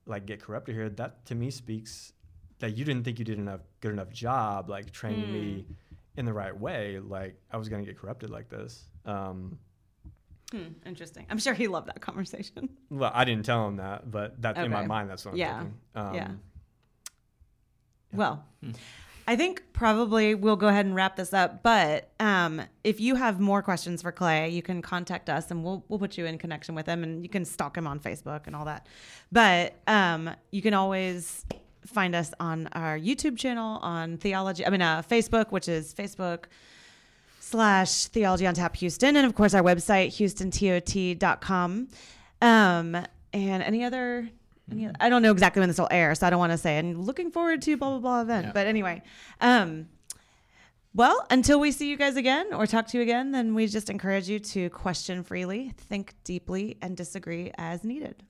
like 0.07 0.25
get 0.25 0.41
corrupted 0.41 0.73
here? 0.73 0.89
That 0.89 1.25
to 1.27 1.35
me 1.35 1.51
speaks 1.51 2.13
that 2.57 2.75
you 2.75 2.83
didn't 2.85 3.03
think 3.03 3.19
you 3.19 3.25
did 3.25 3.37
enough 3.37 3.61
good 3.81 3.91
enough 3.91 4.09
job, 4.09 4.67
like 4.67 4.89
training 4.91 5.31
me 5.31 5.65
in 6.17 6.25
the 6.25 6.33
right 6.33 6.57
way. 6.57 6.99
Like 6.99 7.35
I 7.51 7.57
was 7.57 7.69
gonna 7.69 7.83
get 7.85 7.97
corrupted 7.97 8.29
like 8.29 8.49
this." 8.49 8.85
Um, 9.05 9.57
hmm, 10.51 10.67
interesting 10.85 11.25
i'm 11.29 11.37
sure 11.39 11.53
he 11.53 11.67
loved 11.67 11.87
that 11.87 11.99
conversation 12.01 12.69
Well, 12.89 13.11
I 13.13 13.23
didn't 13.25 13.45
tell 13.45 13.67
him 13.67 13.77
that, 13.77 14.09
but 14.11 14.41
that 14.41 14.57
in 14.57 14.71
my 14.71 14.85
mind, 14.85 15.09
that's 15.09 15.25
what 15.25 15.31
I'm 15.33 15.37
Yeah. 15.37 15.57
thinking. 15.59 15.77
Um, 15.95 16.15
Yeah. 16.15 16.31
well 18.13 18.45
Hmm. 18.63 18.71
I 19.29 19.35
think 19.35 19.61
probably 19.73 20.35
we'll 20.35 20.55
go 20.55 20.69
ahead 20.69 20.85
and 20.85 20.95
wrap 20.95 21.17
this 21.17 21.33
up. 21.33 21.61
But 21.61 22.09
um, 22.17 22.61
if 22.85 23.01
you 23.01 23.15
have 23.15 23.41
more 23.41 23.61
questions 23.61 24.01
for 24.01 24.13
Clay, 24.13 24.47
you 24.47 24.61
can 24.61 24.81
contact 24.81 25.29
us 25.29 25.51
and 25.51 25.65
we'll 25.65 25.83
we'll 25.89 25.99
put 25.99 26.17
you 26.17 26.25
in 26.25 26.37
connection 26.37 26.75
with 26.75 26.85
him 26.85 27.03
and 27.03 27.23
you 27.23 27.29
can 27.29 27.43
stalk 27.43 27.77
him 27.77 27.87
on 27.87 27.99
Facebook 27.99 28.47
and 28.47 28.55
all 28.55 28.63
that. 28.65 28.87
But 29.29 29.75
um, 29.85 30.29
you 30.51 30.61
can 30.61 30.73
always 30.73 31.45
find 31.87 32.15
us 32.15 32.33
on 32.39 32.67
our 32.73 32.97
YouTube 32.97 33.37
channel 33.37 33.79
on 33.81 34.17
theology. 34.17 34.65
I 34.65 34.69
mean, 34.69 34.81
uh, 34.81 35.01
Facebook, 35.01 35.51
which 35.51 35.67
is 35.67 35.93
Facebook 35.93 36.45
slash 37.39 38.05
theology 38.07 38.45
on 38.45 38.53
tap 38.53 38.75
Houston, 38.75 39.15
and 39.15 39.25
of 39.25 39.35
course 39.35 39.53
our 39.53 39.63
website 39.63 40.07
houstontot.com. 40.07 41.87
Um, 42.41 43.05
and 43.33 43.63
any 43.63 43.83
other. 43.83 44.29
Any 44.69 44.85
other, 44.85 44.95
I 44.99 45.07
don't 45.07 45.21
know 45.21 45.31
exactly 45.31 45.61
when 45.61 45.69
this 45.69 45.77
will 45.77 45.87
air, 45.89 46.13
so 46.13 46.27
I 46.27 46.29
don't 46.29 46.39
want 46.39 46.51
to 46.51 46.57
say. 46.57 46.77
And 46.77 47.05
looking 47.05 47.31
forward 47.31 47.61
to 47.61 47.77
blah 47.77 47.91
blah 47.91 47.99
blah 47.99 48.21
event. 48.21 48.47
Yeah. 48.47 48.51
But 48.51 48.67
anyway, 48.67 49.01
um, 49.39 49.87
well, 50.93 51.25
until 51.29 51.59
we 51.59 51.71
see 51.71 51.89
you 51.89 51.95
guys 51.95 52.17
again 52.17 52.53
or 52.53 52.67
talk 52.67 52.87
to 52.87 52.97
you 52.97 53.03
again, 53.03 53.31
then 53.31 53.53
we 53.53 53.67
just 53.67 53.89
encourage 53.89 54.27
you 54.27 54.39
to 54.39 54.69
question 54.71 55.23
freely, 55.23 55.73
think 55.77 56.15
deeply, 56.23 56.77
and 56.81 56.97
disagree 56.97 57.51
as 57.57 57.83
needed. 57.83 58.23